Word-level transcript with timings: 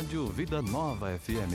Rádio 0.00 0.26
Vida 0.28 0.62
Nova 0.62 1.10
FM, 1.18 1.52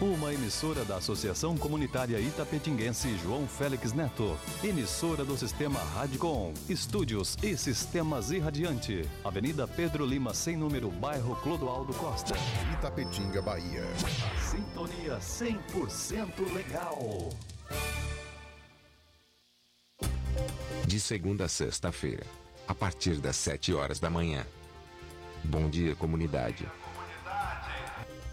uma 0.00 0.32
emissora 0.32 0.84
da 0.84 0.98
Associação 0.98 1.58
Comunitária 1.58 2.20
Itapetinguense 2.20 3.18
João 3.18 3.44
Félix 3.48 3.92
Neto, 3.92 4.38
emissora 4.62 5.24
do 5.24 5.36
Sistema 5.36 5.80
Radicom, 5.80 6.54
estúdios 6.68 7.36
e 7.42 7.56
sistemas 7.56 8.30
irradiante, 8.30 9.04
Avenida 9.24 9.66
Pedro 9.66 10.06
Lima, 10.06 10.32
sem 10.32 10.56
número, 10.56 10.88
bairro 10.92 11.34
Clodoaldo 11.42 11.92
Costa, 11.94 12.36
Itapetinga, 12.72 13.42
Bahia. 13.42 13.82
Sintonia 14.48 15.18
100% 15.18 16.54
legal. 16.54 17.30
De 20.86 21.00
segunda 21.00 21.46
a 21.46 21.48
sexta-feira, 21.48 22.24
a 22.68 22.74
partir 22.76 23.16
das 23.16 23.34
7 23.34 23.74
horas 23.74 23.98
da 23.98 24.08
manhã. 24.08 24.46
Bom 25.42 25.68
dia, 25.68 25.96
comunidade. 25.96 26.64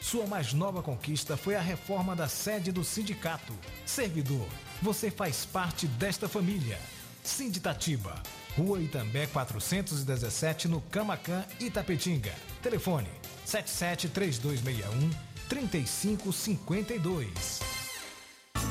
Sua 0.00 0.26
mais 0.26 0.52
nova 0.52 0.82
conquista 0.82 1.36
foi 1.36 1.54
a 1.56 1.60
reforma 1.60 2.16
da 2.16 2.28
sede 2.28 2.72
do 2.72 2.84
sindicato. 2.84 3.52
Servidor, 3.84 4.46
você 4.80 5.10
faz 5.10 5.44
parte 5.44 5.86
desta 5.86 6.26
família. 6.28 6.78
Sinditatiba, 7.22 8.22
Rua 8.56 8.80
Itambé 8.80 9.26
417, 9.26 10.68
no 10.68 10.80
Camacan, 10.82 11.44
Itapetinga. 11.60 12.32
Telefone 12.62 13.08
773261 13.44 15.10
3552. 15.48 17.77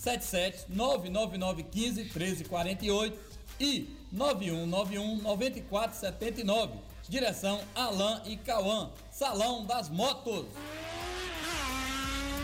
77 0.00 0.66
99915 0.70 2.04
1348 2.04 3.18
e 3.60 3.96
9191 4.10 5.22
9479. 5.22 6.78
Direção 7.08 7.60
Alain 7.74 8.22
e 8.24 8.36
Cauã. 8.38 8.90
Salão 9.10 9.66
das 9.66 9.90
Motos. 9.90 10.46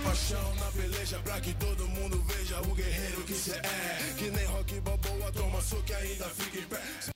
Paixão 0.04 0.54
na 0.56 0.70
peleja 0.70 1.18
pra 1.20 1.40
que 1.40 1.54
todo 1.54 1.88
mundo 1.88 2.22
veja 2.24 2.60
o 2.60 2.74
guerreiro 2.74 3.22
que 3.24 3.34
cê 3.34 3.52
é. 3.52 4.14
Que 4.18 4.30
nem 4.30 4.44
rock 4.44 4.82
toma 5.34 5.60
soco 5.62 5.90
e 5.90 5.94
ainda 5.94 6.24
fica 6.26 6.58
em 6.58 6.62
pé. 6.62 7.15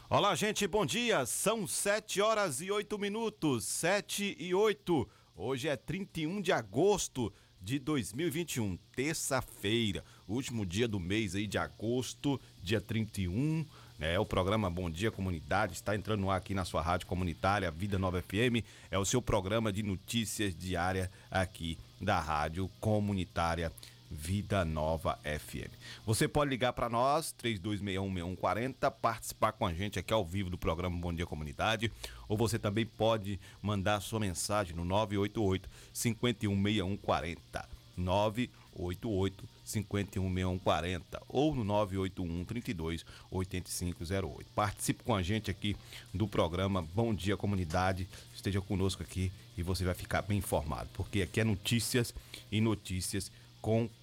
Olá, 0.09 0.37
gente, 0.37 0.69
bom 0.69 0.87
dia. 0.87 1.27
São 1.27 1.67
7 1.67 2.21
horas 2.21 2.61
e 2.61 2.71
8 2.71 2.97
minutos. 2.97 3.65
7 3.65 4.37
e 4.39 4.55
8. 4.55 5.09
Hoje 5.34 5.67
é 5.67 5.75
31 5.75 6.41
de 6.41 6.53
agosto 6.53 7.33
de 7.61 7.81
2021, 7.81 8.78
terça-feira, 8.95 10.05
último 10.28 10.65
dia 10.65 10.87
do 10.87 11.00
mês 11.00 11.34
aí 11.34 11.49
de 11.49 11.59
agosto, 11.59 12.41
dia 12.63 12.80
31. 12.80 13.66
É, 13.98 14.16
o 14.21 14.25
programa 14.25 14.71
Bom 14.71 14.89
Dia 14.89 15.10
Comunidade 15.10 15.72
está 15.72 15.97
entrando 15.97 16.21
no 16.21 16.30
ar 16.30 16.36
aqui 16.36 16.54
na 16.54 16.65
sua 16.65 16.80
rádio 16.80 17.09
comunitária 17.09 17.69
Vida 17.72 17.98
Nova 17.98 18.22
FM. 18.22 18.63
É 18.89 18.97
o 18.97 19.04
seu 19.04 19.21
programa 19.21 19.72
de 19.72 19.83
notícias 19.83 20.54
diária 20.54 21.10
aqui 21.28 21.77
da 22.01 22.21
rádio 22.21 22.71
comunitária 22.78 23.72
Vida 24.10 24.64
Nova 24.64 25.18
FM. 25.22 25.72
Você 26.04 26.28
pode 26.28 26.50
ligar 26.50 26.72
para 26.72 26.88
nós, 26.88 27.34
32616140, 27.42 28.91
participar 28.91 29.53
com 29.53 29.66
a 29.66 29.72
gente 29.72 29.98
aqui 29.98 30.12
ao 30.12 30.24
vivo 30.24 30.50
do 30.50 30.58
programa 30.58 30.97
Bom 30.97 31.12
Dia 31.12 31.26
Comunidade, 31.26 31.91
ou 32.28 32.36
você 32.36 32.58
também 32.58 32.86
pode 32.86 33.38
mandar 33.62 34.00
sua 34.00 34.20
mensagem 34.20 34.74
no 34.74 34.84
988 34.84 35.68
516140. 35.92 37.76
988 37.97 39.48
516140 39.64 41.22
ou 41.28 41.54
no 41.54 41.64
981 41.64 42.44
32 42.44 43.04
8508. 43.30 44.47
Participe 44.54 45.03
com 45.03 45.14
a 45.14 45.22
gente 45.22 45.50
aqui 45.50 45.76
do 46.12 46.28
programa 46.28 46.82
Bom 46.82 47.14
Dia 47.14 47.36
Comunidade. 47.36 48.06
Esteja 48.34 48.60
conosco 48.60 49.03
aqui 49.03 49.32
e 49.56 49.62
você 49.62 49.84
vai 49.84 49.94
ficar 49.94 50.22
bem 50.22 50.38
informado, 50.38 50.88
porque 50.92 51.22
aqui 51.22 51.41
é 51.41 51.44
notícias 51.44 52.14
e 52.53 52.60
notícias 52.60 53.32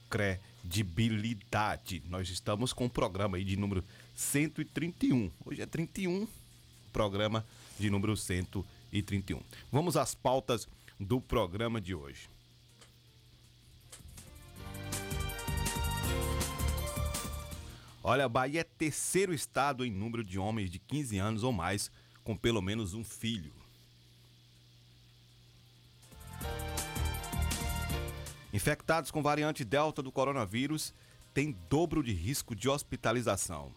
credibilidade. 0.09 2.03
Nós 2.09 2.29
estamos 2.29 2.73
com 2.73 2.85
o 2.85 2.89
programa 2.89 3.37
aí 3.37 3.43
de 3.43 3.55
número 3.57 3.83
131. 4.13 5.31
Hoje 5.45 5.61
é 5.61 5.65
31, 5.65 6.27
programa 6.91 7.45
de 7.79 7.89
número 7.89 8.15
131. 8.15 9.41
Vamos 9.71 9.97
às 9.97 10.13
pautas 10.13 10.67
do 10.99 11.19
programa 11.21 11.79
de 11.81 11.95
hoje. 11.95 12.29
Olha, 18.03 18.27
Bahia 18.27 18.61
é 18.61 18.63
terceiro 18.65 19.33
estado 19.33 19.85
em 19.85 19.91
número 19.91 20.23
de 20.23 20.37
homens 20.37 20.69
de 20.69 20.77
15 20.77 21.17
anos 21.17 21.43
ou 21.43 21.53
mais 21.53 21.89
com 22.23 22.35
pelo 22.35 22.61
menos 22.61 22.93
um 22.93 23.03
filho. 23.03 23.62
Infectados 28.53 29.09
com 29.09 29.23
variante 29.23 29.65
Delta 29.65 30.03
do 30.03 30.11
coronavírus 30.11 30.93
têm 31.33 31.57
dobro 31.67 32.03
de 32.03 32.13
risco 32.13 32.55
de 32.55 32.69
hospitalização. 32.69 33.71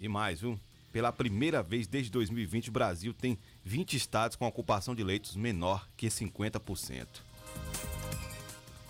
E 0.00 0.06
mais, 0.06 0.40
viu? 0.40 0.58
Pela 0.92 1.10
primeira 1.10 1.60
vez 1.60 1.88
desde 1.88 2.10
2020, 2.12 2.68
o 2.68 2.72
Brasil 2.72 3.12
tem 3.12 3.36
20 3.64 3.96
estados 3.96 4.36
com 4.36 4.46
ocupação 4.46 4.94
de 4.94 5.02
leitos 5.02 5.34
menor 5.34 5.88
que 5.96 6.06
50%. 6.06 7.06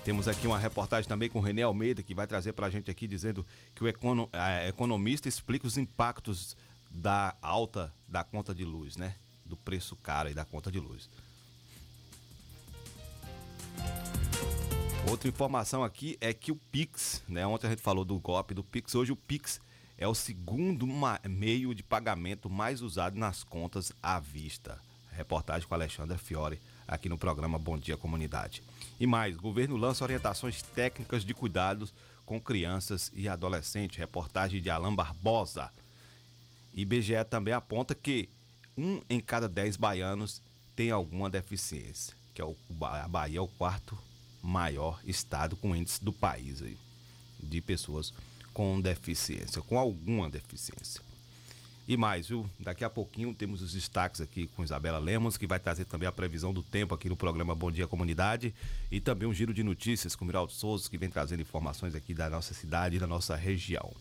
Temos 0.04 0.28
aqui 0.28 0.46
uma 0.46 0.58
reportagem 0.58 1.08
também 1.08 1.30
com 1.30 1.38
o 1.38 1.42
René 1.42 1.62
Almeida, 1.62 2.02
que 2.02 2.14
vai 2.14 2.26
trazer 2.26 2.52
para 2.52 2.66
a 2.66 2.70
gente 2.70 2.90
aqui 2.90 3.08
dizendo 3.08 3.44
que 3.74 3.82
o 3.82 3.88
econo, 3.88 4.28
é, 4.32 4.68
economista 4.68 5.28
explica 5.28 5.66
os 5.66 5.78
impactos 5.78 6.56
da 6.90 7.34
alta 7.40 7.92
da 8.06 8.22
conta 8.22 8.54
de 8.54 8.64
luz, 8.64 8.96
né? 8.96 9.16
Do 9.44 9.56
preço 9.56 9.96
caro 9.96 10.28
e 10.28 10.34
da 10.34 10.44
conta 10.44 10.70
de 10.70 10.78
luz. 10.78 11.08
Outra 15.08 15.28
informação 15.28 15.84
aqui 15.84 16.18
é 16.20 16.34
que 16.34 16.50
o 16.50 16.56
Pix, 16.56 17.22
né? 17.28 17.46
Ontem 17.46 17.68
a 17.68 17.70
gente 17.70 17.82
falou 17.82 18.04
do 18.04 18.18
golpe 18.18 18.52
do 18.52 18.64
Pix, 18.64 18.92
hoje 18.92 19.12
o 19.12 19.16
Pix 19.16 19.60
é 19.96 20.06
o 20.06 20.14
segundo 20.14 20.84
meio 21.28 21.72
de 21.74 21.82
pagamento 21.82 22.50
mais 22.50 22.82
usado 22.82 23.16
nas 23.16 23.44
contas 23.44 23.92
à 24.02 24.18
vista. 24.18 24.80
Reportagem 25.12 25.66
com 25.66 25.74
Alexandre 25.74 26.18
Fiore 26.18 26.60
aqui 26.88 27.08
no 27.08 27.16
programa 27.16 27.56
Bom 27.56 27.78
Dia 27.78 27.96
Comunidade. 27.96 28.64
E 28.98 29.06
mais, 29.06 29.36
governo 29.36 29.76
lança 29.76 30.02
orientações 30.02 30.60
técnicas 30.60 31.24
de 31.24 31.32
cuidados 31.32 31.94
com 32.26 32.40
crianças 32.40 33.12
e 33.14 33.28
adolescentes. 33.28 33.96
Reportagem 33.96 34.60
de 34.60 34.68
Alain 34.68 34.94
Barbosa. 34.94 35.70
IBGE 36.74 37.24
também 37.30 37.54
aponta 37.54 37.94
que 37.94 38.28
um 38.76 39.00
em 39.08 39.20
cada 39.20 39.48
dez 39.48 39.76
baianos 39.76 40.42
tem 40.74 40.90
alguma 40.90 41.30
deficiência, 41.30 42.12
que 42.34 42.42
é 42.42 42.44
o, 42.44 42.56
a 42.82 43.06
Bahia 43.06 43.38
é 43.38 43.40
o 43.40 43.46
quarto 43.46 43.96
maior 44.46 45.00
estado 45.04 45.56
com 45.56 45.74
índice 45.74 46.02
do 46.04 46.12
país 46.12 46.62
aí, 46.62 46.78
de 47.42 47.60
pessoas 47.60 48.12
com 48.54 48.80
deficiência, 48.80 49.60
com 49.60 49.78
alguma 49.78 50.30
deficiência. 50.30 51.02
E 51.88 51.96
mais, 51.96 52.28
viu? 52.28 52.48
Daqui 52.58 52.84
a 52.84 52.90
pouquinho 52.90 53.32
temos 53.32 53.62
os 53.62 53.72
destaques 53.72 54.20
aqui 54.20 54.48
com 54.48 54.64
Isabela 54.64 54.98
Lemos, 54.98 55.36
que 55.36 55.46
vai 55.46 55.60
trazer 55.60 55.84
também 55.84 56.08
a 56.08 56.12
previsão 56.12 56.52
do 56.52 56.62
tempo 56.62 56.94
aqui 56.94 57.08
no 57.08 57.16
programa 57.16 57.54
Bom 57.54 57.70
Dia 57.70 57.86
Comunidade 57.86 58.52
e 58.90 59.00
também 59.00 59.28
um 59.28 59.34
giro 59.34 59.54
de 59.54 59.62
notícias 59.62 60.16
com 60.16 60.24
o 60.24 60.26
Miraldo 60.26 60.52
Souza, 60.52 60.90
que 60.90 60.98
vem 60.98 61.08
trazendo 61.08 61.42
informações 61.42 61.94
aqui 61.94 62.12
da 62.12 62.28
nossa 62.28 62.54
cidade 62.54 62.96
e 62.96 62.98
da 62.98 63.06
nossa 63.06 63.36
região. 63.36 63.92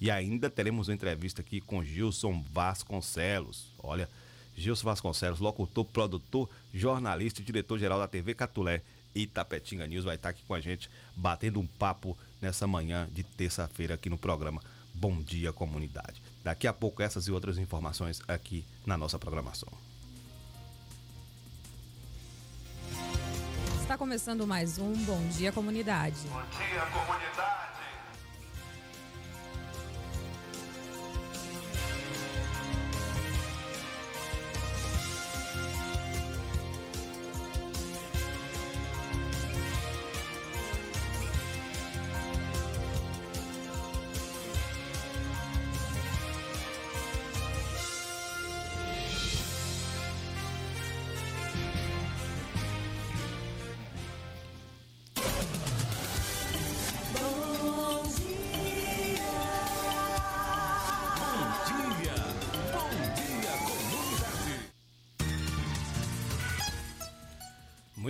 E 0.00 0.08
ainda 0.08 0.48
teremos 0.48 0.88
uma 0.88 0.94
entrevista 0.94 1.42
aqui 1.42 1.60
com 1.60 1.82
Gilson 1.82 2.44
Vasconcelos. 2.52 3.66
Olha, 3.82 4.08
Gilson 4.56 4.84
Vasconcelos, 4.84 5.40
locutor, 5.40 5.84
produtor, 5.84 6.48
jornalista 6.72 7.40
e 7.40 7.44
diretor-geral 7.44 7.98
da 7.98 8.06
TV 8.06 8.34
Catulé 8.34 8.82
Itapetinga 9.14 9.86
News, 9.86 10.04
vai 10.04 10.16
estar 10.16 10.30
aqui 10.30 10.42
com 10.44 10.54
a 10.54 10.60
gente 10.60 10.90
batendo 11.16 11.60
um 11.60 11.66
papo 11.66 12.16
nessa 12.40 12.66
manhã 12.66 13.08
de 13.12 13.22
terça-feira 13.22 13.94
aqui 13.94 14.08
no 14.08 14.18
programa 14.18 14.60
Bom 14.94 15.22
Dia 15.22 15.52
Comunidade. 15.52 16.22
Daqui 16.42 16.66
a 16.66 16.72
pouco 16.72 17.02
essas 17.02 17.28
e 17.28 17.32
outras 17.32 17.58
informações 17.58 18.20
aqui 18.28 18.64
na 18.86 18.96
nossa 18.96 19.18
programação. 19.18 19.68
Está 23.80 23.98
começando 23.98 24.46
mais 24.46 24.78
um 24.78 24.92
Bom 25.04 25.28
Dia 25.28 25.52
Comunidade. 25.52 26.16
Bom 26.28 26.42
dia, 26.56 26.80
comunidade. 26.86 27.71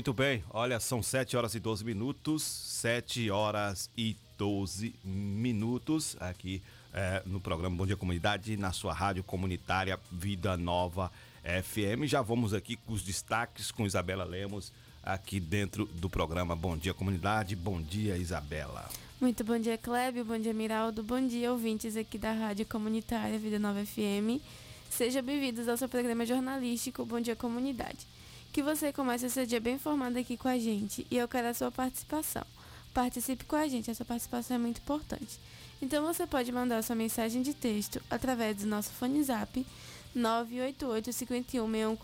Muito 0.02 0.12
bem, 0.12 0.42
olha, 0.50 0.80
são 0.80 1.00
7 1.00 1.36
horas 1.36 1.54
e 1.54 1.60
12 1.60 1.84
minutos, 1.84 2.42
7 2.42 3.30
horas 3.30 3.88
e 3.96 4.16
12 4.36 4.96
minutos 5.04 6.16
aqui 6.18 6.60
é, 6.92 7.22
no 7.24 7.40
programa 7.40 7.76
Bom 7.76 7.86
Dia 7.86 7.96
Comunidade, 7.96 8.56
na 8.56 8.72
sua 8.72 8.92
rádio 8.92 9.22
comunitária 9.22 9.96
Vida 10.10 10.56
Nova 10.56 11.08
FM. 11.44 12.02
Já 12.06 12.20
vamos 12.20 12.52
aqui 12.52 12.74
com 12.74 12.92
os 12.92 13.04
destaques 13.04 13.70
com 13.70 13.86
Isabela 13.86 14.24
Lemos, 14.24 14.72
aqui 15.04 15.38
dentro 15.38 15.84
do 15.86 16.10
programa 16.10 16.56
Bom 16.56 16.76
Dia 16.76 16.92
Comunidade. 16.92 17.54
Bom 17.54 17.80
dia, 17.80 18.16
Isabela. 18.16 18.90
Muito 19.20 19.44
bom 19.44 19.56
dia, 19.56 19.78
Clébio. 19.78 20.24
Bom 20.24 20.36
dia, 20.36 20.52
Miraldo. 20.52 21.04
Bom 21.04 21.24
dia, 21.24 21.52
ouvintes 21.52 21.96
aqui 21.96 22.18
da 22.18 22.32
Rádio 22.32 22.66
Comunitária 22.66 23.38
Vida 23.38 23.60
Nova 23.60 23.86
FM. 23.86 24.42
Sejam 24.90 25.22
bem-vindos 25.22 25.68
ao 25.68 25.76
seu 25.76 25.88
programa 25.88 26.26
jornalístico 26.26 27.06
Bom 27.06 27.20
Dia 27.20 27.36
Comunidade 27.36 28.04
que 28.52 28.62
você 28.62 28.92
comece 28.92 29.26
esse 29.26 29.46
dia 29.46 29.60
bem 29.60 29.76
informado 29.76 30.18
aqui 30.18 30.36
com 30.36 30.46
a 30.46 30.58
gente 30.58 31.06
e 31.10 31.16
eu 31.16 31.26
quero 31.26 31.48
a 31.48 31.54
sua 31.54 31.72
participação. 31.72 32.44
Participe 32.92 33.44
com 33.46 33.56
a 33.56 33.66
gente, 33.66 33.90
essa 33.90 34.04
participação 34.04 34.56
é 34.56 34.58
muito 34.58 34.78
importante. 34.78 35.40
Então 35.80 36.04
você 36.04 36.26
pode 36.26 36.52
mandar 36.52 36.82
sua 36.82 36.94
mensagem 36.94 37.40
de 37.40 37.54
texto 37.54 38.00
através 38.10 38.58
do 38.58 38.66
nosso 38.66 38.90
fone 38.90 39.22
zap 39.24 39.66
988 40.14 41.12
51 41.12 41.96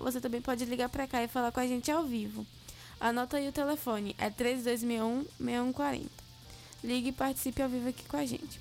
Você 0.00 0.20
também 0.20 0.40
pode 0.40 0.64
ligar 0.64 0.88
para 0.88 1.06
cá 1.06 1.22
e 1.22 1.28
falar 1.28 1.52
com 1.52 1.60
a 1.60 1.66
gente 1.66 1.90
ao 1.90 2.04
vivo. 2.04 2.46
Anota 2.98 3.36
aí 3.36 3.48
o 3.48 3.52
telefone, 3.52 4.16
é 4.18 4.30
3261 4.30 5.24
6140. 5.38 6.08
Ligue 6.82 7.08
e 7.10 7.12
participe 7.12 7.60
ao 7.60 7.68
vivo 7.68 7.90
aqui 7.90 8.04
com 8.08 8.16
a 8.16 8.24
gente. 8.24 8.58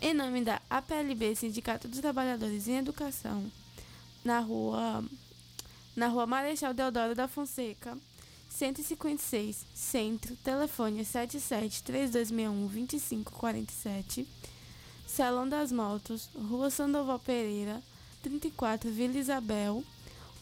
Em 0.00 0.14
nome 0.14 0.42
da 0.42 0.62
APLB, 0.70 1.34
Sindicato 1.34 1.88
dos 1.88 1.98
Trabalhadores 1.98 2.68
em 2.68 2.78
Educação, 2.78 3.50
na 4.24 4.38
rua 4.38 5.04
na 5.96 6.08
rua 6.08 6.26
Marechal 6.26 6.74
Deodoro 6.74 7.14
da 7.14 7.28
Fonseca, 7.28 7.96
156, 8.48 9.66
Centro, 9.74 10.36
telefone 10.36 11.04
77 11.04 11.82
3261 11.84 12.66
2547, 12.66 14.26
Salão 15.06 15.48
das 15.48 15.72
Motos, 15.72 16.28
Rua 16.34 16.70
Sandoval 16.70 17.18
Pereira, 17.18 17.82
34, 18.22 18.90
Vila 18.90 19.18
Isabel, 19.18 19.82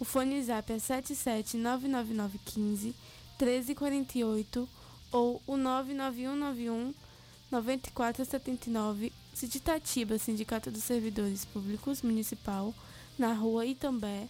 o 0.01 0.05
fone 0.05 0.43
zap 0.43 0.73
é 0.73 0.79
77 0.79 1.57
99915 1.57 2.95
1348 3.39 4.69
ou 5.13 5.43
o 5.47 5.57
99191 5.57 6.95
9479, 7.51 9.13
Cititatiba, 9.35 10.19
Sindicato 10.19 10.71
dos 10.71 10.83
Servidores 10.85 11.45
Públicos 11.45 12.03
Municipal, 12.03 12.75
na 13.19 13.33
rua 13.33 13.65
Itambé, 13.65 14.29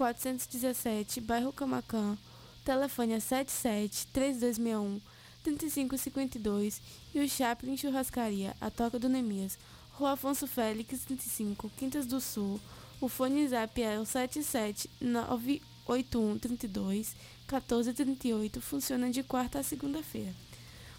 417, 0.00 1.20
bairro 1.20 1.52
Camacan. 1.52 2.16
Telefone 2.64 3.12
é 3.12 3.20
77 3.20 4.06
3261 4.06 4.98
3552 5.44 6.80
e 7.14 7.20
o 7.20 7.28
Chaplin 7.28 7.76
Churrascaria, 7.76 8.56
a 8.62 8.70
Toca 8.70 8.98
do 8.98 9.10
Nemias, 9.10 9.58
Rua 9.92 10.12
Afonso 10.12 10.46
Félix 10.46 11.04
35, 11.04 11.70
Quintas 11.76 12.06
do 12.06 12.18
Sul. 12.18 12.58
O 12.98 13.10
fone 13.10 13.46
zap 13.46 13.82
é 13.82 14.00
o 14.00 14.06
77 14.06 14.88
981 15.02 16.38
32 16.38 17.14
1438, 17.46 18.58
funciona 18.62 19.10
de 19.10 19.22
quarta 19.22 19.58
a 19.58 19.62
segunda-feira. 19.62 20.34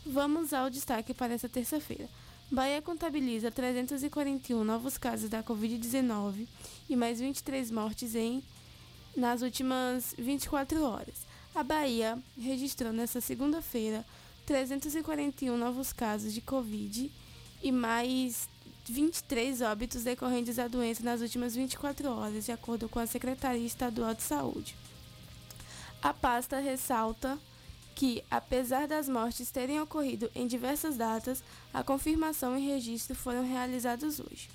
Vamos 0.05 0.53
ao 0.53 0.69
destaque 0.69 1.11
para 1.11 1.33
essa 1.33 1.49
terça-feira. 1.49 2.07
Bahia 2.51 2.83
contabiliza 2.83 3.49
341 3.49 4.63
novos 4.63 4.95
casos 4.95 5.27
da 5.27 5.41
Covid-19 5.41 6.47
e 6.87 6.95
mais 6.95 7.19
23 7.19 7.71
mortes 7.71 8.13
em 8.13 8.43
nas 9.15 9.41
últimas 9.41 10.15
24 10.17 10.83
horas. 10.83 11.25
A 11.53 11.63
Bahia 11.63 12.17
registrou 12.37 12.93
nesta 12.93 13.19
segunda-feira 13.19 14.05
341 14.45 15.57
novos 15.57 15.91
casos 15.91 16.33
de 16.33 16.41
Covid 16.41 17.11
e 17.61 17.71
mais 17.71 18.47
23 18.85 19.61
óbitos 19.61 20.03
decorrentes 20.03 20.55
da 20.55 20.67
doença 20.67 21.03
nas 21.03 21.21
últimas 21.21 21.55
24 21.55 22.09
horas, 22.09 22.45
de 22.45 22.51
acordo 22.51 22.89
com 22.89 22.99
a 22.99 23.05
Secretaria 23.05 23.65
Estadual 23.65 24.13
de 24.13 24.23
Saúde. 24.23 24.75
A 26.01 26.13
pasta 26.13 26.59
ressalta 26.59 27.37
que, 27.93 28.23
apesar 28.31 28.87
das 28.87 29.07
mortes 29.07 29.51
terem 29.51 29.79
ocorrido 29.79 30.31
em 30.33 30.47
diversas 30.47 30.97
datas, 30.97 31.43
a 31.73 31.83
confirmação 31.83 32.57
e 32.57 32.65
registro 32.65 33.15
foram 33.15 33.47
realizados 33.47 34.19
hoje. 34.19 34.49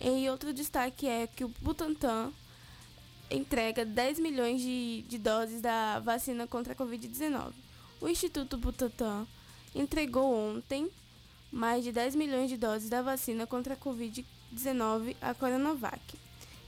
E 0.00 0.28
outro 0.28 0.52
destaque 0.52 1.06
é 1.06 1.26
que 1.26 1.44
o 1.44 1.52
Butantan 1.60 2.32
entrega 3.30 3.84
10 3.84 4.18
milhões 4.18 4.60
de, 4.60 5.04
de 5.08 5.18
doses 5.18 5.60
da 5.60 6.00
vacina 6.00 6.46
contra 6.46 6.72
a 6.72 6.76
Covid-19. 6.76 7.52
O 8.00 8.08
Instituto 8.08 8.56
Butantan 8.56 9.26
entregou 9.74 10.34
ontem 10.34 10.90
mais 11.50 11.84
de 11.84 11.92
10 11.92 12.16
milhões 12.16 12.50
de 12.50 12.56
doses 12.56 12.88
da 12.88 13.00
vacina 13.00 13.46
contra 13.46 13.74
a 13.74 13.76
Covid-19, 13.76 15.16
a 15.22 15.32
Coronavac, 15.34 16.00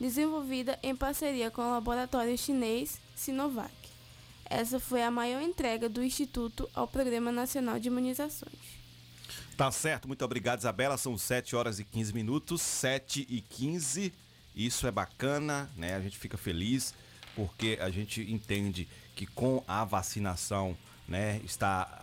desenvolvida 0.01 0.79
em 0.83 0.95
parceria 0.95 1.51
com 1.51 1.63
o 1.63 1.71
laboratório 1.71 2.37
chinês 2.39 3.01
Sinovac. 3.15 3.75
Essa 4.49 4.79
foi 4.79 5.03
a 5.03 5.11
maior 5.11 5.43
entrega 5.43 5.89
do 5.89 6.03
Instituto 6.03 6.71
ao 6.73 6.87
Programa 6.87 7.33
Nacional 7.33 7.81
de 7.81 7.89
Imunizações. 7.89 8.77
Tá 9.57 9.71
certo, 9.73 10.07
muito 10.07 10.25
obrigado, 10.25 10.61
Isabela. 10.61 10.97
São 10.97 11.19
7 11.19 11.57
horas 11.57 11.81
e 11.81 11.85
15 11.85 12.13
minutos, 12.13 12.63
7 12.63 13.27
e 13.29 13.41
15. 13.41 14.13
Isso 14.57 14.87
é 14.87 14.91
bacana, 14.91 15.71
né? 15.77 15.95
A 15.95 16.01
gente 16.01 16.17
fica 16.17 16.39
feliz 16.39 16.95
porque 17.35 17.79
a 17.81 17.91
gente 17.91 18.23
entende 18.23 18.89
que 19.15 19.27
com 19.27 19.63
a 19.69 19.85
vacinação 19.85 20.77
né, 21.07 21.41
está 21.45 21.99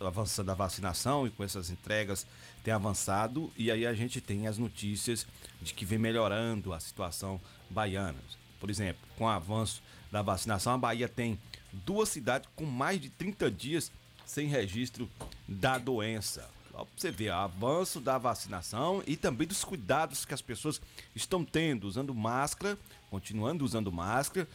avançando 0.00 0.50
a 0.50 0.54
vacinação 0.54 1.26
e 1.26 1.30
com 1.30 1.42
essas 1.42 1.70
entregas 1.70 2.26
tem 2.62 2.74
avançado 2.74 3.50
e 3.56 3.70
aí 3.70 3.86
a 3.86 3.94
gente 3.94 4.20
tem 4.20 4.46
as 4.46 4.58
notícias 4.58 5.26
de 5.60 5.72
que 5.72 5.84
vem 5.84 5.98
melhorando 5.98 6.72
a 6.72 6.80
situação 6.80 7.40
baiana. 7.70 8.18
Por 8.60 8.68
exemplo, 8.68 9.02
com 9.16 9.24
o 9.24 9.28
avanço 9.28 9.82
da 10.10 10.22
vacinação, 10.22 10.74
a 10.74 10.78
Bahia 10.78 11.08
tem 11.08 11.38
duas 11.72 12.08
cidades 12.08 12.48
com 12.54 12.64
mais 12.64 13.00
de 13.00 13.08
30 13.10 13.50
dias 13.50 13.92
sem 14.26 14.48
registro 14.48 15.08
da 15.48 15.78
doença. 15.78 16.48
Você 16.96 17.10
ver, 17.10 17.30
o 17.30 17.34
avanço 17.34 18.00
da 18.00 18.16
vacinação 18.18 19.02
e 19.06 19.16
também 19.16 19.46
dos 19.46 19.62
cuidados 19.64 20.24
que 20.24 20.34
as 20.34 20.40
pessoas 20.40 20.80
estão 21.14 21.44
tendo, 21.44 21.86
usando 21.86 22.14
máscara, 22.14 22.78
continuando 23.10 23.64
usando 23.64 23.92
máscara, 23.92 24.48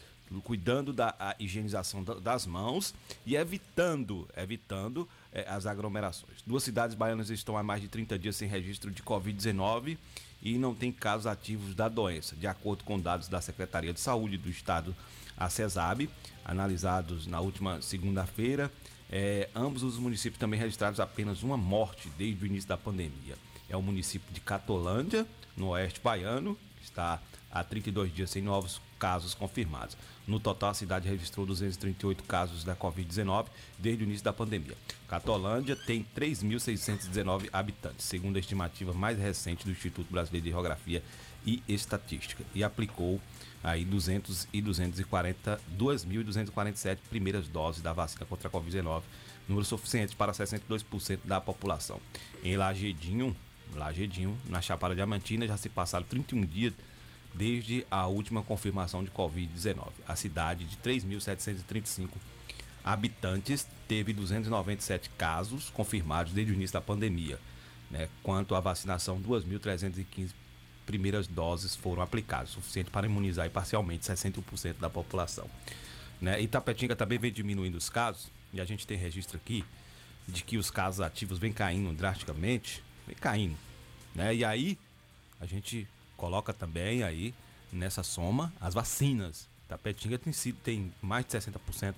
cuidando 0.44 0.92
da 0.92 1.36
higienização 1.40 2.04
das 2.04 2.46
mãos 2.46 2.94
e 3.26 3.36
evitando, 3.36 4.28
evitando 4.36 5.08
é, 5.32 5.48
as 5.48 5.66
aglomerações. 5.66 6.42
Duas 6.46 6.64
cidades 6.64 6.96
baianas 6.96 7.30
estão 7.30 7.58
há 7.58 7.64
mais 7.64 7.82
de 7.82 7.88
30 7.88 8.20
dias 8.20 8.36
sem 8.36 8.48
registro 8.48 8.92
de 8.92 9.02
Covid-19 9.04 9.98
e 10.42 10.58
não 10.58 10.76
tem 10.76 10.92
casos 10.92 11.28
ativos 11.28 11.74
da 11.74 11.88
doença, 11.88 12.36
de 12.36 12.48
acordo 12.48 12.84
com 12.84 13.00
dados 13.00 13.28
da 13.28 13.42
Secretaria 13.42 13.94
de 13.94 14.00
Saúde 14.00 14.38
do 14.38 14.50
Estado, 14.50 14.96
a 15.36 15.50
CESAB, 15.50 16.10
analisados 16.44 17.28
na 17.28 17.40
última 17.40 17.82
segunda-feira. 17.82 18.72
É, 19.10 19.50
ambos 19.56 19.84
os 19.84 19.98
municípios 19.98 20.40
também 20.40 20.60
registraram 20.60 21.02
apenas 21.02 21.44
uma 21.44 21.58
morte 21.58 22.10
desde 22.18 22.44
o 22.44 22.46
início 22.46 22.68
da 22.68 22.78
pandemia. 22.78 23.36
É 23.70 23.76
o 23.76 23.82
município 23.82 24.34
de 24.34 24.40
Catolândia, 24.40 25.26
no 25.56 25.70
oeste 25.70 26.00
baiano, 26.02 26.58
que 26.78 26.84
está 26.84 27.22
há 27.52 27.64
32 27.64 28.14
dias 28.14 28.30
sem 28.30 28.42
novos 28.42 28.82
casos 29.00 29.34
confirmados. 29.34 29.98
No 30.28 30.40
total, 30.40 30.72
a 30.72 30.74
cidade 30.74 31.08
registrou 31.08 31.46
238 31.46 32.24
casos 32.24 32.64
da 32.64 32.76
Covid-19 32.76 33.48
desde 33.80 34.04
o 34.04 34.06
início 34.06 34.24
da 34.24 34.34
pandemia. 34.34 34.76
Catolândia 35.08 35.76
tem 35.76 36.06
3.619 36.16 37.50
habitantes, 37.54 38.06
segundo 38.06 38.36
a 38.36 38.40
estimativa 38.40 38.94
mais 38.94 39.18
recente 39.18 39.66
do 39.66 39.72
Instituto 39.72 40.12
Brasileiro 40.12 40.46
de 40.46 40.52
Geografia 40.52 41.02
e 41.46 41.64
Estatística, 41.68 42.44
e 42.54 42.64
aplicou 42.64 43.22
aí 43.68 43.84
200 43.84 44.48
e 44.54 44.62
240, 44.62 45.60
2.247 45.78 47.00
primeiras 47.10 47.48
doses 47.50 47.82
da 47.82 47.92
vacina 47.92 48.26
contra 48.26 48.48
a 48.48 48.52
Covid-19, 48.52 49.04
número 49.48 49.66
suficiente 49.66 50.16
para 50.16 50.32
62% 50.32 51.20
da 51.26 51.42
população. 51.42 52.00
Em 52.44 52.56
Lagedinho, 52.56 53.36
Lagedinho, 53.76 54.38
na 54.46 54.62
Chapada 54.62 54.96
Diamantina, 54.96 55.46
já 55.46 55.58
se 55.58 55.68
passaram 55.68 56.06
31 56.06 56.46
dias 56.46 56.74
desde 57.34 57.86
a 57.92 58.08
última 58.08 58.42
confirmação 58.42 59.04
de 59.04 59.12
Covid-19. 59.12 59.90
A 60.08 60.16
cidade 60.16 60.64
de 60.64 60.78
3.735 60.78 62.10
habitantes 62.86 63.68
teve 63.86 64.14
297 64.14 65.10
casos 65.18 65.70
confirmados 65.70 66.32
desde 66.32 66.54
o 66.54 66.56
início 66.56 66.74
da 66.74 66.82
pandemia. 66.82 67.38
Né? 67.92 68.08
Quanto 68.24 68.56
à 68.56 68.62
vacinação, 68.62 69.22
2.315 69.22 70.32
primeiras 70.88 71.27
doses 71.27 71.75
foram 71.75 72.01
aplicadas, 72.01 72.51
suficiente 72.51 72.89
para 72.89 73.06
imunizar 73.06 73.48
parcialmente 73.51 74.08
61% 74.08 74.77
da 74.79 74.89
população. 74.89 75.48
Né? 76.20 76.41
Itapetinga 76.41 76.96
também 76.96 77.20
vem 77.20 77.32
diminuindo 77.32 77.77
os 77.77 77.89
casos, 77.89 78.32
e 78.53 78.62
a 78.62 78.65
gente 78.65 78.88
tem 78.88 78.98
registro 78.98 79.38
aqui 79.38 79.63
de 80.25 80.44
que 80.44 80.58
os 80.58 80.72
casos 80.72 81.01
ativos 81.01 81.38
vêm 81.38 81.51
caindo 81.51 81.94
drasticamente, 81.94 82.82
vem 83.06 83.15
caindo. 83.15 83.58
Né? 84.15 84.34
E 84.34 84.46
aí 84.46 84.77
a 85.39 85.46
gente 85.46 85.86
coloca 86.15 86.53
também 86.53 87.03
aí 87.03 87.34
nessa 87.72 88.01
soma 88.01 88.53
as 88.60 88.74
vacinas. 88.74 89.48
Tapetinga 89.67 90.17
tem, 90.17 90.32
sido, 90.32 90.58
tem 90.63 90.91
mais 91.01 91.25
de 91.25 91.34
60% 91.38 91.94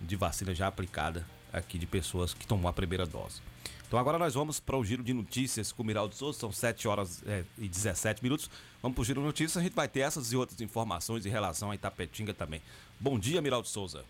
de 0.00 0.16
vacina 0.16 0.54
já 0.54 0.66
aplicada 0.66 1.26
aqui 1.50 1.78
de 1.78 1.86
pessoas 1.86 2.34
que 2.34 2.46
tomou 2.46 2.68
a 2.68 2.72
primeira 2.72 3.06
dose. 3.06 3.40
Então 3.92 4.00
agora 4.00 4.18
nós 4.18 4.32
vamos 4.32 4.58
para 4.58 4.74
o 4.74 4.82
giro 4.82 5.04
de 5.04 5.12
notícias 5.12 5.70
com 5.70 5.82
o 5.82 5.84
Miraldo 5.84 6.14
Souza, 6.14 6.38
são 6.38 6.50
7 6.50 6.88
horas 6.88 7.22
é, 7.26 7.44
e 7.58 7.68
17 7.68 8.22
minutos. 8.22 8.48
Vamos 8.80 8.94
para 8.94 9.02
o 9.02 9.04
giro 9.04 9.20
de 9.20 9.26
notícias, 9.26 9.58
a 9.58 9.62
gente 9.62 9.74
vai 9.74 9.86
ter 9.86 10.00
essas 10.00 10.32
e 10.32 10.36
outras 10.36 10.58
informações 10.62 11.26
em 11.26 11.28
relação 11.28 11.70
a 11.70 11.74
Itapetinga 11.74 12.32
também. 12.32 12.62
Bom 12.98 13.18
dia, 13.18 13.42
Miraldo 13.42 13.68
Souza. 13.68 14.02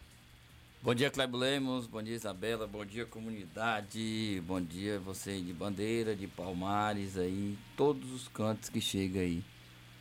Bom 0.81 0.95
dia, 0.95 1.11
Cleber 1.11 1.37
Lemos. 1.37 1.89
Bom 1.89 2.01
dia, 2.01 2.15
Isabela. 2.15 2.65
Bom 2.65 2.85
dia, 2.85 3.05
comunidade. 3.07 4.41
Bom 4.47 4.61
dia, 4.61 5.01
você 5.01 5.41
de 5.41 5.53
Bandeira, 5.53 6.15
de 6.15 6.29
Palmares, 6.29 7.19
aí, 7.19 7.59
todos 7.77 8.09
os 8.13 8.29
cantos 8.29 8.69
que 8.69 8.81
chega 8.81 9.19
aí. 9.19 9.43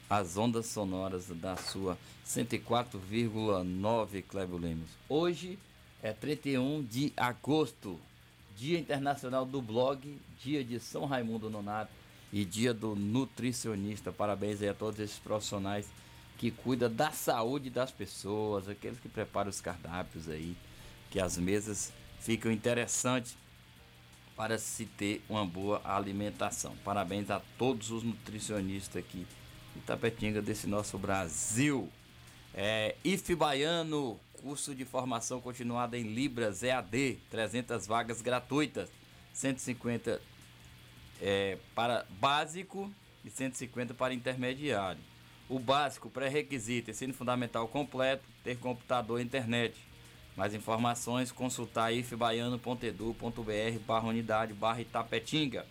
As 0.07 0.37
ondas 0.37 0.67
sonoras 0.67 1.25
da 1.29 1.57
sua 1.57 1.97
104,9, 2.23 4.23
Cleber 4.27 4.59
Lemos. 4.59 4.91
Hoje 5.09 5.57
é 6.03 6.13
31 6.13 6.83
de 6.83 7.11
agosto, 7.17 7.99
Dia 8.61 8.77
Internacional 8.77 9.43
do 9.43 9.59
Blog, 9.59 10.21
dia 10.39 10.63
de 10.63 10.79
São 10.79 11.05
Raimundo 11.05 11.49
Nonato 11.49 11.91
e 12.31 12.45
dia 12.45 12.75
do 12.75 12.95
nutricionista. 12.95 14.11
Parabéns 14.11 14.61
aí 14.61 14.69
a 14.69 14.73
todos 14.75 14.99
esses 14.99 15.17
profissionais 15.17 15.89
que 16.37 16.51
cuidam 16.51 16.93
da 16.93 17.09
saúde 17.09 17.71
das 17.71 17.89
pessoas, 17.89 18.69
aqueles 18.69 18.99
que 18.99 19.09
preparam 19.09 19.49
os 19.49 19.59
cardápios 19.59 20.29
aí 20.29 20.55
que 21.09 21.19
as 21.19 21.39
mesas 21.39 21.91
ficam 22.19 22.51
interessantes 22.51 23.35
para 24.35 24.59
se 24.59 24.85
ter 24.85 25.25
uma 25.27 25.43
boa 25.43 25.81
alimentação. 25.83 26.75
Parabéns 26.85 27.31
a 27.31 27.41
todos 27.57 27.89
os 27.89 28.03
nutricionistas 28.03 29.03
aqui 29.03 29.25
de 29.75 29.81
Tapetinga 29.81 30.39
desse 30.39 30.67
nosso 30.67 30.99
Brasil. 30.99 31.89
É, 32.53 32.95
Baiano, 33.35 34.19
curso 34.41 34.73
de 34.73 34.83
formação 34.85 35.39
continuada 35.39 35.97
em 35.97 36.03
Libras 36.03 36.63
EAD, 36.63 37.19
300 37.29 37.85
vagas 37.87 38.21
gratuitas, 38.21 38.89
150 39.33 40.21
é, 41.21 41.57
para 41.75 42.05
básico 42.19 42.91
e 43.23 43.29
150 43.29 43.93
para 43.93 44.13
intermediário. 44.13 44.99
O 45.47 45.59
básico, 45.59 46.09
pré-requisito, 46.09 46.91
ensino 46.91 47.13
fundamental 47.13 47.67
completo, 47.67 48.23
ter 48.43 48.57
computador 48.57 49.19
e 49.19 49.23
internet. 49.23 49.75
Mais 50.35 50.53
informações, 50.53 51.31
consultar 51.31 51.93
ifbaiano.edu.br 51.93 53.79
barra 53.85 54.07
unidade 54.07 54.53
barra 54.53 54.81
Itapetinga. 54.81 55.65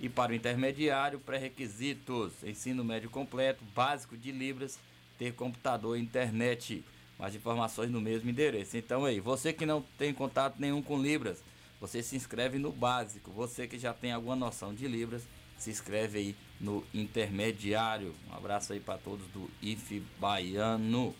E 0.00 0.08
para 0.08 0.32
o 0.32 0.34
intermediário, 0.34 1.18
pré-requisitos, 1.18 2.32
ensino 2.44 2.84
médio 2.84 3.10
completo, 3.10 3.64
básico 3.74 4.16
de 4.16 4.30
Libras, 4.30 4.78
ter 5.18 5.32
computador 5.34 5.98
e 5.98 6.00
internet. 6.00 6.84
Mais 7.18 7.34
informações 7.34 7.90
no 7.90 8.00
mesmo 8.00 8.28
endereço. 8.28 8.76
Então 8.76 9.04
aí, 9.04 9.20
você 9.20 9.52
que 9.52 9.64
não 9.64 9.82
tem 9.96 10.12
contato 10.12 10.56
nenhum 10.58 10.82
com 10.82 11.00
Libras, 11.00 11.42
você 11.80 12.02
se 12.02 12.16
inscreve 12.16 12.58
no 12.58 12.72
básico. 12.72 13.30
Você 13.30 13.66
que 13.66 13.78
já 13.78 13.92
tem 13.92 14.12
alguma 14.12 14.36
noção 14.36 14.74
de 14.74 14.86
Libras, 14.86 15.22
se 15.58 15.70
inscreve 15.70 16.18
aí 16.18 16.36
no 16.60 16.84
intermediário. 16.92 18.14
Um 18.30 18.34
abraço 18.34 18.72
aí 18.72 18.80
para 18.80 18.98
todos 18.98 19.26
do 19.28 19.50
IF 19.62 20.02
Baiano. 20.18 21.14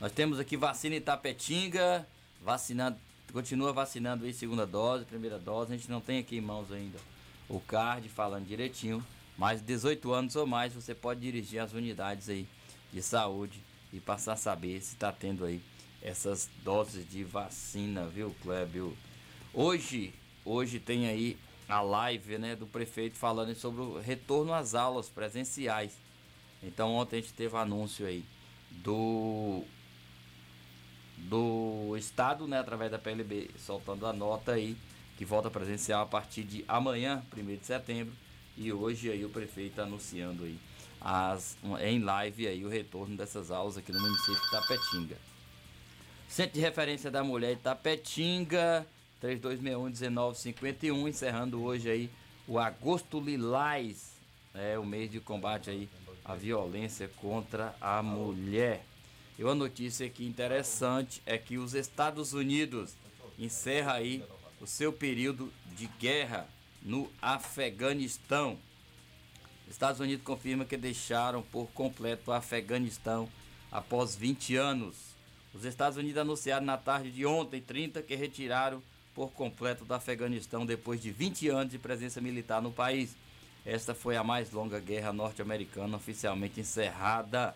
Nós 0.00 0.12
temos 0.12 0.38
aqui 0.38 0.56
vacina 0.56 0.96
Itapetinga, 0.96 2.06
vacinando, 2.40 2.96
continua 3.32 3.72
vacinando 3.72 4.24
aí 4.24 4.32
segunda 4.32 4.66
dose, 4.66 5.04
primeira 5.04 5.38
dose. 5.38 5.72
A 5.72 5.76
gente 5.76 5.90
não 5.90 6.00
tem 6.00 6.18
aqui 6.18 6.36
em 6.36 6.40
mãos 6.40 6.72
ainda 6.72 6.98
o 7.48 7.60
card 7.60 8.08
falando 8.08 8.46
direitinho, 8.46 9.04
mas 9.36 9.60
18 9.60 10.12
anos 10.12 10.36
ou 10.36 10.46
mais 10.46 10.72
você 10.72 10.94
pode 10.94 11.20
dirigir 11.20 11.60
as 11.60 11.72
unidades 11.72 12.28
aí 12.28 12.46
de 12.92 13.02
saúde 13.02 13.60
e 13.92 14.00
passar 14.00 14.34
a 14.34 14.36
saber 14.36 14.80
se 14.80 14.94
está 14.94 15.12
tendo 15.12 15.44
aí 15.44 15.60
essas 16.02 16.48
doses 16.62 17.08
de 17.08 17.24
vacina, 17.24 18.06
viu, 18.06 18.34
Clébio? 18.42 18.96
Hoje, 19.52 20.14
hoje 20.44 20.78
tem 20.78 21.06
aí 21.08 21.36
a 21.68 21.80
live 21.80 22.38
né, 22.38 22.56
do 22.56 22.66
prefeito 22.66 23.16
falando 23.16 23.54
sobre 23.54 23.82
o 23.82 23.98
retorno 23.98 24.52
às 24.52 24.74
aulas 24.74 25.08
presenciais. 25.08 25.92
Então 26.62 26.94
ontem 26.94 27.18
a 27.18 27.20
gente 27.20 27.32
teve 27.32 27.56
anúncio 27.56 28.06
aí 28.06 28.24
do 28.70 29.62
do 31.16 31.94
estado, 31.98 32.48
né, 32.48 32.58
através 32.58 32.90
da 32.90 32.98
PLB, 32.98 33.50
soltando 33.58 34.06
a 34.06 34.12
nota 34.12 34.52
aí 34.52 34.74
que 35.18 35.24
volta 35.24 35.50
presencial 35.50 36.02
a 36.02 36.06
partir 36.06 36.44
de 36.44 36.64
amanhã, 36.66 37.22
1 37.36 37.56
de 37.56 37.66
setembro, 37.66 38.14
e 38.56 38.72
hoje 38.72 39.10
aí 39.10 39.22
o 39.22 39.28
prefeito 39.28 39.80
anunciando 39.82 40.44
aí 40.44 40.58
as, 41.00 41.56
em 41.80 42.00
live 42.00 42.46
aí 42.46 42.64
o 42.64 42.68
retorno 42.68 43.16
dessas 43.16 43.50
aulas 43.50 43.76
aqui 43.76 43.90
no 43.92 44.00
município 44.00 44.34
de 44.34 44.50
Tapetinga. 44.50 45.16
Centro 46.28 46.54
de 46.54 46.60
referência 46.60 47.10
da 47.10 47.24
mulher 47.24 47.56
de 47.56 47.62
Tapetinga, 47.62 48.86
3261-1951, 49.22 51.08
encerrando 51.08 51.62
hoje 51.62 51.90
aí 51.90 52.10
o 52.46 52.58
Agosto 52.58 53.20
Lilás, 53.20 54.12
é 54.54 54.78
o 54.78 54.84
mês 54.84 55.10
de 55.10 55.20
combate 55.20 55.70
aí 55.70 55.88
à 56.24 56.34
violência 56.34 57.08
contra 57.16 57.74
a 57.80 58.02
mulher. 58.02 58.84
E 59.38 59.44
uma 59.44 59.54
notícia 59.54 60.06
aqui 60.06 60.26
interessante 60.26 61.22
é 61.24 61.38
que 61.38 61.56
os 61.56 61.74
Estados 61.74 62.32
Unidos 62.32 62.94
encerra 63.38 63.94
aí 63.94 64.22
o 64.60 64.66
seu 64.66 64.92
período 64.92 65.52
de 65.76 65.86
guerra 65.98 66.46
no 66.82 67.10
Afeganistão. 67.22 68.58
Estados 69.70 70.00
Unidos 70.00 70.24
confirma 70.24 70.64
que 70.64 70.76
deixaram 70.76 71.42
por 71.42 71.68
completo 71.68 72.30
o 72.30 72.34
Afeganistão 72.34 73.28
após 73.70 74.16
20 74.16 74.56
anos. 74.56 74.96
Os 75.54 75.64
Estados 75.64 75.96
Unidos 75.96 76.18
anunciaram 76.18 76.66
na 76.66 76.76
tarde 76.76 77.10
de 77.10 77.24
ontem, 77.24 77.60
30, 77.60 78.02
que 78.02 78.16
retiraram 78.16 78.82
por 79.14 79.30
completo 79.30 79.84
do 79.84 79.94
Afeganistão 79.94 80.66
depois 80.66 81.00
de 81.00 81.10
20 81.10 81.48
anos 81.48 81.70
de 81.70 81.78
presença 81.78 82.20
militar 82.20 82.60
no 82.60 82.72
país. 82.72 83.16
Esta 83.64 83.94
foi 83.94 84.16
a 84.16 84.24
mais 84.24 84.50
longa 84.50 84.80
guerra 84.80 85.12
norte-americana 85.12 85.96
oficialmente 85.96 86.60
encerrada. 86.60 87.54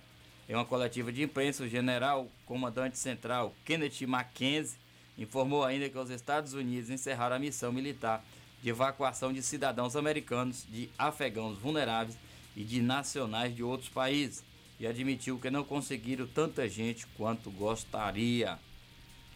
Em 0.48 0.54
uma 0.54 0.64
coletiva 0.64 1.12
de 1.12 1.22
imprensa, 1.22 1.64
o 1.64 1.68
general 1.68 2.28
comandante 2.46 2.98
central 2.98 3.54
Kenneth 3.64 4.06
Mackenzie 4.06 4.78
informou 5.16 5.64
ainda 5.64 5.88
que 5.88 5.98
os 5.98 6.10
Estados 6.10 6.52
Unidos 6.52 6.90
encerraram 6.90 7.36
a 7.36 7.38
missão 7.38 7.72
militar 7.72 8.24
de 8.64 8.70
evacuação 8.70 9.30
de 9.30 9.42
cidadãos 9.42 9.94
americanos, 9.94 10.64
de 10.66 10.88
afegãos 10.96 11.58
vulneráveis 11.58 12.16
e 12.56 12.64
de 12.64 12.80
nacionais 12.80 13.54
de 13.54 13.62
outros 13.62 13.90
países 13.90 14.42
e 14.80 14.86
admitiu 14.86 15.38
que 15.38 15.50
não 15.50 15.62
conseguiram 15.62 16.26
tanta 16.26 16.66
gente 16.66 17.06
quanto 17.08 17.50
gostaria. 17.50 18.58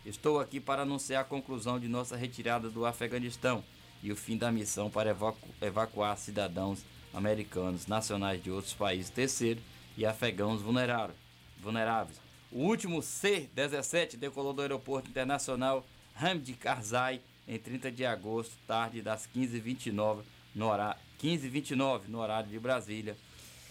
Estou 0.02 0.40
aqui 0.40 0.58
para 0.58 0.80
anunciar 0.80 1.20
a 1.20 1.26
conclusão 1.26 1.78
de 1.78 1.88
nossa 1.88 2.16
retirada 2.16 2.70
do 2.70 2.86
Afeganistão 2.86 3.62
e 4.02 4.10
o 4.10 4.16
fim 4.16 4.38
da 4.38 4.50
missão 4.50 4.88
para 4.88 5.10
evacu 5.10 5.46
evacuar 5.60 6.16
cidadãos 6.16 6.80
americanos, 7.12 7.86
nacionais 7.86 8.42
de 8.42 8.50
outros 8.50 8.72
países 8.72 9.10
terceiros 9.10 9.62
e 9.94 10.06
afegãos 10.06 10.62
vulneráveis. 10.62 12.18
O 12.50 12.60
último 12.60 13.02
C-17 13.02 14.16
decolou 14.16 14.54
do 14.54 14.62
Aeroporto 14.62 15.10
Internacional 15.10 15.84
Hamid 16.18 16.54
Karzai 16.54 17.20
em 17.48 17.58
30 17.58 17.90
de 17.90 18.04
agosto, 18.04 18.52
tarde 18.66 19.00
das 19.00 19.26
15h29 19.34 20.20
no, 20.54 20.66
horário, 20.66 21.00
15 21.16 21.74
no 22.08 22.18
horário 22.18 22.50
de 22.50 22.58
Brasília. 22.58 23.16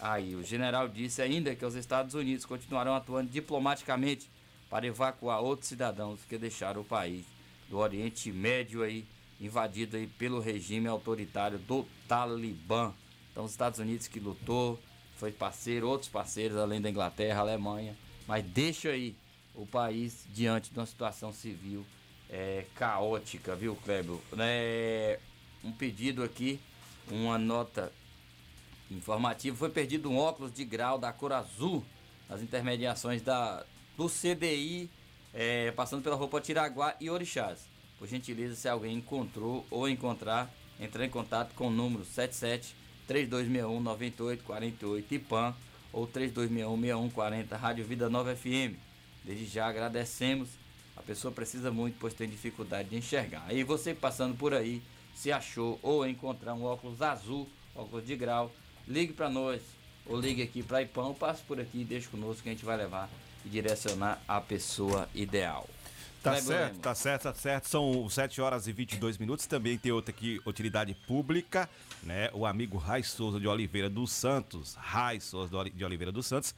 Aí 0.00 0.34
o 0.34 0.42
general 0.42 0.88
disse 0.88 1.22
ainda 1.22 1.54
que 1.54 1.64
os 1.64 1.76
Estados 1.76 2.14
Unidos 2.14 2.44
continuarão 2.44 2.94
atuando 2.94 3.30
diplomaticamente 3.30 4.28
para 4.68 4.86
evacuar 4.86 5.40
outros 5.40 5.68
cidadãos 5.68 6.20
que 6.28 6.36
deixaram 6.36 6.80
o 6.80 6.84
país 6.84 7.24
do 7.70 7.78
Oriente 7.78 8.32
Médio 8.32 8.82
aí 8.82 9.06
invadido 9.40 9.96
aí 9.96 10.06
pelo 10.06 10.40
regime 10.40 10.88
autoritário 10.88 11.58
do 11.58 11.86
Talibã. 12.08 12.92
Então 13.30 13.44
os 13.44 13.52
Estados 13.52 13.78
Unidos 13.78 14.08
que 14.08 14.18
lutou, 14.18 14.78
foi 15.16 15.30
parceiro, 15.30 15.88
outros 15.88 16.10
parceiros 16.10 16.56
além 16.56 16.80
da 16.80 16.90
Inglaterra, 16.90 17.40
Alemanha, 17.40 17.96
mas 18.26 18.44
deixa 18.44 18.90
aí 18.90 19.14
o 19.54 19.64
país 19.64 20.26
diante 20.32 20.72
de 20.72 20.78
uma 20.78 20.86
situação 20.86 21.32
civil 21.32 21.84
é, 22.30 22.64
caótica, 22.74 23.54
viu, 23.54 23.76
Kleber? 23.76 24.18
É, 24.38 25.18
um 25.64 25.72
pedido 25.72 26.22
aqui, 26.22 26.60
uma 27.10 27.38
nota 27.38 27.92
informativa, 28.90 29.56
foi 29.56 29.70
perdido 29.70 30.10
um 30.10 30.18
óculos 30.18 30.52
de 30.52 30.64
grau 30.64 30.98
da 30.98 31.12
cor 31.12 31.32
azul 31.32 31.84
nas 32.28 32.42
intermediações 32.42 33.22
da, 33.22 33.64
do 33.96 34.08
CDI, 34.08 34.90
é, 35.32 35.70
passando 35.72 36.02
pela 36.02 36.16
roupa 36.16 36.40
Tiraguá 36.40 36.94
e 37.00 37.10
Orixás. 37.10 37.66
Por 37.98 38.06
gentileza, 38.06 38.54
se 38.54 38.68
alguém 38.68 38.96
encontrou 38.96 39.66
ou 39.70 39.88
encontrar, 39.88 40.52
entrar 40.78 41.04
em 41.04 41.10
contato 41.10 41.52
com 41.54 41.68
o 41.68 41.70
número 41.70 42.04
77 42.04 42.74
3261 43.06 43.80
9848 43.80 45.14
IPAM 45.14 45.54
ou 45.92 46.06
3261 46.06 46.80
6140 46.80 47.56
Rádio 47.56 47.84
Vida 47.84 48.08
Nova 48.08 48.36
FM. 48.36 48.76
Desde 49.24 49.46
já 49.46 49.66
agradecemos. 49.66 50.48
Pessoa 51.08 51.32
precisa 51.32 51.70
muito, 51.70 51.96
pois 51.98 52.12
tem 52.12 52.28
dificuldade 52.28 52.90
de 52.90 52.96
enxergar. 52.96 53.42
Aí 53.48 53.64
você 53.64 53.94
passando 53.94 54.36
por 54.36 54.52
aí, 54.52 54.82
se 55.14 55.32
achou 55.32 55.78
ou 55.82 56.06
encontrar 56.06 56.52
um 56.52 56.64
óculos 56.64 57.00
azul, 57.00 57.48
óculos 57.74 58.06
de 58.06 58.14
grau, 58.14 58.52
ligue 58.86 59.14
para 59.14 59.30
nós 59.30 59.62
ou 60.04 60.20
ligue 60.20 60.42
aqui 60.42 60.62
para 60.62 60.82
IPAM, 60.82 61.14
passe 61.14 61.42
por 61.44 61.58
aqui 61.58 61.80
e 61.80 61.84
deixe 61.84 62.08
conosco 62.08 62.42
que 62.42 62.50
a 62.50 62.52
gente 62.52 62.62
vai 62.62 62.76
levar 62.76 63.08
e 63.42 63.48
direcionar 63.48 64.22
a 64.28 64.38
pessoa 64.38 65.08
ideal. 65.14 65.66
Tá 66.22 66.36
certo, 66.36 66.78
tá 66.78 66.94
certo, 66.94 67.22
tá 67.22 67.32
certo. 67.32 67.68
São 67.68 68.06
7 68.06 68.42
horas 68.42 68.66
e 68.66 68.72
22 68.72 69.16
minutos. 69.16 69.46
Também 69.46 69.78
tem 69.78 69.90
outra 69.90 70.14
aqui, 70.14 70.38
utilidade 70.44 70.92
pública, 71.06 71.70
né? 72.02 72.28
O 72.34 72.44
amigo 72.44 72.76
Rai 72.76 73.02
Souza 73.02 73.40
de 73.40 73.48
Oliveira 73.48 73.88
dos 73.88 74.12
Santos, 74.12 74.74
Rai 74.74 75.20
Souza 75.20 75.70
de 75.70 75.84
Oliveira 75.86 76.12
dos 76.12 76.26
Santos, 76.26 76.54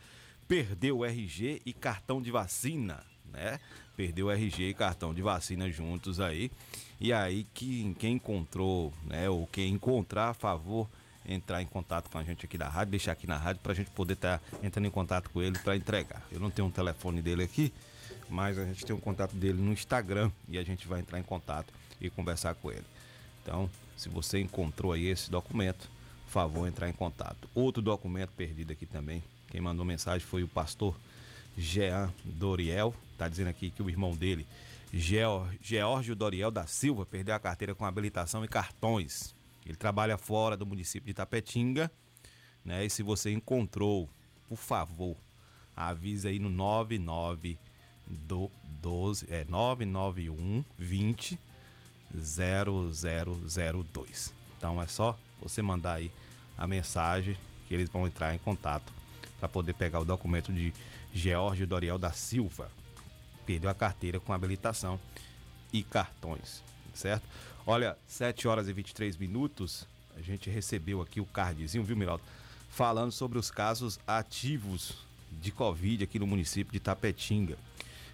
perdeu 0.49 0.99
o 0.99 1.05
RG 1.05 1.63
e 1.65 1.73
cartão 1.73 2.21
de 2.21 2.33
vacina, 2.33 3.05
né? 3.33 3.61
Perdeu 4.01 4.31
RG 4.31 4.71
e 4.71 4.73
cartão 4.73 5.13
de 5.13 5.21
vacina 5.21 5.71
juntos 5.71 6.21
aí. 6.21 6.51
E 6.99 7.13
aí, 7.13 7.47
quem, 7.53 7.93
quem 7.93 8.15
encontrou, 8.15 8.95
né? 9.05 9.29
Ou 9.29 9.47
quem 9.47 9.75
encontrar, 9.75 10.31
a 10.31 10.33
favor, 10.33 10.89
entrar 11.29 11.61
em 11.61 11.67
contato 11.67 12.09
com 12.09 12.17
a 12.17 12.25
gente 12.25 12.47
aqui 12.47 12.57
da 12.57 12.67
rádio, 12.67 12.93
deixar 12.93 13.13
aqui 13.13 13.27
na 13.27 13.37
rádio 13.37 13.61
pra 13.63 13.75
gente 13.75 13.91
poder 13.91 14.15
estar 14.15 14.39
tá 14.39 14.57
entrando 14.63 14.87
em 14.87 14.91
contato 14.91 15.29
com 15.29 15.43
ele 15.43 15.59
para 15.59 15.77
entregar. 15.77 16.27
Eu 16.33 16.41
não 16.41 16.51
tenho 16.51 16.67
um 16.67 16.71
telefone 16.71 17.21
dele 17.21 17.43
aqui, 17.43 17.75
mas 18.31 18.57
a 18.57 18.65
gente 18.65 18.87
tem 18.87 18.97
um 18.97 19.01
contato 19.01 19.37
dele 19.37 19.61
no 19.61 19.71
Instagram 19.71 20.31
e 20.49 20.57
a 20.57 20.63
gente 20.63 20.89
vai 20.89 21.01
entrar 21.01 21.21
em 21.21 21.23
contato 21.23 21.71
e 22.01 22.09
conversar 22.09 22.55
com 22.55 22.73
ele. 22.73 22.87
Então, 23.43 23.69
se 23.99 24.09
você 24.09 24.41
encontrou 24.41 24.93
aí 24.95 25.09
esse 25.09 25.31
documento, 25.31 25.91
favor 26.27 26.67
entrar 26.67 26.89
em 26.89 26.95
contato. 26.95 27.51
Outro 27.55 27.83
documento 27.83 28.31
perdido 28.31 28.73
aqui 28.73 28.87
também, 28.87 29.23
quem 29.51 29.61
mandou 29.61 29.85
mensagem 29.85 30.27
foi 30.27 30.43
o 30.43 30.49
pastor 30.49 30.97
Jean 31.59 32.11
Doriel, 32.25 32.95
tá 33.21 33.29
dizendo 33.29 33.49
aqui 33.49 33.71
que 33.71 33.83
o 33.83 33.91
irmão 33.91 34.17
dele, 34.17 34.47
Geórgio 34.93 36.17
Doriel 36.17 36.51
da 36.51 36.67
Silva, 36.67 37.05
perdeu 37.05 37.35
a 37.35 37.39
carteira 37.39 37.75
com 37.75 37.85
habilitação 37.85 38.43
e 38.43 38.49
cartões. 38.49 39.35
Ele 39.67 39.77
trabalha 39.77 40.17
fora 40.17 40.57
do 40.57 40.65
município 40.65 41.07
de 41.07 41.13
Tapetinga, 41.13 41.91
né? 42.65 42.85
E 42.85 42.91
se 42.91 43.03
você 43.03 43.31
encontrou, 43.31 44.09
por 44.49 44.57
favor, 44.57 45.17
avise 45.77 46.29
aí 46.29 46.39
no 46.39 46.49
99 46.49 47.59
do 48.07 48.51
12 48.81 49.27
é 49.29 49.45
991 49.45 50.65
20 50.79 51.39
0002. 52.15 54.35
Então 54.57 54.83
é 54.83 54.87
só 54.87 55.17
você 55.41 55.61
mandar 55.61 55.95
aí 55.95 56.11
a 56.57 56.67
mensagem 56.67 57.37
que 57.69 57.75
eles 57.75 57.91
vão 57.91 58.07
entrar 58.07 58.35
em 58.35 58.39
contato 58.39 58.93
para 59.39 59.49
poder 59.49 59.75
pegar 59.75 60.01
o 60.01 60.05
documento 60.05 60.53
de 60.53 60.73
George 61.13 61.67
Doriel 61.67 61.99
da 61.99 62.13
Silva. 62.13 62.71
Perdeu 63.47 63.71
a 63.71 63.75
carteira 63.75 64.21
com 64.21 64.33
habilitação 64.33 64.99
e 65.73 65.83
cartões, 65.83 66.63
certo? 66.95 67.27
Olha, 67.67 67.97
7 68.07 68.49
horas 68.49 68.69
e 68.69 68.73
23 68.73 69.17
minutos, 69.17 69.87
a 70.17 70.21
gente 70.21 70.51
recebeu 70.51 71.01
aqui 71.01 71.21
o 71.21 71.27
cardzinho, 71.27 71.85
viu, 71.85 71.97
Miraldo? 71.97 72.23
Falando 72.69 73.13
sobre 73.13 73.39
os 73.39 73.51
casos 73.51 73.99
ativos 74.07 74.95
de 75.31 75.53
Covid 75.53 76.05
aqui 76.05 76.19
no 76.19 76.27
município 76.27 76.73
de 76.73 76.81
Tapetinga. 76.81 77.57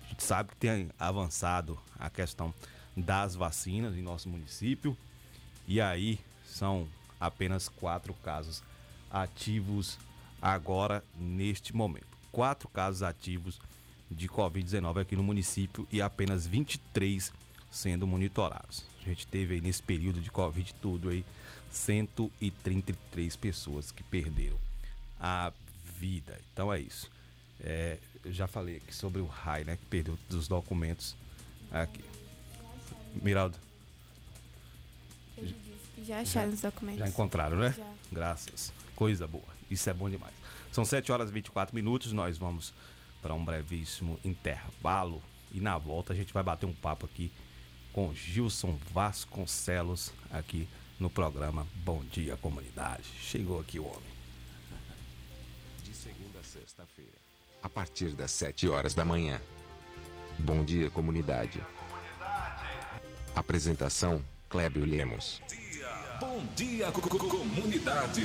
A 0.04 0.08
gente 0.08 0.22
sabe 0.22 0.50
que 0.50 0.56
tem 0.56 0.90
avançado 0.98 1.78
a 1.98 2.08
questão 2.08 2.52
das 2.96 3.34
vacinas 3.34 3.94
em 3.94 4.02
nosso 4.02 4.28
município. 4.28 4.96
E 5.66 5.80
aí 5.80 6.18
são 6.46 6.88
apenas 7.20 7.68
quatro 7.68 8.14
casos 8.14 8.62
ativos 9.10 9.98
agora 10.40 11.04
neste 11.18 11.74
momento. 11.74 12.06
Quatro 12.30 12.68
casos 12.68 13.02
ativos 13.02 13.60
de 14.10 14.28
Covid-19 14.28 15.00
aqui 15.00 15.16
no 15.16 15.22
município 15.22 15.86
e 15.90 16.00
apenas 16.00 16.46
23 16.46 17.32
sendo 17.70 18.06
monitorados. 18.06 18.84
A 19.04 19.08
gente 19.08 19.26
teve 19.26 19.54
aí 19.54 19.60
nesse 19.60 19.82
período 19.82 20.20
de 20.20 20.30
Covid 20.30 20.74
tudo 20.80 21.08
aí 21.08 21.24
133 21.70 23.36
pessoas 23.36 23.90
que 23.90 24.02
perderam 24.02 24.56
a 25.20 25.52
vida. 25.98 26.38
Então 26.52 26.72
é 26.72 26.80
isso. 26.80 27.10
É, 27.60 27.98
eu 28.24 28.32
já 28.32 28.46
falei 28.46 28.76
aqui 28.76 28.94
sobre 28.94 29.20
o 29.20 29.26
RAI, 29.26 29.64
né? 29.64 29.76
Que 29.76 29.86
perdeu 29.86 30.18
os 30.30 30.48
documentos 30.48 31.16
aqui. 31.70 32.04
Miraldo. 33.22 33.56
Já 36.04 36.20
acharam 36.20 36.52
os 36.52 36.60
documentos. 36.60 37.00
Já 37.00 37.08
encontraram, 37.08 37.56
né? 37.56 37.74
Já. 37.76 37.92
Graças. 38.12 38.72
Coisa 38.94 39.26
boa. 39.26 39.44
Isso 39.70 39.88
é 39.90 39.94
bom 39.94 40.08
demais. 40.08 40.34
São 40.72 40.84
7 40.84 41.10
horas 41.10 41.30
e 41.30 41.32
24 41.32 41.74
minutos. 41.74 42.12
Nós 42.12 42.38
vamos 42.38 42.72
para 43.26 43.34
um 43.34 43.44
brevíssimo 43.44 44.20
intervalo. 44.24 45.20
E 45.50 45.58
na 45.60 45.76
volta 45.76 46.12
a 46.12 46.16
gente 46.16 46.32
vai 46.32 46.44
bater 46.44 46.64
um 46.64 46.72
papo 46.72 47.06
aqui 47.06 47.32
com 47.92 48.14
Gilson 48.14 48.78
Vasconcelos, 48.92 50.12
aqui 50.30 50.68
no 51.00 51.10
programa 51.10 51.66
Bom 51.84 52.04
Dia 52.04 52.36
Comunidade. 52.36 53.02
Chegou 53.20 53.58
aqui 53.58 53.80
o 53.80 53.84
homem. 53.84 54.14
De 55.82 55.92
segunda 55.92 56.38
a 56.38 56.44
sexta-feira, 56.44 57.10
a 57.60 57.68
partir 57.68 58.10
das 58.10 58.30
7 58.30 58.68
horas 58.68 58.94
da 58.94 59.04
manhã. 59.04 59.40
Bom 60.38 60.64
dia, 60.64 60.88
comunidade. 60.88 61.60
Apresentação: 63.34 64.22
Clébio 64.48 64.84
Lemos. 64.84 65.42
Bom 66.20 66.44
dia, 66.54 66.92
co- 66.92 67.00
co- 67.00 67.18
comunidade. 67.28 68.24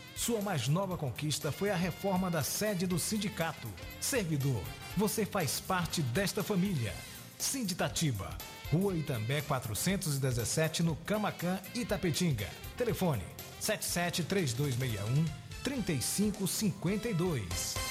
Sua 0.15 0.41
mais 0.41 0.67
nova 0.67 0.97
conquista 0.97 1.51
foi 1.51 1.69
a 1.69 1.75
reforma 1.75 2.29
da 2.29 2.43
sede 2.43 2.85
do 2.85 2.99
sindicato. 2.99 3.67
Servidor, 3.99 4.61
você 4.95 5.25
faz 5.25 5.59
parte 5.59 6.01
desta 6.01 6.43
família. 6.43 6.93
Sinditatiba, 7.37 8.29
Rua 8.71 8.95
Itambé 8.95 9.41
417, 9.41 10.83
no 10.83 10.95
Camacan, 10.97 11.59
Itapetinga. 11.73 12.47
Telefone 12.77 13.23
773261 13.59 15.25
3552. 15.63 17.90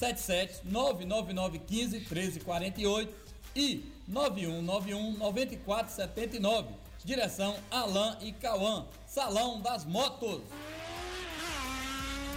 77 0.00 0.62
99915 0.64 1.98
1348 2.00 3.14
e 3.54 3.92
9191 4.08 5.18
9479. 5.18 6.68
Direção 7.04 7.56
Alain 7.70 8.16
e 8.22 8.32
Cauã. 8.32 8.86
Salão 9.06 9.60
das 9.60 9.84
Motos. 9.84 10.40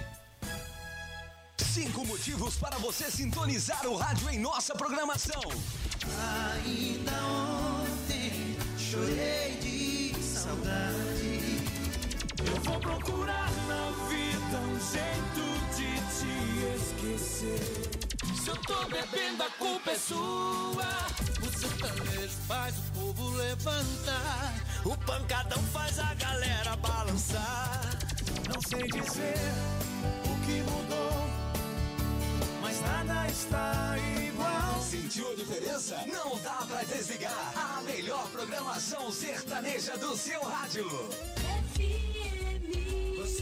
Cinco 1.57 2.05
motivos 2.05 2.57
para 2.57 2.77
você 2.77 3.09
sintonizar 3.09 3.87
o 3.87 3.95
rádio 3.97 4.29
em 4.29 4.37
nossa 4.39 4.75
programação. 4.75 5.41
Ainda 6.63 7.11
ontem 7.25 8.55
chorei 8.77 9.57
de 9.61 10.13
saudade. 10.21 11.14
Eu 12.47 12.55
vou 12.61 12.79
procurar 12.79 13.51
na 13.67 13.91
vida 14.07 14.57
um 14.57 14.79
jeito 14.79 15.43
de 15.75 15.89
te 16.15 16.33
esquecer. 16.75 18.43
Se 18.43 18.49
eu 18.49 18.57
tô 18.57 18.85
bebendo, 18.85 19.43
a 19.43 19.49
culpa 19.51 19.91
é 19.91 19.97
sua. 19.97 20.85
O 21.41 21.59
sertanejo 21.59 22.37
faz 22.47 22.75
o 22.77 22.99
povo 22.99 23.29
levantar. 23.35 24.53
O 24.83 24.95
pancadão 24.97 25.61
faz 25.73 25.97
a 25.99 26.13
galera 26.13 26.75
balançar. 26.77 27.81
Não 28.53 28.61
sei 28.61 28.87
dizer 28.89 29.35
o 30.25 30.45
que 30.45 30.61
mudou, 30.69 31.27
mas 32.61 32.79
nada 32.81 33.27
está 33.27 33.95
igual. 34.23 34.81
Sentiu 34.83 35.31
a 35.31 35.35
diferença? 35.35 36.03
Não 36.05 36.37
dá 36.39 36.63
pra 36.67 36.83
desligar. 36.83 37.53
A 37.55 37.81
melhor 37.81 38.27
programação 38.29 39.11
sertaneja 39.11 39.97
do 39.97 40.15
seu 40.15 40.41
rádio. 40.43 40.87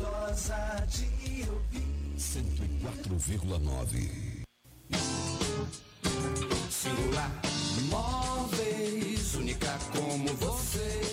Gostosa 0.03 0.85
de 0.89 1.47
ouvir. 1.49 2.17
104,9. 2.17 4.43
Singular 6.69 7.31
Móveis, 7.89 9.35
única 9.35 9.79
como 9.95 10.27
você. 10.35 11.12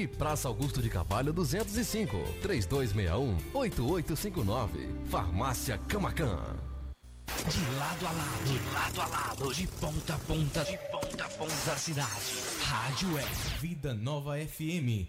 E 0.00 0.08
Praça 0.08 0.48
Augusto 0.48 0.80
de 0.80 0.88
Carvalho 0.88 1.30
205, 1.30 2.16
3261-8859. 3.52 4.68
Farmácia 5.10 5.76
Camacan. 5.86 6.38
De 7.46 7.60
lado 7.76 8.06
a 8.06 8.12
lado, 8.12 8.44
de 8.46 8.58
lado 8.72 8.98
a 9.02 9.06
lado, 9.06 9.52
de 9.52 9.66
ponta 9.66 10.14
a 10.14 10.18
ponta, 10.20 10.64
de 10.64 10.78
ponta 10.90 11.26
a 11.26 11.28
ponta 11.28 11.66
da 11.66 11.76
cidade. 11.76 12.32
Rádio 12.64 13.18
é 13.18 13.26
Vida 13.60 13.92
Nova 13.92 14.38
FM. 14.38 15.06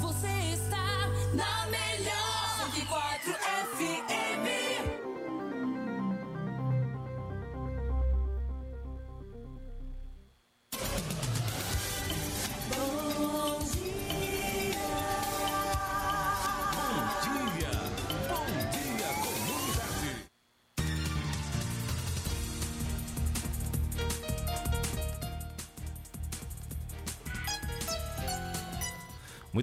Você 0.00 0.28
está 0.52 1.08
na 1.34 1.66
melhor 1.66 2.28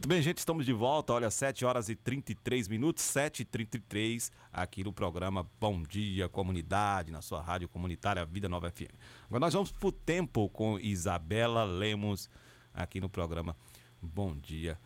Muito 0.05 0.13
bem, 0.13 0.21
gente, 0.21 0.37
estamos 0.37 0.67
de 0.67 0.71
volta. 0.71 1.13
Olha, 1.13 1.31
7 1.31 1.65
horas 1.65 1.89
e 1.89 1.95
33 1.95 2.67
minutos, 2.67 3.03
7 3.05 3.39
e 3.39 3.45
33 3.45 4.31
aqui 4.53 4.83
no 4.83 4.93
programa 4.93 5.49
Bom 5.59 5.81
Dia 5.81 6.29
Comunidade, 6.29 7.11
na 7.11 7.23
sua 7.23 7.41
rádio 7.41 7.67
comunitária 7.67 8.23
Vida 8.23 8.47
Nova 8.47 8.69
FM. 8.69 8.93
Agora 9.25 9.39
nós 9.39 9.53
vamos 9.55 9.71
pro 9.71 9.91
tempo 9.91 10.47
com 10.49 10.77
Isabela 10.77 11.63
Lemos 11.63 12.29
aqui 12.71 13.01
no 13.01 13.09
programa 13.09 13.57
Bom 13.99 14.37
Dia 14.37 14.77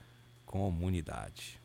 Comunidade. 0.45 1.59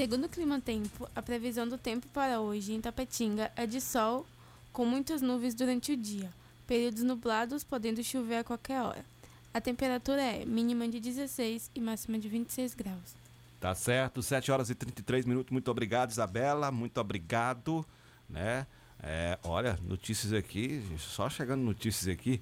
Segundo 0.00 0.24
o 0.24 0.28
Clima 0.30 0.58
Tempo, 0.58 1.06
a 1.14 1.20
previsão 1.20 1.68
do 1.68 1.76
tempo 1.76 2.08
para 2.08 2.40
hoje 2.40 2.72
em 2.72 2.80
Tapetinga 2.80 3.52
é 3.54 3.66
de 3.66 3.82
sol 3.82 4.26
com 4.72 4.86
muitas 4.86 5.20
nuvens 5.20 5.54
durante 5.54 5.92
o 5.92 5.96
dia, 5.96 6.30
períodos 6.66 7.02
nublados 7.02 7.62
podendo 7.62 8.02
chover 8.02 8.36
a 8.36 8.44
qualquer 8.44 8.80
hora. 8.80 9.04
A 9.52 9.60
temperatura 9.60 10.22
é 10.22 10.46
mínima 10.46 10.88
de 10.88 11.00
16 11.00 11.70
e 11.74 11.80
máxima 11.82 12.18
de 12.18 12.30
26 12.30 12.72
graus. 12.72 13.14
Tá 13.60 13.74
certo, 13.74 14.22
7 14.22 14.50
horas 14.50 14.70
e 14.70 14.74
33 14.74 15.26
minutos. 15.26 15.52
Muito 15.52 15.70
obrigado, 15.70 16.12
Isabela. 16.12 16.72
Muito 16.72 16.98
obrigado, 16.98 17.84
né? 18.26 18.66
É, 19.02 19.38
olha, 19.44 19.78
notícias 19.86 20.32
aqui, 20.32 20.82
só 20.96 21.28
chegando 21.28 21.60
notícias 21.60 22.08
aqui 22.08 22.40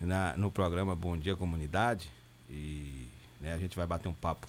na, 0.00 0.36
no 0.36 0.52
programa 0.52 0.94
Bom 0.94 1.16
Dia 1.16 1.34
Comunidade. 1.34 2.08
E 2.48 3.08
né, 3.40 3.54
a 3.54 3.58
gente 3.58 3.76
vai 3.76 3.88
bater 3.88 4.06
um 4.08 4.14
papo 4.14 4.46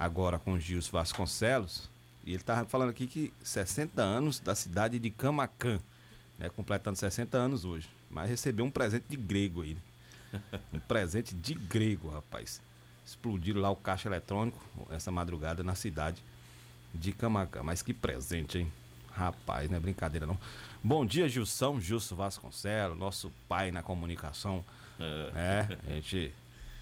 agora 0.00 0.38
com 0.38 0.54
o 0.54 0.58
Gilson 0.58 0.92
Vasconcelos. 0.92 1.90
E 2.24 2.30
ele 2.30 2.36
estava 2.36 2.66
falando 2.66 2.88
aqui 2.88 3.06
que 3.06 3.32
60 3.42 4.00
anos 4.00 4.40
da 4.40 4.54
cidade 4.54 4.98
de 4.98 5.10
Camacan, 5.10 5.78
né, 6.38 6.48
completando 6.48 6.98
60 6.98 7.36
anos 7.36 7.66
hoje. 7.66 7.88
Mas 8.10 8.30
recebeu 8.30 8.64
um 8.64 8.70
presente 8.70 9.04
de 9.08 9.16
grego 9.16 9.62
aí. 9.62 9.74
né? 9.74 9.80
Um 10.72 10.78
presente 10.78 11.34
de 11.34 11.54
grego, 11.54 12.08
rapaz. 12.08 12.62
Explodiram 13.04 13.60
lá 13.60 13.68
o 13.68 13.76
caixa 13.76 14.08
eletrônico 14.08 14.58
essa 14.90 15.10
madrugada 15.10 15.62
na 15.64 15.74
cidade 15.74 16.22
de 16.94 17.12
Camacã. 17.12 17.62
Mas 17.62 17.82
que 17.82 17.92
presente, 17.92 18.58
hein? 18.58 18.72
Rapaz, 19.10 19.68
não 19.68 19.76
é 19.76 19.80
brincadeira 19.80 20.24
não. 20.26 20.38
Bom 20.82 21.04
dia, 21.04 21.28
Gilson, 21.28 21.80
Gilson 21.80 22.14
Vasconcelos, 22.14 22.96
nosso 22.96 23.32
pai 23.48 23.72
na 23.72 23.82
comunicação. 23.82 24.64
É, 25.34 25.66
a 25.88 25.90
gente 25.94 26.32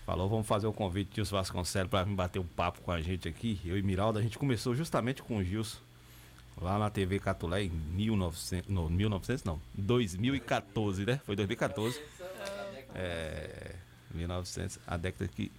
falou, 0.09 0.27
vamos 0.27 0.47
fazer 0.47 0.67
o 0.67 0.73
convite, 0.73 1.17
Gilson 1.17 1.37
Vasconcelos, 1.37 1.91
para 1.91 2.03
bater 2.07 2.39
um 2.39 2.47
papo 2.47 2.81
com 2.81 2.91
a 2.91 2.99
gente 2.99 3.29
aqui. 3.29 3.61
Eu 3.63 3.77
e 3.77 3.83
Miralda, 3.83 4.19
a 4.19 4.23
gente 4.23 4.39
começou 4.39 4.75
justamente 4.75 5.23
com 5.23 5.37
o 5.37 5.45
Gilson, 5.45 5.77
lá 6.59 6.79
na 6.79 6.89
TV 6.89 7.19
Catulé 7.19 7.65
em 7.65 7.69
1900, 7.69 8.71
não, 8.71 8.89
1900 8.89 9.45
não, 9.45 9.61
2014, 9.75 11.05
né? 11.05 11.21
Foi 11.27 11.37
2014. 11.37 12.01
É, 12.95 13.75
1900, 14.15 14.79
a 14.87 14.97
década 14.97 15.29
que 15.29 15.53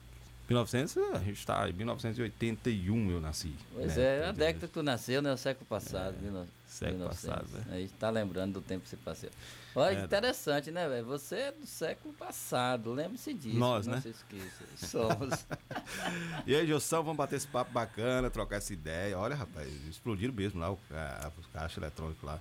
1900, 0.49 0.97
a 1.13 1.19
gente 1.19 1.38
está 1.38 1.69
em 1.69 1.73
1981 1.73 3.12
eu 3.12 3.21
nasci. 3.21 3.53
Pois 3.75 3.97
né? 3.97 4.03
é, 4.03 4.25
a 4.25 4.31
década 4.31 4.65
que 4.65 4.73
tu 4.73 4.81
nasceu, 4.81 5.21
né? 5.21 5.31
O 5.31 5.38
século 5.38 5.67
passado. 5.67 6.15
É, 6.25 6.59
século 6.69 6.99
1900. 6.99 7.29
passado, 7.29 7.65
né? 7.65 7.75
Aí 7.75 7.88
tá 7.89 8.10
lembrando 8.10 8.53
do 8.53 8.62
tempo 8.62 8.84
que 8.84 8.89
você 8.89 8.97
passou. 8.97 9.29
Olha, 9.75 10.03
interessante, 10.03 10.71
né, 10.71 10.88
velho? 10.88 11.05
Você 11.08 11.36
é 11.36 11.51
do 11.51 11.65
século 11.65 12.13
passado, 12.13 12.93
lembre-se 12.93 13.34
disso. 13.34 13.58
Nós, 13.58 13.88
não 13.88 13.95
né? 13.95 14.01
se 14.01 14.10
esqueça. 14.10 14.65
Somos. 14.75 15.45
e 16.45 16.55
aí, 16.55 16.65
Gilson, 16.65 17.03
vamos 17.03 17.17
bater 17.17 17.36
esse 17.36 17.47
papo 17.47 17.71
bacana, 17.71 18.29
trocar 18.29 18.58
essa 18.58 18.71
ideia. 18.71 19.17
Olha, 19.17 19.36
rapaz, 19.36 19.67
explodiram 19.88 20.34
mesmo 20.34 20.60
lá 20.60 20.71
o, 20.71 20.79
a, 20.91 21.32
o 21.38 21.47
caixa 21.51 21.79
eletrônico 21.79 22.25
lá 22.25 22.39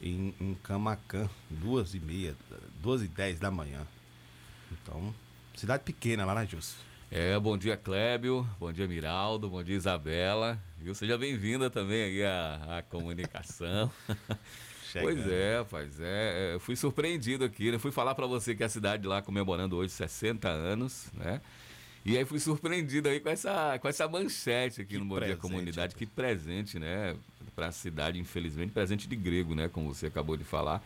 em, 0.00 0.34
em 0.40 0.54
Camacan, 0.62 1.28
duas 1.50 1.94
e 1.94 2.00
meia, 2.00 2.36
duas 2.80 3.02
e 3.02 3.08
dez 3.08 3.38
da 3.38 3.50
manhã. 3.50 3.86
Então, 4.70 5.14
cidade 5.54 5.82
pequena 5.82 6.24
lá, 6.24 6.34
né, 6.34 6.46
Gilson? 6.46 6.87
É, 7.10 7.38
bom 7.40 7.56
dia 7.56 7.74
Clébio, 7.74 8.46
bom 8.60 8.70
dia 8.70 8.86
Miraldo, 8.86 9.48
bom 9.48 9.62
dia 9.62 9.74
Isabela. 9.74 10.62
Viu? 10.76 10.94
Seja 10.94 11.16
bem-vinda 11.16 11.70
também 11.70 12.02
aí 12.02 12.22
à, 12.22 12.78
à 12.78 12.82
comunicação. 12.82 13.90
pois 14.92 15.26
é, 15.26 15.56
rapaz, 15.56 15.98
é, 16.00 16.52
eu 16.54 16.60
fui 16.60 16.76
surpreendido 16.76 17.46
aqui, 17.46 17.72
né? 17.72 17.78
Fui 17.78 17.90
falar 17.90 18.14
para 18.14 18.26
você 18.26 18.54
que 18.54 18.62
a 18.62 18.68
cidade 18.68 19.06
lá 19.06 19.22
comemorando 19.22 19.74
hoje 19.76 19.90
60 19.94 20.50
anos, 20.50 21.10
né? 21.14 21.40
E 22.04 22.16
aí 22.16 22.26
fui 22.26 22.38
surpreendido 22.38 23.08
aí 23.08 23.20
com 23.20 23.30
essa, 23.30 23.78
com 23.78 23.88
essa 23.88 24.06
manchete 24.06 24.82
aqui 24.82 24.90
que 24.90 24.98
no 24.98 25.06
Bom 25.06 25.16
presente, 25.16 25.40
Dia 25.40 25.40
Comunidade, 25.40 25.94
que 25.94 26.04
presente, 26.04 26.78
né? 26.78 27.16
Para 27.56 27.68
a 27.68 27.72
cidade, 27.72 28.18
infelizmente, 28.18 28.70
presente 28.70 29.08
de 29.08 29.16
grego, 29.16 29.54
né? 29.54 29.66
Como 29.68 29.94
você 29.94 30.06
acabou 30.06 30.36
de 30.36 30.44
falar. 30.44 30.82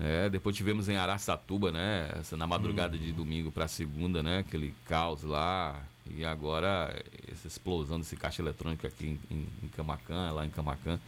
É, 0.00 0.28
depois 0.28 0.56
tivemos 0.56 0.88
em 0.88 0.96
Araçatuba, 0.96 1.72
né? 1.72 2.10
Essa, 2.20 2.36
na 2.36 2.46
madrugada 2.46 2.96
Uhum. 2.96 3.02
de 3.02 3.12
domingo 3.12 3.50
para 3.50 3.66
segunda, 3.66 4.22
né? 4.22 4.38
Aquele 4.38 4.72
caos 4.86 5.22
lá. 5.24 5.82
E 6.10 6.24
agora 6.24 6.94
essa 7.30 7.48
explosão 7.48 7.98
desse 7.98 8.16
caixa 8.16 8.40
eletrônico 8.40 8.86
aqui 8.86 9.18
em, 9.30 9.34
em, 9.34 9.48
em 9.64 9.68
Camacan, 9.68 10.30
lá 10.32 10.46
em 10.46 10.50
Camacan. 10.50 10.98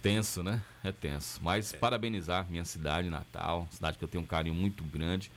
Tenso, 0.00 0.42
né? 0.42 0.62
É 0.82 0.90
tenso. 0.92 1.40
Mas 1.42 1.72
parabenizar 1.72 2.46
minha 2.48 2.64
cidade 2.64 3.10
natal, 3.10 3.68
cidade 3.70 3.98
que 3.98 4.04
eu 4.04 4.08
tenho 4.08 4.22
um 4.24 4.26
carinho 4.26 4.54
muito 4.54 4.82
grande. 4.84 5.30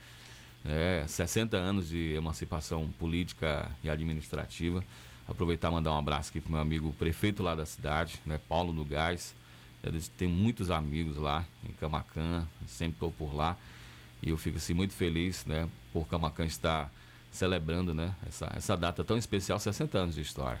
É, 0.64 1.04
60 1.06 1.56
anos 1.56 1.88
de 1.88 2.14
emancipação 2.14 2.88
política 2.98 3.70
e 3.84 3.90
administrativa. 3.90 4.82
Aproveitar 5.28 5.68
e 5.70 5.72
mandar 5.72 5.92
um 5.92 5.98
abraço 5.98 6.30
aqui 6.30 6.40
pro 6.40 6.52
meu 6.52 6.60
amigo 6.60 6.92
prefeito 6.94 7.42
lá 7.42 7.54
da 7.54 7.66
cidade, 7.66 8.20
né? 8.24 8.40
Paulo 8.48 8.72
do 8.72 8.84
Gás. 8.84 9.34
Eles 9.82 10.08
têm 10.08 10.28
muitos 10.28 10.70
amigos 10.70 11.16
lá 11.16 11.44
em 11.68 11.72
Camacan, 11.72 12.46
sempre 12.66 12.94
estou 12.94 13.12
por 13.12 13.34
lá. 13.34 13.56
E 14.22 14.30
eu 14.30 14.36
fico 14.36 14.56
assim 14.56 14.74
muito 14.74 14.94
feliz, 14.94 15.44
né, 15.44 15.68
por 15.92 16.08
Camacan 16.08 16.46
estar 16.46 16.90
celebrando, 17.30 17.94
né, 17.94 18.14
essa, 18.26 18.50
essa 18.54 18.76
data 18.76 19.04
tão 19.04 19.16
especial, 19.16 19.58
60 19.58 19.98
anos 19.98 20.14
de 20.14 20.22
história. 20.22 20.60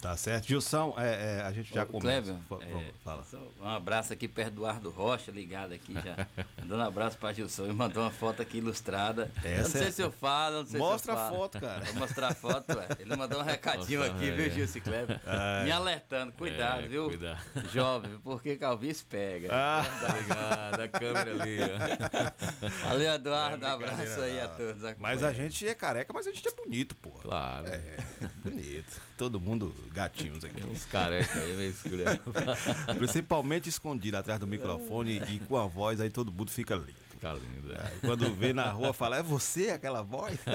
Tá 0.00 0.16
certo. 0.16 0.46
Gilson, 0.48 0.94
é, 0.96 1.38
é, 1.38 1.42
a 1.42 1.52
gente 1.52 1.74
já 1.74 1.82
Ô, 1.82 1.86
começa. 1.86 2.34
Cleber, 2.48 2.68
é, 2.68 2.90
Fala. 3.04 3.22
só 3.24 3.38
Um 3.60 3.68
abraço 3.68 4.12
aqui 4.14 4.26
perto 4.26 4.52
do 4.54 4.60
Eduardo 4.62 4.88
Rocha, 4.90 5.30
ligado 5.30 5.74
aqui 5.74 5.92
já. 5.92 6.26
Dando 6.64 6.76
um 6.76 6.86
abraço 6.86 7.18
pra 7.18 7.32
Gilson. 7.34 7.64
Ele 7.64 7.74
mandou 7.74 8.02
uma 8.02 8.10
foto 8.10 8.40
aqui 8.40 8.58
ilustrada. 8.58 9.30
eu 9.44 9.50
não 9.50 9.56
Essa 9.58 9.78
sei 9.78 9.88
é- 9.88 9.90
se 9.90 10.02
eu 10.02 10.10
falo, 10.10 10.60
não 10.60 10.66
sei 10.66 10.78
Mostra 10.80 11.12
se 11.12 11.18
eu 11.18 11.22
a 11.22 11.28
falo. 11.28 11.36
foto, 11.36 11.60
cara. 11.60 11.84
Vou 11.84 11.94
mostrar 11.96 12.28
a 12.28 12.34
foto, 12.34 12.76
ué. 12.78 12.88
Ele 12.98 13.14
mandou 13.16 13.40
um 13.40 13.44
recadinho 13.44 14.00
Mostra, 14.00 14.16
aqui, 14.16 14.28
é. 14.28 14.32
viu, 14.32 14.50
Gilson 14.50 14.80
Kleber? 14.80 15.20
É. 15.30 15.64
Me 15.64 15.72
alertando, 15.72 16.32
cuidado, 16.32 16.84
É, 16.84 16.88
viu? 16.88 17.04
cuidado. 17.08 17.40
Jovem, 17.72 18.18
porque 18.24 18.56
Calvície 18.56 19.04
pega. 19.04 19.48
Ah, 19.52 19.84
Obrigado, 20.08 20.80
a 20.80 20.88
câmera 20.88 21.42
ali, 21.42 21.58
ó. 21.62 22.88
Valeu, 22.88 23.12
Eduardo. 23.14 23.64
Um 23.64 23.68
é 23.68 23.72
abraço 23.72 24.20
aí 24.22 24.40
a 24.40 24.48
todos. 24.48 24.82
Mas 24.98 25.22
a 25.22 25.32
gente 25.32 25.66
é 25.68 25.74
careca, 25.74 26.12
mas 26.12 26.26
a 26.26 26.32
gente 26.32 26.46
é 26.48 26.52
bonito, 26.52 26.96
pô. 26.96 27.10
Claro. 27.10 27.66
É, 27.68 27.96
bonito. 28.42 29.00
Todo 29.16 29.38
mundo 29.40 29.74
gatinhos 29.92 30.44
aqui. 30.44 30.64
Uns 30.64 30.84
carecas 30.86 31.36
aí, 31.36 31.56
meio 31.56 31.70
escuro. 31.70 32.04
Principalmente 32.98 33.68
escondido 33.68 34.16
atrás 34.16 34.38
do 34.38 34.46
microfone 34.46 35.22
e 35.28 35.38
com 35.40 35.56
a 35.56 35.66
voz, 35.66 36.00
aí 36.00 36.10
todo 36.10 36.32
mundo 36.32 36.50
fica 36.50 36.74
lindo. 36.74 36.94
Fica 37.10 37.32
lindo, 37.32 37.72
é. 37.72 37.92
Quando 38.00 38.32
vê 38.34 38.52
na 38.52 38.70
rua, 38.70 38.92
fala, 38.92 39.18
é 39.18 39.22
você 39.22 39.70
aquela 39.70 40.02
voz? 40.02 40.38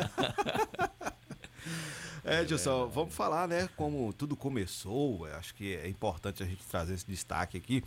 É, 2.28 2.44
Gilson, 2.44 2.88
vamos 2.88 3.14
falar, 3.14 3.48
né, 3.48 3.70
como 3.78 4.12
tudo 4.12 4.36
começou. 4.36 5.28
Eu 5.28 5.36
Acho 5.36 5.54
que 5.54 5.76
é 5.76 5.88
importante 5.88 6.42
a 6.42 6.46
gente 6.46 6.64
trazer 6.66 6.96
esse 6.96 7.06
destaque 7.06 7.56
aqui, 7.56 7.84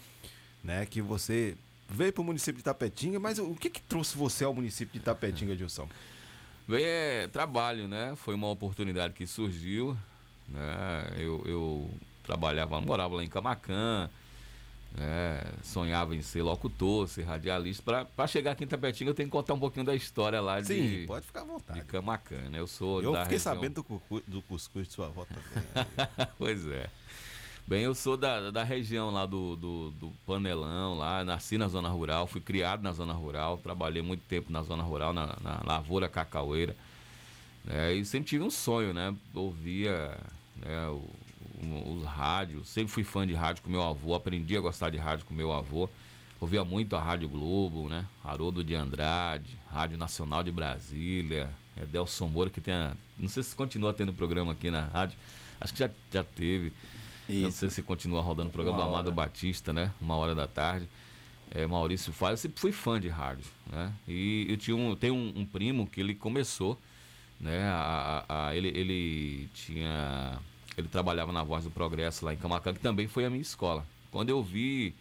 né, 0.62 0.86
que 0.86 1.02
você 1.02 1.56
veio 1.88 2.12
para 2.12 2.22
o 2.22 2.24
município 2.24 2.58
de 2.58 2.62
Tapetinga, 2.62 3.18
mas 3.18 3.40
o 3.40 3.52
que 3.56 3.68
que 3.68 3.82
trouxe 3.82 4.16
você 4.16 4.44
ao 4.44 4.54
município 4.54 4.96
de 4.96 5.04
Tapetinga, 5.04 5.56
Gilson? 5.56 5.88
Bem, 6.68 6.84
é 6.84 7.28
trabalho, 7.28 7.88
né? 7.88 8.14
Foi 8.14 8.34
uma 8.34 8.48
oportunidade 8.48 9.14
que 9.14 9.26
surgiu, 9.26 9.96
né? 10.48 11.12
Eu, 11.18 11.42
eu 11.46 11.90
trabalhava, 12.24 12.80
morava 12.80 13.16
lá 13.16 13.24
em 13.24 13.28
Camacan, 13.28 14.08
né? 14.96 15.40
sonhava 15.62 16.14
em 16.14 16.22
ser 16.22 16.42
locutor, 16.42 17.06
ser 17.08 17.22
radialista. 17.24 18.04
Para 18.16 18.26
chegar 18.26 18.52
aqui 18.52 18.64
em 18.64 18.66
Tapetinga, 18.66 19.10
eu 19.10 19.14
tenho 19.14 19.28
que 19.28 19.32
contar 19.32 19.54
um 19.54 19.58
pouquinho 19.58 19.84
da 19.86 19.94
história 19.94 20.40
lá 20.40 20.60
de, 20.60 20.66
Sim, 21.00 21.06
pode 21.06 21.26
ficar 21.26 21.42
à 21.42 21.44
vontade. 21.44 21.80
de 21.80 21.86
Camacan, 21.86 22.48
né? 22.50 22.58
Eu 22.60 22.66
sou 22.66 23.02
Eu 23.02 23.12
da 23.12 23.22
fiquei 23.22 23.38
região- 23.38 23.54
sabendo 23.54 23.82
do, 24.10 24.22
do 24.26 24.42
cuscuz 24.42 24.86
de 24.88 24.92
sua 24.94 25.06
avó 25.06 25.24
também. 25.26 26.28
pois 26.38 26.66
é. 26.66 26.88
Bem, 27.66 27.82
eu 27.82 27.94
sou 27.94 28.16
da, 28.16 28.50
da 28.50 28.64
região 28.64 29.10
lá 29.10 29.26
do, 29.26 29.54
do, 29.54 29.90
do 29.90 30.10
Panelão, 30.26 30.96
lá, 30.96 31.22
nasci 31.22 31.58
na 31.58 31.68
zona 31.68 31.90
rural, 31.90 32.26
fui 32.26 32.40
criado 32.40 32.82
na 32.82 32.92
zona 32.92 33.12
rural, 33.12 33.58
trabalhei 33.58 34.00
muito 34.00 34.22
tempo 34.26 34.50
na 34.50 34.62
zona 34.62 34.82
rural, 34.82 35.12
na, 35.12 35.36
na 35.42 35.60
lavoura 35.66 36.08
cacaueira. 36.08 36.74
né, 37.66 37.92
e 37.92 38.02
sempre 38.06 38.26
tive 38.30 38.42
um 38.42 38.50
sonho, 38.50 38.94
né? 38.94 39.14
Ouvia 39.34 40.16
né, 40.64 40.88
o- 40.88 41.08
o- 41.64 41.96
os 41.98 42.04
rádios, 42.04 42.68
sempre 42.68 42.92
fui 42.92 43.04
fã 43.04 43.26
de 43.26 43.34
rádio 43.34 43.62
com 43.62 43.70
meu 43.70 43.82
avô, 43.82 44.14
aprendi 44.14 44.56
a 44.56 44.60
gostar 44.60 44.90
de 44.90 44.96
rádio 44.98 45.24
com 45.26 45.34
meu 45.34 45.52
avô. 45.52 45.88
Ouvia 46.40 46.64
muito 46.64 46.94
a 46.94 47.00
Rádio 47.02 47.28
Globo, 47.28 47.88
né? 47.88 48.06
Haroldo 48.22 48.62
de 48.62 48.72
Andrade, 48.74 49.58
Rádio 49.72 49.98
Nacional 49.98 50.44
de 50.44 50.52
Brasília, 50.52 51.50
é 51.76 51.84
Delson 51.84 52.28
Moura, 52.28 52.48
que 52.48 52.60
tem 52.60 52.72
a, 52.74 52.92
Não 53.18 53.28
sei 53.28 53.42
se 53.42 53.56
continua 53.56 53.92
tendo 53.92 54.12
programa 54.12 54.52
aqui 54.52 54.70
na 54.70 54.82
rádio. 54.84 55.18
Acho 55.60 55.72
que 55.72 55.80
já, 55.80 55.90
já 56.12 56.22
teve. 56.22 56.72
Eu 57.28 57.42
Não 57.42 57.50
sei 57.50 57.68
se 57.70 57.82
continua 57.82 58.22
rodando 58.22 58.50
o 58.50 58.52
programa 58.52 58.78
Uma 58.78 58.84
do 58.86 58.90
Amado 58.90 59.06
hora. 59.08 59.14
Batista, 59.16 59.72
né? 59.72 59.92
Uma 60.00 60.14
hora 60.14 60.32
da 60.34 60.46
tarde. 60.46 60.88
É, 61.50 61.66
Maurício 61.66 62.12
Faz, 62.12 62.32
eu 62.32 62.36
sempre 62.36 62.60
fui 62.60 62.70
fã 62.70 63.00
de 63.00 63.08
rádio, 63.08 63.44
né? 63.72 63.92
E 64.06 64.46
eu 64.48 64.56
tinha 64.56 64.76
um, 64.76 64.94
tenho 64.94 65.14
um, 65.14 65.32
um 65.40 65.44
primo 65.44 65.86
que 65.88 65.98
ele 66.00 66.14
começou, 66.14 66.78
né? 67.40 67.64
A, 67.68 68.24
a- 68.28 68.46
a- 68.48 68.54
ele, 68.56 68.68
ele 68.68 69.48
tinha, 69.54 70.38
ele 70.78 70.88
trabalhava 70.88 71.32
na 71.32 71.42
Voz 71.42 71.64
do 71.64 71.70
Progresso 71.70 72.24
lá 72.24 72.32
em 72.32 72.36
Camacan, 72.36 72.72
que 72.72 72.80
também 72.80 73.08
foi 73.08 73.24
a 73.24 73.30
minha 73.30 73.42
escola. 73.42 73.84
Quando 74.12 74.30
eu 74.30 74.42
vi 74.42 74.94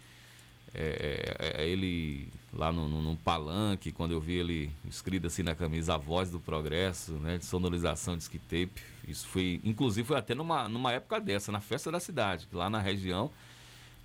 é, 0.73 1.37
é, 1.39 1.63
é, 1.63 1.67
ele 1.67 2.27
lá 2.51 2.71
no, 2.71 2.89
no, 2.89 3.01
no 3.01 3.15
palanque, 3.17 3.91
quando 3.91 4.11
eu 4.11 4.19
vi 4.19 4.33
ele 4.33 4.71
escrito 4.85 5.27
assim 5.27 5.43
na 5.43 5.55
camisa, 5.55 5.93
a 5.93 5.97
voz 5.97 6.29
do 6.29 6.39
progresso, 6.39 7.13
né? 7.13 7.37
De 7.37 7.45
sonorização 7.45 8.17
de 8.17 8.27
tape. 8.27 8.71
Isso 9.07 9.27
foi, 9.27 9.61
inclusive, 9.63 10.07
foi 10.07 10.17
até 10.17 10.33
numa, 10.33 10.67
numa 10.67 10.91
época 10.91 11.19
dessa, 11.19 11.51
na 11.51 11.61
festa 11.61 11.91
da 11.91 11.99
cidade, 11.99 12.47
lá 12.51 12.69
na 12.69 12.79
região, 12.79 13.31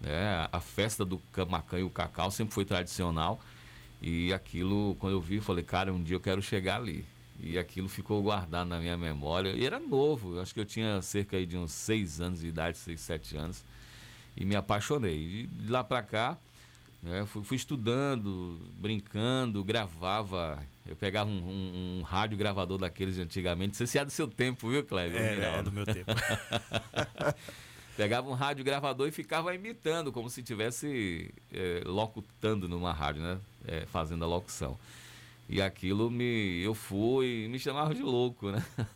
né? 0.01 0.47
A 0.53 0.61
festa 0.61 1.05
do 1.05 1.19
Camacan 1.33 1.81
e 1.81 1.83
o 1.83 1.91
Cacau 1.91 2.31
sempre 2.31 2.55
foi 2.55 2.65
tradicional. 2.65 3.41
E 4.01 4.33
aquilo, 4.33 4.97
quando 4.99 5.15
eu 5.15 5.21
vi, 5.21 5.37
eu 5.37 5.43
falei, 5.43 5.65
cara, 5.65 5.93
um 5.93 6.03
dia 6.03 6.17
eu 6.17 6.21
quero 6.21 6.43
chegar 6.43 6.77
ali. 6.77 7.05
E 7.43 7.59
aquilo 7.59 7.89
ficou 7.89 8.23
guardado 8.23 8.69
na 8.69 8.79
minha 8.79 8.97
memória. 8.97 9.51
E 9.51 9.67
era 9.67 9.81
novo, 9.81 10.41
acho 10.41 10.55
que 10.55 10.61
eu 10.61 10.65
tinha 10.65 11.03
cerca 11.03 11.45
de 11.45 11.57
uns 11.59 11.73
seis 11.73 12.21
anos 12.21 12.41
de 12.41 12.47
idade, 12.47 12.79
seis, 12.79 13.01
sete 13.01 13.37
anos. 13.37 13.65
E 14.37 14.45
me 14.45 14.55
apaixonei. 14.55 15.17
E 15.19 15.47
de 15.49 15.71
lá 15.71 15.83
pra 15.83 16.03
cá, 16.03 16.39
né, 17.03 17.27
fui, 17.27 17.43
fui 17.43 17.57
estudando, 17.57 18.61
brincando, 18.79 19.63
gravava. 19.65 20.63
Eu 20.87 20.95
pegava 20.97 21.29
um, 21.29 21.35
um- 21.35 21.99
um 21.99 22.03
rádio 22.03 22.39
gravador 22.39 22.79
daqueles 22.79 23.17
de 23.17 23.23
antigamente. 23.23 23.77
Você 23.77 23.87
se 23.89 23.99
é 23.99 24.05
do 24.05 24.11
seu 24.13 24.29
tempo, 24.29 24.71
viu, 24.71 24.85
Cleber? 24.85 25.21
É, 25.21 25.59
é 25.59 25.63
do 25.63 25.73
meu 25.73 25.85
tempo. 25.85 26.11
Pegava 27.97 28.29
um 28.31 28.33
rádio 28.33 28.65
gravador 28.65 29.07
e 29.07 29.11
ficava 29.13 29.55
imitando, 29.55 30.11
como 30.11 30.31
se 30.31 30.41
estivesse 30.41 31.33
eh, 31.53 31.83
locutando 31.85 32.67
numa 32.67 32.91
rádio, 32.93 33.23
né? 33.23 33.39
Eh, 33.67 33.85
fazendo 33.93 34.25
a 34.25 34.27
locução. 34.29 34.79
E 35.53 35.61
aquilo 35.61 36.11
me. 36.11 36.63
Eu 36.63 36.73
fui 36.73 37.47
me 37.47 37.59
chamava 37.59 37.95
de 37.95 38.01
louco, 38.03 38.51
né? 38.51 38.65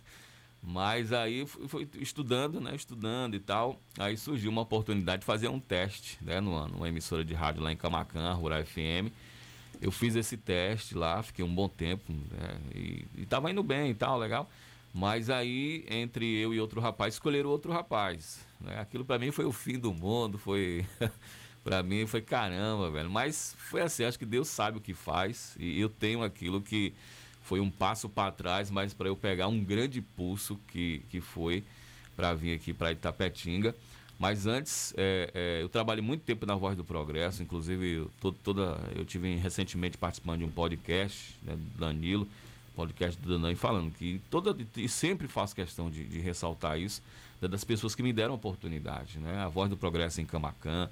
Mas 0.62 1.12
aí 1.12 1.46
fui, 1.46 1.68
fui 1.68 1.88
estudando, 2.00 2.62
né? 2.62 2.74
Estudando 2.74 3.34
e 3.34 3.38
tal. 3.38 3.78
Aí 3.98 4.16
surgiu 4.16 4.50
uma 4.50 4.62
oportunidade 4.62 5.20
de 5.20 5.26
fazer 5.26 5.48
um 5.48 5.60
teste, 5.60 6.16
né? 6.22 6.40
Numa, 6.40 6.66
numa 6.66 6.88
emissora 6.88 7.22
de 7.22 7.34
rádio 7.34 7.62
lá 7.62 7.70
em 7.70 7.76
Camacan, 7.76 8.32
Rural 8.32 8.64
FM. 8.64 9.12
Eu 9.82 9.90
fiz 9.90 10.16
esse 10.16 10.38
teste 10.38 10.94
lá, 10.94 11.22
fiquei 11.22 11.44
um 11.44 11.54
bom 11.54 11.68
tempo, 11.68 12.10
né? 12.10 12.58
E, 12.74 13.04
e 13.18 13.26
tava 13.26 13.50
indo 13.50 13.62
bem 13.62 13.90
e 13.90 13.94
tal, 13.94 14.18
legal. 14.18 14.48
Mas 14.94 15.28
aí, 15.28 15.84
entre 15.90 16.38
eu 16.38 16.54
e 16.54 16.58
outro 16.58 16.80
rapaz, 16.80 17.12
escolheram 17.12 17.50
outro 17.50 17.70
rapaz. 17.70 18.46
Né? 18.58 18.80
Aquilo 18.80 19.04
para 19.04 19.18
mim 19.18 19.30
foi 19.30 19.44
o 19.44 19.52
fim 19.52 19.78
do 19.78 19.92
mundo, 19.92 20.38
foi. 20.38 20.86
para 21.66 21.82
mim 21.82 22.06
foi 22.06 22.22
caramba, 22.22 22.88
velho. 22.92 23.10
Mas 23.10 23.56
foi 23.58 23.82
assim, 23.82 24.04
acho 24.04 24.16
que 24.16 24.24
Deus 24.24 24.46
sabe 24.46 24.78
o 24.78 24.80
que 24.80 24.94
faz. 24.94 25.56
E 25.58 25.80
eu 25.80 25.88
tenho 25.88 26.22
aquilo 26.22 26.62
que 26.62 26.92
foi 27.42 27.58
um 27.58 27.68
passo 27.68 28.08
para 28.08 28.30
trás, 28.30 28.70
mas 28.70 28.94
para 28.94 29.08
eu 29.08 29.16
pegar 29.16 29.48
um 29.48 29.64
grande 29.64 30.00
pulso 30.00 30.60
que, 30.68 31.02
que 31.10 31.20
foi 31.20 31.64
para 32.14 32.32
vir 32.34 32.54
aqui 32.54 32.72
para 32.72 32.92
Itapetinga. 32.92 33.74
Mas 34.16 34.46
antes, 34.46 34.94
é, 34.96 35.28
é, 35.34 35.58
eu 35.60 35.68
trabalhei 35.68 36.00
muito 36.00 36.22
tempo 36.22 36.46
na 36.46 36.54
Voz 36.54 36.76
do 36.76 36.84
Progresso, 36.84 37.42
inclusive 37.42 37.94
eu, 37.94 38.10
todo, 38.20 38.36
toda, 38.44 38.78
eu 38.94 39.04
tive 39.04 39.34
recentemente 39.34 39.98
participando 39.98 40.38
de 40.38 40.44
um 40.44 40.50
podcast 40.50 41.34
né, 41.42 41.56
do 41.56 41.80
Danilo, 41.80 42.28
podcast 42.76 43.20
do 43.20 43.28
Danani, 43.28 43.56
falando 43.56 43.90
que 43.90 44.20
toda, 44.30 44.56
e 44.76 44.88
sempre 44.88 45.26
faço 45.26 45.52
questão 45.54 45.90
de, 45.90 46.04
de 46.04 46.20
ressaltar 46.20 46.78
isso, 46.78 47.02
né, 47.42 47.48
das 47.48 47.64
pessoas 47.64 47.96
que 47.96 48.04
me 48.04 48.12
deram 48.12 48.34
oportunidade. 48.34 49.18
Né? 49.18 49.36
A 49.40 49.48
Voz 49.48 49.68
do 49.68 49.76
Progresso 49.76 50.20
em 50.20 50.24
Camacan, 50.24 50.88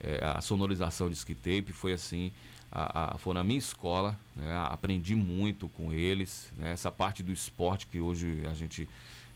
é, 0.00 0.24
a 0.24 0.40
sonorização 0.40 1.08
de 1.08 1.16
Skitape 1.16 1.72
foi 1.72 1.92
assim, 1.92 2.32
a, 2.70 3.14
a, 3.14 3.18
foi 3.18 3.34
na 3.34 3.42
minha 3.44 3.58
escola, 3.58 4.18
né? 4.34 4.54
aprendi 4.68 5.14
muito 5.14 5.68
com 5.68 5.92
eles, 5.92 6.52
né? 6.56 6.72
essa 6.72 6.90
parte 6.90 7.22
do 7.22 7.32
esporte 7.32 7.86
que 7.86 8.00
hoje 8.00 8.42
a 8.50 8.54
gente 8.54 8.88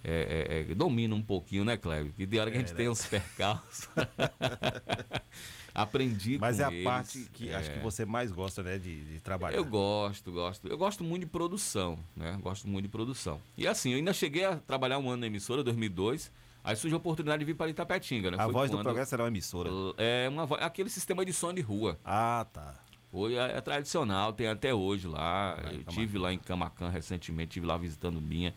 é, 0.03 0.65
é, 0.69 0.71
é, 0.73 0.75
domina 0.75 1.15
um 1.15 1.23
pouquinho, 1.23 1.65
né, 1.65 1.77
Clébio? 1.77 2.13
Que 2.17 2.25
de 2.25 2.39
hora 2.39 2.51
que 2.51 2.57
a 2.57 2.61
gente 2.61 2.73
é, 2.73 2.77
tem 2.77 2.87
né? 2.87 2.91
uns 2.91 3.05
percalços. 3.05 3.89
Aprendi 5.75 6.39
Mas 6.39 6.57
com 6.57 6.63
é 6.63 6.67
a 6.67 6.73
eles. 6.73 6.85
parte 6.85 7.29
que 7.33 7.53
acho 7.53 7.71
que 7.71 7.79
É. 7.79 7.83
você 7.83 8.05
mais 8.05 8.33
gosta, 8.33 8.63
né, 8.63 8.79
de, 8.79 9.05
de 9.05 9.21
trabalhar. 9.21 9.57
Eu 9.57 9.65
gosto, 9.65 10.33
gosto. 10.33 10.67
Eu 10.67 10.77
gosto 10.77 11.05
muito 11.05 11.25
de 11.25 11.31
produção, 11.31 11.99
né? 12.17 12.37
Gosto 12.43 12.67
muito 12.67 12.85
de 12.85 12.89
produção. 12.91 13.41
E 13.57 13.67
assim, 13.67 13.91
eu 13.93 13.97
ainda 13.99 14.13
cheguei 14.13 14.45
a 14.45 14.57
trabalhar 14.57 14.99
um 14.99 15.09
ano 15.09 15.19
na 15.21 15.27
emissora, 15.27 15.63
2002. 15.63 16.31
Aí 16.63 16.77
surgiu 16.77 16.97
a 16.97 17.01
oportunidade 17.01 17.39
de 17.41 17.45
vir 17.45 17.55
para 17.55 17.71
Itapetinga, 17.71 18.31
né? 18.33 18.37
A 18.39 18.45
Foi 18.45 18.53
Voz 18.53 18.71
do 18.71 18.77
quando- 18.77 18.85
Progresso 18.85 19.15
era 19.15 19.23
uma 19.23 19.29
emissora. 19.29 19.71
É 19.97 20.29
uma, 20.29 20.45
vo- 20.47 20.57
aquele 20.57 20.91
sistema 20.91 21.25
de 21.25 21.33
som 21.33 21.53
de 21.55 21.61
rua. 21.61 21.99
Ah, 22.05 22.47
tá. 22.53 22.75
Foi, 23.11 23.35
é, 23.35 23.57
é 23.57 23.61
tradicional, 23.61 24.33
tem 24.33 24.47
até 24.47 24.73
hoje 24.75 25.09
lá. 25.09 25.59
Eu 25.73 25.85
tive 25.85 26.19
lá 26.19 26.33
em 26.33 26.39
Camacan 26.39 26.89
recentemente, 26.91 27.53
tive 27.53 27.67
lá 27.67 27.77
visitando 27.77 28.21
Binha, 28.21 28.55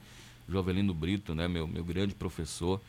Jovelino 0.48 0.94
Brito, 0.94 1.34
né, 1.34 1.48
meu, 1.48 1.66
meu 1.68 1.84
grande 1.84 2.14
professor. 2.14 2.80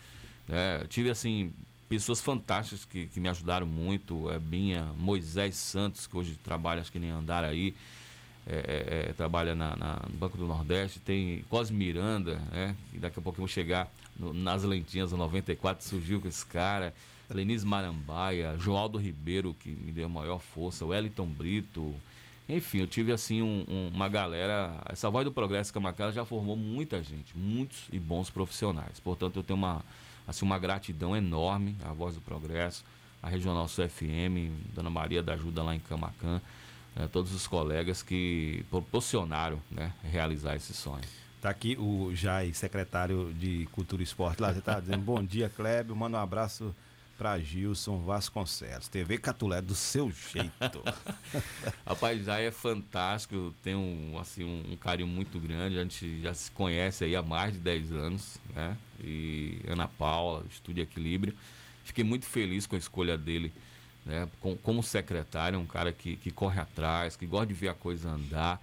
né. 0.49 0.85
tive 0.89 1.09
assim 1.11 1.53
pessoas 1.89 2.21
fantásticas 2.21 2.85
que, 2.85 3.07
que 3.07 3.21
me 3.21 3.29
ajudaram 3.29 3.67
muito, 3.67 4.29
é, 4.31 4.39
Binha, 4.39 4.85
Moisés 4.99 5.55
Santos, 5.57 6.07
que 6.07 6.17
hoje 6.17 6.35
trabalha, 6.43 6.81
acho 6.81 6.91
que 6.91 6.99
nem 6.99 7.11
andar 7.11 7.45
aí, 7.45 7.75
é, 8.47 8.57
é, 9.07 9.11
é, 9.11 9.13
trabalha 9.13 9.55
na, 9.55 9.77
na- 9.77 10.01
no 10.11 10.17
Banco 10.19 10.37
do 10.37 10.47
Nordeste, 10.47 10.99
tem 10.99 11.45
Cosme 11.49 11.77
Miranda, 11.77 12.37
né, 12.51 12.75
que 12.91 12.99
daqui 12.99 13.19
a 13.19 13.23
pouco 13.23 13.37
eu 13.39 13.43
vou 13.43 13.49
chegar 13.49 13.89
no- 14.19 14.33
nas 14.33 14.63
lentinhas, 14.65 15.13
no 15.13 15.19
94, 15.19 15.85
surgiu 15.85 16.21
com 16.21 16.29
esse 16.29 16.45
cara. 16.47 16.95
Lenise 17.31 17.65
Marambaia, 17.67 18.57
Joaldo 18.59 18.99
Ribeiro, 18.99 19.55
que 19.59 19.71
me 19.71 19.91
deu 19.91 20.07
a 20.07 20.09
maior 20.09 20.39
força, 20.41 20.85
Wellington 20.85 21.27
Brito. 21.27 21.95
Enfim, 22.49 22.81
eu 22.81 22.87
tive 22.87 23.11
assim 23.13 23.41
um- 23.41 23.65
um- 23.67 23.91
uma 23.95 24.09
galera. 24.09 24.79
Essa 24.87 25.09
voz 25.09 25.25
do 25.25 25.33
Progresso 25.33 25.73
Camacala 25.73 26.13
já 26.13 26.25
formou 26.27 26.55
muita 26.57 27.03
gente, 27.03 27.37
muitos 27.37 27.85
e 27.91 27.99
bons 27.99 28.29
profissionais. 28.29 29.01
Portanto, 29.01 29.37
eu 29.37 29.43
tenho 29.43 29.57
uma, 29.59 29.83
assim, 30.29 30.45
uma 30.45 30.59
gratidão 30.59 31.17
enorme 31.17 31.75
à 31.83 31.93
voz 31.95 32.15
do 32.15 32.21
Progresso, 32.21 32.85
à 33.23 33.29
Regional 33.31 33.67
Sul 33.69 33.89
FM, 33.89 34.53
Dona 34.75 34.91
Maria 34.91 35.23
da 35.23 35.33
Ajuda 35.33 35.63
lá 35.63 35.75
em 35.75 35.81
Camacan, 35.81 36.43
eh, 36.95 37.07
todos 37.11 37.33
os 37.33 37.47
colegas 37.47 38.03
que 38.03 38.63
proporcionaram 38.71 39.59
né, 39.71 39.95
realizar 40.03 40.55
esse 40.55 40.75
sonho. 40.75 41.03
Tá 41.45 41.51
aqui 41.51 41.77
o 41.79 42.11
Jai, 42.15 42.55
secretário 42.55 43.31
de 43.35 43.69
Cultura 43.71 44.01
e 44.01 44.05
Esporte. 44.05 44.41
Lá 44.41 44.51
você 44.51 44.63
tá 44.63 44.81
dizendo 44.81 45.03
bom 45.03 45.23
dia, 45.23 45.47
Clébio. 45.51 45.95
Manda 45.95 46.17
um 46.17 46.21
abraço 46.23 46.75
pra 47.19 47.39
Gilson 47.39 47.99
Vasconcelos. 47.99 48.89
TV 48.89 49.19
Catulé 49.19 49.61
do 49.61 49.75
seu 49.75 50.11
jeito. 50.11 50.83
Rapaz, 51.87 52.25
já 52.25 52.41
é 52.41 52.51
fantástico, 52.51 53.55
tem 53.63 53.75
um, 53.75 54.19
assim, 54.19 54.43
um, 54.43 54.73
um 54.73 54.77
carinho 54.79 55.07
muito 55.07 55.39
grande, 55.39 55.79
a 55.79 55.83
gente 55.83 56.23
já 56.23 56.33
se 56.33 56.51
conhece 56.51 57.05
aí 57.05 57.15
há 57.15 57.21
mais 57.21 57.53
de 57.53 57.59
10 57.59 57.93
anos, 57.93 58.39
né? 58.55 58.75
E 58.99 59.61
Ana 59.69 59.87
Paula, 59.87 60.47
Estúdio 60.51 60.83
Equilíbrio. 60.83 61.35
Fiquei 61.85 62.05
muito 62.05 62.25
feliz 62.25 62.67
com 62.67 62.75
a 62.75 62.79
escolha 62.79 63.19
dele, 63.19 63.53
né? 64.07 64.27
Com, 64.41 64.57
como 64.57 64.83
secretário, 64.83 65.59
um 65.59 65.67
cara 65.67 65.93
que, 65.93 66.17
que 66.17 66.31
corre 66.31 66.59
atrás, 66.59 67.17
que 67.17 67.27
gosta 67.27 67.49
de 67.49 67.53
ver 67.53 67.69
a 67.69 67.75
coisa 67.75 68.09
andar, 68.09 68.63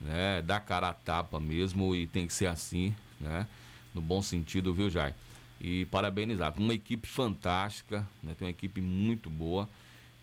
né? 0.00 0.42
Dá 0.42 0.58
cara 0.58 0.88
a 0.88 0.94
tapa 0.94 1.38
mesmo 1.38 1.94
e 1.94 2.06
tem 2.06 2.26
que 2.26 2.32
ser 2.32 2.46
assim, 2.46 2.94
né? 3.20 3.46
No 3.94 4.00
bom 4.00 4.22
sentido, 4.22 4.72
viu, 4.72 4.88
Jai? 4.88 5.14
E 5.60 5.84
parabenizar. 5.86 6.54
Uma 6.56 6.74
equipe 6.74 7.06
fantástica, 7.06 8.06
né? 8.22 8.34
Tem 8.38 8.46
uma 8.46 8.50
equipe 8.50 8.80
muito 8.80 9.28
boa. 9.28 9.68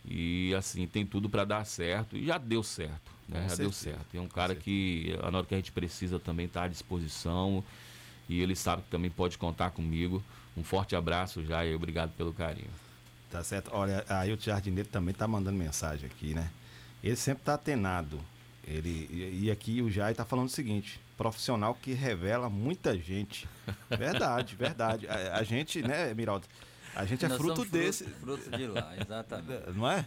E 0.03 0.55
assim, 0.55 0.87
tem 0.87 1.05
tudo 1.05 1.29
para 1.29 1.43
dar 1.43 1.65
certo. 1.65 2.15
E 2.17 2.25
já 2.25 2.37
deu 2.37 2.63
certo. 2.63 3.11
Né? 3.27 3.41
Já 3.49 3.55
deu 3.55 3.71
certeza. 3.71 3.97
certo. 3.97 4.17
É 4.17 4.21
um 4.21 4.27
cara 4.27 4.55
que, 4.55 5.13
na 5.31 5.37
hora 5.37 5.45
que 5.45 5.53
a 5.53 5.57
gente 5.57 5.71
precisa, 5.71 6.17
também 6.17 6.45
está 6.45 6.63
à 6.63 6.67
disposição. 6.67 7.63
E 8.29 8.41
ele 8.41 8.55
sabe 8.55 8.83
que 8.83 8.89
também 8.89 9.11
pode 9.11 9.37
contar 9.37 9.71
comigo. 9.71 10.23
Um 10.55 10.63
forte 10.63 10.95
abraço 10.95 11.45
já 11.45 11.65
e 11.65 11.75
obrigado 11.75 12.11
pelo 12.15 12.33
carinho. 12.33 12.71
Tá 13.29 13.43
certo? 13.43 13.69
Olha, 13.73 14.05
aí 14.07 14.33
o 14.33 14.39
Jardineiro 14.39 14.89
também 14.89 15.13
tá 15.13 15.27
mandando 15.27 15.57
mensagem 15.57 16.09
aqui, 16.09 16.33
né? 16.33 16.49
Ele 17.03 17.15
sempre 17.15 17.43
tá 17.43 17.53
atenado. 17.53 18.19
Ele, 18.67 19.07
e 19.41 19.49
aqui 19.49 19.81
o 19.81 19.89
Jai 19.89 20.13
tá 20.13 20.25
falando 20.25 20.47
o 20.47 20.51
seguinte: 20.51 20.99
profissional 21.17 21.73
que 21.73 21.93
revela 21.93 22.49
muita 22.49 22.97
gente. 22.97 23.47
Verdade, 23.89 24.55
verdade. 24.59 25.07
A, 25.07 25.37
a 25.37 25.43
gente, 25.43 25.81
né, 25.81 26.13
Miraldo? 26.13 26.45
A 26.93 27.05
gente 27.05 27.23
é 27.23 27.29
Nós 27.29 27.37
fruto 27.37 27.63
desse. 27.63 28.03
Fruto 28.05 28.49
de 28.49 28.67
lá, 28.67 28.93
exatamente. 28.99 29.69
Não 29.73 29.89
é? 29.89 30.05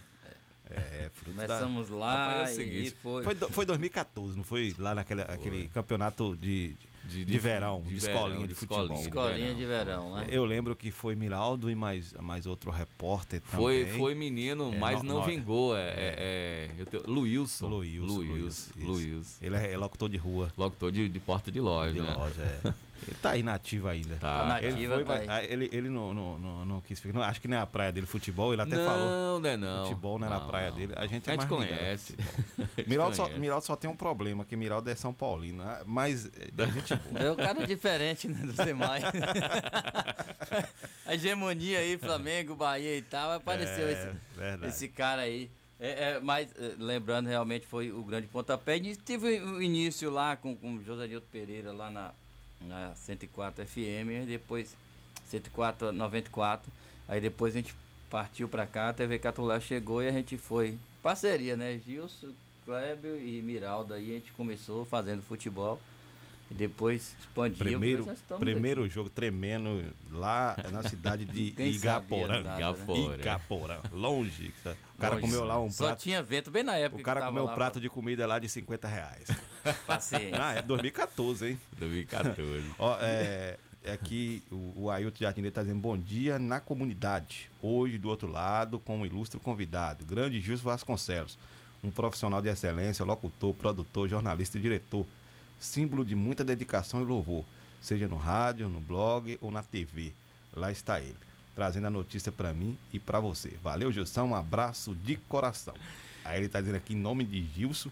É, 0.69 1.09
fruto 1.13 1.35
Começamos 1.35 1.89
lá 1.89 2.27
Rapaz, 2.27 2.49
é 2.49 2.51
o 2.51 2.53
e 2.53 2.55
seguinte, 2.55 2.95
foi- 3.01 3.23
Foi, 3.23 3.35
foi 3.35 3.65
2014, 3.65 4.37
não 4.37 4.43
foi? 4.45 4.73
Lá 4.79 4.95
naquele 4.95 5.21
aquele 5.23 5.67
campeonato 5.67 6.37
de, 6.37 6.69
de, 6.75 6.87
de- 7.07 7.39
verão, 7.39 7.81
de, 7.81 7.89
de 7.95 7.95
verão, 7.99 8.15
escolinha 8.15 8.41
de, 8.41 8.47
de 8.47 8.53
futebol. 8.55 8.83
escolinha 8.83 9.01
de 9.01 9.07
Escolinha 9.07 9.55
de 9.55 9.65
verão, 9.65 10.15
né? 10.15 10.27
Eu 10.29 10.45
lembro 10.45 10.75
que 10.75 10.91
foi 10.91 11.15
Miraldo 11.15 11.69
e 11.69 11.75
mais, 11.75 12.13
mais 12.13 12.45
outro 12.45 12.71
repórter 12.71 13.41
Foi, 13.43 13.85
também. 13.85 13.97
foi 13.99 14.15
menino, 14.15 14.71
É, 14.73 14.77
mas 14.77 15.01
no- 15.01 15.13
não 15.13 15.19
no- 15.21 15.25
vingou. 15.25 15.75
É, 15.75 15.81
é, 15.89 16.15
é, 16.17 16.69
eu 16.77 16.85
tenho, 16.85 17.03
Luilson. 17.07 17.67
Luilson, 17.67 18.05
Luilson. 18.13 18.31
Luilson, 18.33 18.71
Luilson. 18.79 19.37
Ele 19.41 19.55
é, 19.55 19.71
é 19.73 19.77
locutor 19.77 20.09
de 20.09 20.17
rua. 20.17 20.51
Locutor 20.57 20.91
de, 20.91 21.09
de 21.09 21.19
porta 21.19 21.51
de 21.51 21.59
loja. 21.59 21.93
De 21.93 22.01
né? 22.01 22.13
loja, 22.15 22.41
é. 22.41 22.73
Ele 23.07 23.17
tá 23.21 23.31
aí 23.31 23.41
nativo 23.41 23.87
ainda. 23.87 24.15
Tá. 24.17 24.47
Tá 24.47 24.61
ele 24.61 24.71
nativa, 24.73 24.93
foi, 25.05 25.25
tá 25.25 25.33
ah, 25.35 25.43
ele, 25.43 25.69
ele 25.71 25.89
não, 25.89 26.13
não, 26.13 26.37
não, 26.37 26.65
não 26.65 26.81
quis 26.81 26.99
ficar. 26.99 27.13
não, 27.13 27.23
acho 27.23 27.41
que 27.41 27.47
não 27.47 27.57
é 27.57 27.59
a 27.59 27.65
praia 27.65 27.91
dele, 27.91 28.05
futebol. 28.05 28.53
Ele 28.53 28.61
até 28.61 28.75
Não, 28.75 28.85
falou. 28.85 29.39
não 29.39 29.49
é 29.49 29.57
não. 29.57 29.83
Futebol 29.85 30.19
não 30.19 30.27
era 30.27 30.35
a 30.35 30.39
Não, 30.39 30.47
praia 30.47 30.69
não. 30.69 30.77
dele. 30.77 30.93
A 30.95 31.07
gente 31.07 31.27
é 31.27 31.33
A 31.33 31.35
gente 31.35 31.49
mais 31.49 31.61
ligado. 31.61 31.77
conhece. 31.79 32.15
Miraldo 32.87 33.15
só. 33.15 33.27
Miraldo 33.29 33.65
só 33.65 33.75
tem 33.75 33.89
um 33.89 33.95
problema, 33.95 34.45
que 34.45 34.55
Miraldo 34.55 34.89
é 34.89 34.95
São 34.95 35.13
Paulino. 35.13 35.63
ah, 35.63 35.81
Mas 35.85 36.27
é. 36.27 37.25
É 37.25 37.31
o 37.31 37.35
cara 37.35 37.65
diferente 37.65 38.27
né, 38.27 38.45
dos 38.45 38.55
demais. 38.63 39.03
a 41.05 41.15
hegemonia 41.15 41.79
aí, 41.79 41.97
Flamengo, 41.97 42.55
Bahia 42.55 42.95
e 42.97 43.01
tal, 43.01 43.31
apareceu 43.31 43.87
É, 43.87 43.91
esse, 43.91 44.09
verdade. 44.37 44.73
esse 44.73 44.87
cara 44.87 45.21
aí. 45.23 45.49
É, 45.79 46.11
é, 46.11 46.19
mas, 46.19 46.49
é, 46.59 46.75
lembrando, 46.77 47.27
realmente 47.27 47.65
foi 47.65 47.91
o 47.91 48.03
grande 48.03 48.27
pontapé. 48.27 48.77
E 48.77 48.95
tive 48.95 49.39
o 49.41 49.61
início 49.61 50.11
lá 50.11 50.35
com, 50.35 50.55
com 50.55 50.75
o 50.75 50.83
José 50.83 51.07
Nilton 51.07 51.25
Pereira, 51.31 51.71
lá 51.73 51.89
na, 51.89 52.11
na 52.67 52.93
104 52.95 53.65
FM, 53.65 54.23
e 54.23 54.25
depois 54.27 54.75
104, 55.29 55.91
94. 55.91 56.71
Aí 57.07 57.19
depois 57.19 57.55
a 57.55 57.59
gente 57.59 57.73
partiu 58.09 58.47
pra 58.47 58.65
cá, 58.65 58.89
a 58.89 58.93
TV 58.93 59.19
Catulé 59.19 59.59
chegou 59.59 60.01
e 60.03 60.07
a 60.07 60.11
gente 60.11 60.37
foi. 60.37 60.77
Parceria, 61.01 61.55
né? 61.57 61.79
Gilson, 61.85 62.29
Kleber 62.65 63.15
e 63.21 63.41
Miraldo. 63.41 63.93
Aí 63.93 64.11
a 64.11 64.13
gente 64.15 64.31
começou 64.33 64.85
fazendo 64.85 65.21
futebol. 65.21 65.79
E 66.49 66.53
depois 66.53 67.15
expandiu. 67.17 67.57
Primeiro, 67.59 68.05
primeiro 68.37 68.89
jogo 68.89 69.09
tremendo 69.09 69.85
lá 70.11 70.57
na 70.69 70.83
cidade 70.83 71.23
de 71.23 71.51
Quem 71.55 71.71
Igaporã. 71.71 72.43
nada, 72.43 72.75
né? 72.83 73.15
Igaporã. 73.17 73.79
Longe. 73.93 74.53
O 74.65 74.99
cara 74.99 75.15
Longe. 75.15 75.27
comeu 75.27 75.45
lá 75.45 75.61
um 75.61 75.71
Só 75.71 75.85
prato. 75.87 75.99
tinha 76.01 76.21
vento 76.21 76.51
bem 76.51 76.61
na 76.61 76.75
época 76.75 76.95
O 76.95 76.97
que 76.97 77.05
cara 77.05 77.21
tava 77.21 77.31
comeu 77.31 77.43
um 77.45 77.47
lá, 77.47 77.53
prato 77.55 77.79
de 77.79 77.89
comida 77.89 78.27
lá 78.27 78.37
de 78.37 78.49
50 78.49 78.85
reais. 78.85 79.29
Paciência. 79.85 80.43
Ah, 80.43 80.53
é 80.53 80.61
2014, 80.61 81.49
hein? 81.49 81.59
2014. 81.77 82.63
Ó, 82.79 82.97
é, 82.99 83.57
é 83.83 83.91
aqui 83.91 84.43
o, 84.51 84.83
o 84.83 84.89
Ailton 84.89 85.19
Jardineiro 85.19 85.53
tá 85.53 85.61
dizendo 85.61 85.79
bom 85.79 85.97
dia 85.97 86.39
na 86.39 86.59
comunidade. 86.59 87.49
Hoje, 87.61 87.97
do 87.97 88.09
outro 88.09 88.29
lado, 88.29 88.79
com 88.79 88.99
um 88.99 89.05
ilustre 89.05 89.39
convidado, 89.39 90.05
grande 90.05 90.39
Gilson 90.39 90.63
Vasconcelos. 90.63 91.37
Um 91.83 91.89
profissional 91.89 92.41
de 92.41 92.49
excelência, 92.49 93.03
locutor, 93.03 93.53
produtor, 93.55 94.07
jornalista 94.07 94.57
e 94.57 94.61
diretor. 94.61 95.05
Símbolo 95.59 96.05
de 96.05 96.15
muita 96.15 96.43
dedicação 96.43 97.01
e 97.01 97.05
louvor. 97.05 97.43
seja 97.81 98.07
no 98.07 98.17
rádio, 98.17 98.69
no 98.69 98.79
blog 98.79 99.37
ou 99.41 99.51
na 99.51 99.63
TV. 99.63 100.11
Lá 100.55 100.71
está 100.71 100.99
ele, 100.99 101.15
trazendo 101.55 101.87
a 101.87 101.89
notícia 101.89 102.31
para 102.31 102.53
mim 102.53 102.77
e 102.93 102.99
para 102.99 103.19
você. 103.19 103.53
Valeu, 103.63 103.91
Gilson, 103.91 104.25
um 104.25 104.35
abraço 104.35 104.93
de 104.93 105.15
coração. 105.15 105.73
Aí 106.23 106.37
ele 106.37 106.45
está 106.45 106.59
dizendo 106.59 106.75
aqui 106.75 106.93
em 106.93 106.97
nome 106.97 107.23
de 107.23 107.43
Gilson 107.55 107.89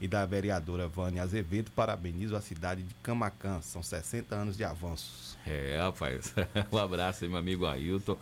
e 0.00 0.08
da 0.08 0.24
vereadora 0.24 0.88
Vânia 0.88 1.22
Azevedo, 1.22 1.70
parabenizo 1.72 2.34
a 2.34 2.40
cidade 2.40 2.82
de 2.82 2.94
Camacan, 3.02 3.60
são 3.60 3.82
60 3.82 4.34
anos 4.34 4.56
de 4.56 4.64
avanços. 4.64 5.36
É, 5.46 5.78
rapaz. 5.80 6.34
um 6.72 6.78
abraço 6.78 7.24
aí, 7.24 7.30
meu 7.30 7.38
amigo 7.38 7.66
Ailton. 7.66 8.16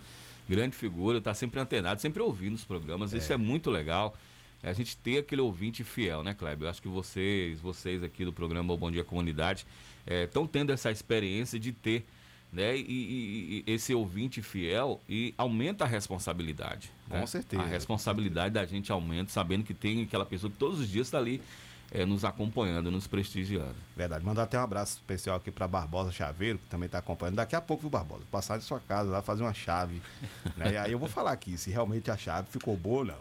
Grande 0.49 0.75
figura, 0.75 1.21
tá 1.21 1.35
sempre 1.35 1.61
antenado, 1.61 2.01
sempre 2.01 2.23
ouvindo 2.23 2.55
os 2.55 2.65
programas. 2.65 3.13
Isso 3.13 3.33
é 3.33 3.37
muito 3.37 3.71
legal. 3.71 4.17
É 4.63 4.71
a 4.71 4.73
gente 4.73 4.97
ter 4.97 5.19
aquele 5.19 5.41
ouvinte 5.41 5.85
fiel, 5.85 6.23
né, 6.25 6.35
Kleber? 6.35 6.67
Eu 6.67 6.71
acho 6.71 6.83
que 6.83 6.89
vocês, 6.89 7.61
vocês 7.61 8.03
aqui 8.03 8.25
do 8.25 8.33
programa 8.33 8.77
Bom 8.77 8.91
Dia 8.91 9.05
Comunidade, 9.05 9.67
estão 10.07 10.47
tendo 10.47 10.73
essa 10.73 10.91
experiência 10.91 11.61
de 11.61 11.71
ter 11.71 12.05
né, 12.51 12.77
e, 12.77 12.81
e- 12.81 13.65
e 13.69 13.73
esse 13.73 13.93
ouvinte 13.95 14.41
fiel 14.41 15.01
e 15.07 15.35
aumenta 15.37 15.85
a 15.85 15.87
responsabilidade. 15.87 16.91
Com 17.09 17.19
né? 17.19 17.27
certeza, 17.27 17.63
A 17.63 17.67
responsabilidade 17.67 18.55
da 18.55 18.65
gente 18.65 18.91
aumenta, 18.91 19.31
sabendo 19.31 19.65
que 19.65 19.75
tem 19.75 20.03
aquela 20.03 20.25
pessoa 20.25 20.51
que 20.51 20.57
todos 20.57 20.81
os 20.81 20.89
dias 20.89 21.07
está 21.09 21.19
ali 21.19 21.43
eh, 21.91 22.05
nos 22.05 22.25
acompanhando, 22.25 22.91
nos 22.91 23.07
prestigiando. 23.07 23.75
Verdade. 23.97 24.25
Mandar 24.25 24.45
até 24.45 24.59
um 24.59 24.63
abraço 24.63 24.95
especial 24.97 25.37
aqui 25.37 25.51
para 25.51 25.67
Barbosa 25.67 26.13
Chaveiro, 26.13 26.59
que 26.59 26.67
também 26.67 26.87
está 26.87 26.99
acompanhando. 26.99 27.37
Daqui 27.37 27.57
a 27.57 27.61
pouco, 27.61 27.83
viu, 27.83 27.91
Barbosa? 27.91 28.23
Passar 28.31 28.59
de 28.59 28.65
sua 28.65 28.79
casa 28.81 29.11
lá, 29.11 29.23
fazer 29.23 29.43
uma 29.43 29.55
chave. 29.55 30.01
né? 30.57 30.73
E 30.73 30.77
aí 30.77 30.93
eu 30.93 30.99
vou 30.99 31.09
falar 31.09 31.33
aqui 31.33 31.57
se 31.59 31.71
realmente 31.71 32.11
a 32.11 32.17
chave 32.17 32.49
ficou 32.51 32.77
boa 32.77 32.99
ou 32.99 33.05
não. 33.07 33.19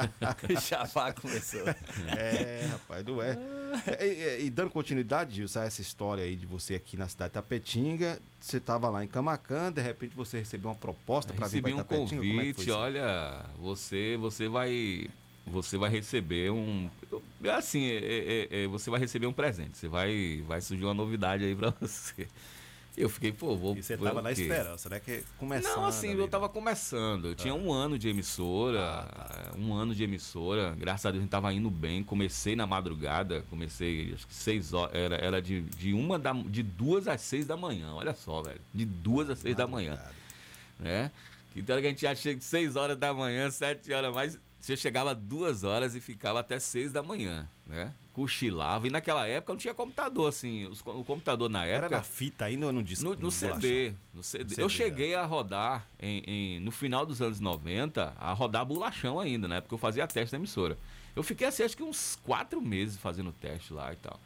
Já 0.60 1.12
começou. 1.12 1.68
É, 2.16 2.68
rapaz, 2.70 3.04
não 3.04 3.20
é. 3.22 3.36
E, 4.00 4.04
e- 4.04 4.46
e 4.46 4.50
dando 4.50 4.70
continuidade, 4.70 5.34
Gilson, 5.36 5.60
a 5.60 5.64
essa 5.64 5.80
história 5.82 6.22
aí 6.24 6.36
de 6.36 6.46
você 6.46 6.74
aqui 6.76 6.96
na 6.96 7.08
cidade 7.08 7.30
de 7.30 7.34
Tapetinga, 7.34 8.18
você 8.40 8.58
estava 8.58 8.88
lá 8.88 9.02
em 9.04 9.08
Camacan, 9.08 9.72
de 9.72 9.82
repente 9.82 10.14
você 10.14 10.38
recebeu 10.38 10.70
uma 10.70 10.76
proposta 10.76 11.32
para 11.32 11.46
vir 11.48 11.62
Recebi 11.62 11.72
para 11.72 11.74
um 11.74 11.84
Tapetinga? 11.84 12.22
Como 12.22 12.32
é 12.40 12.44
convite, 12.44 12.60
isso? 12.62 12.72
olha, 12.76 13.44
você 13.58 14.16
você 14.18 14.48
vai 14.48 15.08
você 15.46 15.76
vai 15.76 15.90
receber 15.90 16.50
um 16.50 16.88
é 17.42 17.50
assim, 17.50 17.84
é- 17.86 18.48
é- 18.50 18.62
é, 18.64 18.66
você 18.66 18.88
vai 18.90 18.98
receber 19.00 19.26
um 19.26 19.32
presente, 19.32 19.76
você 19.78 19.88
vai 19.88 20.42
vai 20.46 20.60
surgir 20.60 20.84
uma 20.84 20.94
novidade 20.94 21.44
aí 21.44 21.54
pra 21.54 21.70
você. 21.80 22.26
Eu 22.96 23.08
fiquei, 23.08 23.32
pô, 23.32 23.56
vou 23.56 23.76
E 23.76 23.82
você 23.82 23.96
tava 23.96 24.22
na 24.22 24.30
esperança, 24.30 24.88
né? 24.88 25.00
Que 25.00 25.24
começando. 25.36 25.74
Não, 25.74 25.84
assim, 25.84 26.10
ali, 26.10 26.20
eu 26.20 26.28
tava 26.28 26.48
começando. 26.48 27.24
Eu 27.26 27.34
tinha 27.34 27.52
um 27.52 27.72
ano 27.72 27.98
de 27.98 28.08
emissora, 28.08 28.80
Ah, 28.80 29.50
tá. 29.50 29.58
um 29.58 29.74
ano 29.74 29.92
de 29.92 30.04
emissora. 30.04 30.76
Graças 30.78 31.04
a 31.04 31.10
Deus 31.10 31.20
a 31.20 31.22
gente 31.24 31.30
tava 31.30 31.52
indo 31.52 31.68
bem. 31.68 32.04
Comecei 32.04 32.54
na 32.54 32.68
madrugada, 32.68 33.42
comecei 33.50 34.12
acho 34.14 34.28
que 34.28 34.34
seis 34.34 34.72
horas. 34.72 34.94
Era, 34.94 35.16
era 35.16 35.42
de, 35.42 35.62
de 35.62 35.92
uma 35.92 36.20
da, 36.20 36.32
de 36.34 36.62
duas 36.62 37.08
às 37.08 37.20
seis 37.20 37.44
da 37.48 37.56
manhã. 37.56 37.92
Olha 37.94 38.14
só, 38.14 38.40
velho. 38.42 38.60
De 38.72 38.84
duas 38.84 39.28
às 39.28 39.40
seis 39.40 39.56
da 39.56 39.66
manhã. 39.66 39.98
Né? 40.78 41.10
Então 41.56 41.76
a 41.76 41.82
gente 41.82 42.02
já 42.02 42.14
chega 42.14 42.40
seis 42.40 42.76
horas 42.76 42.96
da 42.96 43.12
manhã, 43.12 43.50
sete 43.50 43.92
horas 43.92 44.14
mais. 44.14 44.38
Você 44.64 44.78
chegava 44.78 45.14
duas 45.14 45.62
horas 45.62 45.94
e 45.94 46.00
ficava 46.00 46.40
até 46.40 46.58
seis 46.58 46.90
da 46.90 47.02
manhã, 47.02 47.46
né? 47.66 47.92
Cochilava. 48.14 48.86
E 48.86 48.90
naquela 48.90 49.26
época 49.26 49.52
não 49.52 49.58
tinha 49.58 49.74
computador, 49.74 50.26
assim. 50.30 50.64
os 50.64 50.80
o 50.80 51.04
computador 51.04 51.50
na 51.50 51.66
Era 51.66 51.84
época. 51.84 51.96
na 51.98 52.02
fita 52.02 52.46
ainda 52.46 52.64
ou 52.64 52.72
no 52.72 52.82
disco? 52.82 53.04
No, 53.04 53.14
no? 53.14 53.30
CD, 53.30 53.52
no 53.52 53.58
CD. 53.60 53.94
No 54.14 54.22
CD, 54.50 54.62
Eu 54.62 54.68
cheguei 54.70 55.14
a 55.14 55.26
rodar 55.26 55.86
em, 56.00 56.22
em- 56.26 56.60
no 56.60 56.70
final 56.70 57.04
dos 57.04 57.20
anos 57.20 57.40
90, 57.40 58.14
a 58.18 58.32
rodar 58.32 58.64
bolachão 58.64 59.20
ainda, 59.20 59.46
né? 59.46 59.60
Porque 59.60 59.74
eu 59.74 59.78
fazia 59.78 60.06
teste 60.06 60.32
na 60.32 60.38
emissora. 60.38 60.78
Eu 61.14 61.22
fiquei 61.22 61.46
assim, 61.46 61.62
acho 61.62 61.76
que 61.76 61.82
uns 61.82 62.18
quatro 62.24 62.62
meses 62.62 62.96
fazendo 62.96 63.32
teste 63.32 63.70
lá 63.74 63.92
e 63.92 63.96
tal. 63.96 64.18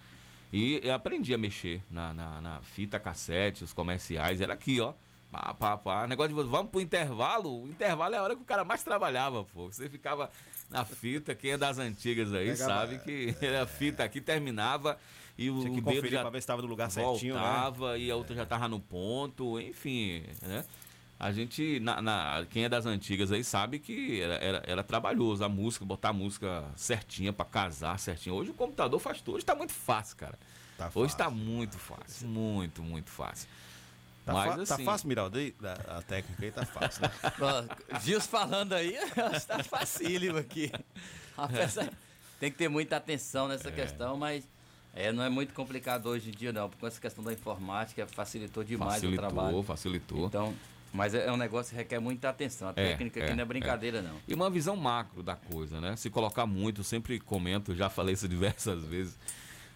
E 0.52 0.80
eu 0.84 0.94
aprendi 0.94 1.34
a 1.34 1.38
mexer 1.38 1.82
na, 1.90 2.14
na, 2.14 2.40
na 2.40 2.60
fita 2.60 3.00
cassete, 3.00 3.64
os 3.64 3.72
comerciais. 3.72 4.40
Era 4.40 4.54
aqui, 4.54 4.80
ó. 4.80 4.92
Pá, 5.30 5.54
pá, 5.54 5.76
pá. 5.76 6.06
Negócio 6.06 6.34
de 6.34 6.42
vamos 6.48 6.70
pro 6.70 6.80
intervalo. 6.80 7.62
O 7.64 7.68
intervalo 7.68 8.14
é 8.14 8.18
a 8.18 8.22
hora 8.22 8.34
que 8.34 8.42
o 8.42 8.44
cara 8.46 8.64
mais 8.64 8.82
trabalhava, 8.82 9.44
pô. 9.44 9.70
Você 9.70 9.88
ficava 9.88 10.30
na 10.70 10.84
fita, 10.84 11.34
quem 11.34 11.52
é 11.52 11.58
das 11.58 11.78
antigas 11.78 12.32
aí 12.32 12.50
Pegava- 12.52 12.72
sabe 12.74 12.98
que 13.00 13.34
era 13.44 13.62
a 13.62 13.66
fita 13.66 14.02
aqui 14.04 14.20
terminava 14.20 14.98
e 15.36 15.50
o 15.50 15.60
que 15.74 15.80
dedo 15.80 16.08
já 16.08 16.20
pra 16.22 16.30
ver 16.30 16.40
se 16.40 16.46
tava 16.46 16.62
no 16.62 16.68
lugar 16.68 16.90
certinho, 16.90 17.34
né? 17.34 17.40
voltava 17.40 17.98
e 17.98 18.10
a 18.10 18.16
outra 18.16 18.34
já 18.34 18.46
tava 18.46 18.68
no 18.68 18.80
ponto, 18.80 19.60
enfim, 19.60 20.22
né? 20.42 20.64
A 21.20 21.32
gente, 21.32 21.80
na, 21.80 22.00
na- 22.00 22.46
quem 22.48 22.64
é 22.64 22.68
das 22.68 22.86
antigas 22.86 23.32
aí 23.32 23.42
sabe 23.42 23.80
que 23.80 24.20
era, 24.22 24.34
era, 24.36 24.62
era 24.66 24.82
trabalhoso 24.84 25.44
a 25.44 25.48
música, 25.48 25.84
botar 25.84 26.10
a 26.10 26.12
música 26.12 26.64
certinha 26.76 27.32
pra 27.32 27.44
casar 27.44 27.98
certinho. 27.98 28.36
Hoje 28.36 28.50
o 28.50 28.54
computador 28.54 28.98
faz 29.00 29.20
tudo, 29.20 29.34
hoje 29.36 29.44
tá 29.44 29.54
muito 29.54 29.72
fácil, 29.72 30.16
cara. 30.16 30.38
hoje 30.94 31.16
tá 31.16 31.28
muito 31.28 31.76
fácil, 31.76 32.28
muito, 32.28 32.82
muito 32.84 33.10
fácil. 33.10 33.48
Tá, 34.28 34.34
Mas, 34.34 34.44
fa- 34.50 34.56
tá 34.66 34.74
assim, 34.74 34.84
fácil, 34.84 35.08
Miraldo? 35.08 35.38
A, 35.88 35.96
a 35.98 36.02
técnica 36.02 36.44
aí 36.44 36.50
tá 36.52 36.66
fácil, 36.66 37.00
né? 37.00 37.10
Gils 38.04 38.26
falando 38.26 38.74
aí, 38.74 38.94
está 39.34 39.64
facílimo 39.64 40.36
aqui. 40.36 40.70
Tem 42.38 42.52
que 42.52 42.58
ter 42.58 42.68
muita 42.68 42.98
atenção 42.98 43.48
nessa 43.48 43.72
questão, 43.72 44.18
mas 44.18 44.44
é, 44.94 45.10
não 45.12 45.24
é 45.24 45.30
muito 45.30 45.54
complicado 45.54 46.06
hoje 46.10 46.28
em 46.28 46.32
dia, 46.32 46.52
não. 46.52 46.68
Porque 46.68 46.84
essa 46.84 47.00
questão 47.00 47.24
da 47.24 47.32
informática 47.32 48.06
facilitou 48.06 48.62
demais 48.62 48.96
Facilitou, 48.96 49.24
o 49.24 49.28
trabalho. 49.32 49.62
facilitou. 49.62 50.26
Então, 50.26 50.54
mas 50.92 51.14
é 51.14 51.26
é 51.26 51.32
um 51.32 51.36
negócio 51.38 51.70
que 51.70 51.76
requer 51.76 51.98
muita 51.98 52.28
atenção. 52.28 52.68
A 52.68 52.72
É, 52.72 52.74
técnica 52.90 53.20
é, 53.20 53.24
aqui 53.24 53.32
não 53.32 53.40
é 53.40 53.42
é. 53.42 53.46
brincadeira, 53.46 54.02
não. 54.02 54.14
E 54.28 54.34
uma 54.34 54.50
visão 54.50 54.76
macro 54.76 55.22
da 55.22 55.36
coisa, 55.36 55.80
né? 55.80 55.96
Se 55.96 56.10
colocar 56.10 56.44
muito, 56.44 56.82
eu 56.82 56.84
sempre 56.84 57.18
comento, 57.18 57.74
já 57.74 57.88
falei 57.88 58.12
isso 58.12 58.28
diversas 58.28 58.84
vezes, 58.84 59.18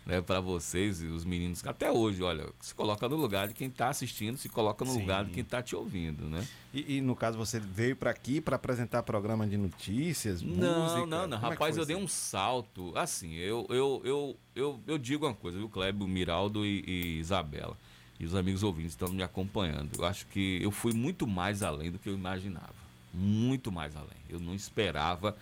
né, 0.05 0.21
para 0.21 0.41
vocês 0.41 1.01
e 1.03 1.07
os 1.07 1.25
meninos, 1.25 1.65
até 1.67 1.91
hoje, 1.91 2.23
olha, 2.23 2.49
se 2.61 2.75
coloca 2.75 3.09
no 3.09 3.17
lugar 3.17 3.49
de 3.49 3.55
quem 3.55 3.71
tá 3.71 3.89
assistindo, 3.89 4.37
se 4.37 4.49
coloca 4.49 4.85
no 4.85 4.93
Sim. 4.93 5.01
lugar 5.01 5.25
de 5.25 5.31
quem 5.31 5.45
tá 5.45 5.63
te 5.63 5.77
ouvindo, 5.77 6.25
né? 6.29 6.47
E, 6.75 6.97
e 6.97 7.01
no 7.01 7.15
caso 7.15 7.39
você 7.39 7.61
veio 7.61 7.95
para 7.95 8.11
aqui 8.11 8.41
para 8.41 8.57
apresentar 8.57 9.03
programa 9.05 9.47
de 9.47 9.57
notícias, 9.57 10.43
Não, 10.43 10.83
música? 10.83 11.07
não, 11.07 11.27
não. 11.27 11.39
Como 11.39 11.47
é 11.47 11.55
Rapaz, 11.55 11.75
foi 11.75 11.83
eu 11.83 11.87
dei 11.87 11.97
um 11.97 12.09
salto. 12.09 12.93
Assim, 12.97 13.35
eu, 13.35 13.67
eu, 13.69 14.03
eu, 14.05 14.37
eu, 14.55 14.81
eu 14.87 14.99
digo 14.99 15.27
uma 15.27 15.35
coisa, 15.35 15.59
viu, 15.59 15.69
Kleber, 15.69 16.07
Miraldo 16.09 16.67
e, 16.67 16.83
e 16.87 17.19
Isabela. 17.21 17.77
E 18.19 18.25
os 18.25 18.35
amigos 18.35 18.63
ouvintes 18.63 18.93
estão 18.93 19.09
me 19.09 19.23
acompanhando. 19.23 19.91
Eu 19.99 20.05
acho 20.05 20.27
que 20.27 20.59
eu 20.63 20.71
fui 20.71 20.93
muito 20.93 21.27
mais 21.27 21.63
além 21.63 21.91
do 21.91 21.99
que 21.99 22.09
eu 22.09 22.15
imaginava. 22.15 22.75
Muito 23.13 23.71
mais 23.71 23.95
além. 23.97 24.09
Eu 24.29 24.41
não 24.41 24.55
esperava 24.55 25.37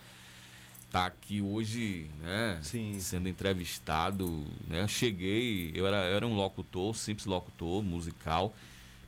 estar 0.91 1.05
aqui 1.05 1.41
hoje, 1.41 2.11
né? 2.21 2.59
Sendo 2.99 3.29
entrevistado. 3.29 4.45
Né? 4.67 4.85
Cheguei, 4.89 5.71
eu 5.73 5.87
era, 5.87 6.09
eu 6.09 6.17
era 6.17 6.27
um 6.27 6.35
locutor, 6.35 6.93
simples 6.93 7.25
locutor, 7.25 7.81
musical. 7.81 8.53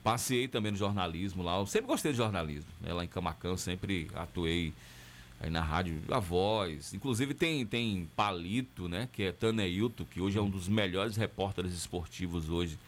Passei 0.01 0.47
também 0.47 0.71
no 0.71 0.77
jornalismo 0.77 1.43
lá. 1.43 1.57
Eu 1.57 1.65
sempre 1.65 1.87
gostei 1.87 2.11
de 2.11 2.17
jornalismo. 2.17 2.71
Né? 2.79 2.93
Lá 2.93 3.03
em 3.03 3.07
Camacan, 3.07 3.49
eu 3.49 3.57
sempre 3.57 4.09
atuei 4.15 4.73
aí 5.41 5.49
na 5.49 5.61
rádio 5.61 6.01
A 6.09 6.19
Voz. 6.19 6.93
Inclusive 6.93 7.33
tem, 7.33 7.65
tem 7.65 8.09
Palito, 8.15 8.87
né? 8.87 9.09
Que 9.11 9.23
é 9.23 9.31
Taneilton, 9.33 10.05
que 10.05 10.21
hoje 10.21 10.37
é 10.37 10.41
um 10.41 10.49
dos 10.49 10.69
melhores 10.69 11.17
repórteres 11.17 11.73
esportivos 11.73 12.49
hoje 12.49 12.79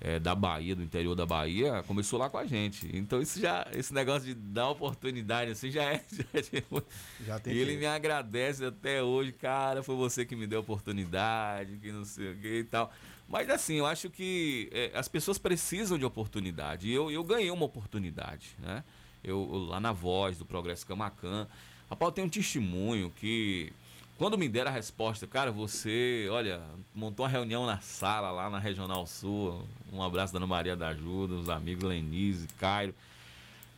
é, 0.00 0.18
da 0.18 0.34
Bahia, 0.34 0.76
do 0.76 0.82
interior 0.82 1.14
da 1.14 1.26
Bahia, 1.26 1.82
começou 1.86 2.18
lá 2.18 2.30
com 2.30 2.38
a 2.38 2.46
gente. 2.46 2.88
Então 2.96 3.20
isso 3.20 3.40
já, 3.40 3.66
esse 3.74 3.92
negócio 3.92 4.26
de 4.26 4.34
dar 4.34 4.68
oportunidade 4.70 5.50
assim 5.50 5.70
já 5.70 5.82
é. 5.84 6.04
Já, 6.12 6.38
é 6.38 6.82
Já 7.26 7.38
tem 7.40 7.52
e 7.54 7.58
ele 7.58 7.72
que- 7.72 7.78
me 7.78 7.86
agradece 7.86 8.64
até 8.64 9.02
hoje, 9.02 9.32
cara, 9.32 9.82
foi 9.82 9.96
você 9.96 10.24
que 10.24 10.36
me 10.36 10.46
deu 10.46 10.58
a 10.58 10.62
oportunidade, 10.62 11.78
que 11.78 11.90
não 11.92 12.04
sei 12.04 12.32
o 12.32 12.36
que 12.36 12.58
e 12.60 12.64
tal. 12.64 12.92
Mas 13.28 13.50
assim, 13.50 13.74
eu 13.74 13.86
acho 13.86 14.08
que 14.08 14.68
é, 14.72 14.90
as 14.94 15.06
pessoas 15.08 15.36
precisam 15.36 15.98
de 15.98 16.04
oportunidade. 16.04 16.88
E 16.88 16.92
eu, 16.94 17.10
eu 17.10 17.22
ganhei 17.22 17.50
uma 17.50 17.64
oportunidade, 17.66 18.56
né? 18.58 18.82
Eu, 19.22 19.48
eu 19.52 19.58
lá 19.66 19.80
na 19.80 19.92
voz 19.92 20.38
do 20.38 20.46
Progresso 20.46 20.86
Camacan. 20.86 21.46
Rapaz, 21.90 22.08
eu 22.08 22.12
tenho 22.14 22.26
um 22.26 22.30
testemunho 22.30 23.10
que 23.10 23.72
quando 24.18 24.36
me 24.36 24.48
deram 24.48 24.70
a 24.70 24.74
resposta, 24.74 25.26
cara, 25.26 25.50
você, 25.52 26.26
olha, 26.30 26.60
montou 26.94 27.24
uma 27.24 27.30
reunião 27.30 27.64
na 27.64 27.78
sala 27.80 28.30
lá 28.30 28.50
na 28.50 28.58
Regional 28.58 29.06
Sul. 29.06 29.64
Um 29.92 30.02
abraço 30.02 30.32
da 30.32 30.38
Ana 30.40 30.46
Maria 30.46 30.76
da 30.76 30.88
Ajuda, 30.88 31.34
os 31.34 31.48
amigos 31.48 31.84
Lenise, 31.84 32.48
Cairo. 32.58 32.94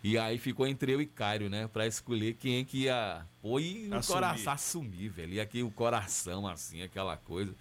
E 0.02 0.16
aí 0.16 0.38
ficou 0.38 0.66
entre 0.66 0.92
eu 0.92 1.00
e 1.02 1.06
Cairo, 1.06 1.50
né? 1.50 1.68
Pra 1.68 1.86
escolher 1.86 2.34
quem 2.34 2.58
é 2.60 2.64
que 2.64 2.84
ia. 2.84 3.22
Pô, 3.42 3.60
e 3.60 3.86
o 3.86 3.90
coração 4.14 4.52
assumir, 4.54 5.08
velho. 5.10 5.34
E 5.34 5.40
aqui 5.40 5.62
o 5.62 5.70
coração, 5.70 6.48
assim, 6.48 6.80
aquela 6.82 7.18
coisa. 7.18 7.54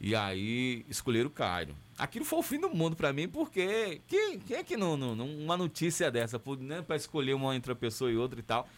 E 0.00 0.16
aí 0.16 0.84
escolheram 0.88 1.28
o 1.28 1.32
Cairo. 1.32 1.76
Aquilo 1.96 2.24
foi 2.24 2.38
o 2.40 2.42
fim 2.42 2.58
do 2.58 2.70
mundo 2.70 2.96
pra 2.96 3.12
mim, 3.12 3.28
porque 3.28 4.00
quem, 4.08 4.40
quem 4.40 4.56
é 4.56 4.64
que 4.64 4.76
não, 4.76 4.96
não, 4.96 5.14
não- 5.14 5.28
uma 5.38 5.56
notícia 5.56 6.10
dessa, 6.10 6.42
né, 6.58 6.82
pra 6.82 6.96
escolher 6.96 7.34
uma 7.34 7.54
entre 7.54 7.70
uma 7.70 7.76
pessoa 7.76 8.10
e 8.10 8.16
outra 8.16 8.40
e 8.40 8.42
tal. 8.42 8.68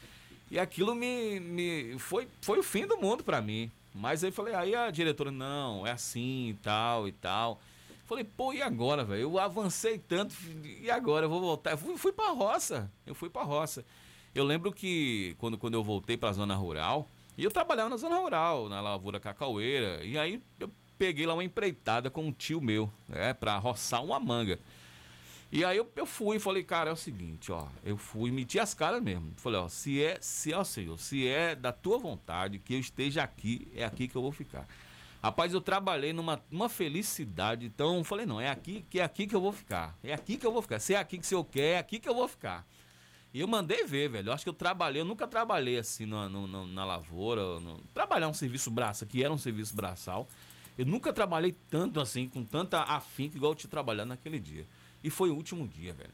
E 0.53 0.59
aquilo 0.59 0.95
me, 0.95 1.41
me 1.41 1.99
foi, 1.99 2.29
foi 2.43 2.59
o 2.59 2.63
fim 2.63 2.87
do 2.87 2.99
mundo 2.99 3.25
pra 3.25 3.41
mim. 3.41 3.71
Mas 3.95 4.23
aí 4.23 4.29
eu 4.29 4.35
falei, 4.35 4.55
aí 4.55 4.75
a 4.75 4.91
diretora, 4.91 5.31
não, 5.31 5.87
é 5.87 5.93
assim 5.93 6.51
e 6.51 6.55
tal 6.63 7.09
e 7.09 7.13
tal. 7.13 7.59
Falei, 8.05 8.23
pô, 8.23 8.53
e 8.53 8.61
agora, 8.61 9.03
velho? 9.03 9.23
Eu 9.23 9.39
avancei 9.39 9.97
tanto, 9.97 10.35
e 10.63 10.91
agora? 10.91 11.25
Eu 11.25 11.31
vou 11.31 11.41
voltar. 11.41 11.71
Eu 11.71 11.79
fui, 11.79 11.97
fui 11.97 12.13
pra 12.13 12.33
roça. 12.33 12.91
Eu 13.07 13.15
fui 13.15 13.31
pra 13.31 13.43
roça. 13.43 13.83
Eu 14.35 14.45
lembro 14.45 14.71
que 14.71 15.35
quando, 15.39 15.57
quando 15.57 15.73
eu 15.73 15.83
voltei 15.83 16.19
pra 16.19 16.31
zona 16.35 16.55
rural, 16.55 17.09
e 17.39 17.45
eu 17.45 17.51
trabalhava 17.51 17.89
na 17.89 17.97
zona 17.97 18.19
rural, 18.19 18.69
na 18.69 18.83
lavoura 18.83 19.19
cacaueira, 19.19 20.05
e 20.05 20.19
aí 20.19 20.39
eu 20.61 20.71
peguei 20.99 21.25
lá 21.25 21.33
uma 21.33 21.43
empreitada 21.43 22.11
com 22.11 22.27
um 22.27 22.33
tio 22.33 22.61
meu, 22.61 22.93
né, 23.09 23.33
pra 23.33 23.57
roçar 23.57 24.05
uma 24.05 24.21
manga. 24.21 24.59
E 25.55 25.67
aí 25.67 25.77
eu, 25.77 25.87
eu 25.95 26.07
fui, 26.07 26.39
falei, 26.39 26.63
cara, 26.65 26.89
é 26.89 26.93
o 26.95 26.97
seguinte, 26.97 27.53
ó, 27.53 27.67
eu 27.85 27.99
fui, 27.99 28.31
meti 28.31 28.59
as 28.59 28.73
caras 28.73 29.03
mesmo. 29.03 29.35
Falei, 29.37 29.61
ó, 29.61 29.69
se 29.69 30.03
é, 30.03 30.17
se 30.19 30.55
ó, 30.55 30.65
senhor, 30.65 30.99
se 30.99 31.29
é 31.29 31.55
da 31.55 31.71
tua 31.71 31.99
vontade 31.99 32.59
que 32.59 32.73
eu 32.73 32.81
esteja 32.81 33.23
aqui, 33.23 33.71
é 33.77 33.85
aqui 33.85 34.09
que 34.09 34.17
eu 34.17 34.23
vou 34.23 34.33
ficar. 34.33 34.67
Rapaz, 35.23 35.53
eu 35.53 35.61
trabalhei 35.61 36.15
numa, 36.15 36.43
numa 36.51 36.71
felicidade, 36.71 37.67
então 37.67 38.03
falei, 38.03 38.25
não, 38.25 38.41
é 38.41 38.49
aqui 38.49 38.85
que 38.89 38.99
é 38.99 39.05
aqui 39.05 39.27
que 39.27 39.37
eu 39.37 39.43
vou 39.43 39.53
ficar. 39.53 39.95
É 40.03 40.15
aqui 40.15 40.39
que 40.39 40.47
eu 40.47 40.53
vou 40.53 40.63
ficar. 40.63 40.79
Se 40.81 40.95
é 40.95 40.99
aqui 40.99 41.19
que 41.19 41.25
o 41.25 41.29
senhor 41.29 41.45
quer, 41.45 41.75
é 41.75 41.79
aqui 41.79 42.01
que 42.01 42.09
eu 42.09 42.15
vou 42.15 42.27
ficar. 42.27 42.67
E 43.33 43.41
eu 43.41 43.47
mandei 43.47 43.85
ver, 43.85 44.09
velho. 44.09 44.31
Eu 44.31 44.33
acho 44.33 44.45
que 44.45 44.49
eu 44.51 44.55
trabalhei, 44.55 45.03
eu 45.03 45.07
nunca 45.07 45.29
trabalhei 45.29 45.79
assim 45.79 46.07
na, 46.07 46.29
no- 46.31 46.67
na 46.67 46.85
lavoura. 46.85 47.61
No, 47.61 47.79
trabalhar 47.95 48.29
um 48.29 48.35
serviço 48.35 48.71
braço, 48.71 49.07
que 49.07 49.23
era 49.23 49.33
um 49.33 49.39
serviço 49.39 49.77
braçal. 49.77 50.27
Eu 50.79 50.87
nunca 50.87 51.13
trabalhei 51.13 51.55
tanto 51.71 52.01
assim, 52.01 52.27
com 52.27 52.43
tanta 52.43 52.83
afinco, 52.83 53.37
igual 53.37 53.53
eu 53.53 53.57
te 53.57 53.69
trabalhar 53.69 54.05
naquele 54.07 54.41
dia. 54.41 54.67
E 55.03 55.11
foi 55.11 55.31
o 55.31 55.35
último 55.35 55.67
dia, 55.69 55.93
velho. 55.93 56.11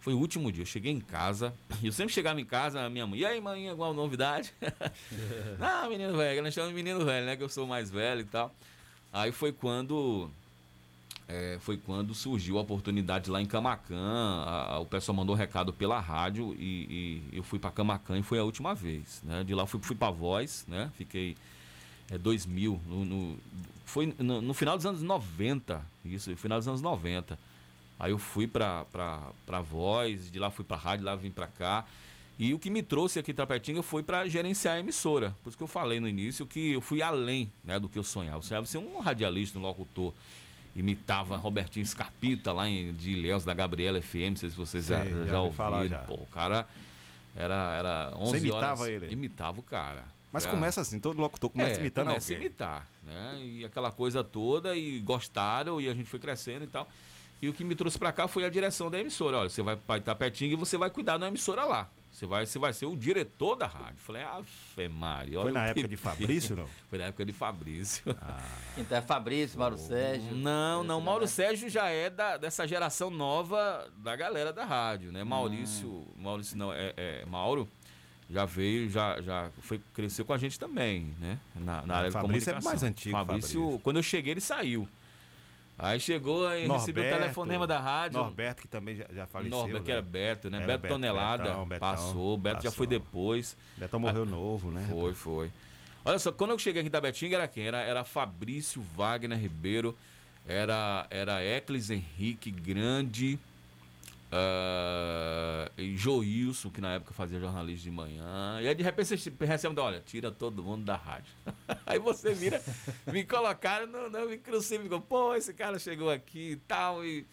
Foi 0.00 0.14
o 0.14 0.18
último 0.18 0.50
dia. 0.50 0.62
Eu 0.62 0.66
cheguei 0.66 0.92
em 0.92 1.00
casa. 1.00 1.54
Eu 1.82 1.92
sempre 1.92 2.12
chegava 2.12 2.40
em 2.40 2.44
casa, 2.44 2.80
a 2.84 2.90
minha 2.90 3.06
mãe, 3.06 3.20
e 3.20 3.24
aí, 3.24 3.40
mãe, 3.40 3.68
alguma 3.68 3.92
novidade? 3.92 4.52
ah, 5.60 5.86
menino 5.88 6.16
velho, 6.16 6.42
nós 6.42 6.52
chamamos 6.54 6.76
de 6.76 6.82
menino 6.82 7.04
velho, 7.04 7.26
né? 7.26 7.36
Que 7.36 7.42
eu 7.42 7.48
sou 7.48 7.66
mais 7.66 7.90
velho 7.90 8.20
e 8.22 8.24
tal. 8.24 8.52
Aí 9.12 9.30
foi 9.30 9.52
quando. 9.52 10.30
é, 11.28 11.56
foi 11.60 11.76
quando 11.76 12.14
surgiu 12.14 12.58
a 12.58 12.62
oportunidade 12.62 13.30
lá 13.30 13.40
em 13.40 13.46
Camacan. 13.46 14.78
o 14.80 14.86
pessoal 14.86 15.14
mandou 15.14 15.34
recado 15.36 15.72
pela 15.72 16.00
rádio 16.00 16.54
e, 16.58 17.22
e 17.30 17.36
eu 17.36 17.42
fui 17.42 17.58
para 17.58 17.70
Camacan 17.70 18.18
e 18.18 18.22
foi 18.22 18.38
a 18.38 18.44
última 18.44 18.74
vez. 18.74 19.20
Né? 19.24 19.44
De 19.44 19.54
lá 19.54 19.66
fui, 19.66 19.80
fui 19.82 19.94
para 19.96 20.10
Voz, 20.10 20.64
né? 20.66 20.90
Fiquei 20.96 21.36
é, 22.10 22.18
2000. 22.18 22.80
No, 22.86 23.04
no- 23.04 23.38
foi 23.84 24.14
no, 24.18 24.40
no 24.42 24.54
final 24.54 24.76
dos 24.76 24.86
anos 24.86 25.02
90. 25.02 25.80
Isso, 26.04 26.34
final 26.36 26.58
dos 26.58 26.66
anos 26.68 26.80
90. 26.82 27.38
Aí 28.02 28.10
eu 28.10 28.18
fui 28.18 28.46
pra, 28.48 28.84
pra, 28.86 29.30
pra 29.46 29.60
Voz, 29.60 30.28
de 30.30 30.38
lá 30.38 30.50
fui 30.50 30.64
pra 30.64 30.76
rádio, 30.76 31.04
lá 31.06 31.14
vim 31.14 31.30
pra 31.30 31.46
cá. 31.46 31.84
E 32.38 32.52
o 32.52 32.58
que 32.58 32.68
me 32.68 32.82
trouxe 32.82 33.18
aqui 33.20 33.30
em 33.30 33.34
Tapetinga 33.34 33.80
foi 33.82 34.02
para 34.02 34.26
gerenciar 34.28 34.74
a 34.74 34.80
emissora. 34.80 35.36
Por 35.42 35.50
isso 35.50 35.56
que 35.56 35.62
eu 35.62 35.68
falei 35.68 36.00
no 36.00 36.08
início 36.08 36.44
que 36.44 36.72
eu 36.72 36.80
fui 36.80 37.00
além 37.00 37.50
né, 37.64 37.78
do 37.78 37.88
que 37.88 37.96
eu 37.98 38.02
sonhava. 38.02 38.38
Eu 38.38 38.42
sonhava 38.42 38.66
ser 38.66 38.78
um 38.78 38.98
radialista, 38.98 39.56
um 39.58 39.62
locutor. 39.62 40.12
Imitava 40.74 41.36
Robertinho 41.36 41.86
Scarpita 41.86 42.52
lá 42.52 42.66
em 42.68 42.92
de 42.94 43.12
Ilhéus, 43.12 43.44
da 43.44 43.52
Gabriela 43.54 44.00
FM, 44.02 44.30
não 44.30 44.36
sei 44.36 44.50
se 44.50 44.56
vocês 44.56 44.86
já, 44.86 45.02
Sei, 45.02 45.10
já, 45.10 45.16
já 45.16 45.22
ouvi 45.22 45.34
ouviram. 45.36 45.52
falar 45.52 45.86
já. 45.86 45.98
Pô, 45.98 46.14
o 46.14 46.26
cara 46.26 46.66
era, 47.36 47.76
era 47.76 48.12
11 48.16 48.30
Você 48.30 48.38
imitava 48.38 48.82
horas. 48.82 49.02
ele? 49.02 49.12
Imitava 49.12 49.60
o 49.60 49.62
cara. 49.62 50.04
Mas 50.32 50.46
É. 50.46 50.50
começa 50.50 50.80
assim, 50.80 50.98
todo 50.98 51.20
locutor 51.20 51.50
começa 51.50 51.76
É, 51.78 51.80
imitando 51.80 52.06
começa 52.08 52.32
a 52.32 52.34
alguém. 52.34 52.46
imitar, 52.46 52.88
né? 53.04 53.38
E 53.44 53.64
aquela 53.66 53.92
coisa 53.92 54.24
toda, 54.24 54.74
e 54.74 54.98
gostaram, 55.00 55.78
e 55.78 55.88
a 55.90 55.94
gente 55.94 56.06
foi 56.08 56.18
crescendo 56.18 56.64
e 56.64 56.68
tal. 56.68 56.88
E 57.42 57.48
o 57.48 57.52
que 57.52 57.64
me 57.64 57.74
trouxe 57.74 57.98
pra 57.98 58.12
cá 58.12 58.28
foi 58.28 58.44
a 58.44 58.48
direção 58.48 58.88
da 58.88 59.00
emissora. 59.00 59.38
Olha, 59.38 59.48
você 59.48 59.60
vai 59.62 59.74
pra 59.74 59.98
Itapetinga 59.98 60.52
e 60.54 60.56
você 60.56 60.78
vai 60.78 60.88
cuidar 60.88 61.18
da 61.18 61.26
emissora 61.26 61.64
lá. 61.64 61.90
Você 62.08 62.24
vai, 62.24 62.46
você 62.46 62.56
vai 62.56 62.72
ser 62.72 62.86
o 62.86 62.94
diretor 62.96 63.56
da 63.56 63.66
rádio. 63.66 63.96
Falei, 63.98 64.22
ah, 64.22 64.40
Fé 64.76 64.86
Maria. 64.86 65.40
Foi 65.40 65.50
na 65.50 65.64
época 65.66 65.80
que- 65.82 65.88
de 65.88 65.96
Fabrício, 65.96 66.54
não? 66.54 66.66
Foi 66.88 66.98
na 67.00 67.06
época 67.06 67.24
de 67.24 67.32
Fabrício. 67.32 68.04
Então 68.78 68.96
é 68.96 69.02
Fabrício, 69.02 69.58
Mauro 69.58 69.76
Sérgio. 69.76 70.36
Não, 70.36 70.84
não, 70.84 71.00
Mauro 71.00 71.26
Sérgio 71.26 71.68
já 71.68 71.88
é 71.88 72.08
da, 72.10 72.36
dessa 72.36 72.64
geração 72.68 73.10
nova 73.10 73.90
da 73.96 74.14
galera 74.14 74.52
da 74.52 74.64
rádio, 74.64 75.10
né? 75.10 75.24
Maurício, 75.24 75.88
Hum. 75.88 76.06
Maurício 76.18 76.56
não, 76.56 76.72
é, 76.72 76.92
é 76.96 77.24
Mauro 77.26 77.68
já 78.30 78.44
veio, 78.44 78.88
já, 78.88 79.20
já 79.20 79.50
foi, 79.62 79.80
cresceu 79.92 80.24
com 80.24 80.32
a 80.32 80.38
gente 80.38 80.60
também, 80.60 81.12
né? 81.18 81.38
Na, 81.56 81.82
na 81.84 81.94
Ah, 81.94 81.98
área 81.98 82.08
de 82.10 82.12
Fabrício 82.14 82.50
é 82.50 82.52
comunicação. 82.52 82.70
mais 82.70 82.82
antigo, 82.84 83.16
Fabrício, 83.16 83.60
Fabrício. 83.60 83.80
quando 83.82 83.96
eu 83.96 84.02
cheguei, 84.02 84.32
ele 84.32 84.40
saiu. 84.40 84.88
Aí 85.82 85.98
chegou 85.98 86.48
e 86.54 86.68
recebeu 86.68 87.04
o 87.04 87.08
telefonema 87.08 87.66
da 87.66 87.80
rádio. 87.80 88.18
Norberto, 88.20 88.62
que 88.62 88.68
também 88.68 88.94
já, 88.94 89.04
já 89.12 89.26
faleceu. 89.26 89.58
Norberto, 89.58 89.82
que 89.82 89.90
né? 89.90 89.96
era 89.96 90.02
Beto, 90.02 90.50
né? 90.50 90.58
Era 90.58 90.78
Beto 90.78 90.94
Tonelada 90.94 91.42
Betão, 91.42 91.66
Betão, 91.66 91.88
passou, 91.90 92.38
Beto 92.38 92.62
já 92.62 92.70
foi 92.70 92.86
passou. 92.86 93.00
depois. 93.00 93.56
Betão 93.76 93.98
morreu 93.98 94.24
novo, 94.24 94.70
né? 94.70 94.86
Foi, 94.88 95.12
foi. 95.12 95.50
Olha 96.04 96.18
só, 96.20 96.30
quando 96.30 96.50
eu 96.52 96.58
cheguei 96.58 96.82
aqui 96.82 96.90
da 96.90 97.00
Betinga 97.00 97.36
era 97.36 97.48
quem? 97.48 97.66
Era, 97.66 97.80
era 97.80 98.04
Fabrício 98.04 98.80
Wagner 98.96 99.38
Ribeiro, 99.38 99.96
era, 100.46 101.06
era 101.10 101.44
Eclis 101.44 101.90
Henrique 101.90 102.50
Grande, 102.50 103.38
e 105.76 105.96
Joilson, 105.96 106.70
que 106.70 106.80
na 106.80 106.94
época 106.94 107.12
fazia 107.12 107.38
jornalismo 107.38 107.84
de 107.84 107.90
manhã. 107.90 108.60
E 108.60 108.68
aí 108.68 108.74
de 108.74 108.82
repente 108.82 109.16
você 109.16 109.32
recebe, 109.40 109.80
olha, 109.80 110.00
tira 110.00 110.30
todo 110.30 110.62
mundo 110.62 110.84
da 110.84 110.96
rádio. 110.96 111.32
aí 111.92 111.98
você 111.98 112.32
vira, 112.34 112.62
me 113.12 113.24
colocaram 113.24 113.86
no, 113.86 114.08
no 114.10 114.28
microcínio, 114.28 114.82
ficou, 114.84 115.00
pô, 115.00 115.34
esse 115.34 115.52
cara 115.54 115.78
chegou 115.78 116.10
aqui 116.10 116.52
e 116.52 116.56
tal, 116.56 117.04
e 117.04 117.24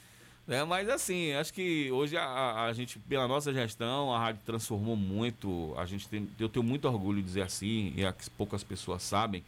né? 0.47 0.63
Mas 0.63 0.89
assim, 0.89 1.31
acho 1.33 1.53
que 1.53 1.91
hoje 1.91 2.17
a, 2.17 2.63
a- 2.65 2.73
gente, 2.73 2.97
pela 2.99 3.27
nossa 3.27 3.53
gestão, 3.53 4.11
a 4.13 4.17
rádio 4.19 4.41
transformou 4.45 4.95
muito. 4.95 5.73
A 5.77 5.85
gente 5.85 6.07
tem, 6.07 6.27
eu 6.39 6.49
tenho 6.49 6.63
muito 6.63 6.87
orgulho 6.87 7.19
de 7.21 7.27
dizer 7.27 7.43
assim, 7.43 7.93
e 7.95 8.03
é 8.03 8.11
que 8.11 8.27
poucas 8.31 8.63
pessoas 8.63 9.03
sabem, 9.03 9.43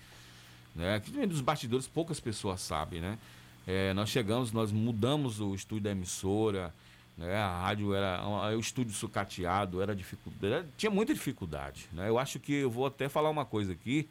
né? 0.76 0.99
Que 0.99 1.26
dos 1.26 1.41
bastidores 1.41 1.88
poucas 1.88 2.20
pessoas 2.20 2.62
sabem, 2.62 3.01
né? 3.01 3.18
É, 3.66 3.93
nós 3.93 4.09
chegamos, 4.09 4.51
nós 4.51 4.72
mudamos 4.72 5.39
o 5.39 5.53
estúdio 5.55 5.86
da 5.86 5.91
emissora, 5.91 6.72
né? 7.18 7.36
A 7.36 7.62
rádio 7.64 7.93
era 7.95 8.24
o 8.55 8.59
estúdio 8.59 8.93
sucateado, 8.93 9.82
era 9.82 9.95
dificuldade, 9.95 10.68
tinha 10.78 10.91
muita 10.91 11.14
dificuldade, 11.16 11.88
né? 11.93 12.09
Eu 12.09 12.20
acho 12.20 12.39
que 12.39 12.53
eu 12.53 12.70
vou 12.70 12.86
até 12.86 13.09
falar 13.09 13.30
uma 13.32 13.45
coisa 13.45 13.74
aqui, 13.74 14.07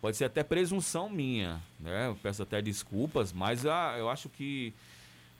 pode 0.00 0.16
ser 0.16 0.24
até 0.26 0.42
presunção 0.42 1.08
minha, 1.08 1.60
né? 1.80 2.08
Eu 2.08 2.16
peço 2.16 2.42
até 2.42 2.60
desculpas, 2.62 3.32
mas 3.32 3.66
ah, 3.66 3.94
eu 3.98 4.08
acho 4.08 4.28
que 4.28 4.72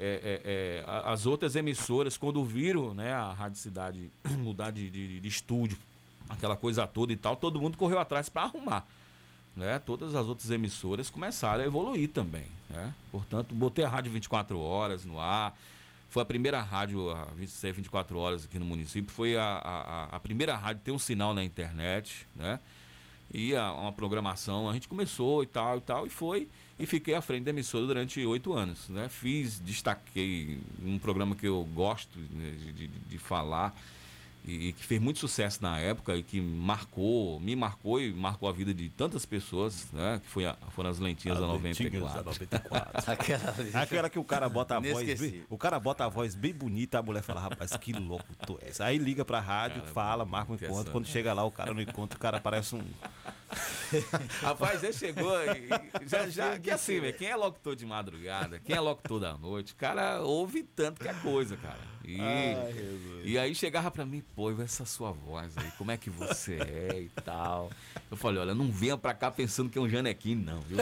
é, 0.01 0.41
é, 0.45 0.51
é, 0.51 0.85
a- 0.87 1.13
as 1.13 1.27
outras 1.27 1.57
emissoras, 1.57 2.17
quando 2.17 2.45
viram 2.45 2.95
né, 2.95 3.13
a 3.13 3.33
Rádio 3.33 3.59
Cidade 3.59 4.11
mudar 4.39 4.71
de, 4.71 4.89
de, 4.91 5.21
de 5.21 5.29
estúdio, 5.29 5.77
aquela 6.29 6.57
coisa 6.57 6.87
toda 6.87 7.13
e 7.13 7.17
tal, 7.17 7.37
todo 7.37 7.61
mundo 7.61 7.77
correu 7.77 7.99
atrás 7.99 8.29
para 8.29 8.43
arrumar. 8.43 8.87
Né? 9.57 9.79
Todas 9.81 10.15
as 10.15 10.27
outras 10.27 10.51
emissoras 10.51 11.11
começaram 11.11 11.65
a 11.65 11.67
evoluir 11.67 12.09
também. 12.11 12.47
Né? 12.71 12.95
Portanto, 13.11 13.55
botei 13.55 13.85
a 13.85 13.89
rádio 13.89 14.13
24 14.13 14.57
horas 14.61 15.05
no 15.05 15.19
ar. 15.19 15.57
Foi 16.11 16.23
a 16.23 16.25
primeira 16.25 16.61
rádio 16.63 17.11
a 17.11 17.25
26, 17.37 17.75
24 17.77 18.17
horas 18.19 18.45
aqui 18.45 18.57
no 18.59 18.65
município. 18.65 19.13
Foi 19.13 19.37
a, 19.37 19.43
a, 19.43 19.81
a- 19.81 20.05
a 20.17 20.21
primeira 20.21 20.55
rádio 20.57 20.81
a 20.83 20.85
ter 20.85 20.91
um 20.93 20.99
sinal 20.99 21.35
na 21.35 21.43
internet. 21.43 22.25
Né? 22.37 22.61
E 23.33 23.55
a, 23.55 23.73
uma 23.73 23.93
programação, 23.93 24.69
a 24.69 24.73
gente 24.73 24.89
começou 24.89 25.43
e 25.43 25.47
tal 25.47 25.79
e 25.79 25.81
tal, 25.81 26.07
e 26.07 26.11
foi. 26.11 26.49
E 26.79 26.87
fiquei 26.87 27.15
à 27.15 27.21
frente 27.21 27.45
da 27.45 27.51
emissora 27.51 27.87
durante 27.87 28.25
oito 28.25 28.53
anos. 28.53 28.89
Né? 28.89 29.09
Fiz, 29.09 29.59
destaquei 29.59 30.59
um 30.85 30.99
programa 30.99 31.35
que 31.35 31.47
eu 31.47 31.63
gosto 31.75 32.19
né, 32.19 32.51
de, 32.59 32.73
de, 32.73 32.89
de 32.89 33.19
falar 33.19 33.75
e, 34.45 34.69
e 34.69 34.73
que 34.73 34.85
fez 34.85 35.01
muito 35.01 35.19
sucesso 35.19 35.63
na 35.63 35.79
época 35.79 36.17
e 36.17 36.23
que 36.23 36.41
marcou, 36.41 37.39
me 37.41 37.55
marcou 37.57 38.01
e 38.01 38.13
marcou 38.13 38.49
a 38.49 38.53
vida 38.53 38.73
de 38.73 38.89
tantas 38.89 39.27
pessoas, 39.27 39.91
né? 39.93 40.21
Que 40.25 40.31
foi 40.31 40.47
a- 40.47 40.57
foram 40.71 40.91
as 40.91 40.99
lentinhas 40.99 41.37
As 41.39 41.47
da 41.47 41.53
lentinhas 41.53 41.93
94. 41.93 42.19
da 42.19 42.25
94. 42.25 43.13
Aquela. 43.13 43.83
Aquela 43.83 44.11
que 44.11 44.19
o 44.19 44.25
cara 44.25 44.49
bota 44.49 44.77
a 44.77 44.81
voz 44.81 45.21
bem, 45.21 45.43
o 45.51 45.59
cara 45.59 45.79
bota 45.79 46.05
a 46.05 46.09
voz 46.09 46.35
bem 46.35 46.53
bonita, 46.55 46.99
a 46.99 47.03
mulher 47.03 47.23
fala, 47.23 47.41
rapaz, 47.41 47.77
que 47.77 47.93
louco 47.93 48.25
tu 48.47 48.59
és. 48.63 48.81
Aí 48.81 48.97
liga 48.99 49.25
pra 49.25 49.41
rádio, 49.41 49.83
fala, 49.93 50.25
marca 50.25 50.53
um 50.53 50.55
encontro. 50.55 50.93
Quando 50.93 51.07
chega 51.07 51.33
lá, 51.33 51.45
o 51.45 51.51
cara 51.51 51.75
no 51.75 51.83
encontro, 51.83 52.17
o 52.17 52.21
cara 52.21 52.41
parece 52.41 52.75
um. 52.75 52.83
Rapaz, 54.43 54.83
ele 54.83 54.93
chegou 54.93 55.35
e 55.45 56.05
e 56.05 56.09
já, 56.09 56.29
já 56.29 56.59
que 56.59 56.71
assim, 56.71 57.01
velho, 57.01 57.17
quem 57.17 57.29
é 57.29 57.37
locutor 57.37 57.75
de 57.75 57.87
madrugada, 57.87 58.59
quem 58.59 58.77
é 58.77 58.81
locutor 58.81 59.21
da 59.21 59.37
noite, 59.37 59.75
cara 59.75 60.21
ouve 60.23 60.63
tanto 60.63 61.01
que 61.01 61.09
é 61.09 61.15
coisa, 61.15 61.57
cara. 61.57 61.99
E, 62.05 62.21
Ai, 62.21 62.75
e 63.25 63.39
aí 63.39 63.55
chegava 63.55 63.91
pra 63.91 64.07
mim, 64.07 64.23
pô, 64.35 64.51
essa 64.63 64.87
sua 64.87 65.13
voz 65.13 65.57
aí, 65.59 65.71
como 65.77 65.91
é 65.91 65.97
que 65.97 66.09
você 66.09 66.55
é 66.55 67.01
e 67.01 67.11
tal. 67.23 67.71
Eu 68.11 68.17
falei, 68.17 68.41
olha, 68.41 68.55
não 68.55 68.73
venha 68.73 68.97
pra 68.97 69.13
cá 69.13 69.31
pensando 69.31 69.69
que 69.69 69.77
é 69.77 69.81
um 69.81 69.89
janequinho, 69.89 70.43
não, 70.43 70.61
viu? 70.63 70.79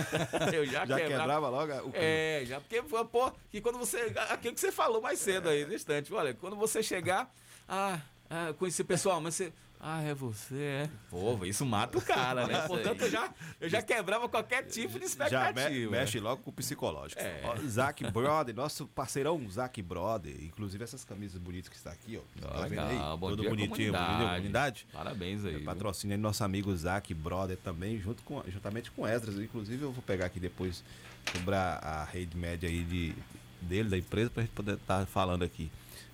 Eu 0.54 0.64
já, 0.64 0.86
Já 0.86 0.98
quebrava 0.98 1.48
logo 1.50 1.72
o 1.88 1.92
É, 1.92 2.44
já, 2.46 2.60
porque, 2.60 2.82
pô, 2.82 3.30
que 3.50 3.60
quando 3.60 3.78
você. 3.78 4.12
Aquilo 4.30 4.54
que 4.54 4.60
você 4.60 4.72
falou 4.72 5.02
mais 5.02 5.18
cedo 5.18 5.50
aí, 5.50 5.66
no 5.66 5.74
instante, 5.74 6.12
olha, 6.14 6.32
quando 6.32 6.56
você 6.56 6.82
chegar, 6.82 7.30
ah, 7.68 8.00
ah 8.30 8.54
o 8.58 8.84
pessoal, 8.84 9.20
mas 9.20 9.34
você. 9.34 9.52
Ah, 9.82 10.02
é 10.02 10.12
você, 10.14 10.56
é. 10.62 10.90
Pô, 11.08 11.42
isso 11.46 11.64
mata 11.64 11.96
o 11.96 12.02
cara, 12.02 12.46
né? 12.46 12.60
Portanto, 12.68 13.00
eu 13.00 13.10
já, 13.10 13.32
eu 13.58 13.66
já 13.66 13.80
quebrava 13.80 14.28
qualquer 14.28 14.64
tipo 14.66 14.94
de 14.98 15.00
Já 15.00 15.06
expectativa. 15.06 15.70
me- 15.70 15.86
mexe 15.88 16.20
logo 16.20 16.42
com 16.42 16.50
o 16.50 16.52
psicológico. 16.52 17.18
É. 17.18 17.40
Ó, 17.44 17.56
Zac 17.66 18.04
Brother, 18.10 18.54
nosso 18.54 18.86
parceirão 18.88 19.40
Zac 19.50 19.80
Brother. 19.80 20.34
Inclusive 20.44 20.84
essas 20.84 21.02
camisas 21.02 21.38
bonitas 21.40 21.70
que 21.70 21.76
está 21.76 21.90
aqui, 21.92 22.18
ó. 22.18 22.46
Tá 22.46 22.66
vendo 22.66 22.80
aí? 22.80 22.88
legal, 22.88 23.16
bom 23.16 23.30
Todo 23.30 23.40
dia, 23.40 23.48
bonitinho, 23.48 23.92
comunidade. 23.94 24.34
comunidade. 24.36 24.86
Parabéns 24.92 25.44
aí. 25.46 25.54
É 25.54 25.56
viu? 25.56 25.64
patrocínio 25.64 26.14
aí 26.14 26.20
nosso 26.20 26.44
amigo 26.44 26.76
Zac 26.76 27.14
Brother 27.14 27.56
também, 27.56 27.98
junto 27.98 28.22
com, 28.22 28.42
juntamente 28.48 28.90
com 28.90 29.08
Esdras. 29.08 29.36
Inclusive, 29.38 29.82
eu 29.82 29.92
vou 29.92 30.02
pegar 30.02 30.26
aqui 30.26 30.38
depois, 30.38 30.84
cobrar 31.32 31.76
a 31.82 32.04
rede 32.04 32.36
média 32.36 32.68
aí 32.68 32.84
de, 32.84 33.14
dele, 33.62 33.88
da 33.88 33.96
empresa, 33.96 34.28
pra 34.28 34.42
gente 34.42 34.52
poder 34.52 34.74
estar 34.74 35.06
falando 35.06 35.42
aqui. 35.42 35.70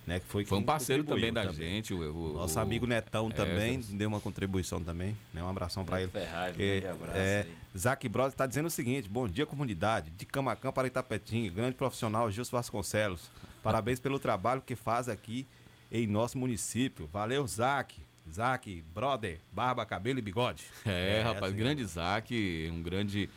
Né, 0.07 0.21
que 0.21 0.25
foi, 0.25 0.45
Foi 0.45 0.57
um 0.57 0.63
parceiro 0.63 1.03
também 1.03 1.33
da 1.33 1.51
gente. 1.51 1.93
O, 1.93 1.97
o- 1.99 2.33
Nosso 2.35 2.57
amigo 2.61 2.87
Netão 2.87 3.27
é, 3.27 3.33
também 3.33 3.77
deu 3.89 4.07
uma 4.07 4.21
contribuição 4.21 4.81
também. 4.81 5.17
Né? 5.33 5.43
Um 5.43 5.49
abração 5.49 5.83
para 5.83 6.01
ele. 6.01 6.09
Ferrari, 6.09 6.55
um 6.57 6.61
É, 6.63 6.89
abraço 6.89 7.17
é, 7.17 7.41
aí. 7.41 7.77
Zac 7.77 8.07
Bros 8.07 8.29
está 8.29 8.47
dizendo 8.47 8.67
o 8.67 8.71
seguinte: 8.71 9.09
bom 9.09 9.27
dia, 9.27 9.45
comunidade. 9.45 10.09
De 10.11 10.25
Camacan 10.25 10.71
para 10.71 10.87
Itapetinga, 10.87 11.51
grande 11.53 11.75
profissional 11.75 12.31
Gilson 12.31 12.55
Vasconcelos. 12.55 13.29
Parabéns 13.61 13.99
pelo 13.99 14.17
trabalho 14.17 14.61
que 14.65 14.77
faz 14.77 15.09
aqui 15.09 15.45
em 15.91 16.07
nosso 16.07 16.37
município. 16.37 17.09
Valeu, 17.11 17.45
Zac. 17.45 17.93
Zac, 18.33 18.81
brother, 18.95 19.39
barba, 19.51 19.85
cabelo 19.85 20.19
e 20.19 20.21
bigode. 20.21 20.63
É, 20.85 21.21
rapaz, 21.21 21.51
assim. 21.51 21.55
grande 21.61 21.81
Isaac, 21.81 22.69
um 22.73 22.81
grande 22.81 23.29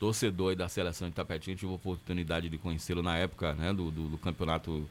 torcedor 0.00 0.50
aí 0.50 0.56
da 0.56 0.68
seleção 0.70 1.08
de 1.08 1.14
Tapetinho. 1.14 1.54
Tive 1.56 1.70
a 1.70 1.74
oportunidade 1.74 2.48
de 2.48 2.56
conhecê-lo 2.56 3.02
na 3.02 3.16
época 3.18 3.52
né, 3.54 3.72
do, 3.74 3.90
do, 3.90 4.08
do 4.08 4.18
campeonato 4.18 4.88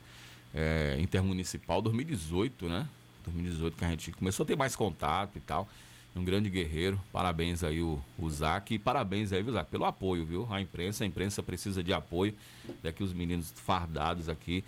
é, 0.53 0.97
intermunicipal 0.99 1.81
2018, 1.81 2.67
né? 2.69 2.87
2018 3.25 3.77
que 3.77 3.85
a 3.85 3.89
gente 3.89 4.11
começou 4.11 4.43
a 4.43 4.47
ter 4.47 4.55
mais 4.55 4.75
contato 4.75 5.37
e 5.37 5.41
tal. 5.41 5.67
Um 6.15 6.23
grande 6.23 6.49
guerreiro. 6.49 7.01
Parabéns 7.11 7.63
aí 7.63 7.81
o, 7.81 7.99
o 8.19 8.29
Zac. 8.29 8.73
E 8.73 8.77
parabéns 8.77 9.33
aí, 9.33 9.41
viu, 9.41 9.53
Zac, 9.53 9.69
pelo 9.71 9.85
apoio, 9.85 10.25
viu? 10.25 10.47
A 10.51 10.61
imprensa, 10.61 11.03
a 11.03 11.07
imprensa 11.07 11.41
precisa 11.41 11.83
de 11.83 11.91
apoio. 11.91 12.35
Daqui 12.83 13.03
os 13.03 13.13
meninos 13.13 13.51
fardados 13.55 14.29
aqui, 14.29 14.63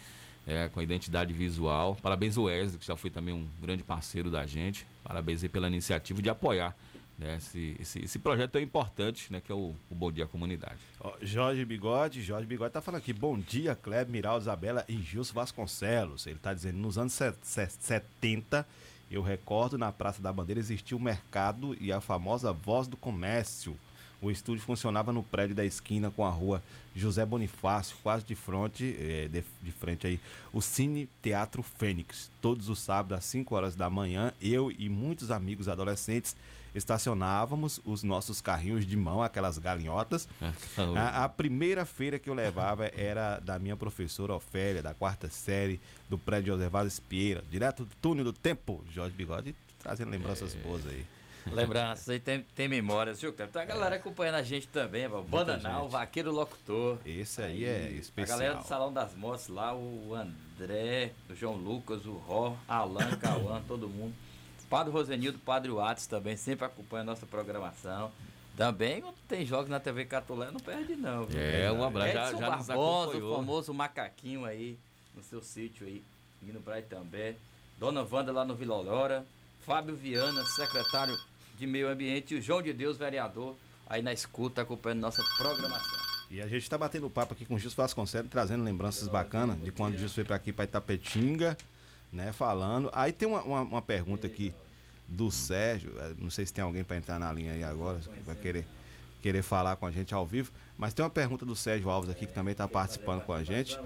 é, 0.47 0.67
com 0.69 0.79
a 0.79 0.83
identidade 0.83 1.33
visual. 1.33 1.95
Parabéns 2.01 2.35
o 2.37 2.43
Wesley, 2.43 2.79
que 2.79 2.85
já 2.87 2.95
foi 2.95 3.11
também 3.11 3.33
um 3.33 3.47
grande 3.61 3.83
parceiro 3.83 4.31
da 4.31 4.45
gente. 4.47 4.87
Parabéns 5.03 5.43
aí 5.43 5.49
pela 5.49 5.67
iniciativa 5.67 6.19
de 6.19 6.29
apoiar 6.29 6.75
né, 7.17 7.37
esse, 7.37 7.75
esse, 7.79 7.99
esse 8.03 8.19
projeto 8.19 8.51
tão 8.51 8.61
importante, 8.61 9.31
né? 9.31 9.41
Que 9.41 9.51
é 9.51 9.55
o, 9.55 9.73
o 9.89 9.95
Bom 9.95 10.11
Dia 10.11 10.27
Comunidade. 10.27 10.77
Jorge 11.21 11.63
Bigode, 11.63 12.21
Jorge 12.21 12.45
Bigode 12.45 12.73
tá 12.73 12.81
falando 12.81 12.99
aqui, 12.99 13.13
bom 13.13 13.39
dia, 13.39 13.73
Kleber, 13.75 14.11
Miral, 14.11 14.37
Isabela 14.37 14.83
e 14.89 14.97
Gilson 15.01 15.33
Vasconcelos. 15.33 16.27
Ele 16.27 16.39
tá 16.39 16.53
dizendo, 16.53 16.77
nos 16.77 16.97
anos 16.97 17.13
se- 17.13 17.33
se- 17.41 17.69
70, 17.69 18.67
eu 19.09 19.21
recordo, 19.21 19.77
na 19.77 19.91
Praça 19.91 20.21
da 20.21 20.33
Bandeira 20.33 20.59
existia 20.59 20.97
o 20.97 20.99
mercado 20.99 21.75
e 21.79 21.91
a 21.91 22.01
famosa 22.01 22.51
Voz 22.51 22.87
do 22.87 22.97
Comércio. 22.97 23.77
O 24.21 24.31
estúdio 24.31 24.63
funcionava 24.63 25.13
no 25.13 25.21
prédio 25.21 25.53
da 25.55 25.63
esquina 25.63 26.09
com 26.09 26.25
a 26.25 26.29
rua 26.29 26.63
José 26.95 27.25
Bonifácio, 27.25 27.95
quase 28.01 28.25
de 28.25 28.33
frente, 28.33 28.95
eh, 28.97 29.27
de, 29.29 29.43
de 29.61 29.71
frente 29.71 30.07
aí, 30.07 30.19
o 30.51 30.61
Cine 30.61 31.07
Teatro 31.21 31.61
Fênix. 31.61 32.31
Todos 32.41 32.67
os 32.69 32.79
sábados 32.79 33.19
às 33.19 33.25
5 33.25 33.53
horas 33.53 33.75
da 33.75 33.89
manhã, 33.89 34.33
eu 34.41 34.71
e 34.71 34.89
muitos 34.89 35.29
amigos 35.29 35.67
adolescentes 35.67 36.35
estacionávamos 36.75 37.79
os 37.85 38.03
nossos 38.03 38.41
carrinhos 38.41 38.85
de 38.85 38.95
mão, 38.97 39.23
aquelas 39.23 39.57
galinhotas. 39.57 40.27
A, 40.95 41.23
a 41.23 41.29
primeira 41.29 41.85
feira 41.85 42.19
que 42.19 42.29
eu 42.29 42.33
levava 42.33 42.85
era 42.87 43.39
da 43.39 43.57
minha 43.57 43.75
professora 43.75 44.33
Ofélia, 44.35 44.83
da 44.83 44.93
quarta 44.93 45.29
série, 45.29 45.79
do 46.09 46.17
prédio 46.17 46.53
José 46.53 46.69
Vaz 46.69 46.87
Espieira, 46.87 47.43
direto 47.49 47.85
do 47.85 47.95
túnel 48.01 48.25
do 48.25 48.33
tempo. 48.33 48.83
Jorge 48.91 49.15
Bigode 49.15 49.55
trazendo 49.79 50.11
lembranças 50.11 50.53
boas 50.55 50.85
aí. 50.87 51.05
Lembranças 51.51 52.09
aí, 52.09 52.19
tem, 52.19 52.43
tem 52.55 52.67
memórias, 52.67 53.21
viu? 53.21 53.31
Tem 53.31 53.45
a 53.53 53.65
galera 53.65 53.97
acompanhando 53.97 54.35
a 54.35 54.41
gente 54.41 54.67
também, 54.67 55.05
o 55.05 55.21
Bananal, 55.21 55.85
o. 55.85 55.89
Vaqueiro 55.89 56.31
Locutor. 56.31 56.97
Esse 57.05 57.41
aí 57.41 57.63
é 57.63 57.91
especial. 57.91 58.37
A 58.37 58.41
galera 58.41 58.59
do 58.59 58.67
Salão 58.67 58.91
das 58.91 59.13
Motos 59.13 59.47
lá, 59.47 59.75
o 59.75 60.15
André, 60.15 61.11
o 61.29 61.35
João 61.35 61.55
Lucas, 61.55 62.05
o 62.05 62.13
Ró, 62.13 62.55
Alan, 62.67 63.15
Cauã, 63.17 63.61
todo 63.67 63.87
mundo. 63.87 64.15
Padre 64.69 64.91
Rosenildo, 64.91 65.37
Padre 65.39 65.71
Watts 65.71 66.07
também, 66.07 66.35
sempre 66.37 66.65
acompanha 66.65 67.01
a 67.01 67.05
nossa 67.05 67.25
programação. 67.25 68.11
Também 68.57 69.01
quando 69.01 69.15
tem 69.27 69.45
jogos 69.45 69.69
na 69.69 69.79
TV 69.79 70.05
Catolé, 70.05 70.49
não 70.51 70.59
perde 70.59 70.95
não. 70.95 71.25
viu? 71.25 71.39
É, 71.39 71.71
um 71.71 71.83
abraço, 71.83 72.13
já- 72.13 72.27
Edson 72.29 72.39
já 72.39 72.49
Barbosa, 72.49 73.17
o 73.17 73.35
famoso 73.35 73.73
macaquinho 73.73 74.45
aí, 74.45 74.77
no 75.13 75.21
seu 75.23 75.41
sítio 75.41 75.85
aí, 75.85 76.01
indo 76.41 76.59
pra 76.61 76.79
Itambé. 76.79 77.35
Dona 77.77 78.07
Wanda 78.09 78.31
lá 78.31 78.45
no 78.45 78.55
Vila 78.55 78.75
Aurora. 78.75 79.25
Fábio 79.65 79.95
Viana, 79.95 80.45
secretário 80.45 81.17
de 81.57 81.65
Meio 81.67 81.89
Ambiente. 81.89 82.33
E 82.33 82.37
o 82.37 82.41
João 82.41 82.61
de 82.61 82.71
Deus, 82.71 82.97
vereador, 82.97 83.55
aí 83.89 84.01
na 84.01 84.13
escuta, 84.13 84.61
acompanhando 84.61 84.99
nossa 85.01 85.23
programação. 85.37 85.99
E 86.31 86.39
a 86.41 86.47
gente 86.47 86.63
está 86.63 86.77
batendo 86.77 87.09
papo 87.09 87.33
aqui 87.33 87.45
com 87.45 87.55
o 87.55 87.59
Gilson 87.59 87.81
Vasconcelos, 87.81 88.29
trazendo 88.31 88.63
lembranças 88.63 89.07
bacanas 89.07 89.61
de 89.61 89.71
quando 89.71 89.95
o 89.95 89.97
Gilson 89.97 90.15
foi 90.15 90.23
para 90.23 90.35
aqui, 90.37 90.53
para 90.53 90.65
Itapetinga, 90.65 91.57
né, 92.15 92.31
falando. 92.31 92.89
Aí 92.93 93.11
tem 93.11 93.27
uma, 93.27 93.41
uma, 93.43 93.61
uma 93.61 93.81
pergunta 93.81 94.25
aqui 94.25 94.53
do 95.07 95.29
Sérgio, 95.29 95.91
eh, 95.99 96.13
não 96.17 96.29
sei 96.31 96.45
se 96.45 96.53
tem 96.53 96.63
alguém 96.63 96.83
para 96.83 96.97
entrar 96.97 97.19
na 97.19 97.31
linha 97.31 97.51
aí 97.53 97.63
agora, 97.63 97.99
que 97.99 98.23
vai 98.25 98.35
querer, 98.35 98.65
querer 99.21 99.43
falar 99.43 99.75
com 99.75 99.85
a 99.85 99.91
gente 99.91 100.13
ao 100.15 100.25
vivo, 100.25 100.51
mas 100.77 100.93
tem 100.93 101.03
uma 101.03 101.09
pergunta 101.11 101.45
do 101.45 101.55
Sérgio 101.55 101.89
Alves 101.89 102.09
aqui, 102.09 102.25
que 102.25 102.33
também 102.33 102.53
está 102.53 102.67
participando 102.67 103.21
com 103.21 103.33
a 103.33 103.43
gente, 103.43 103.77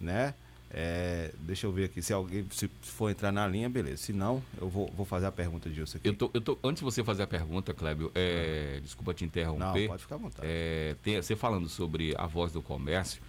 né? 0.00 0.34
É, 0.74 1.30
deixa 1.40 1.66
eu 1.66 1.72
ver 1.72 1.84
aqui, 1.84 2.00
se 2.02 2.14
alguém 2.14 2.46
se 2.50 2.66
for 2.80 3.10
entrar 3.10 3.30
na 3.30 3.46
linha, 3.46 3.68
beleza. 3.68 3.98
Se 3.98 4.12
não, 4.12 4.42
eu 4.58 4.70
vou, 4.70 4.90
vou 4.96 5.04
fazer 5.04 5.26
a 5.26 5.32
pergunta 5.32 5.68
de 5.68 5.74
Gilson 5.74 5.98
aqui. 5.98 6.08
Eu 6.08 6.14
tô, 6.14 6.30
eu 6.32 6.40
tô, 6.40 6.58
antes 6.64 6.80
de 6.80 6.84
você 6.84 7.04
fazer 7.04 7.22
a 7.22 7.26
pergunta, 7.26 7.74
Clébio, 7.74 8.10
é, 8.14 8.80
desculpa 8.82 9.12
te 9.12 9.22
interromper. 9.22 9.82
Não, 9.82 9.86
pode 9.88 10.02
ficar 10.02 10.14
à 10.14 10.18
vontade. 10.18 10.48
É, 10.50 10.96
tem- 11.02 11.20
você 11.20 11.36
falando 11.36 11.68
sobre 11.68 12.14
a 12.16 12.26
voz 12.26 12.52
do 12.52 12.62
comércio. 12.62 13.20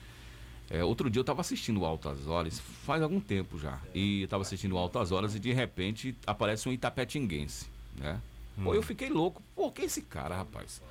É, 0.73 0.83
outro 0.83 1.09
dia 1.09 1.19
eu 1.19 1.23
estava 1.23 1.41
assistindo 1.41 1.81
o 1.81 1.85
Altas 1.85 2.27
Horas, 2.27 2.59
faz 2.59 3.01
algum 3.01 3.19
tempo 3.19 3.59
já. 3.59 3.79
E 3.93 4.21
eu 4.21 4.25
estava 4.25 4.41
assistindo 4.41 4.77
Altas 4.77 5.11
Horas 5.11 5.35
e 5.35 5.39
de 5.39 5.53
repente 5.53 6.15
aparece 6.25 6.67
um 6.67 6.71
itapetinguense, 6.73 7.67
né? 7.97 8.19
Pô, 8.63 8.71
Hum. 8.71 8.73
eu 8.75 8.81
fiquei 8.83 9.09
louco. 9.09 9.41
Pô, 9.55 9.71
quem 9.71 9.83
é 9.83 9.85
esse 9.85 10.01
cara, 10.01 10.35
rapaz? 10.35 10.81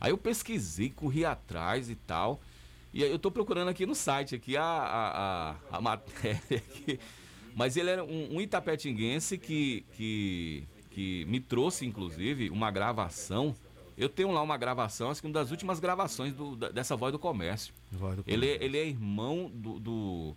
Aí 0.00 0.10
eu 0.10 0.18
pesquisei, 0.18 0.90
corri 0.90 1.24
atrás 1.24 1.88
e 1.88 1.94
tal. 1.94 2.40
E 2.92 3.02
aí 3.02 3.10
eu 3.10 3.18
tô 3.18 3.30
procurando 3.30 3.68
aqui 3.68 3.86
no 3.86 3.94
site 3.94 4.34
aqui 4.34 4.56
a, 4.56 4.62
a, 4.62 5.50
a, 5.50 5.56
a 5.78 5.80
matéria 5.80 6.40
aqui. 6.58 6.98
Mas 7.56 7.76
ele 7.76 7.90
era 7.90 8.04
um, 8.04 8.36
um 8.36 8.40
itapetinguense 8.40 9.38
que, 9.38 9.84
que, 9.96 10.64
que 10.90 11.24
me 11.26 11.38
trouxe, 11.40 11.86
inclusive, 11.86 12.50
uma 12.50 12.70
gravação. 12.70 13.54
Eu 13.96 14.08
tenho 14.08 14.30
lá 14.32 14.42
uma 14.42 14.56
gravação, 14.56 15.10
acho 15.10 15.20
que 15.20 15.26
uma 15.26 15.32
das 15.34 15.50
últimas 15.50 15.78
gravações 15.78 16.32
do- 16.34 16.56
da- 16.56 16.70
dessa 16.70 16.96
voz 16.96 17.12
do 17.12 17.18
comércio. 17.18 17.72
Voz 17.92 18.16
do 18.16 18.24
Ele, 18.26 18.46
é- 18.48 18.64
ele 18.64 18.76
é 18.78 18.86
irmão 18.86 19.50
do. 19.54 19.78
do 19.78 20.36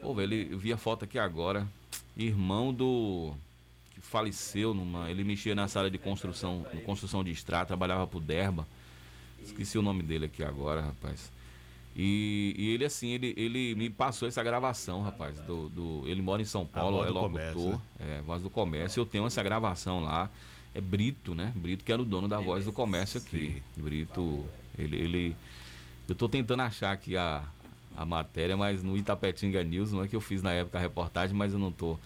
pô, 0.00 0.14
velho, 0.14 0.32
ele, 0.34 0.52
eu 0.54 0.58
vi 0.58 0.72
a 0.72 0.76
foto 0.76 1.04
aqui 1.04 1.18
agora. 1.18 1.66
Irmão 2.16 2.72
do. 2.72 3.32
que 3.92 4.00
faleceu 4.00 4.72
numa. 4.72 5.10
Ele 5.10 5.24
mexia 5.24 5.54
na 5.54 5.66
sala 5.68 5.90
de 5.90 5.98
construção, 5.98 6.64
de 6.72 6.80
construção 6.82 7.24
de 7.24 7.30
estrada, 7.32 7.66
trabalhava 7.66 8.06
pro 8.06 8.20
Derba. 8.20 8.66
Esqueci 9.42 9.76
o 9.78 9.82
nome 9.82 10.02
dele 10.02 10.26
aqui 10.26 10.44
agora, 10.44 10.80
rapaz. 10.82 11.32
E, 11.96 12.54
e 12.56 12.68
ele, 12.70 12.84
assim, 12.84 13.08
ele, 13.08 13.34
ele 13.36 13.74
me 13.74 13.90
passou 13.90 14.28
essa 14.28 14.42
gravação, 14.44 15.02
rapaz. 15.02 15.38
Do, 15.40 15.68
do- 15.70 16.02
ele 16.06 16.22
mora 16.22 16.40
em 16.40 16.44
São 16.44 16.64
Paulo, 16.64 17.02
é 17.02 17.08
do 17.08 17.14
Comércio, 17.14 17.58
locutor, 17.60 17.80
é, 17.98 18.20
voz 18.22 18.42
do 18.42 18.48
comércio. 18.50 19.00
Eu 19.00 19.06
tenho 19.06 19.26
essa 19.26 19.42
gravação 19.42 20.00
lá. 20.04 20.30
É 20.74 20.80
Brito, 20.80 21.34
né? 21.34 21.52
Brito, 21.56 21.84
que 21.84 21.92
era 21.92 22.00
o 22.00 22.04
dono 22.04 22.28
da 22.28 22.38
voz 22.40 22.64
do 22.64 22.72
comércio 22.72 23.18
aqui. 23.20 23.62
Brito, 23.76 24.46
ele. 24.78 24.96
ele 24.96 25.36
eu 26.08 26.14
tô 26.14 26.28
tentando 26.28 26.62
achar 26.62 26.90
aqui 26.92 27.16
a, 27.16 27.44
a 27.96 28.04
matéria, 28.04 28.56
mas 28.56 28.82
no 28.82 28.96
Itapetinga 28.96 29.62
News, 29.62 29.92
não 29.92 30.02
é 30.02 30.08
que 30.08 30.16
eu 30.16 30.20
fiz 30.20 30.42
na 30.42 30.52
época 30.52 30.76
a 30.78 30.80
reportagem, 30.80 31.36
mas 31.36 31.52
eu 31.52 31.58
não 31.58 31.70
tô, 31.70 31.96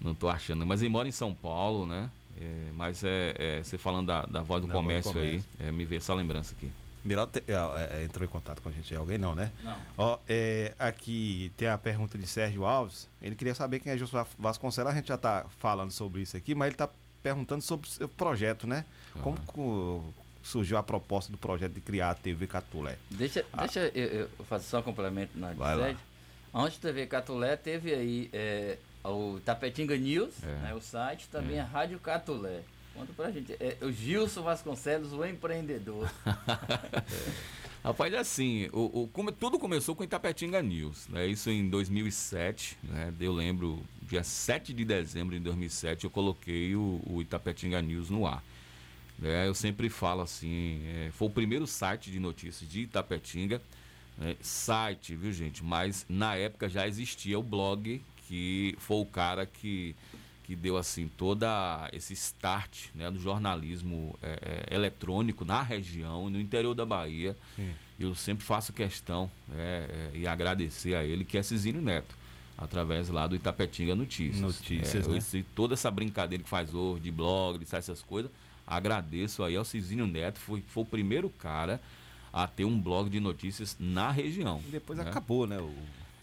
não 0.00 0.14
tô 0.14 0.28
achando. 0.28 0.66
Mas 0.66 0.82
ele 0.82 0.88
mora 0.90 1.06
em 1.08 1.12
São 1.12 1.32
Paulo, 1.34 1.86
né? 1.86 2.10
É, 2.40 2.70
mas 2.76 3.02
é, 3.04 3.34
é, 3.38 3.62
você 3.62 3.78
falando 3.78 4.06
da, 4.08 4.22
da 4.26 4.42
voz 4.42 4.60
do 4.62 4.66
Da 4.68 4.74
voz 4.74 4.84
do 4.84 4.88
comércio, 4.88 5.12
comércio. 5.12 5.44
aí, 5.60 5.68
é, 5.68 5.70
me 5.72 5.84
veio 5.84 5.98
essa 5.98 6.12
lembrança 6.12 6.54
aqui. 6.56 6.70
Miral 7.04 7.26
te- 7.28 7.42
é, 7.46 8.00
é, 8.00 8.04
entrou 8.04 8.24
em 8.24 8.28
contato 8.28 8.60
com 8.60 8.68
a 8.68 8.72
gente. 8.72 8.94
Alguém 8.96 9.16
não, 9.16 9.32
né? 9.34 9.52
Não. 9.62 9.76
Ó, 9.96 10.18
é, 10.28 10.74
aqui 10.78 11.52
tem 11.56 11.68
a 11.68 11.78
pergunta 11.78 12.18
de 12.18 12.26
Sérgio 12.26 12.64
Alves. 12.64 13.08
Ele 13.22 13.36
queria 13.36 13.54
saber 13.54 13.78
quem 13.78 13.92
é 13.92 13.96
Va- 13.96 14.26
Vasconcelos. 14.36 14.92
A 14.92 14.94
gente 14.96 15.06
já 15.08 15.16
tá 15.16 15.46
falando 15.58 15.92
sobre 15.92 16.20
isso 16.22 16.36
aqui, 16.36 16.52
mas 16.54 16.66
ele 16.66 16.76
tá 16.76 16.90
perguntando 17.26 17.60
sobre 17.60 17.88
o 17.88 17.90
seu 17.90 18.08
projeto, 18.08 18.68
né? 18.68 18.84
Como 19.20 19.36
co- 19.46 20.04
surgiu 20.44 20.78
a 20.78 20.82
proposta 20.82 21.32
do 21.32 21.36
projeto 21.36 21.72
de 21.72 21.80
criar 21.80 22.10
a 22.10 22.14
TV 22.14 22.46
Catulé? 22.46 22.96
Deixa, 23.10 23.44
deixa 23.58 23.80
eu, 23.92 24.04
eu 24.38 24.44
fazer 24.48 24.64
só 24.66 24.78
um 24.78 24.82
complemento 24.82 25.36
na 25.36 25.48
sede. 25.76 25.98
Antes 26.54 26.78
da 26.78 26.88
TV 26.90 27.06
Catulé, 27.06 27.56
teve 27.56 27.92
aí 27.92 28.30
é, 28.32 28.78
o 29.04 29.40
Tapetinga 29.44 29.96
News, 29.96 30.34
É. 30.44 30.46
né, 30.46 30.74
o 30.74 30.80
site, 30.80 31.28
também 31.28 31.58
a 31.58 31.64
Rádio 31.64 31.98
Catulé. 31.98 32.60
Conta 32.94 33.12
pra 33.12 33.30
gente. 33.32 33.52
É, 33.54 33.76
o 33.82 33.90
Gilson 33.90 34.42
Vasconcelos, 34.42 35.12
o 35.12 35.24
empreendedor. 35.24 36.08
Rapaz, 37.86 38.12
é 38.12 38.18
assim, 38.18 38.68
o, 38.72 39.02
o- 39.02 39.08
come- 39.12 39.30
tudo 39.30 39.60
começou 39.60 39.94
com 39.94 40.02
Itapetinga 40.02 40.60
News, 40.60 41.06
né? 41.08 41.24
Isso 41.24 41.48
em 41.50 41.68
2007, 41.68 42.76
né? 42.82 43.14
Eu 43.20 43.32
lembro, 43.32 43.80
dia 44.02 44.24
7 44.24 44.72
de 44.74 44.84
dezembro 44.84 45.36
de 45.36 45.40
2007, 45.44 46.02
eu 46.02 46.10
coloquei 46.10 46.74
o, 46.74 47.00
o 47.06 47.22
Itapetinga 47.22 47.80
News 47.80 48.10
no 48.10 48.26
ar. 48.26 48.42
né? 49.20 49.46
Eu 49.46 49.54
sempre 49.54 49.88
falo 49.88 50.22
assim, 50.22 50.80
é, 50.84 51.10
foi 51.12 51.28
o 51.28 51.30
primeiro 51.30 51.64
site 51.64 52.10
de 52.10 52.18
notícias 52.18 52.68
de 52.68 52.80
Itapetinga, 52.80 53.62
né? 54.18 54.34
site, 54.40 55.14
viu 55.14 55.32
gente? 55.32 55.62
Mas 55.62 56.04
na 56.08 56.34
época 56.34 56.68
já 56.68 56.88
existia 56.88 57.38
o 57.38 57.42
blog, 57.42 58.02
que 58.26 58.74
foi 58.80 58.96
o 58.96 59.06
cara 59.06 59.46
que, 59.46 59.94
que 60.46 60.54
deu 60.54 60.76
assim 60.76 61.08
toda 61.08 61.88
esse 61.92 62.12
start 62.12 62.86
né, 62.94 63.10
do 63.10 63.18
jornalismo 63.18 64.16
é, 64.22 64.64
é, 64.70 64.74
eletrônico 64.74 65.44
na 65.44 65.60
região, 65.60 66.30
no 66.30 66.40
interior 66.40 66.74
da 66.74 66.86
Bahia. 66.86 67.36
Eu 67.98 68.14
sempre 68.14 68.44
faço 68.44 68.72
questão 68.72 69.30
né, 69.48 69.56
é, 69.88 70.10
e 70.14 70.26
agradecer 70.26 70.94
a 70.94 71.02
ele, 71.04 71.24
que 71.24 71.36
é 71.36 71.42
Cizinho 71.42 71.80
Neto. 71.82 72.14
através 72.58 73.08
lá 73.08 73.26
do 73.26 73.34
Itapetinga 73.36 73.94
Notícias. 73.94 74.40
Notícias, 74.40 75.06
É, 75.06 75.10
né? 75.10 75.18
esse- 75.18 75.42
toda 75.54 75.74
essa 75.74 75.90
brincadeira 75.90 76.42
que 76.44 76.48
faz 76.48 76.72
hoje, 76.72 77.02
de 77.02 77.10
blog, 77.10 77.58
de 77.58 77.74
essas 77.76 78.00
coisas, 78.00 78.30
agradeço 78.66 79.42
aí 79.42 79.56
ao 79.56 79.64
Cizinho 79.64 80.06
Neto, 80.06 80.38
foi, 80.38 80.62
foi 80.68 80.82
o 80.82 80.86
primeiro 80.86 81.28
cara 81.28 81.80
a 82.32 82.46
ter 82.46 82.64
um 82.64 82.78
blog 82.80 83.10
de 83.10 83.18
notícias 83.20 83.76
na 83.80 84.10
região. 84.10 84.60
E 84.68 84.70
depois 84.70 84.98
né? 84.98 85.04
acabou, 85.08 85.46
né? 85.46 85.58
O... 85.58 85.74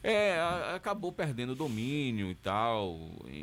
É, 0.04 0.38
acabou 0.76 1.14
perdendo 1.14 1.54
o 1.54 1.56
domínio 1.56 2.30
e 2.30 2.36
tal. 2.36 3.00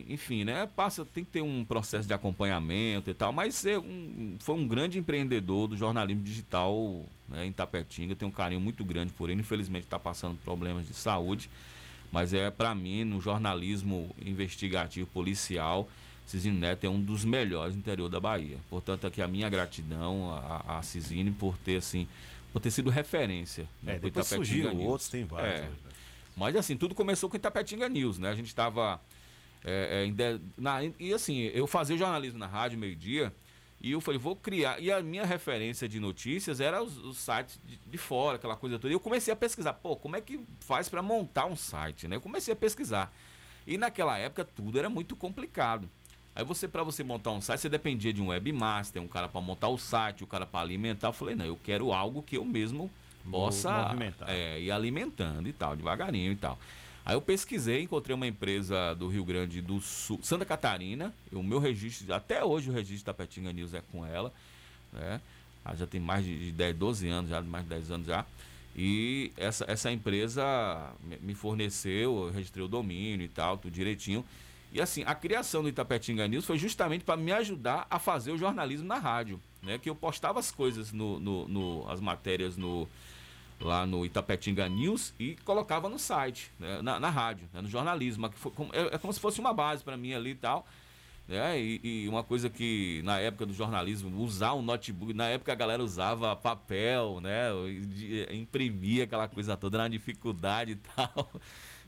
Enfim, 0.09 0.45
né? 0.45 0.69
Passa, 0.77 1.07
tem 1.07 1.25
que 1.25 1.31
ter 1.31 1.41
um 1.41 1.65
processo 1.65 2.07
de 2.07 2.13
acompanhamento 2.13 3.09
e 3.09 3.15
tal. 3.15 3.33
Mas 3.33 3.65
é 3.65 3.79
um- 3.79 4.37
foi 4.41 4.55
um 4.57 4.69
grande 4.69 4.99
empreendedor 4.99 5.69
do 5.69 5.77
jornalismo 5.77 6.23
digital 6.23 7.03
né, 7.29 7.47
em 7.47 7.53
Tapetinga. 7.53 8.15
Tenho 8.15 8.29
um 8.31 8.35
carinho 8.35 8.61
muito 8.61 8.85
grande 8.85 9.11
por 9.13 9.31
ele. 9.31 9.41
Infelizmente 9.41 9.85
está 9.85 9.99
passando 9.99 10.37
problemas 10.45 10.87
de 10.87 10.93
saúde. 10.93 11.49
Mas 12.13 12.35
é 12.35 12.51
para 12.51 12.75
mim, 12.75 13.05
no 13.05 13.21
jornalismo 13.21 14.15
investigativo 14.21 15.07
policial, 15.07 15.89
Cizinho 16.27 16.57
Neto 16.57 16.85
é 16.85 16.91
um 16.91 17.01
dos 17.01 17.25
melhores 17.25 17.75
do 17.75 17.79
interior 17.79 18.09
da 18.11 18.21
Bahia. 18.21 18.59
Portanto, 18.69 19.07
aqui 19.07 19.23
a 19.23 19.29
minha 19.29 19.49
gratidão 19.49 20.31
a, 20.35 20.79
a 20.79 20.83
Cizinho 20.83 21.33
por 21.33 21.57
ter 21.59 21.77
assim, 21.77 22.07
por 22.53 22.61
ter 22.61 22.71
sido 22.71 22.91
referência. 22.91 23.67
né, 23.83 23.95
É, 23.95 23.99
depois 23.99 24.27
surgiram 24.27 24.77
outros, 24.77 25.09
tem 25.09 25.25
vários 25.25 25.55
É. 25.61 25.63
hoje, 25.63 25.71
né? 25.85 25.90
Mas 26.41 26.57
assim, 26.57 26.75
tudo 26.75 26.95
começou 26.95 27.29
com 27.29 27.37
Itapetinga 27.37 27.87
News, 27.87 28.19
né? 28.19 28.31
A 28.31 28.35
gente 28.35 28.47
estava. 28.47 28.99
e 30.99 31.13
assim, 31.13 31.39
eu 31.53 31.67
fazia 31.67 31.99
jornalismo 31.99 32.39
na 32.39 32.47
rádio 32.47 32.79
meio-dia 32.79 33.31
e 33.79 33.93
eu 33.93 34.01
falei, 34.01 34.19
vou 34.19 34.35
criar. 34.35 34.81
E 34.81 34.91
a 34.91 35.03
minha 35.03 35.27
referência 35.27 35.87
de 35.87 36.01
notícias 36.01 36.59
era 36.59 36.83
os, 36.83 36.97
os 36.97 37.19
sites 37.19 37.61
de, 37.67 37.77
de 37.77 37.99
fora, 37.99 38.37
aquela 38.37 38.57
coisa 38.57 38.79
toda. 38.79 38.91
E 38.91 38.95
eu 38.97 39.01
comecei 39.01 39.33
a 39.33 39.37
pesquisar, 39.37 39.75
pô, 39.75 39.95
como 39.97 40.17
é 40.17 40.21
que 40.23 40.41
faz 40.61 40.89
para 40.89 41.03
montar 41.03 41.45
um 41.45 41.55
site, 41.55 42.09
né? 42.09 42.17
Eu 42.17 42.23
comecei 42.23 42.55
a 42.55 42.57
pesquisar. 42.57 43.13
E 43.67 43.77
naquela 43.77 44.17
época 44.17 44.43
tudo 44.43 44.79
era 44.79 44.89
muito 44.89 45.15
complicado. 45.15 45.91
Aí 46.35 46.43
você, 46.43 46.67
para 46.67 46.83
você 46.83 47.05
montar 47.05 47.33
um 47.33 47.41
site, 47.43 47.61
você 47.61 47.69
dependia 47.69 48.15
de 48.15 48.23
um 48.23 48.29
webmaster, 48.29 49.03
um 49.03 49.09
cara 49.09 49.29
para 49.29 49.43
montar 49.43 49.69
o 49.69 49.77
site, 49.77 50.25
o 50.25 50.27
cara 50.27 50.47
para 50.47 50.61
alimentar. 50.61 51.09
Eu 51.09 51.13
falei, 51.13 51.35
não, 51.35 51.45
eu 51.45 51.59
quero 51.63 51.93
algo 51.93 52.23
que 52.23 52.39
eu 52.39 52.45
mesmo 52.47 52.85
Mo- 52.85 52.91
possa 53.31 53.71
é, 54.29 54.61
ir 54.61 54.71
alimentando 54.71 55.49
e 55.49 55.53
tal, 55.53 55.77
devagarinho 55.77 56.33
e 56.33 56.37
tal. 56.37 56.59
Aí 57.05 57.15
eu 57.15 57.21
pesquisei, 57.21 57.83
encontrei 57.83 58.15
uma 58.15 58.27
empresa 58.27 58.95
do 58.95 59.09
Rio 59.09 59.25
Grande 59.25 59.61
do 59.63 59.81
Sul, 59.81 60.21
Santa 60.23 60.45
Catarina. 60.45 61.15
O 61.33 61.43
meu 61.43 61.59
registro, 61.59 62.13
até 62.15 62.45
hoje 62.45 62.71
o 62.71 62.73
registro 62.73 63.07
da 63.07 63.15
Petinga 63.15 63.53
News 63.53 63.75
é 63.75 63.83
com 63.91 64.05
ela. 64.05 64.33
Né? 64.93 65.21
Ela 65.65 65.77
já 65.77 65.87
tem 65.87 66.01
mais 66.01 66.25
de 66.25 66.39
de 66.39 66.53
10, 66.53 66.77
12 66.77 67.09
anos, 67.09 67.31
já, 67.31 67.41
mais 67.41 67.65
de 67.65 67.71
10 67.71 67.91
anos 67.91 68.07
já. 68.07 68.25
E 68.77 69.33
essa, 69.37 69.65
essa 69.69 69.91
empresa 69.91 70.93
me- 71.03 71.19
me 71.21 71.35
forneceu, 71.35 72.27
eu 72.27 72.31
registrei 72.33 72.65
o 72.65 72.69
domínio 72.69 73.25
e 73.25 73.29
tal, 73.29 73.59
tudo 73.59 73.73
direitinho. 73.73 74.25
E 74.73 74.81
assim, 74.81 75.03
a 75.07 75.15
criação 75.15 75.63
do 75.63 75.69
Itapetinga 75.69 76.27
News 76.29 76.45
foi 76.47 76.57
justamente 76.59 77.05
para 77.05 77.17
me 77.17 77.33
ajudar 77.33 77.87
a 77.91 77.99
fazer 77.99 78.31
o 78.33 78.39
jornalismo 78.39 78.87
na 78.87 78.99
rádio. 78.99 79.41
Né? 79.63 79.79
Que 79.79 79.91
eu 79.91 79.95
postava 79.95 80.39
as 80.39 80.51
coisas, 80.51 80.93
no, 80.93 81.19
no- 81.19 81.49
no- 81.49 81.91
as 81.91 82.01
matérias 82.01 82.57
no, 82.57 82.89
lá 83.61 83.85
no 83.85 84.07
Itapetinga 84.07 84.69
News 84.69 85.13
e 85.19 85.35
colocava 85.45 85.89
no 85.89 85.99
site, 85.99 86.51
né? 86.59 86.81
na, 86.83 87.01
na 87.01 87.11
rádio, 87.11 87.49
né? 87.53 87.61
no 87.61 87.69
jornalismo. 87.69 88.31
que 88.31 88.39
foi 88.39 88.53
como- 88.53 88.71
é, 88.75 88.95
é 88.95 88.99
como 88.99 89.13
se 89.13 89.19
fosse 89.21 89.41
uma 89.41 89.53
base 89.53 89.83
para 89.83 89.97
mim 89.97 90.13
ali 90.15 90.31
e 90.31 90.35
tal. 90.37 90.65
Né? 91.27 91.61
E, 91.61 91.81
e 92.05 92.09
uma 92.09 92.23
coisa 92.25 92.49
que 92.49 93.03
na 93.05 93.19
época 93.19 93.47
do 93.47 93.53
jornalismo, 93.53 94.17
usar 94.23 94.55
um 94.55 94.63
notebook, 94.63 95.13
na 95.13 95.27
época 95.29 95.53
a 95.53 95.55
galera 95.57 95.83
usava 95.83 96.35
papel, 96.37 97.21
né? 97.21 97.51
e 97.69 97.81
de- 97.81 98.29
Imprimia 98.37 99.05
aquela 99.05 99.27
coisa 99.29 99.57
toda 99.57 99.79
na 99.79 99.89
dificuldade 99.89 100.73
e 100.73 100.77
tal. 100.77 101.31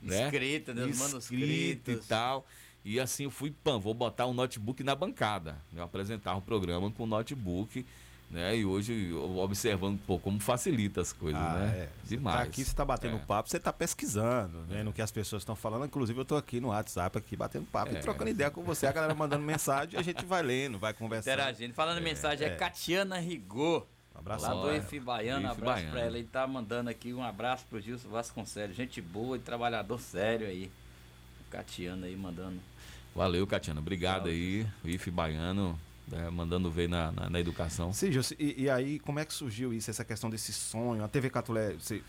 né? 0.02 0.24
Escrita, 0.26 0.74
né? 0.74 0.82
Manuscritos. 0.98 1.94
e 1.94 2.08
tal. 2.08 2.44
E 2.84 2.98
assim 2.98 3.24
eu 3.24 3.30
fui, 3.30 3.50
pam, 3.62 3.78
vou 3.78 3.94
botar 3.94 4.26
um 4.26 4.34
notebook 4.34 4.82
na 4.82 4.94
bancada. 4.94 5.56
Eu 5.74 5.82
apresentava 5.84 6.38
o 6.38 6.42
programa 6.42 6.90
com 6.90 7.04
o 7.04 7.06
notebook, 7.06 7.86
né? 8.28 8.56
E 8.56 8.64
hoje 8.64 9.10
eu 9.10 9.38
observando 9.38 10.00
pô, 10.04 10.18
como 10.18 10.40
facilita 10.40 11.00
as 11.00 11.12
coisas, 11.12 11.40
Ah, 11.40 11.54
né? 11.58 11.78
é. 11.78 11.88
Você 12.02 12.16
Demais. 12.16 12.36
Tá 12.38 12.42
aqui, 12.42 12.64
você 12.64 12.74
tá 12.74 12.84
batendo 12.84 13.16
É. 13.16 13.20
papo, 13.20 13.48
você 13.48 13.60
tá 13.60 13.72
pesquisando, 13.72 14.62
vendo 14.68 14.90
o 14.90 14.92
que 14.92 15.00
as 15.00 15.12
pessoas 15.12 15.42
estão 15.42 15.54
falando. 15.54 15.84
Inclusive, 15.86 16.18
eu 16.18 16.24
tô 16.24 16.34
aqui 16.36 16.58
no 16.60 16.68
WhatsApp, 16.68 17.16
aqui 17.18 17.36
batendo 17.36 17.66
papo 17.66 17.94
É. 17.94 17.98
e 17.98 18.02
trocando 18.02 18.30
ideia 18.30 18.50
com 18.50 18.62
você. 18.64 18.86
A 18.86 18.92
galera 18.92 19.14
mandando 19.14 19.44
mensagem 19.44 19.94
e 19.94 19.96
a 19.96 20.02
gente 20.02 20.24
vai 20.24 20.42
lendo, 20.42 20.78
vai 20.78 20.92
conversando. 20.92 21.34
Interagindo. 21.34 21.74
Falando 21.74 21.98
em 21.98 22.04
mensagem, 22.04 22.48
é, 22.48 22.50
é. 22.52 22.56
Catiana 22.56 23.18
Rigor. 23.18 23.86
Um 24.14 24.18
abraço. 24.18 24.44
Lá 24.44 24.54
do 24.54 24.72
EF 24.72 24.98
Baiano, 25.00 25.46
um 25.46 25.50
EF 25.52 25.58
abraço 25.60 25.86
pra 25.86 26.00
ela. 26.00 26.16
Ele 26.18 26.26
tá 26.26 26.46
mandando 26.48 26.90
aqui 26.90 27.12
um 27.14 27.22
abraço 27.22 27.64
pro 27.70 27.80
Gilson 27.80 28.08
Vasconcelos. 28.08 28.74
Gente 28.76 29.00
boa 29.00 29.36
e 29.36 29.40
trabalhador 29.40 30.00
sério 30.00 30.46
aí. 30.48 30.70
Catiana 31.50 32.06
aí 32.06 32.16
mandando. 32.16 32.58
Valeu, 33.14 33.46
Catiana. 33.46 33.80
Obrigado 33.80 34.28
aí. 34.28 34.66
O 34.82 34.88
IF 34.88 35.10
Baiano, 35.10 35.78
né, 36.08 36.30
mandando 36.30 36.70
ver 36.70 36.88
na, 36.88 37.12
na, 37.12 37.30
na 37.30 37.40
educação. 37.40 37.92
Sim, 37.92 38.10
e, 38.38 38.62
e 38.62 38.70
aí, 38.70 38.98
como 38.98 39.18
é 39.18 39.24
que 39.24 39.34
surgiu 39.34 39.72
isso, 39.72 39.90
essa 39.90 40.04
questão 40.04 40.30
desse 40.30 40.52
sonho? 40.52 41.04
A 41.04 41.08
TV 41.08 41.28
Catulé, 41.28 41.74
você, 41.74 42.02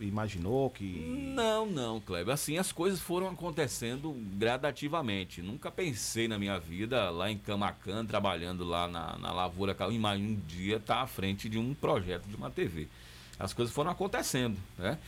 imaginou 0.00 0.68
que. 0.70 1.32
Não, 1.34 1.64
não, 1.66 2.00
Kleber. 2.00 2.34
Assim, 2.34 2.58
as 2.58 2.72
coisas 2.72 3.00
foram 3.00 3.28
acontecendo 3.28 4.12
gradativamente. 4.34 5.40
Nunca 5.40 5.70
pensei 5.70 6.26
na 6.26 6.38
minha 6.38 6.58
vida, 6.58 7.10
lá 7.10 7.30
em 7.30 7.38
Camacan, 7.38 8.04
trabalhando 8.04 8.64
lá 8.64 8.88
na, 8.88 9.16
na 9.18 9.32
lavoura, 9.32 9.76
imagino 9.90 10.30
um 10.30 10.40
dia 10.46 10.76
estar 10.76 11.00
à 11.02 11.06
frente 11.06 11.48
de 11.48 11.58
um 11.58 11.72
projeto 11.74 12.26
de 12.26 12.34
uma 12.34 12.50
TV. 12.50 12.88
As 13.38 13.54
coisas 13.54 13.74
foram 13.74 13.90
acontecendo, 13.90 14.58
né? 14.76 14.98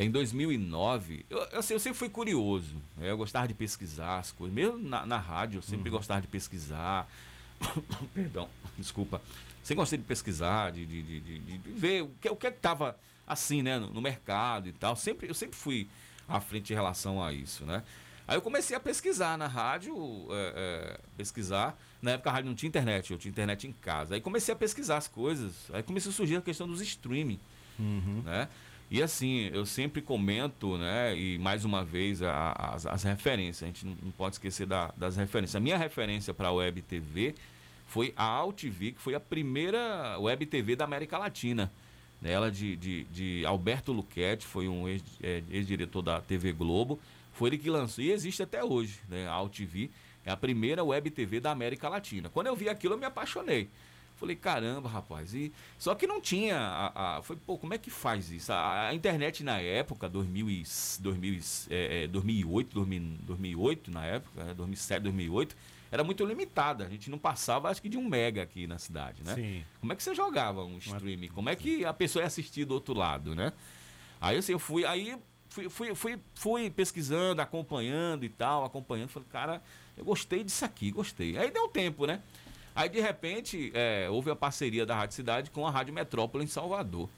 Em 0.00 0.10
2009, 0.10 1.26
eu, 1.28 1.42
assim, 1.58 1.74
eu 1.74 1.78
sempre 1.78 1.98
fui 1.98 2.08
curioso, 2.08 2.74
né? 2.96 3.10
eu 3.10 3.18
gostava 3.18 3.46
de 3.46 3.52
pesquisar 3.52 4.18
as 4.18 4.32
coisas, 4.32 4.54
mesmo 4.54 4.78
na, 4.78 5.04
na 5.04 5.18
rádio, 5.18 5.58
eu 5.58 5.62
sempre 5.62 5.90
gostava 5.90 6.22
de 6.22 6.26
pesquisar. 6.26 7.06
Perdão, 8.14 8.48
desculpa. 8.78 9.20
Sempre 9.62 9.82
gostei 9.82 9.98
de 9.98 10.04
pesquisar, 10.06 10.72
de, 10.72 10.86
de, 10.86 11.02
de, 11.02 11.38
de- 11.38 11.70
ver 11.72 12.02
o 12.04 12.10
que 12.18 12.30
o 12.30 12.34
que 12.34 12.46
estava 12.46 12.98
assim, 13.26 13.60
né, 13.60 13.78
no, 13.78 13.90
no 13.90 14.00
mercado 14.00 14.70
e 14.70 14.72
tal. 14.72 14.96
Sempre, 14.96 15.28
eu 15.28 15.34
sempre 15.34 15.54
fui 15.56 15.86
à 16.26 16.40
frente 16.40 16.72
em 16.72 16.76
relação 16.76 17.22
a 17.22 17.30
isso, 17.30 17.66
né? 17.66 17.82
Aí 18.26 18.38
eu 18.38 18.40
comecei 18.40 18.74
a 18.74 18.80
pesquisar 18.80 19.36
na 19.36 19.48
rádio, 19.48 19.94
é, 20.30 20.52
é, 20.56 21.00
pesquisar. 21.14 21.78
Na 22.00 22.12
época 22.12 22.30
a 22.30 22.32
rádio 22.32 22.48
não 22.48 22.54
tinha 22.54 22.68
internet, 22.68 23.12
eu 23.12 23.18
tinha 23.18 23.30
internet 23.30 23.68
em 23.68 23.72
casa. 23.72 24.14
Aí 24.14 24.20
comecei 24.22 24.54
a 24.54 24.56
pesquisar 24.56 24.96
as 24.96 25.08
coisas. 25.08 25.70
Aí 25.74 25.82
começou 25.82 26.08
a 26.08 26.14
surgir 26.14 26.36
a 26.36 26.40
questão 26.40 26.66
dos 26.66 26.80
streaming 26.80 27.38
né? 28.24 28.48
E 28.90 29.00
assim, 29.02 29.48
eu 29.52 29.64
sempre 29.64 30.02
comento, 30.02 30.76
né? 30.76 31.16
E 31.16 31.38
mais 31.38 31.64
uma 31.64 31.84
vez 31.84 32.22
a- 32.22 32.32
a- 32.56 32.74
as, 32.74 32.86
as 32.86 33.02
referências, 33.04 33.62
a 33.62 33.66
gente 33.66 33.86
não, 33.86 33.96
não 34.02 34.10
pode 34.10 34.34
esquecer 34.34 34.66
da- 34.66 34.92
das 34.96 35.16
referências. 35.16 35.54
A 35.54 35.60
minha 35.60 35.78
referência 35.78 36.34
para 36.34 36.48
a 36.48 36.52
Web 36.52 36.82
TV 36.82 37.34
foi 37.86 38.12
a 38.16 38.24
AltV, 38.24 38.92
que 38.92 39.00
foi 39.00 39.14
a 39.14 39.20
primeira 39.20 40.18
Web 40.18 40.44
TV 40.46 40.74
da 40.74 40.84
América 40.84 41.16
Latina. 41.18 41.70
Ela 42.22 42.50
de, 42.50 42.76
de, 42.76 43.04
de 43.04 43.46
Alberto 43.46 43.92
Luquete, 43.92 44.44
foi 44.44 44.68
um 44.68 44.86
é, 44.88 45.42
ex-diretor 45.50 46.02
da 46.02 46.20
TV 46.20 46.52
Globo. 46.52 46.98
Foi 47.32 47.48
ele 47.48 47.58
que 47.58 47.70
lançou, 47.70 48.02
e 48.04 48.10
existe 48.10 48.42
até 48.42 48.62
hoje, 48.62 48.98
né? 49.08 49.26
A 49.28 49.32
AltV 49.32 49.88
é 50.26 50.30
a 50.32 50.36
primeira 50.36 50.82
Web 50.84 51.10
TV 51.10 51.38
da 51.40 51.52
América 51.52 51.88
Latina. 51.88 52.28
Quando 52.28 52.48
eu 52.48 52.56
vi 52.56 52.68
aquilo, 52.68 52.94
eu 52.94 52.98
me 52.98 53.06
apaixonei. 53.06 53.68
Falei, 54.20 54.36
caramba, 54.36 54.86
rapaz. 54.86 55.32
E, 55.32 55.50
só 55.78 55.94
que 55.94 56.06
não 56.06 56.20
tinha. 56.20 56.58
A, 56.58 57.16
a, 57.16 57.22
foi, 57.22 57.36
pô, 57.36 57.56
como 57.56 57.72
é 57.72 57.78
que 57.78 57.88
faz 57.88 58.30
isso? 58.30 58.52
A, 58.52 58.88
a 58.88 58.94
internet 58.94 59.42
na 59.42 59.58
época, 59.58 60.10
2000 60.10 60.50
e, 60.50 60.62
2000, 61.00 61.32
e, 61.32 61.40
é, 61.70 62.04
é, 62.04 62.06
2008, 62.06 62.74
2000, 62.74 63.02
2008, 63.22 63.90
na 63.90 64.04
época, 64.04 64.44
né, 64.44 64.52
2007, 64.52 65.02
2008, 65.04 65.56
era 65.90 66.04
muito 66.04 66.22
limitada. 66.26 66.84
A 66.84 66.88
gente 66.90 67.08
não 67.08 67.16
passava, 67.16 67.70
acho 67.70 67.80
que, 67.80 67.88
de 67.88 67.96
um 67.96 68.06
mega 68.06 68.42
aqui 68.42 68.66
na 68.66 68.78
cidade, 68.78 69.22
né? 69.24 69.34
Sim. 69.34 69.64
Como 69.80 69.90
é 69.90 69.96
que 69.96 70.02
você 70.02 70.14
jogava 70.14 70.62
um 70.66 70.76
streaming? 70.76 71.28
Como 71.28 71.48
é 71.48 71.56
que 71.56 71.86
a 71.86 71.94
pessoa 71.94 72.22
ia 72.22 72.26
assistir 72.26 72.66
do 72.66 72.74
outro 72.74 72.92
lado, 72.92 73.34
né? 73.34 73.54
Aí 74.20 74.36
assim, 74.36 74.52
eu 74.52 74.58
fui, 74.58 74.84
aí 74.84 75.16
fui, 75.48 75.70
fui, 75.70 75.94
fui, 75.94 76.18
fui 76.34 76.70
pesquisando, 76.70 77.40
acompanhando 77.40 78.22
e 78.22 78.28
tal, 78.28 78.66
acompanhando. 78.66 79.08
Falei, 79.08 79.28
cara, 79.32 79.62
eu 79.96 80.04
gostei 80.04 80.44
disso 80.44 80.62
aqui, 80.62 80.90
gostei. 80.90 81.38
Aí 81.38 81.50
deu 81.50 81.64
um 81.64 81.70
tempo, 81.70 82.04
né? 82.04 82.20
Aí 82.74 82.88
de 82.88 83.00
repente 83.00 83.70
é, 83.74 84.08
houve 84.10 84.30
a 84.30 84.36
parceria 84.36 84.86
da 84.86 84.94
Rádio 84.94 85.16
Cidade 85.16 85.50
com 85.50 85.66
a 85.66 85.70
Rádio 85.70 85.92
Metrópole 85.92 86.44
em 86.44 86.48
Salvador. 86.48 87.08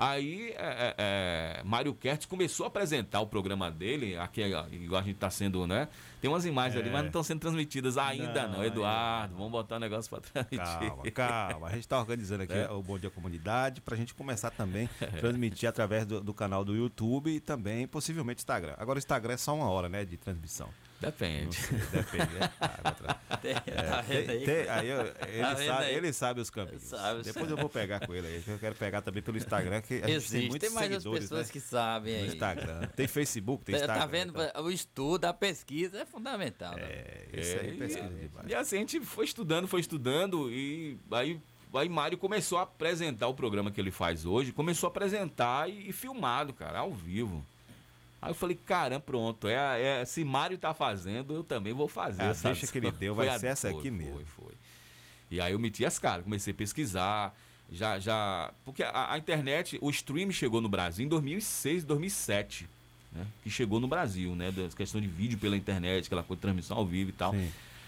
Aí 0.00 0.50
é, 0.50 0.54
é, 0.58 0.94
é, 0.98 1.62
Mário 1.64 1.92
Kertz 1.92 2.24
começou 2.24 2.62
a 2.62 2.68
apresentar 2.68 3.20
o 3.20 3.26
programa 3.26 3.68
dele, 3.68 4.16
aqui 4.16 4.42
igual 4.70 5.00
a 5.00 5.04
gente 5.04 5.16
está 5.16 5.28
sendo, 5.28 5.66
né? 5.66 5.88
Tem 6.20 6.30
umas 6.30 6.46
imagens 6.46 6.76
É. 6.76 6.78
ali, 6.82 6.88
mas 6.88 7.00
não 7.00 7.08
estão 7.08 7.22
sendo 7.24 7.40
transmitidas 7.40 7.98
ainda 7.98 8.46
não, 8.46 8.58
Não, 8.58 8.64
Eduardo. 8.64 9.34
Vamos 9.34 9.50
botar 9.50 9.74
o 9.74 9.80
negócio 9.80 10.08
para 10.08 10.20
transmitir. 10.20 11.12
Calma, 11.12 11.48
calma. 11.50 11.66
A 11.66 11.70
gente 11.70 11.80
está 11.80 11.98
organizando 11.98 12.44
aqui 12.44 12.52
É. 12.54 12.70
o 12.70 12.80
Bom 12.80 12.96
Dia 12.96 13.10
Comunidade 13.10 13.80
para 13.80 13.94
a 13.94 13.98
gente 13.98 14.14
começar 14.14 14.50
também 14.52 14.88
a 15.02 15.06
transmitir 15.18 15.68
através 15.68 16.06
do, 16.06 16.20
do 16.20 16.32
canal 16.32 16.64
do 16.64 16.76
YouTube 16.76 17.30
e 17.34 17.40
também 17.40 17.84
possivelmente 17.88 18.38
Instagram. 18.38 18.74
Agora 18.78 18.98
o 18.98 19.00
Instagram 19.00 19.34
é 19.34 19.36
só 19.36 19.52
uma 19.52 19.68
hora, 19.68 19.88
né, 19.88 20.04
de 20.04 20.16
transmissão. 20.16 20.68
Depende. 21.00 21.56
Depende, 21.92 22.36
é 22.36 22.48
caro. 22.58 23.18
Tem- 23.40 23.52
É, 23.66 23.82
tá 23.82 24.00
vendo 24.00 24.30
aí? 24.30 24.44
tem- 24.44 24.68
aí 24.68 24.88
eu- 24.88 25.00
ele, 25.28 25.40
Tá 25.42 25.56
sabe, 25.56 25.84
aí? 25.84 25.94
ele 25.94 26.12
sabe 26.12 26.40
os 26.40 26.50
caminhos. 26.50 26.82
Sabe. 26.82 27.22
Depois 27.22 27.48
eu 27.50 27.56
vou 27.56 27.68
pegar 27.68 28.04
com 28.04 28.12
ele 28.12 28.26
aí. 28.26 28.42
Eu 28.46 28.58
quero 28.58 28.74
pegar 28.74 29.00
também 29.00 29.22
pelo 29.22 29.36
Instagram, 29.36 29.80
que 29.80 29.94
a 29.94 29.96
gente 29.98 30.06
tem 30.06 30.14
Existe, 30.16 30.48
muitos 30.48 30.68
tem 30.68 30.70
mais 30.74 30.86
as 30.90 31.02
seguidores, 31.02 31.20
pessoas 31.28 31.46
né? 31.46 31.52
que 31.52 31.60
sabem 31.60 32.14
No 32.16 32.20
aí. 32.22 32.26
Instagram. 32.28 32.80
Tem 32.96 33.06
Facebook, 33.06 33.64
tem 33.64 33.74
Tá- 33.76 33.80
Instagram. 33.82 34.00
Tá 34.00 34.06
vendo? 34.08 34.30
então. 34.42 34.64
O 34.64 34.70
estudo, 34.72 35.24
a 35.26 35.32
pesquisa 35.32 35.98
é 36.00 36.04
fundamental. 36.04 36.74
né? 36.74 36.82
É, 36.82 37.28
isso 37.32 37.56
aí 37.60 37.74
e- 37.74 37.78
pesquisa 37.78 38.08
demais. 38.08 38.48
E 38.48 38.54
assim, 38.56 38.76
a 38.76 38.80
gente 38.80 39.00
foi 39.00 39.24
estudando, 39.24 39.68
foi 39.68 39.80
estudando 39.80 40.50
e 40.50 40.98
aí, 41.12 41.40
aí 41.74 41.88
Mário 41.88 42.18
começou 42.18 42.58
a 42.58 42.62
apresentar 42.62 43.28
o 43.28 43.34
programa 43.34 43.70
que 43.70 43.80
ele 43.80 43.92
faz 43.92 44.24
hoje, 44.26 44.50
começou 44.50 44.88
a 44.88 44.90
apresentar 44.90 45.70
e, 45.70 45.90
e 45.90 45.92
filmado, 45.92 46.52
cara, 46.52 46.80
ao 46.80 46.92
vivo. 46.92 47.46
Aí 48.20 48.30
eu 48.30 48.34
falei, 48.34 48.56
caramba, 48.56 49.00
pronto, 49.00 49.46
é, 49.46 50.00
é, 50.00 50.04
se 50.04 50.24
Mário 50.24 50.58
tá 50.58 50.74
fazendo, 50.74 51.32
eu 51.34 51.44
também 51.44 51.72
vou 51.72 51.86
fazer. 51.88 52.22
A 52.22 52.34
sabe? 52.34 52.54
deixa 52.54 52.72
que 52.72 52.78
ele 52.78 52.90
deu 52.90 53.14
Foi 53.14 53.26
vai 53.26 53.34
a- 53.34 53.38
ser 53.38 53.46
essa 53.48 53.70
foi, 53.70 53.78
aqui 53.78 53.88
foi, 53.90 53.98
mesmo. 53.98 54.26
Foi, 54.26 54.52
E 55.30 55.40
aí 55.40 55.52
eu 55.52 55.58
meti 55.58 55.84
as 55.84 55.98
caras, 55.98 56.24
comecei 56.24 56.52
a 56.52 56.56
pesquisar, 56.56 57.34
já, 57.70 57.98
já, 57.98 58.52
porque 58.64 58.82
a, 58.82 59.12
a 59.12 59.18
internet, 59.18 59.78
o 59.80 59.88
stream 59.90 60.32
chegou 60.32 60.60
no 60.60 60.68
Brasil 60.68 61.04
em 61.04 61.08
2006, 61.08 61.84
2007, 61.84 62.68
né? 63.12 63.26
Que 63.42 63.50
chegou 63.50 63.78
no 63.78 63.86
Brasil, 63.86 64.34
né? 64.34 64.50
Da 64.50 64.68
questão 64.68 65.00
de 65.00 65.06
vídeo 65.06 65.38
pela 65.38 65.56
internet, 65.56 66.06
aquela 66.06 66.22
coisa 66.22 66.38
de 66.38 66.42
transmissão 66.42 66.76
ao 66.76 66.86
vivo 66.86 67.10
e 67.10 67.12
tal. 67.12 67.34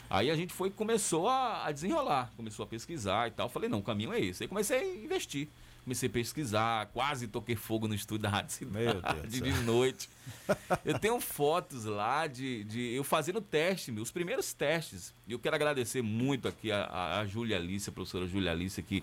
Aí 0.08 0.30
a 0.30 0.36
gente 0.36 0.52
foi 0.52 0.70
começou 0.70 1.28
a, 1.28 1.66
a 1.66 1.72
desenrolar, 1.72 2.32
começou 2.36 2.64
a 2.64 2.66
pesquisar 2.66 3.28
e 3.28 3.30
tal. 3.30 3.48
Falei, 3.48 3.68
não, 3.68 3.78
o 3.78 3.82
caminho 3.82 4.12
é 4.12 4.20
esse. 4.20 4.42
Aí 4.44 4.48
comecei 4.48 4.78
a 4.78 5.04
investir. 5.04 5.48
Comecei 5.90 6.08
a 6.08 6.12
pesquisar, 6.12 6.86
quase 6.92 7.26
toquei 7.26 7.56
fogo 7.56 7.88
no 7.88 7.96
estúdio 7.96 8.22
da 8.22 8.28
Rádio 8.28 8.52
Cidade 8.52 8.84
Meu 8.84 9.02
Deus 9.02 9.40
do 9.40 9.40
de 9.40 9.52
noite. 9.64 10.08
Eu 10.84 10.96
tenho 11.00 11.20
fotos 11.20 11.84
lá 11.84 12.28
de, 12.28 12.62
de 12.62 12.94
eu 12.94 13.02
fazendo 13.02 13.40
teste, 13.40 13.90
os 13.90 14.12
primeiros 14.12 14.52
testes. 14.52 15.12
E 15.26 15.32
eu 15.32 15.38
quero 15.40 15.56
agradecer 15.56 16.00
muito 16.00 16.46
aqui 16.46 16.70
a, 16.70 16.84
a, 16.84 17.20
a 17.20 17.26
Júlia 17.26 17.56
Alice, 17.56 17.90
a 17.90 17.92
professora 17.92 18.28
Júlia 18.28 18.52
Alice, 18.52 18.80
que 18.84 19.02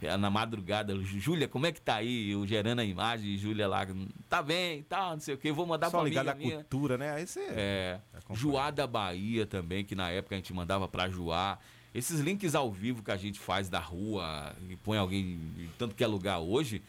eh, 0.00 0.16
na 0.16 0.30
madrugada, 0.30 0.94
Júlia, 1.02 1.48
como 1.48 1.66
é 1.66 1.72
que 1.72 1.80
tá 1.80 1.96
aí? 1.96 2.30
Eu 2.30 2.46
gerando 2.46 2.78
a 2.78 2.84
imagem, 2.84 3.36
Júlia 3.36 3.66
lá, 3.66 3.84
tá 4.28 4.40
bem, 4.40 4.84
tá, 4.84 5.10
não 5.10 5.20
sei 5.20 5.34
o 5.34 5.38
que, 5.38 5.50
vou 5.50 5.66
mandar 5.66 5.90
Só 5.90 5.98
pra 5.98 6.08
ligado 6.08 6.28
à 6.28 6.34
cultura, 6.34 6.96
né? 6.96 7.14
Aí 7.14 7.26
você. 7.26 7.40
É, 7.50 7.98
Juá 8.30 8.70
da 8.70 8.86
Bahia 8.86 9.44
também, 9.44 9.84
que 9.84 9.96
na 9.96 10.08
época 10.10 10.36
a 10.36 10.38
gente 10.38 10.52
mandava 10.54 10.86
pra 10.86 11.08
Juá. 11.08 11.58
Esses 11.98 12.20
links 12.20 12.54
ao 12.54 12.70
vivo 12.70 13.02
que 13.02 13.10
a 13.10 13.16
gente 13.16 13.40
faz 13.40 13.68
da 13.68 13.80
rua 13.80 14.54
e 14.68 14.76
põe 14.76 14.96
alguém 14.98 15.40
em 15.58 15.68
tanto 15.76 15.94
que 15.94 16.04
é 16.04 16.06
lugar 16.06 16.38
hoje, 16.38 16.80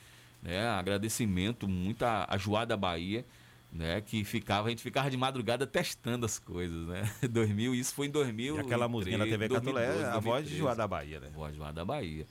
né? 0.41 0.67
Agradecimento 0.67 1.67
muito 1.67 2.03
a, 2.03 2.27
a 2.29 2.37
Juá 2.37 2.63
da 2.63 2.77
Bahia, 2.77 3.25
né? 3.73 4.01
Que 4.01 4.23
ficava, 4.23 4.67
a 4.67 4.69
gente 4.69 4.83
ficava 4.83 5.09
de 5.09 5.17
madrugada 5.17 5.65
testando 5.65 6.27
as 6.27 6.37
coisas, 6.37 6.87
né? 6.87 7.11
2000, 7.27 7.73
isso 7.73 7.95
foi 7.95 8.05
em 8.05 8.11
2000. 8.11 8.57
E 8.57 8.59
aquela 8.59 8.87
música 8.87 9.17
na 9.17 9.25
TV 9.25 9.49
Catulé, 9.49 10.05
a 10.05 10.19
voz 10.19 10.47
de 10.47 10.55
Juá 10.55 10.75
da 10.75 10.87
Bahia, 10.87 11.19
né? 11.19 11.29
Voz 11.33 11.53
de 11.53 11.57
Juá 11.57 11.71
da 11.71 11.83
Bahia. 11.83 12.27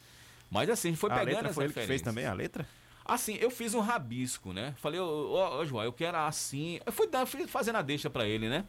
Mas 0.48 0.70
assim, 0.70 0.88
a 0.88 0.90
gente 0.92 1.00
foi 1.00 1.10
A 1.10 1.14
pegando 1.14 1.34
letra 1.34 1.52
foi 1.52 1.64
ele 1.64 1.72
que 1.74 1.84
fez 1.84 2.00
também, 2.00 2.26
a 2.26 2.32
letra? 2.32 2.66
Assim, 3.04 3.36
eu 3.40 3.50
fiz 3.50 3.74
um 3.74 3.80
rabisco, 3.80 4.52
né? 4.52 4.74
Falei, 4.76 5.00
ô, 5.00 5.04
ô, 5.04 5.58
ô 5.58 5.64
João, 5.64 5.82
eu 5.82 5.92
quero 5.92 6.16
assim. 6.18 6.78
Eu 6.84 6.92
fui, 6.92 7.08
dar, 7.08 7.26
fui 7.26 7.46
fazendo 7.46 7.76
a 7.76 7.82
deixa 7.82 8.08
pra 8.08 8.26
ele, 8.26 8.48
né? 8.48 8.64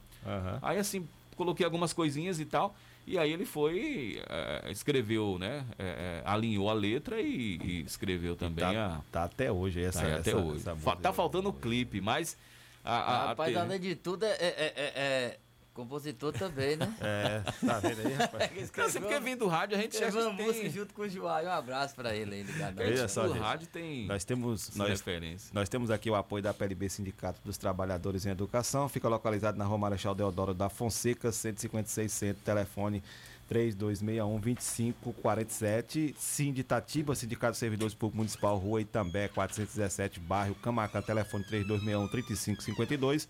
Aí 0.62 0.78
assim, 0.80 1.08
coloquei 1.36 1.66
algumas 1.66 1.94
coisinhas 1.94 2.40
e 2.40 2.46
tal. 2.46 2.76
E 3.10 3.18
aí 3.18 3.34
ele 3.34 3.44
foi, 3.44 4.22
eh, 4.30 4.70
escreveu, 4.72 5.40
né? 5.40 5.66
eh, 5.80 6.22
alinhou 6.24 6.70
a 6.70 6.74
letra 6.74 7.20
e, 7.20 7.58
e 7.58 7.82
escreveu 7.82 8.36
também 8.36 8.64
tá, 8.64 8.86
a. 8.98 9.02
Tá 9.12 9.24
até 9.24 9.52
hoje 9.52 9.82
essa. 9.84 10.02
Tá 10.02 10.06
aí 10.06 10.14
até 10.14 10.30
essa- 10.30 10.40
hoje. 10.40 10.60
essa 10.60 10.76
Fa- 10.76 10.96
tá 10.96 11.12
faltando 11.12 11.50
o 11.50 11.54
clipe, 11.54 12.00
mas. 12.00 12.38
A, 12.84 12.94
a, 12.96 13.00
a 13.24 13.28
Rapaz, 13.30 13.52
te- 13.52 13.58
além 13.58 13.80
de 13.80 13.96
tudo, 13.96 14.26
é, 14.26 14.30
é- 14.30 14.74
é- 14.76 14.94
é 14.96 15.40
compositor 15.80 16.32
também, 16.34 16.76
né? 16.76 16.94
É, 17.02 17.42
tá 17.66 17.80
vendo 17.80 18.06
aí, 18.08 18.14
rapaz? 18.14 18.52
Não, 18.78 18.90
sempre 18.90 19.10
que 19.10 19.20
vem 19.20 19.36
do 19.38 19.48
rádio, 19.48 19.78
a 19.78 19.82
gente 19.82 19.94
Escreveu 19.94 20.28
uma 20.30 20.36
que 20.38 20.44
música 20.44 20.62
tem- 20.64 20.72
junto 20.72 20.94
com 20.94 21.02
o 21.04 21.10
João. 21.10 21.44
Um 21.44 21.50
abraço 21.50 21.96
pra 21.96 22.16
ele 22.16 22.36
aí, 22.36 22.44
ligado. 22.44 22.76
Veja 22.76 23.08
só, 23.08 23.26
o 23.26 23.30
gente. 23.30 23.40
rádio 23.40 23.68
tem 23.68 24.06
Nós 24.08 24.24
temos, 24.24 24.76
nós, 24.76 24.90
referência. 24.90 25.50
nós 25.54 25.70
temos 25.70 25.90
aqui 25.92 26.10
o 26.10 26.16
apoio 26.16 26.44
da 26.44 26.54
PLB 26.54 26.90
Sindicato 26.90 27.40
dos 27.44 27.58
Trabalhadores 27.58 28.26
em 28.26 28.30
Educação. 28.30 28.88
Fica 28.90 29.08
localizado 29.08 29.58
na 29.58 29.66
Rua 29.66 29.78
Marechal 29.78 30.16
Deodoro 30.16 30.54
da 30.54 30.70
Fonseca, 30.70 31.32
156 31.32 32.12
Centro, 32.12 32.44
telefone 32.44 33.04
3261-2547. 33.52 36.16
Sinditatiba, 36.18 37.16
Sindicato 37.16 37.54
de 37.54 37.58
Servidores 37.60 37.94
Públicos 37.94 38.18
Municipal, 38.18 38.58
Rua 38.58 38.82
Itambé, 38.82 39.28
417, 39.28 40.20
bairro 40.20 40.56
Camacan, 40.56 41.02
telefone 41.02 41.44
3261-3552. 41.46 43.28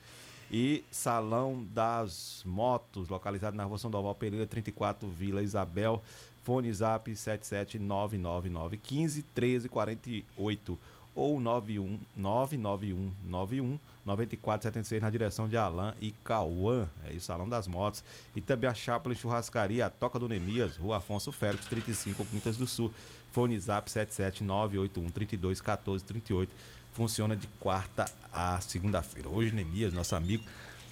E 0.52 0.84
Salão 0.90 1.64
das 1.74 2.42
Motos, 2.46 3.08
localizado 3.08 3.56
na 3.56 3.64
Rua 3.64 3.78
São 3.78 3.92
Doval 3.92 4.16
Pereira, 4.16 4.48
34, 4.48 5.08
Vila 5.08 5.44
Isabel. 5.44 6.02
Fone 6.44 6.74
Zap 6.74 7.12
7799915 7.12 9.24
1348 9.36 10.80
ou 11.14 11.40
91 11.40 12.00
991 12.16 13.12
91 13.26 13.80
9476 14.06 15.02
na 15.02 15.10
direção 15.10 15.48
de 15.48 15.58
Alain 15.58 15.94
e 16.02 16.12
Cauã, 16.24 16.88
é 17.06 17.14
isso, 17.14 17.28
Salão 17.28 17.48
das 17.48 17.68
Motos. 17.68 18.04
E 18.36 18.42
também 18.42 18.70
a 18.70 18.74
Chaplin 18.74 19.14
Churrascaria, 19.14 19.86
a 19.86 19.90
Toca 19.90 20.18
do 20.18 20.28
Nemias, 20.28 20.78
Rua 20.78 20.98
Afonso 20.98 21.32
Félix, 21.32 21.68
35, 21.68 22.26
Quintas 22.26 22.58
do 22.58 22.66
Sul. 22.66 22.92
Fone 23.32 23.60
Zap 23.60 23.92
77981 23.92 25.12
32 25.12 25.62
14 25.62 26.04
38. 26.04 26.52
Funciona 26.94 27.36
de 27.36 27.48
quarta 27.60 28.06
a 28.32 28.60
segunda-feira. 28.62 29.30
Hoje, 29.30 29.54
Nemias, 29.54 29.94
nosso 29.94 30.16
amigo, 30.16 30.44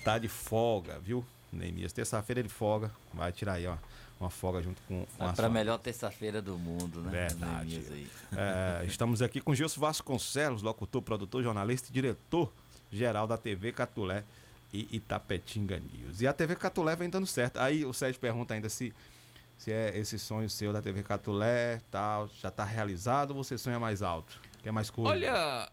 tá 0.04 0.18
de 0.18 0.28
folga, 0.28 1.00
viu? 1.00 1.26
Nemias, 1.52 1.94
terça-feira 1.94 2.40
ele 2.40 2.50
folga, 2.50 2.92
vai 3.14 3.32
tirar 3.32 3.54
aí, 3.54 3.68
ó, 3.68 3.76
uma 4.20 4.30
folga 4.30 4.62
junto 4.62 4.82
com, 4.88 5.06
com 5.18 5.26
É 5.26 5.46
a 5.46 5.50
melhor 5.50 5.78
terça-feira 5.78 6.42
do 6.42 6.58
mundo, 6.58 7.02
né? 7.02 7.12
Verdade. 7.12 7.70
Nemias 7.78 7.92
aí. 7.92 8.08
É, 8.36 8.86
estamos 8.86 9.22
aqui 9.22 9.40
com 9.40 9.54
Gilson 9.54 9.80
Vasconcelos, 9.80 10.62
locutor, 10.62 11.02
produtor, 11.02 11.44
jornalista 11.44 11.90
e 11.90 11.94
diretor 11.94 12.52
geral 12.92 13.28
da 13.28 13.38
TV 13.38 13.72
Catulé 13.72 14.24
e 14.74 14.88
Itapetinga 14.92 15.80
News. 15.80 16.22
E 16.22 16.28
a 16.28 16.34
TV 16.34 16.56
Catulé 16.56 16.96
vem 16.96 17.10
dando 17.10 17.28
certo. 17.28 17.58
Aí 17.58 17.86
o 17.86 17.94
Sérgio 17.94 18.20
pergunta 18.20 18.54
ainda 18.54 18.70
se, 18.70 18.94
se 19.58 19.72
é 19.72 19.98
esse 19.98 20.18
sonho 20.18 20.50
seu 20.50 20.74
da 20.74 20.82
TV 20.82 21.04
Catulé 21.04 21.82
tal, 21.92 22.30
já 22.42 22.50
está 22.50 22.64
realizado 22.64 23.32
ou 23.32 23.44
você 23.44 23.58
sonha 23.58 23.80
mais 23.80 24.02
alto? 24.02 24.40
Quer 24.64 24.72
mais 24.72 24.90
coisa? 24.90 25.12
Olha, 25.12 25.70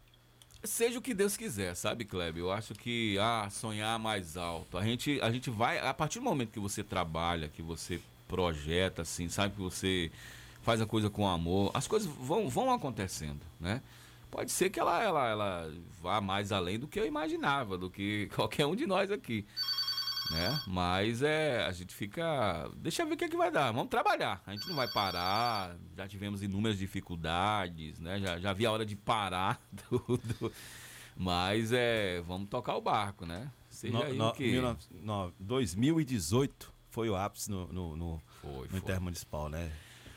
seja 0.65 0.99
o 0.99 1.03
que 1.03 1.15
Deus 1.15 1.37
quiser, 1.37 1.75
sabe, 1.75 2.05
Kleber? 2.05 2.43
Eu 2.43 2.53
acho 2.53 2.75
que 2.75 3.19
ah, 3.19 3.49
sonhar 3.51 3.99
mais 3.99 4.37
alto. 4.37 4.79
A 4.79 4.85
gente, 4.85 5.21
a 5.21 5.31
gente 5.31 5.51
vai, 5.51 5.79
a 5.79 5.95
partir 5.95 6.19
do 6.19 6.25
momento 6.25 6.51
que 6.51 6.61
você 6.61 6.83
trabalha, 6.83 7.49
que 7.49 7.63
você 7.63 8.01
projeta, 8.27 9.03
assim, 9.03 9.29
sabe 9.29 9.55
que 9.55 9.61
você 9.61 10.11
faz 10.63 10.81
a 10.81 10.87
coisa 10.87 11.11
com 11.11 11.29
amor, 11.29 11.71
as 11.75 11.87
coisas 11.87 12.09
vão, 12.09 12.49
vão 12.49 12.73
acontecendo, 12.73 13.41
né? 13.61 13.83
Pode 14.31 14.51
ser 14.51 14.71
que 14.71 14.81
ela, 14.81 15.01
ela, 15.01 15.29
ela 15.29 15.75
vá 16.03 16.21
mais 16.21 16.51
além 16.51 16.79
do 16.79 16.89
que 16.89 16.99
eu 16.99 17.07
imaginava, 17.07 17.79
do 17.79 17.89
que 17.89 18.29
qualquer 18.35 18.67
um 18.67 18.75
de 18.75 18.87
nós 18.87 19.11
aqui. 19.11 19.47
Né? 20.31 20.61
Mas 20.67 21.23
é, 21.23 21.65
a 21.67 21.73
gente 21.73 21.95
fica. 21.95 22.71
Deixa 22.77 23.03
eu 23.03 23.07
ver 23.07 23.15
o 23.15 23.17
que, 23.17 23.25
é 23.25 23.29
que 23.29 23.37
vai 23.37 23.51
dar. 23.51 23.71
Vamos 23.73 23.89
trabalhar. 23.91 24.43
A 24.47 24.53
gente 24.53 24.67
não 24.69 24.75
vai 24.77 24.89
parar. 24.89 25.77
Já 25.97 26.09
tivemos 26.09 26.43
inúmeras 26.43 26.79
dificuldades, 26.79 27.99
né? 28.01 28.19
Já, 28.19 28.39
já 28.39 28.53
vi 28.53 28.65
a 28.65 28.73
hora 28.73 28.87
de 28.87 28.97
parar 28.97 29.61
tudo. 29.89 30.51
Mas 31.17 31.73
é. 31.73 32.21
Vamos 32.23 32.49
tocar 32.49 32.75
o 32.77 32.81
barco, 32.81 33.27
né? 33.27 33.51
Seja 33.69 33.93
No- 33.99 34.03
aí 34.03 34.17
no- 34.17 34.29
o 34.29 34.33
que. 34.33 34.45
19 34.51 34.79
no- 35.03 35.33
2018 35.39 36.73
foi 36.91 37.11
o 37.11 37.17
ápice 37.17 37.51
no, 37.51 37.67
no, 37.73 37.97
no, 37.97 38.23
Foi, 38.41 38.69
no. 38.69 38.79
Intermunicipal, 38.79 39.49
né? 39.49 39.71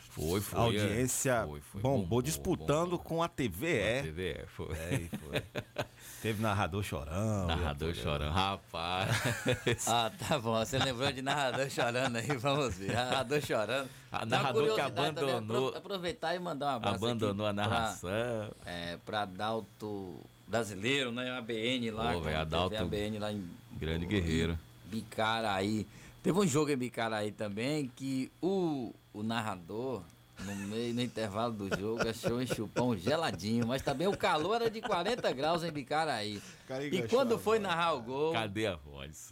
Foi, 0.09 0.41
foi, 0.41 0.59
A 0.59 0.63
audiência 0.63 1.31
é. 1.31 1.45
Foi, 1.45 1.61
foi, 1.61 1.81
bombou, 1.81 2.01
bombou, 2.01 2.21
disputando 2.23 2.97
com 2.97 3.21
a 3.21 3.27
TVE. 3.27 3.99
A 3.99 4.03
TVE, 4.03 4.45
foi. 4.47 4.75
É, 4.75 5.09
foi. 5.19 5.43
Teve 6.21 6.41
narrador 6.41 6.83
chorão. 6.83 7.45
Narrador 7.47 7.93
chorando. 7.93 8.33
Rapaz. 8.33 9.09
Ah, 9.87 10.11
tá 10.17 10.39
bom. 10.39 10.53
Você 10.57 10.77
lembrou 10.79 11.11
de 11.11 11.21
narrador 11.21 11.69
chorando 11.69 12.15
aí? 12.17 12.27
Vamos 12.37 12.75
ver. 12.75 12.91
Narrador 12.93 13.41
chorando. 13.41 13.89
Uma 14.11 14.25
narrador 14.25 14.63
que 14.75 14.81
também, 14.81 15.05
abandonou- 15.05 15.67
apro- 15.67 15.77
Aproveitar 15.77 16.35
e 16.35 16.39
mandar 16.39 16.65
um 16.65 16.75
abraço. 16.77 16.95
Abandonou 16.95 17.45
a 17.47 17.53
narração. 17.53 18.09
Pra, 18.09 18.71
é, 18.71 18.97
pra 19.05 19.21
Adalto 19.21 20.15
Brasileiro, 20.47 21.11
né? 21.11 21.31
ABN 21.37 21.91
lá. 21.91 22.13
Pô, 22.13 22.21
velho, 22.21 22.23
quando 22.23 22.41
Adalto, 22.41 22.69
teve 22.71 22.83
ABN 22.83 23.19
lá 23.19 23.31
em 23.31 23.49
Grande 23.73 24.05
guerreiro. 24.07 24.57
Bicaraí. 24.85 25.85
Teve 26.23 26.39
um 26.39 26.47
jogo 26.47 26.71
em 26.71 26.77
Bicaraí 26.77 27.31
também 27.31 27.91
que 27.95 28.31
o, 28.41 28.93
o 29.13 29.21
narrador, 29.23 30.01
no 30.45 30.55
meio, 30.55 30.93
no 30.93 31.01
intervalo 31.01 31.53
do 31.53 31.77
jogo, 31.79 32.07
achou 32.07 32.37
um 32.39 32.45
chupão 32.47 32.95
geladinho, 32.97 33.65
mas 33.67 33.81
também 33.81 34.07
o 34.07 34.15
calor 34.15 34.55
era 34.55 34.69
de 34.69 34.81
40 34.81 35.31
graus 35.33 35.63
em 35.63 35.71
Bicaraí. 35.71 36.41
Cara, 36.67 36.85
E 36.85 37.07
quando 37.07 37.37
foi 37.39 37.59
narrar 37.59 37.93
o 37.93 38.01
gol, 38.01 38.33
Cadê 38.33 38.67
a 38.67 38.75
voz? 38.75 39.31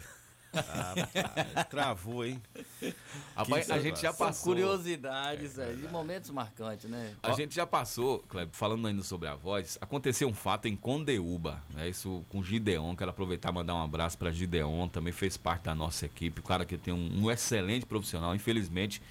Ah, 0.57 1.63
travou, 1.65 2.25
hein? 2.25 2.41
Rapaz, 3.35 3.69
a 3.69 3.77
gente 3.77 4.01
já 4.01 4.13
São 4.13 4.27
passou. 4.27 4.53
curiosidades 4.53 5.59
aí, 5.59 5.75
de 5.75 5.87
momentos 5.89 6.29
marcantes, 6.29 6.89
né? 6.89 7.13
A 7.21 7.33
gente 7.33 7.53
já 7.53 7.67
passou, 7.67 8.19
Kleber, 8.19 8.55
falando 8.55 8.87
ainda 8.87 9.03
sobre 9.03 9.27
a 9.27 9.35
voz, 9.35 9.77
aconteceu 9.81 10.29
um 10.29 10.33
fato 10.33 10.67
em 10.67 10.75
Condeúba, 10.75 11.61
né? 11.73 11.89
Isso 11.89 12.23
com 12.29 12.41
Gideon, 12.41 12.95
quero 12.95 13.09
aproveitar 13.11 13.49
e 13.49 13.53
mandar 13.53 13.75
um 13.75 13.83
abraço 13.83 14.17
para 14.17 14.31
Gideon, 14.31 14.87
também 14.87 15.11
fez 15.11 15.35
parte 15.35 15.63
da 15.63 15.75
nossa 15.75 16.05
equipe, 16.05 16.39
o 16.39 16.43
cara 16.43 16.63
que 16.65 16.77
tem 16.77 16.93
um, 16.93 17.23
um 17.25 17.29
excelente 17.31 17.85
profissional, 17.85 18.33
infelizmente, 18.33 19.01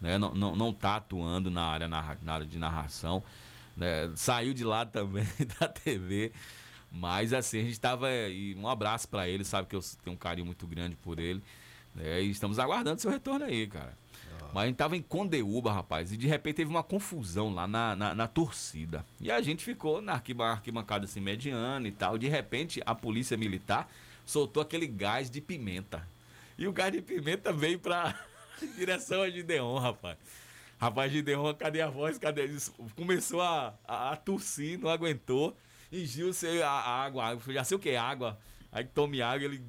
né? 0.00 0.18
Não, 0.18 0.34
não, 0.34 0.56
não 0.56 0.72
tá 0.72 0.96
atuando 0.96 1.50
na 1.50 1.62
área, 1.64 1.88
narra- 1.88 2.18
na 2.22 2.34
área 2.34 2.46
de 2.46 2.58
narração, 2.58 3.22
né? 3.76 4.10
Saiu 4.16 4.52
de 4.54 4.64
lá 4.64 4.84
também 4.86 5.26
da 5.58 5.68
TV, 5.68 6.32
mas 6.90 7.32
assim, 7.32 7.60
a 7.60 7.62
gente 7.64 7.78
tava, 7.80 8.10
e 8.10 8.54
um 8.56 8.66
abraço 8.68 9.08
para 9.08 9.28
ele, 9.28 9.44
sabe 9.44 9.68
que 9.68 9.76
eu 9.76 9.80
tenho 10.02 10.14
um 10.14 10.18
carinho 10.18 10.46
muito 10.46 10.66
grande 10.66 10.96
por 10.96 11.18
ele, 11.18 11.42
né? 11.94 12.22
E 12.22 12.30
estamos 12.30 12.58
aguardando 12.58 13.00
seu 13.00 13.10
retorno 13.10 13.44
aí, 13.44 13.66
cara. 13.66 13.96
Mas 14.52 14.64
a 14.64 14.66
gente 14.66 14.76
tava 14.76 14.96
em 14.96 15.02
Condeúba, 15.02 15.72
rapaz, 15.72 16.12
e 16.12 16.16
de 16.16 16.26
repente 16.26 16.56
teve 16.56 16.70
uma 16.70 16.82
confusão 16.82 17.54
lá 17.54 17.68
na, 17.68 17.94
na, 17.94 18.14
na 18.16 18.26
torcida. 18.26 19.04
E 19.20 19.30
a 19.30 19.40
gente 19.40 19.62
ficou 19.62 20.02
na 20.02 20.14
arquiba- 20.14 20.50
arquibancada 20.50 21.04
assim, 21.04 21.20
mediana 21.20 21.86
e 21.86 21.92
tal. 21.92 22.18
De 22.18 22.26
repente, 22.26 22.82
a 22.84 22.92
polícia 22.92 23.36
militar 23.36 23.88
soltou 24.26 24.60
aquele 24.60 24.88
gás 24.88 25.30
de 25.30 25.40
pimenta. 25.40 26.04
E 26.58 26.66
o 26.66 26.72
gás 26.72 26.90
de 26.90 27.00
pimenta 27.00 27.52
veio 27.52 27.78
pra 27.78 28.12
direção 28.76 29.22
a 29.22 29.30
Gideon, 29.30 29.78
rapaz. 29.78 30.16
Rapaz, 30.78 31.12
Gideon, 31.12 31.52
cadê 31.54 31.82
a 31.82 31.88
voz? 31.90 32.16
Cadê 32.18 32.46
isso? 32.46 32.72
Começou 32.96 33.42
a, 33.42 33.74
a, 33.86 34.12
a 34.12 34.16
tossir, 34.16 34.78
não 34.78 34.88
aguentou. 34.88 35.54
E 35.92 36.06
Gil, 36.06 36.32
sei, 36.32 36.62
a, 36.62 36.70
a 36.70 37.04
água, 37.04 37.38
já 37.48 37.64
sei 37.64 37.76
o 37.76 37.80
que 37.80 37.90
é 37.90 37.96
água. 37.98 38.38
Aí 38.72 38.84
tome 38.84 39.20
água, 39.20 39.44
ele 39.44 39.62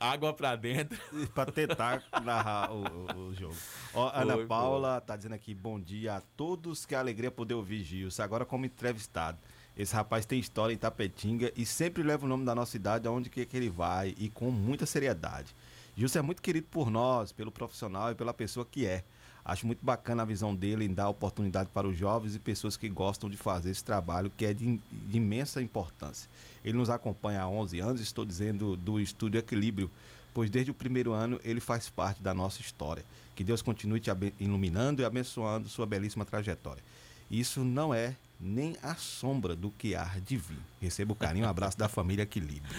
água 0.00 0.32
pra 0.32 0.56
dentro. 0.56 0.98
pra 1.34 1.46
tentar 1.46 2.02
narrar 2.24 2.72
o, 2.72 2.82
o- 2.82 3.26
o 3.28 3.34
jogo. 3.34 3.54
Ó, 3.94 4.10
Ana 4.12 4.34
Foi, 4.34 4.46
Paula 4.46 5.00
tá 5.00 5.14
dizendo 5.16 5.34
aqui, 5.34 5.54
bom 5.54 5.78
dia 5.78 6.16
a 6.16 6.20
todos, 6.36 6.84
que 6.84 6.94
alegria 6.94 7.30
poder 7.30 7.54
ouvir 7.54 7.84
Gilson, 7.84 8.22
agora 8.22 8.44
como 8.44 8.64
entrevistado. 8.66 9.38
Esse 9.76 9.94
rapaz 9.94 10.26
tem 10.26 10.40
história 10.40 10.74
em 10.74 10.76
Tapetinga 10.78 11.52
e 11.54 11.64
sempre 11.64 12.02
leva 12.02 12.26
o 12.26 12.28
nome 12.28 12.44
da 12.44 12.52
nossa 12.52 12.72
cidade 12.72 13.06
aonde 13.06 13.30
quer 13.30 13.44
que 13.46 13.56
ele 13.56 13.70
vai 13.70 14.12
e 14.18 14.28
com 14.28 14.50
muita 14.50 14.86
seriedade. 14.86 15.54
Gilson 15.98 16.20
é 16.20 16.22
muito 16.22 16.40
querido 16.40 16.68
por 16.70 16.92
nós, 16.92 17.32
pelo 17.32 17.50
profissional 17.50 18.12
e 18.12 18.14
pela 18.14 18.32
pessoa 18.32 18.64
que 18.64 18.86
é. 18.86 19.02
Acho 19.44 19.66
muito 19.66 19.84
bacana 19.84 20.22
a 20.22 20.24
visão 20.24 20.54
dele 20.54 20.84
em 20.84 20.94
dar 20.94 21.08
oportunidade 21.08 21.70
para 21.74 21.88
os 21.88 21.98
jovens 21.98 22.36
e 22.36 22.38
pessoas 22.38 22.76
que 22.76 22.88
gostam 22.88 23.28
de 23.28 23.36
fazer 23.36 23.70
esse 23.70 23.82
trabalho 23.82 24.30
que 24.36 24.46
é 24.46 24.54
de, 24.54 24.76
de 24.92 25.16
imensa 25.16 25.60
importância. 25.60 26.30
Ele 26.64 26.78
nos 26.78 26.88
acompanha 26.88 27.42
há 27.42 27.48
11 27.48 27.80
anos, 27.80 28.00
estou 28.00 28.24
dizendo 28.24 28.76
do 28.76 29.00
Estúdio 29.00 29.40
Equilíbrio, 29.40 29.90
pois 30.32 30.48
desde 30.48 30.70
o 30.70 30.74
primeiro 30.74 31.12
ano 31.12 31.40
ele 31.42 31.58
faz 31.58 31.90
parte 31.90 32.22
da 32.22 32.32
nossa 32.32 32.60
história. 32.60 33.04
Que 33.34 33.42
Deus 33.42 33.60
continue 33.60 33.98
te 33.98 34.08
iluminando 34.38 35.02
e 35.02 35.04
abençoando 35.04 35.68
sua 35.68 35.84
belíssima 35.84 36.24
trajetória. 36.24 36.82
Isso 37.28 37.64
não 37.64 37.92
é 37.92 38.14
nem 38.38 38.76
a 38.84 38.94
sombra 38.94 39.56
do 39.56 39.72
que 39.72 39.96
há 39.96 40.04
de 40.24 40.36
vir. 40.36 40.58
Receba 40.80 41.12
o 41.12 41.16
carinho 41.16 41.46
um 41.46 41.48
abraço 41.48 41.76
da 41.76 41.88
família 41.88 42.22
Equilíbrio. 42.22 42.72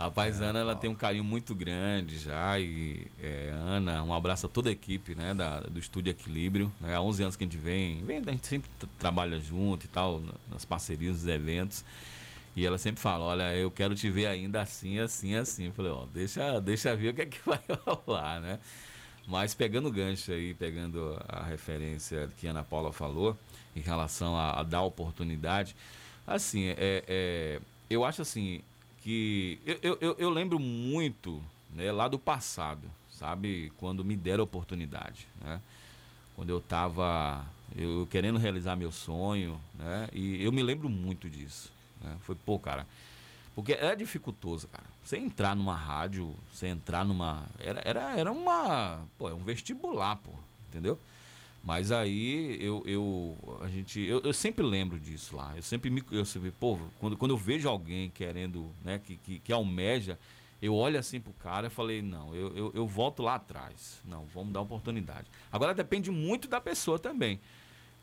Rapaz, 0.00 0.40
Ana, 0.40 0.60
ela 0.60 0.74
tem 0.74 0.88
um 0.88 0.94
carinho 0.94 1.22
muito 1.22 1.54
grande 1.54 2.18
já. 2.18 2.58
E 2.58 3.06
é, 3.22 3.50
Ana, 3.52 4.02
um 4.02 4.14
abraço 4.14 4.46
a 4.46 4.48
toda 4.48 4.70
a 4.70 4.72
equipe 4.72 5.14
né, 5.14 5.34
da, 5.34 5.60
do 5.60 5.78
Estúdio 5.78 6.10
Equilíbrio. 6.10 6.72
Né, 6.80 6.94
há 6.96 7.02
11 7.02 7.22
anos 7.22 7.36
que 7.36 7.44
a 7.44 7.46
gente 7.46 7.58
vem, 7.58 8.02
vem, 8.02 8.16
a 8.26 8.30
gente 8.30 8.46
sempre 8.46 8.70
tra- 8.78 8.88
trabalha 8.98 9.38
junto 9.38 9.84
e 9.84 9.88
tal, 9.88 10.18
na- 10.20 10.32
nas 10.50 10.64
parcerias, 10.64 11.16
nos 11.16 11.26
eventos. 11.26 11.84
E 12.56 12.64
ela 12.64 12.78
sempre 12.78 12.98
fala, 13.00 13.26
olha, 13.26 13.54
eu 13.54 13.70
quero 13.70 13.94
te 13.94 14.08
ver 14.10 14.26
ainda 14.26 14.62
assim, 14.62 14.98
assim, 14.98 15.34
assim. 15.34 15.66
Eu 15.66 15.72
falei, 15.72 15.92
ó, 15.92 16.06
deixa, 16.06 16.58
deixa 16.62 16.96
ver 16.96 17.10
o 17.10 17.14
que 17.14 17.20
é 17.22 17.26
que 17.26 17.38
vai 17.44 17.60
rolar, 17.86 18.40
né? 18.40 18.58
Mas 19.26 19.52
pegando 19.54 19.88
o 19.88 19.92
gancho 19.92 20.32
aí, 20.32 20.54
pegando 20.54 21.16
a 21.28 21.44
referência 21.44 22.30
que 22.38 22.46
a 22.48 22.50
Ana 22.52 22.64
Paula 22.64 22.90
falou, 22.90 23.36
em 23.76 23.80
relação 23.80 24.34
a, 24.34 24.60
a 24.60 24.62
dar 24.62 24.82
oportunidade, 24.82 25.76
assim, 26.26 26.68
é, 26.68 27.04
é, 27.06 27.60
eu 27.90 28.04
acho 28.04 28.22
assim 28.22 28.62
que 29.02 29.58
eu, 29.64 29.98
eu, 30.00 30.16
eu- 30.18 30.30
lembro 30.30 30.58
muito 30.58 31.42
né, 31.74 31.90
lá 31.90 32.08
do 32.08 32.18
passado, 32.18 32.90
sabe? 33.10 33.72
Quando 33.78 34.04
me 34.04 34.16
deram 34.16 34.44
oportunidade, 34.44 35.26
né? 35.40 35.60
Quando 36.36 36.50
eu 36.50 36.58
estava 36.58 37.44
eu 37.76 38.06
querendo 38.10 38.38
realizar 38.38 38.76
meu 38.76 38.90
sonho, 38.92 39.60
né? 39.74 40.08
E 40.12 40.42
eu 40.42 40.52
me 40.52 40.62
lembro 40.62 40.88
muito 40.88 41.28
disso. 41.30 41.72
Né? 42.02 42.16
Foi, 42.22 42.34
pô, 42.34 42.58
cara, 42.58 42.86
porque 43.54 43.72
era 43.72 43.94
dificultoso, 43.94 44.68
cara. 44.68 44.84
Você 45.04 45.16
entrar 45.18 45.54
numa 45.56 45.74
rádio, 45.74 46.34
você 46.52 46.66
entrar 46.68 47.04
numa. 47.04 47.44
Era, 47.58 47.82
era, 47.84 48.18
era 48.18 48.32
uma. 48.32 49.02
Pô, 49.18 49.28
é 49.28 49.34
um 49.34 49.44
vestibular, 49.44 50.16
pô. 50.16 50.30
Entendeu? 50.68 50.98
Mas 51.62 51.92
aí 51.92 52.56
eu, 52.60 52.82
eu 52.86 53.58
a 53.60 53.68
gente 53.68 54.00
eu, 54.00 54.20
eu 54.20 54.32
sempre 54.32 54.64
lembro 54.64 54.98
disso 54.98 55.36
lá. 55.36 55.52
Eu 55.54 55.62
sempre 55.62 55.90
me 55.90 56.02
eu 56.10 56.24
sempre, 56.24 56.50
pô, 56.50 56.78
quando, 56.98 57.16
quando 57.16 57.32
eu 57.32 57.36
vejo 57.36 57.68
alguém 57.68 58.10
querendo, 58.10 58.70
né, 58.82 58.98
que, 58.98 59.16
que, 59.16 59.38
que 59.40 59.52
almeja, 59.52 60.18
eu 60.60 60.74
olho 60.74 60.98
assim 60.98 61.20
pro 61.20 61.32
cara 61.34 61.68
e 61.68 61.70
falei, 61.70 62.02
não, 62.02 62.34
eu, 62.34 62.56
eu, 62.56 62.72
eu 62.74 62.86
volto 62.86 63.22
lá 63.22 63.34
atrás. 63.34 64.00
Não, 64.04 64.26
vamos 64.26 64.52
dar 64.52 64.60
oportunidade. 64.60 65.30
Agora 65.50 65.74
depende 65.74 66.10
muito 66.10 66.48
da 66.48 66.60
pessoa 66.60 66.98
também. 66.98 67.40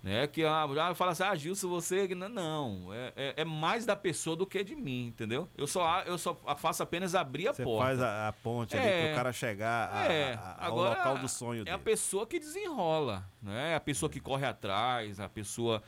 Né? 0.03 0.27
Que 0.27 0.41
já 0.43 0.93
fala 0.95 1.11
assim, 1.11 1.23
ah, 1.23 1.35
Gilson, 1.35 1.67
você. 1.67 2.07
Não, 2.15 2.29
Não, 2.29 2.93
é, 2.93 3.13
é, 3.15 3.33
é 3.37 3.45
mais 3.45 3.85
da 3.85 3.95
pessoa 3.95 4.35
do 4.35 4.45
que 4.45 4.63
de 4.63 4.75
mim, 4.75 5.07
entendeu? 5.07 5.49
Eu 5.57 5.65
só, 5.67 6.01
eu 6.03 6.17
só 6.17 6.35
faço 6.57 6.83
apenas 6.83 7.15
abrir 7.15 7.47
a 7.49 7.53
Você 7.53 7.63
porta. 7.63 7.83
faz 7.85 8.01
a, 8.01 8.27
a 8.29 8.33
ponte 8.33 8.77
ali 8.77 8.87
É. 8.87 9.07
pro 9.07 9.15
cara 9.15 9.33
chegar 9.33 9.91
a- 9.93 10.05
É, 10.05 10.33
a- 10.35 10.55
ao 10.59 10.71
agora 10.73 10.97
local 10.99 11.17
do 11.17 11.27
sonho 11.27 11.61
é 11.61 11.65
dele. 11.65 11.75
a 11.75 11.79
pessoa 11.79 12.25
que 12.27 12.39
desenrola, 12.39 13.27
né? 13.41 13.71
É 13.71 13.75
a 13.75 13.79
pessoa 13.79 14.09
que 14.09 14.19
corre 14.19 14.45
atrás, 14.45 15.19
a 15.19 15.27
pessoa, 15.27 15.81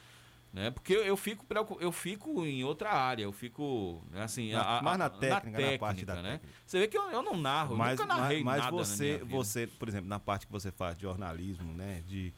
né? 0.51 0.72
Porque 0.72 0.91
eu, 0.93 1.05
eu 1.05 1.16
fico 1.16 1.45
eu 1.80 1.91
fico 1.91 2.43
em 2.45 2.64
outra 2.64 2.89
área, 2.91 3.24
eu 3.24 3.32
fico, 3.32 4.03
né, 4.12 4.24
assim, 4.24 4.51
Na- 4.51 4.62
a- 4.64 4.80
a- 4.80 4.82
mais 4.82 4.97
na 4.97 5.10
técnica, 5.12 5.72
na 5.72 5.78
parte 5.78 6.03
da 6.03 6.16
né? 6.16 6.32
técnica. 6.32 6.53
Você 6.66 6.80
vê 6.80 6.88
que 6.88 6.97
eu, 6.97 7.10
eu 7.12 7.22
não 7.22 7.38
narro, 7.38 7.78
mas, 7.78 7.97
eu 7.99 8.05
nunca 8.07 8.18
narrei 8.20 8.43
mas, 8.43 8.55
mas 8.57 8.66
nada 8.66 8.76
na 8.76 8.84
você, 8.84 9.18
você, 9.20 9.68
por 9.68 9.88
exemplo, 9.88 10.10
na 10.10 10.20
parte 10.20 10.47
que 10.47 10.51
você 10.51 10.72
faz 10.72 10.95
de 10.97 11.03
jornalismo, 11.03 11.72
né, 11.74 12.01
de 12.07 12.34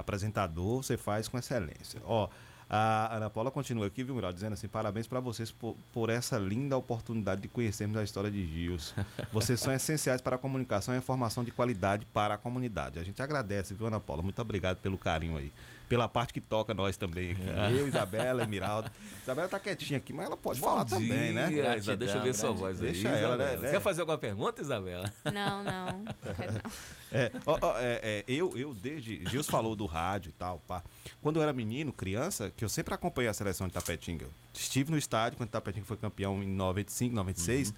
apresentador, 0.00 0.82
você 0.82 0.96
faz 0.96 1.28
com 1.28 1.38
excelência. 1.38 2.00
Ó, 2.04 2.28
a 2.72 3.16
Ana 3.16 3.28
Paula 3.28 3.50
continua 3.50 3.88
aqui, 3.88 4.04
viu, 4.04 4.14
Mural, 4.14 4.32
dizendo 4.32 4.52
assim, 4.52 4.68
parabéns 4.68 5.04
para 5.08 5.18
vocês 5.18 5.50
por, 5.50 5.76
por 5.92 6.08
essa 6.08 6.38
linda 6.38 6.76
oportunidade 6.76 7.40
de 7.40 7.48
conhecermos 7.48 7.96
a 7.96 8.04
história 8.04 8.30
de 8.30 8.46
Gils. 8.46 8.94
Vocês 9.32 9.58
são 9.58 9.72
essenciais 9.72 10.20
para 10.20 10.36
a 10.36 10.38
comunicação 10.38 10.94
e 10.94 10.96
a 10.96 10.98
informação 10.98 11.42
de 11.42 11.50
qualidade 11.50 12.06
para 12.06 12.34
a 12.34 12.38
comunidade. 12.38 13.00
A 13.00 13.02
gente 13.02 13.20
agradece, 13.20 13.74
viu, 13.74 13.88
Ana 13.88 13.98
Paula? 13.98 14.22
Muito 14.22 14.40
obrigado 14.40 14.76
pelo 14.76 14.96
carinho 14.96 15.36
aí. 15.36 15.52
Pela 15.88 16.08
parte 16.08 16.32
que 16.32 16.40
toca 16.40 16.72
nós 16.72 16.96
também 16.96 17.32
aqui. 17.32 17.42
Eu, 17.76 17.88
Isabela, 17.88 18.44
Emiraldo. 18.44 18.88
Isabela 19.20 19.48
tá 19.48 19.58
quietinha 19.58 19.98
aqui, 19.98 20.12
mas 20.12 20.26
ela 20.26 20.36
pode 20.36 20.60
Bom 20.60 20.68
falar 20.68 20.84
dia, 20.84 20.96
também, 20.96 21.32
né? 21.32 21.50
Deixa 21.98 22.18
eu 22.18 22.22
ver 22.22 22.34
sua 22.36 22.52
voz 22.52 22.80
aí. 22.80 22.92
Deixa 22.92 23.08
ela, 23.08 23.36
né? 23.36 23.68
Quer 23.68 23.80
fazer 23.80 24.02
alguma 24.02 24.16
pergunta, 24.16 24.62
Isabela? 24.62 25.12
Não, 25.24 25.64
não. 25.64 25.86
não. 25.86 26.04
É, 27.12 27.30
ó, 27.44 27.58
ó, 27.60 27.78
é, 27.78 28.00
é, 28.02 28.24
eu, 28.28 28.56
eu 28.56 28.72
desde. 28.74 29.24
Gils 29.28 29.46
falou 29.46 29.74
do 29.74 29.86
rádio 29.86 30.30
e 30.30 30.32
tal, 30.32 30.60
pá. 30.66 30.82
Quando 31.20 31.36
eu 31.36 31.42
era 31.42 31.52
menino, 31.52 31.92
criança, 31.92 32.52
que 32.56 32.64
eu 32.64 32.68
sempre 32.68 32.94
acompanhei 32.94 33.28
a 33.28 33.34
seleção 33.34 33.66
de 33.66 33.74
Tapetinga. 33.74 34.26
Estive 34.54 34.90
no 34.90 34.98
estádio 34.98 35.36
quando 35.36 35.50
Tapetinga 35.50 35.86
foi 35.86 35.96
campeão 35.96 36.42
em 36.42 36.48
95, 36.48 37.14
96. 37.14 37.74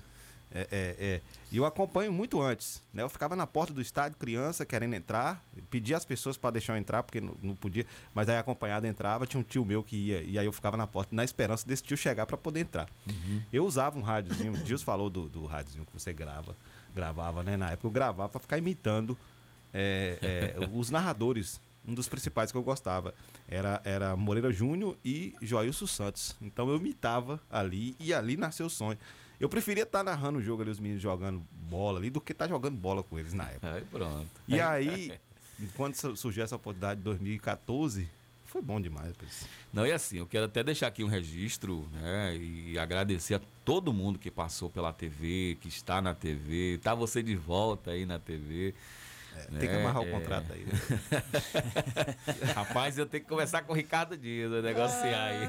É, 0.55 0.61
é, 0.70 0.97
é, 0.99 1.20
e 1.51 1.57
eu 1.57 1.64
acompanho 1.64 2.12
muito 2.12 2.41
antes. 2.41 2.83
Né? 2.93 3.03
Eu 3.03 3.09
ficava 3.09 3.35
na 3.35 3.47
porta 3.47 3.72
do 3.72 3.80
estádio, 3.80 4.18
criança, 4.18 4.66
querendo 4.66 4.95
entrar, 4.95 5.43
pedia 5.70 5.97
as 5.97 6.05
pessoas 6.05 6.37
para 6.37 6.51
deixar 6.51 6.74
eu 6.74 6.76
entrar, 6.76 7.03
porque 7.03 7.20
não, 7.20 7.35
não 7.43 7.55
podia, 7.55 7.87
mas 8.14 8.28
aí 8.28 8.37
acompanhado 8.37 8.87
entrava, 8.87 9.26
tinha 9.26 9.41
um 9.41 9.45
tio 9.45 9.64
meu 9.64 9.83
que 9.83 9.97
ia, 9.97 10.23
e 10.23 10.39
aí 10.39 10.44
eu 10.44 10.52
ficava 10.52 10.77
na 10.77 10.86
porta, 10.86 11.15
na 11.15 11.24
esperança 11.24 11.66
desse 11.66 11.82
tio 11.82 11.97
chegar 11.97 12.27
para 12.27 12.36
poder 12.36 12.61
entrar. 12.61 12.89
Eu 13.52 13.65
usava 13.65 13.98
um 13.98 14.02
rádiozinho, 14.02 14.52
o 14.52 14.78
falou 14.78 15.09
do, 15.09 15.28
do 15.28 15.47
rádiozinho 15.47 15.86
que 15.86 15.93
você 15.93 16.12
grava, 16.12 16.55
gravava, 16.94 17.43
né? 17.43 17.56
Na 17.56 17.70
época 17.70 17.86
eu 17.86 17.90
gravava 17.90 18.28
para 18.28 18.40
ficar 18.40 18.59
imitando 18.59 19.16
é, 19.73 20.19
é, 20.60 20.69
os 20.73 20.90
narradores. 20.90 21.60
Um 21.86 21.94
dos 21.94 22.09
principais 22.09 22.52
que 22.52 22.56
eu 22.56 22.62
gostava 22.62 23.12
era, 23.48 23.81
era 23.85 24.14
Moreira 24.16 24.52
Júnior 24.52 24.97
e 25.05 25.35
Joilson 25.43 25.86
Santos. 25.89 26.36
Então 26.40 26.69
eu 26.69 26.77
imitava 26.77 27.40
ali 27.51 27.97
e 27.98 28.14
ali 28.14 28.36
nasceu 28.36 28.66
o 28.66 28.70
sonho. 28.70 28.97
Eu 29.40 29.48
preferia 29.48 29.82
estar 29.82 30.05
narrando 30.05 30.39
o 30.39 30.43
jogo 30.43 30.62
ali, 30.62 30.70
os 30.70 30.78
meninos 30.78 31.02
jogando 31.02 31.43
bola 31.69 31.98
ali, 31.98 32.09
do 32.09 32.20
que 32.20 32.31
estar 32.31 32.47
jogando 32.47 32.77
bola 32.77 33.02
com 33.02 33.19
eles 33.19 33.32
na 33.35 33.48
época. 33.51 33.73
Aí 33.73 33.85
pronto. 33.90 34.28
E 34.47 34.60
aí, 34.60 35.12
quando 35.74 35.97
su- 35.97 36.14
surgiu 36.14 36.44
essa 36.44 36.55
oportunidade 36.55 37.01
em 37.01 37.02
2014, 37.02 38.09
foi 38.53 38.61
bom 38.61 38.79
demais. 38.79 39.16
Pris. 39.16 39.49
Não, 39.73 39.87
e 39.87 39.93
assim, 39.93 40.19
eu 40.19 40.27
quero 40.27 40.45
até 40.45 40.62
deixar 40.62 40.89
aqui 40.89 41.03
um 41.03 41.09
registro, 41.09 41.89
né? 41.93 42.37
E 42.37 42.79
agradecer 42.79 43.35
a 43.35 43.41
todo 43.65 43.93
mundo 43.95 44.19
que 44.19 44.31
passou 44.31 44.69
pela 44.69 44.93
TV, 44.93 45.57
que 45.59 45.69
está 45.69 46.03
na 46.03 46.15
TV, 46.15 46.79
tá 46.83 46.95
você 46.95 47.23
de 47.23 47.35
volta 47.35 47.93
aí 47.93 48.05
na 48.05 48.19
TV. 48.19 48.74
tem 49.59 49.69
que 49.70 49.74
amarrar 49.74 50.03
o 50.03 50.11
contrato 50.11 50.53
aí, 50.53 50.66
Rapaz, 52.55 52.99
eu 52.99 53.07
tenho 53.07 53.23
que 53.23 53.29
conversar 53.29 53.62
com 53.62 53.73
o 53.73 53.77
Ricardo 53.77 54.19
Dias, 54.19 54.51
né, 54.51 54.61
negociar 54.61 55.24
aí. 55.24 55.49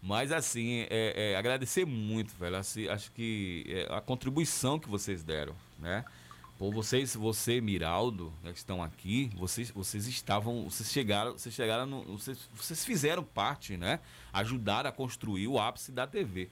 Mas 0.00 0.30
assim, 0.30 0.86
é, 0.88 1.32
é, 1.32 1.36
agradecer 1.36 1.84
muito, 1.84 2.32
velho. 2.38 2.56
Assim, 2.56 2.88
acho 2.88 3.10
que 3.10 3.66
é, 3.68 3.92
a 3.92 4.00
contribuição 4.00 4.78
que 4.78 4.88
vocês 4.88 5.24
deram, 5.24 5.54
né? 5.76 6.04
Por 6.60 6.74
vocês, 6.74 7.16
você, 7.16 7.58
Miraldo, 7.58 8.30
né, 8.42 8.52
que 8.52 8.58
estão 8.58 8.82
aqui, 8.82 9.30
vocês, 9.34 9.70
vocês 9.70 10.06
estavam, 10.06 10.64
vocês 10.64 10.92
chegaram, 10.92 11.32
vocês 11.32 11.54
chegaram, 11.54 11.86
no, 11.86 12.18
vocês, 12.18 12.38
vocês 12.54 12.84
fizeram 12.84 13.24
parte, 13.24 13.78
né? 13.78 13.98
Ajudaram 14.30 14.90
a 14.90 14.92
construir 14.92 15.48
o 15.48 15.58
ápice 15.58 15.90
da 15.90 16.06
TV, 16.06 16.50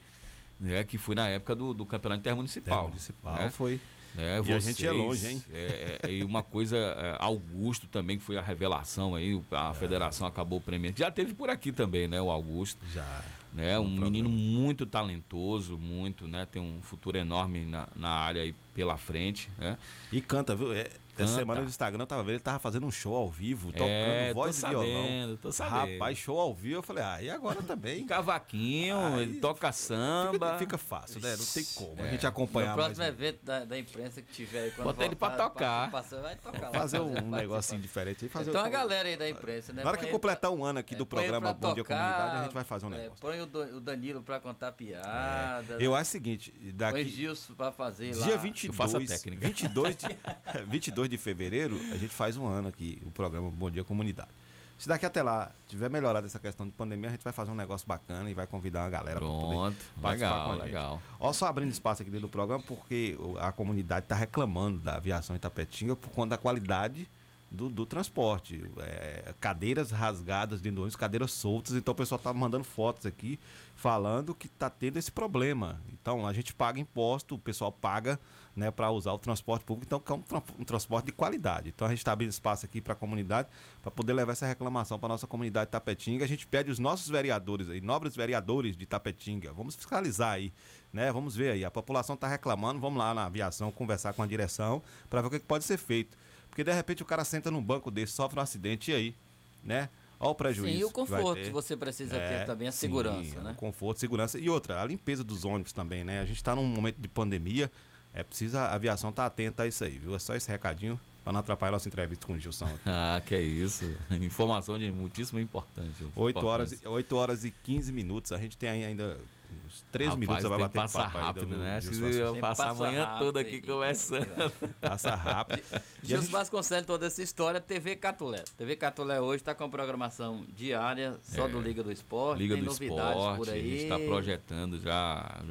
né? 0.59 0.83
Que 0.83 0.97
foi 0.97 1.13
na 1.13 1.27
época 1.27 1.53
do, 1.53 1.75
do 1.75 1.85
campeonato 1.85 2.21
intermunicipal. 2.21 2.85
Intermunicipal, 2.85 3.35
né? 3.35 3.51
foi. 3.51 3.79
É, 4.17 4.41
E 4.43 4.51
a 4.51 4.57
gente 4.57 4.83
é 4.83 4.89
vocês, 4.89 4.97
longe, 4.97 5.27
hein? 5.27 5.43
é, 5.53 5.99
é, 6.01 6.11
e 6.11 6.23
uma 6.23 6.41
coisa, 6.41 6.75
é, 6.75 7.15
Augusto 7.19 7.85
também, 7.85 8.17
que 8.17 8.23
foi 8.23 8.35
a 8.35 8.41
revelação 8.41 9.13
aí, 9.13 9.39
a 9.51 9.75
federação 9.75 10.25
acabou 10.25 10.59
premiando. 10.59 10.97
Já 10.97 11.11
teve 11.11 11.35
por 11.35 11.51
aqui 11.51 11.71
também, 11.71 12.07
né, 12.07 12.19
o 12.19 12.31
Augusto. 12.31 12.83
Já. 12.91 13.23
Né, 13.51 13.79
um 13.79 13.89
menino 13.89 14.29
muito 14.29 14.85
talentoso, 14.85 15.75
muito, 15.75 16.27
né, 16.27 16.45
tem 16.45 16.61
um 16.61 16.81
futuro 16.83 17.17
enorme 17.17 17.65
na, 17.65 17.87
na 17.95 18.09
área 18.09 18.43
aí 18.43 18.53
pela 18.75 18.95
frente, 18.95 19.49
né? 19.57 19.75
E 20.11 20.21
canta, 20.21 20.55
viu? 20.55 20.71
É, 20.71 20.87
essa 21.23 21.31
Canta. 21.33 21.39
semana 21.41 21.61
no 21.61 21.67
Instagram 21.67 22.03
eu 22.03 22.07
tava 22.07 22.21
vendo, 22.23 22.31
ele 22.33 22.39
tava 22.39 22.59
fazendo 22.59 22.85
um 22.85 22.91
show 22.91 23.15
ao 23.15 23.29
vivo, 23.29 23.71
tocando 23.71 23.89
É, 23.89 24.33
voz 24.33 24.59
tô 24.59 24.67
e 24.67 24.69
violão. 24.69 24.87
sabendo, 25.03 25.37
tô 25.37 25.51
sabendo. 25.51 25.93
Rapaz, 25.93 26.17
show 26.17 26.39
ao 26.39 26.53
vivo, 26.53 26.75
eu 26.75 26.83
falei, 26.83 27.03
ah, 27.03 27.21
e 27.21 27.29
agora 27.29 27.61
também? 27.61 28.05
Cavaquinho, 28.05 29.19
ele 29.19 29.39
toca 29.39 29.71
samba. 29.71 30.31
Fica, 30.31 30.57
fica 30.59 30.77
fácil, 30.77 31.21
né? 31.21 31.35
Não 31.35 31.45
tem 31.45 31.63
como. 31.75 32.01
A 32.01 32.07
É. 32.07 32.11
gente 32.11 32.25
acompanhar 32.27 32.71
No 32.71 32.77
mais. 32.77 32.93
próximo 32.97 33.05
evento 33.17 33.43
da, 33.45 33.65
da 33.65 33.77
imprensa 33.77 34.21
que 34.21 34.31
tiver 34.31 34.59
aí, 34.63 34.71
quando 34.71 34.85
Bota 34.87 35.05
ele 35.05 35.15
pra 35.15 35.31
tocar. 35.31 35.89
vai 35.89 36.35
tocar 36.35 36.69
lá. 36.69 36.71
Fazer 36.79 36.99
um 36.99 37.13
Fazer 37.15 37.21
negocinho 37.41 37.81
diferente 37.81 38.25
aí. 38.25 38.29
Fazer 38.29 38.49
Então 38.49 38.61
o- 38.61 38.65
a 38.65 38.69
galera 38.69 39.07
aí 39.09 39.17
da 39.17 39.29
imprensa, 39.29 39.73
né? 39.73 39.83
Na 39.83 39.89
hora 39.89 39.97
que 39.97 40.05
põe 40.05 40.11
completar 40.13 40.51
um 40.51 40.63
ano 40.63 40.79
aqui 40.79 40.95
do 40.95 41.05
põe 41.05 41.19
ele 41.19 41.27
programa 41.29 41.53
Bom 41.53 41.73
Dia 41.73 41.83
tocar, 41.83 41.97
Comunidade, 41.97 42.37
a 42.39 42.43
gente 42.43 42.53
vai 42.53 42.63
fazer 42.63 42.85
um 42.85 42.93
é, 42.93 42.97
negócio. 42.97 43.21
põe 43.21 43.41
o, 43.41 43.45
Do- 43.45 43.77
o 43.77 43.79
Danilo 43.81 44.21
pra 44.23 44.39
contar 44.39 44.71
piada. 44.71 45.75
Eu 45.79 45.95
acho 45.95 46.09
o 46.09 46.11
seguinte, 46.11 46.51
Põe 46.51 46.71
daqui 46.73 47.03
Gilson 47.09 47.53
pra 47.53 47.71
fazer 47.71 48.15
lá. 48.15 48.25
dia 48.25 48.37
22, 48.37 48.93
22 49.37 49.95
de, 49.97 50.07
22 50.67 51.08
de 51.09 51.17
fevereiro, 51.17 51.75
a 51.91 51.97
gente 51.97 52.13
faz 52.13 52.37
um 52.37 52.47
ano 52.47 52.67
aqui, 52.69 53.01
o 53.05 53.11
programa 53.11 53.49
Bom 53.49 53.69
Dia 53.69 53.83
Comunidade. 53.83 54.29
Se 54.77 54.87
daqui 54.87 55.05
até 55.05 55.21
lá 55.21 55.51
tiver 55.67 55.89
melhorado 55.89 56.25
essa 56.25 56.39
questão 56.39 56.65
de 56.65 56.71
pandemia, 56.71 57.09
a 57.09 57.11
gente 57.11 57.23
vai 57.23 57.33
fazer 57.33 57.51
um 57.51 57.55
negócio 57.55 57.85
bacana 57.85 58.29
e 58.29 58.33
vai 58.33 58.47
convidar 58.47 58.83
uma 58.83 58.89
galera 58.89 59.19
Pronto, 59.19 59.35
pra 59.41 59.49
poder 59.49 60.01
participar 60.01 60.09
legal, 60.11 60.45
com 60.45 60.51
a 60.51 60.55
gente. 60.55 60.65
legal. 60.65 61.01
Ó, 61.19 61.33
só 61.33 61.47
abrindo 61.47 61.69
espaço 61.69 62.01
aqui 62.01 62.09
dentro 62.09 62.27
do 62.27 62.31
programa, 62.31 62.63
porque 62.65 63.17
a 63.41 63.51
comunidade 63.51 64.05
está 64.05 64.15
reclamando 64.15 64.79
da 64.79 64.95
aviação 64.95 65.35
Itapetinga 65.35 65.97
por 65.97 66.09
conta 66.11 66.29
da 66.29 66.37
qualidade 66.37 67.09
do, 67.51 67.67
do 67.69 67.85
transporte. 67.85 68.63
É, 68.77 69.33
cadeiras 69.39 69.91
rasgadas 69.91 70.61
dentro 70.61 70.77
do 70.77 70.81
ônibus, 70.83 70.95
cadeiras 70.95 71.31
soltas. 71.31 71.73
Então 71.73 71.91
o 71.91 71.95
pessoal 71.95 72.19
tá 72.19 72.33
mandando 72.33 72.63
fotos 72.63 73.05
aqui 73.05 73.39
falando 73.75 74.35
que 74.35 74.47
tá 74.47 74.69
tendo 74.69 74.97
esse 74.97 75.11
problema. 75.11 75.81
Então 75.91 76.25
a 76.25 76.33
gente 76.33 76.53
paga 76.53 76.79
imposto, 76.79 77.35
o 77.35 77.39
pessoal 77.39 77.71
paga 77.71 78.19
né, 78.55 78.71
para 78.71 78.91
usar 78.91 79.13
o 79.13 79.19
transporte 79.19 79.63
público, 79.63 79.85
então 79.85 79.99
que 79.99 80.11
é 80.11 80.15
um, 80.15 80.41
um 80.59 80.63
transporte 80.63 81.07
de 81.07 81.11
qualidade. 81.11 81.69
Então 81.69 81.87
a 81.87 81.89
gente 81.89 81.99
está 81.99 82.11
abrindo 82.11 82.29
espaço 82.29 82.65
aqui 82.65 82.81
para 82.81 82.93
a 82.93 82.95
comunidade 82.95 83.47
para 83.81 83.91
poder 83.91 84.13
levar 84.13 84.33
essa 84.33 84.45
reclamação 84.45 84.99
para 84.99 85.09
nossa 85.09 85.27
comunidade 85.27 85.67
de 85.67 85.71
Tapetinga. 85.71 86.25
A 86.25 86.27
gente 86.27 86.45
pede 86.47 86.69
os 86.69 86.79
nossos 86.79 87.07
vereadores 87.07 87.69
aí, 87.69 87.81
nobres 87.81 88.15
vereadores 88.15 88.75
de 88.75 88.85
Tapetinga, 88.85 89.53
vamos 89.53 89.75
fiscalizar 89.75 90.33
aí, 90.33 90.51
né? 90.91 91.11
Vamos 91.11 91.35
ver 91.35 91.51
aí, 91.51 91.65
a 91.65 91.71
população 91.71 92.15
está 92.15 92.27
reclamando, 92.27 92.79
vamos 92.79 92.99
lá 92.99 93.13
na 93.13 93.25
aviação 93.25 93.71
conversar 93.71 94.13
com 94.13 94.23
a 94.23 94.27
direção 94.27 94.81
para 95.09 95.21
ver 95.21 95.27
o 95.27 95.31
que, 95.31 95.39
que 95.39 95.45
pode 95.45 95.63
ser 95.63 95.77
feito. 95.77 96.17
Porque 96.49 96.63
de 96.63 96.73
repente 96.73 97.03
o 97.03 97.05
cara 97.05 97.23
senta 97.23 97.49
num 97.51 97.63
banco 97.63 97.91
desse, 97.91 98.13
sofre 98.13 98.39
um 98.39 98.41
acidente 98.41 98.91
e 98.91 98.93
aí, 98.93 99.15
né? 99.63 99.89
Olha 100.19 100.31
o 100.31 100.35
prejuízo. 100.35 100.73
Sim, 100.73 100.81
e 100.81 100.83
o 100.83 100.91
conforto 100.91 101.41
que 101.41 101.49
você 101.49 101.77
precisa 101.77 102.19
ter 102.19 102.45
também, 102.45 102.67
a 102.67 102.71
sim, 102.71 102.79
segurança, 102.79 103.41
né? 103.41 103.51
O 103.51 103.55
conforto, 103.55 103.99
segurança. 103.99 104.37
E 104.37 104.49
outra, 104.49 104.81
a 104.81 104.85
limpeza 104.85 105.23
dos 105.23 105.45
ônibus 105.45 105.71
também, 105.71 106.03
né? 106.03 106.19
A 106.19 106.25
gente 106.25 106.35
está 106.35 106.53
num 106.53 106.65
momento 106.65 106.97
de 106.99 107.07
pandemia, 107.07 107.71
é 108.13 108.23
preciso 108.23 108.57
a 108.57 108.73
aviação 108.73 109.09
estar 109.09 109.25
atenta 109.25 109.63
a 109.63 109.67
isso 109.67 109.83
aí, 109.83 109.97
viu? 109.97 110.15
É 110.15 110.19
só 110.19 110.35
esse 110.35 110.49
recadinho 110.49 110.99
para 111.23 111.33
não 111.33 111.39
atrapalhar 111.41 111.71
nossa 111.73 111.87
entrevista 111.87 112.25
com 112.25 112.33
o 112.33 112.39
Gilson. 112.39 112.65
aqui. 112.65 112.79
Ah, 112.87 113.21
que 113.25 113.35
é 113.35 113.41
isso. 113.41 113.85
Informação 114.11 114.77
de 114.79 114.91
muitíssima 114.91 115.39
importância. 115.41 116.05
8 116.15 116.45
horas, 116.45 116.71
e- 116.71 116.87
8 116.87 117.15
horas 117.15 117.43
e 117.45 117.51
15 117.51 117.91
minutos. 117.91 118.31
A 118.31 118.37
gente 118.37 118.57
tem 118.57 118.69
aí 118.69 118.85
ainda 118.85 119.17
uns 119.65 119.83
3 119.91 120.09
Rapaz, 120.09 120.19
minutos, 120.19 120.41
você 120.43 120.49
vai 120.49 120.59
bater 120.59 120.77
papo 120.91 121.17
aí 121.17 121.23
rápido, 121.23 121.45
do- 121.45 121.55
do 121.55 121.57
né? 121.61 121.81
Se 121.81 122.01
eu 122.01 122.35
passar 122.37 122.63
a 122.63 122.67
Passa 122.69 122.83
manhã 122.83 123.15
toda 123.19 123.39
aqui 123.41 123.61
conversando. 123.61 124.27
Passa 124.81 125.13
rápido. 125.15 125.61
E 125.71 125.75
a 125.75 125.81
Gilson 126.03 126.21
gente- 126.23 126.31
Vasconcelos, 126.31 126.85
toda 126.87 127.05
essa 127.07 127.21
história, 127.21 127.59
TV 127.59 127.95
Catulé. 127.95 128.43
TV 128.57 128.75
Catulé 128.75 129.19
hoje 129.19 129.41
está 129.41 129.53
com 129.53 129.69
programação 129.69 130.45
diária, 130.55 131.17
só 131.21 131.45
É. 131.45 131.49
do 131.49 131.59
Liga 131.61 131.83
do 131.83 131.91
Esporte. 131.91 132.39
Liga 132.39 132.55
tem 132.55 132.63
do 132.63 132.69
novidades 132.71 133.09
Esporte, 133.17 133.37
por 133.37 133.49
a 133.49 133.51
aí. 133.51 133.69
gente 133.69 133.83
está 133.83 133.99
projetando 133.99 134.79
já. 134.81 135.41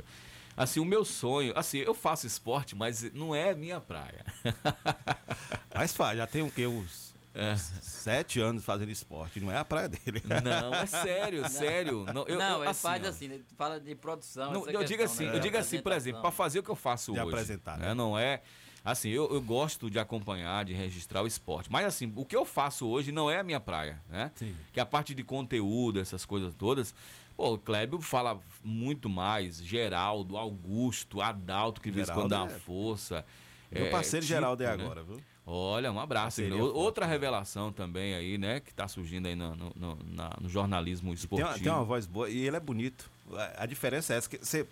Assim, 0.59 0.81
o 0.81 0.85
meu 0.85 1.05
sonho, 1.05 1.53
assim, 1.57 1.79
eu 1.79 1.95
faço 1.95 2.27
esporte, 2.27 2.75
mas 2.75 3.03
não 3.13 3.35
é 3.35 3.55
minha 3.55 3.81
praia. 3.81 4.25
Mas 5.75 5.93
faz, 5.93 6.19
já 6.19 6.27
tem 6.27 6.43
o 6.43 6.51
quê? 6.51 6.67
Uns 6.67 7.15
É. 7.35 7.55
sete 7.57 8.41
anos 8.41 8.65
fazendo 8.65 8.91
esporte, 8.91 9.39
não 9.39 9.53
é 9.53 9.59
a 9.59 9.65
praia 9.65 9.89
dele. 9.89 10.21
Não, 10.43 10.75
é 10.75 10.87
sério, 10.87 11.49
sério. 11.49 12.05
Não, 12.13 12.25
eu, 12.27 12.37
não, 12.39 12.57
eu, 12.57 12.61
ele 12.63 12.71
assim, 12.71 12.83
faz 12.83 13.05
assim, 13.05 13.25
ele 13.27 13.45
fala 13.57 13.79
de 13.79 13.95
produção. 13.95 14.53
Não, 14.53 14.63
essa 14.63 14.73
eu 14.73 14.83
digo 14.85 15.03
questão, 15.03 15.15
assim, 15.15 15.27
né, 15.27 15.31
eu 15.37 15.41
de 15.41 15.41
digo 15.43 15.57
assim, 15.57 15.81
por 15.81 15.93
exemplo, 15.93 16.21
para 16.21 16.33
fazer 16.33 16.59
o 16.59 16.63
que 16.65 16.71
eu 16.71 16.75
faço 16.77 17.13
De 17.13 17.21
hoje. 17.21 17.29
apresentar, 17.29 17.79
né? 17.79 17.95
Não 17.95 18.19
é. 18.19 18.43
Assim, 18.85 19.11
eu, 19.11 19.31
eu 19.33 19.41
gosto 19.43 19.91
de 19.91 19.99
acompanhar, 19.99 20.65
de 20.65 20.73
registrar 20.73 21.23
o 21.23 21.27
esporte. 21.27 21.71
Mas 21.71 21.85
assim, 21.85 22.13
o 22.17 22.25
que 22.25 22.35
eu 22.35 22.45
faço 22.45 22.87
hoje 22.89 23.13
não 23.13 23.31
é 23.31 23.39
a 23.39 23.43
minha 23.45 23.61
praia, 23.61 24.01
né? 24.09 24.33
Sim. 24.35 24.57
Que 24.73 24.81
a 24.81 24.87
parte 24.87 25.15
de 25.15 25.23
conteúdo, 25.23 26.01
essas 26.01 26.25
coisas 26.25 26.55
todas. 26.55 26.95
Pô, 27.39 27.53
o 27.55 27.59
Clébio 27.59 28.01
fala 28.01 28.41
muito 28.65 29.09
mais. 29.09 29.63
Geraldo, 29.63 30.37
Augusto, 30.37 31.21
Adalto, 31.23 31.81
que 31.81 31.89
de 31.89 31.95
vez 31.95 32.09
em 32.09 32.13
quando 32.13 32.31
dá 32.31 32.43
uma 32.43 32.51
é- 32.53 32.59
força. 32.59 33.25
Meu 33.71 33.89
parceiro 33.93 34.27
Tito, 34.27 34.35
Geraldo 34.35 34.61
é 34.65 34.77
né? 34.77 34.83
agora, 34.83 35.05
viu? 35.05 35.21
Olha, 35.47 35.93
um 35.93 36.01
abraço. 36.01 36.43
Outra 36.75 37.07
né? 37.07 37.13
revelação 37.13 37.71
também 37.71 38.13
aí, 38.15 38.37
né? 38.39 38.59
Que 38.59 38.75
tá 38.75 38.89
surgindo 38.89 39.29
aí 39.29 39.37
no, 39.37 39.55
no, 39.55 39.71
no- 39.77 39.99
no 40.41 40.49
jornalismo 40.49 41.11
Tem 41.11 41.15
esportivo. 41.15 41.49
uma, 41.49 41.59
tem 41.61 41.73
uma 41.73 41.85
voz 41.85 42.07
boa 42.07 42.29
e 42.29 42.45
ele 42.45 42.57
é 42.57 42.61
bonito. 42.61 43.09
A, 43.33 43.63
a 43.63 43.67
diferença 43.67 44.15
é 44.15 44.17
essa, 44.17 44.29
que 44.29 44.39
você, 44.39 44.67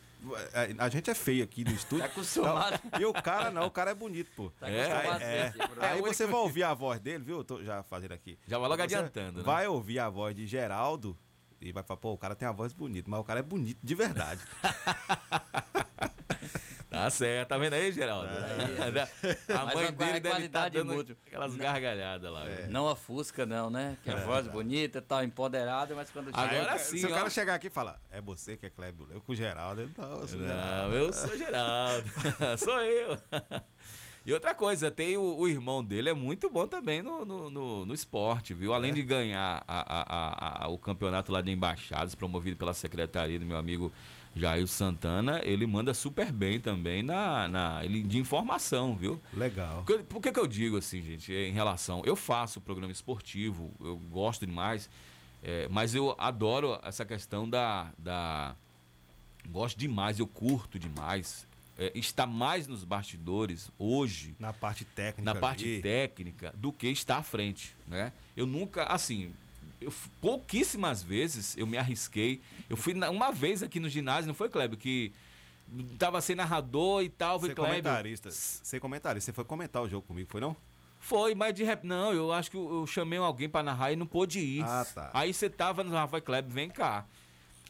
a, 0.78 0.86
a 0.86 0.88
gente 0.88 1.09
é 1.09 1.14
feio 1.14 1.44
aqui 1.44 1.62
no 1.62 1.70
estúdio. 1.70 2.02
Tá 2.05 2.06
acostumado. 2.06 2.80
Então, 2.84 3.01
e 3.01 3.05
o 3.05 3.12
cara 3.12 3.48
não, 3.52 3.66
o 3.66 3.70
cara 3.70 3.93
é 3.93 3.94
bonito, 3.94 4.28
pô. 4.34 4.51
Tá 4.59 4.68
É, 4.68 4.78
é. 4.80 5.47
assim, 5.47 5.59
Bruno. 5.59 5.82
Aí 5.82 6.02
você 6.02 6.26
vai 6.26 6.40
ouvir 6.40 6.64
a 6.64 6.74
voz 6.74 6.98
dele, 6.98 7.22
viu? 7.22 7.36
Eu 7.38 7.44
tô 7.44 7.62
já 7.62 7.84
fazendo 7.84 8.12
aqui. 8.12 8.36
Já 8.48 8.59
vai 8.59 8.68
logo 8.68 8.76
Você 8.82 8.97
adiantando, 8.97 9.38
né? 9.38 9.44
Vai 9.44 9.68
ouvir 9.68 10.01
a 10.01 10.10
voz 10.10 10.34
de 10.34 10.48
Geraldo 10.48 11.16
e 11.68 11.72
vai 11.72 11.82
falar, 11.82 11.98
pô, 12.01 12.12
o 12.12 12.18
cara 12.18 12.34
tem 12.34 12.47
uma 12.47 12.55
voz 12.55 12.72
bonita, 12.72 13.10
mas 13.10 13.20
o 13.20 13.24
cara 13.24 13.40
é 13.40 13.43
bonito 13.43 13.78
de 13.82 13.94
verdade. 13.94 14.40
Tá 16.88 17.10
certo, 17.10 17.48
tá 17.48 17.59
vendo 17.59 17.74
aí, 17.74 17.93
Geraldo? 17.93 18.26
a 18.28 19.64
Mas 19.66 19.74
mãe 19.74 19.84
a- 19.84 19.88
a 19.88 19.90
dele 19.90 20.20
deve 20.20 20.44
estar 20.47 20.70
qualidade 20.70 20.78
dando 20.78 21.16
aquelas 21.26 21.55
gargalhadas 21.56 22.32
lá. 22.32 22.44
viu? 22.44 22.68
Não 22.68 22.84
ofusca, 22.86 23.44
não, 23.44 23.68
né? 23.68 23.98
Que 24.02 24.09
a 24.10 24.16
voz 24.24 24.47
bonita, 24.47 25.02
tal, 25.02 25.22
empoderada, 25.22 25.94
mas 25.94 26.09
quando 26.10 26.26
chega. 26.26 26.40
Agora 26.40 26.78
sim, 26.78 26.97
Se 26.98 27.06
o 27.06 27.10
ó. 27.10 27.14
cara 27.14 27.28
chegar 27.28 27.55
aqui 27.56 27.66
e 27.66 27.70
falar, 27.70 28.01
é 28.10 28.20
você 28.22 28.56
que 28.56 28.64
é 28.66 28.70
Clébio, 28.70 29.06
eu 29.10 29.20
com 29.20 29.32
o 29.32 29.34
Geraldo, 29.34 29.82
ele 29.82 29.93
não, 29.98 30.10
eu 30.22 30.26
sou 30.26 30.38
o 30.38 30.47
Geraldo. 30.47 30.88
Não, 30.88 30.94
eu 30.94 31.12
sou 31.12 31.36
Geraldo. 31.36 32.10
sou 32.59 32.80
eu. 32.80 33.18
E 34.26 34.32
outra 34.32 34.52
coisa, 34.54 34.90
tem 34.90 35.16
o, 35.16 35.36
o 35.38 35.46
irmão 35.48 35.84
dele, 35.84 36.08
é 36.08 36.12
muito 36.14 36.50
bom 36.50 36.66
também 36.66 37.00
no, 37.00 37.24
no, 37.24 37.48
no- 37.48 37.86
no 37.86 37.94
esporte, 37.94 38.52
viu? 38.52 38.74
Além 38.74 38.92
de 38.92 39.02
ganhar 39.02 39.62
a- 39.68 40.64
a- 40.64 40.64
a- 40.64 40.68
o 40.68 40.76
campeonato 40.76 41.30
lá 41.30 41.40
de 41.40 41.52
embaixadas, 41.52 42.14
promovido 42.16 42.56
pela 42.56 42.74
secretaria 42.74 43.38
do 43.38 43.46
meu 43.46 43.56
amigo 43.56 43.92
Jair 44.34 44.66
Santana, 44.66 45.40
ele 45.44 45.64
manda 45.64 45.94
super 45.94 46.32
bem 46.32 46.58
também 46.58 47.02
na, 47.04 47.46
na 47.46 47.84
ele, 47.84 48.02
de 48.02 48.18
informação, 48.18 48.96
viu? 48.96 49.20
Legal. 49.32 49.84
Por 49.84 49.96
que- 49.96 50.02
Por 50.02 50.20
que, 50.20 50.32
que 50.32 50.40
eu 50.40 50.46
digo 50.48 50.76
assim, 50.76 51.00
gente, 51.02 51.32
em 51.32 51.52
relação. 51.52 52.02
Eu 52.04 52.16
faço 52.16 52.60
programa 52.60 52.90
esportivo, 52.92 53.70
eu 53.80 53.96
gosto 54.10 54.44
demais, 54.44 54.90
é, 55.42 55.68
mas 55.70 55.94
eu 55.94 56.16
adoro 56.18 56.78
essa 56.82 57.04
questão 57.04 57.48
da. 57.48 57.92
da 57.96 58.56
gosto 59.48 59.78
demais, 59.78 60.18
eu 60.18 60.26
curto 60.26 60.78
demais. 60.80 61.45
É, 61.78 61.92
estar 61.94 62.26
mais 62.26 62.66
nos 62.66 62.84
bastidores 62.84 63.70
hoje, 63.78 64.34
Na 64.38 64.50
parte 64.52 64.84
técnica. 64.84 65.22
na 65.34 65.38
parte 65.38 65.64
ali. 65.64 65.82
técnica, 65.82 66.54
do 66.56 66.72
que 66.72 66.86
estar 66.88 67.18
à 67.18 67.22
frente, 67.22 67.76
né? 67.86 68.12
Eu 68.34 68.46
nunca, 68.46 68.84
assim, 68.84 69.30
eu, 69.78 69.92
pouquíssimas 70.22 71.02
vezes 71.02 71.54
eu 71.56 71.66
me 71.66 71.76
arrisquei. 71.76 72.40
Eu 72.70 72.76
fui 72.78 72.94
na- 72.94 73.10
uma 73.10 73.30
vez 73.30 73.62
aqui 73.62 73.78
no 73.78 73.88
ginásio, 73.90 74.26
não 74.26 74.34
foi, 74.34 74.48
Kleber, 74.48 74.78
que 74.78 75.12
tava 75.98 76.20
sem 76.22 76.34
narrador 76.34 77.02
e 77.02 77.08
tal, 77.10 77.38
foi 77.38 77.50
Ser 77.50 77.54
Kleber. 77.54 77.74
comentarista. 77.74 78.30
Ser 78.30 78.80
comentarista. 78.80 79.26
Você 79.30 79.34
foi 79.34 79.44
comentar 79.44 79.82
o 79.82 79.88
jogo 79.88 80.06
comigo, 80.06 80.30
foi 80.30 80.40
não? 80.40 80.56
Foi, 80.98 81.34
mas 81.34 81.54
de 81.54 81.62
rep... 81.62 81.84
Não, 81.84 82.12
eu 82.12 82.32
acho 82.32 82.50
que 82.50 82.56
eu, 82.56 82.80
eu 82.80 82.86
chamei 82.86 83.18
alguém 83.18 83.48
pra 83.48 83.62
narrar 83.62 83.92
e 83.92 83.96
não 83.96 84.06
pôde 84.06 84.40
ir. 84.40 84.62
Ah, 84.64 84.84
tá. 84.94 85.10
Aí 85.12 85.32
você 85.32 85.48
tava 85.50 85.84
no 85.84 85.90
Rafael 85.92 86.22
Kleber, 86.22 86.50
vem 86.50 86.70
cá. 86.70 87.04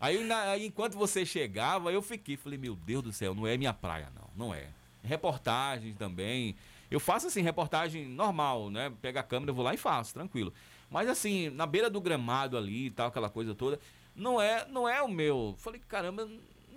Aí, 0.01 0.23
na- 0.25 0.51
aí 0.51 0.67
enquanto 0.67 0.95
você 0.97 1.25
chegava, 1.25 1.91
eu 1.93 2.03
fiquei, 2.03 2.37
falei, 2.37 2.59
meu 2.59 2.75
Deus 2.77 3.03
do 3.03 3.13
céu, 3.13 3.35
não 3.35 3.47
é 3.47 3.57
minha 3.57 3.73
praia, 3.73 4.09
não, 4.15 4.47
não 4.49 4.55
é. 4.55 4.69
Reportagem 5.03 5.95
também. 5.95 6.55
Eu 6.91 7.01
faço 7.01 7.27
assim, 7.27 7.41
reportagem 7.43 8.07
normal, 8.07 8.71
né? 8.71 8.93
Pega 9.01 9.21
a 9.21 9.23
câmera, 9.23 9.51
eu 9.51 9.55
vou 9.55 9.65
lá 9.65 9.73
e 9.75 9.77
faço, 9.77 10.13
tranquilo. 10.15 10.53
Mas 10.91 11.09
assim, 11.09 11.49
na 11.51 11.67
beira 11.67 11.89
do 11.91 12.01
gramado 12.01 12.57
ali 12.57 12.87
e 12.87 12.91
tal, 12.91 13.09
aquela 13.09 13.29
coisa 13.31 13.55
toda, 13.55 13.81
não 14.15 14.41
é, 14.41 14.67
não 14.69 14.89
é 14.89 15.03
o 15.03 15.09
meu. 15.09 15.55
Falei, 15.59 15.81
caramba, 15.89 16.29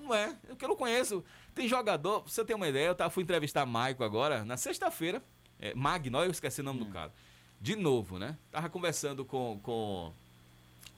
Não 0.02 0.16
é, 0.16 0.34
porque 0.48 0.64
eu 0.66 0.70
não 0.70 0.76
conheço. 0.78 1.24
Tem 1.54 1.68
jogador, 1.68 2.22
pra 2.22 2.32
você 2.32 2.44
ter 2.44 2.56
uma 2.56 2.68
ideia, 2.68 2.88
eu 2.88 2.96
tava, 2.96 3.10
fui 3.12 3.22
entrevistar 3.22 3.64
Maico 3.66 4.04
agora, 4.04 4.44
na 4.46 4.58
sexta-feira. 4.58 5.22
É, 5.60 5.76
Magno, 5.76 6.18
eu 6.24 6.32
esqueci 6.32 6.62
o 6.62 6.64
nome 6.64 6.80
Hum. 6.82 6.86
do 6.86 6.90
cara. 6.92 7.14
De 7.62 7.76
novo, 7.76 8.18
né? 8.18 8.36
Tava 8.50 8.70
conversando 8.70 9.24
com. 9.26 9.60
com 9.62 10.12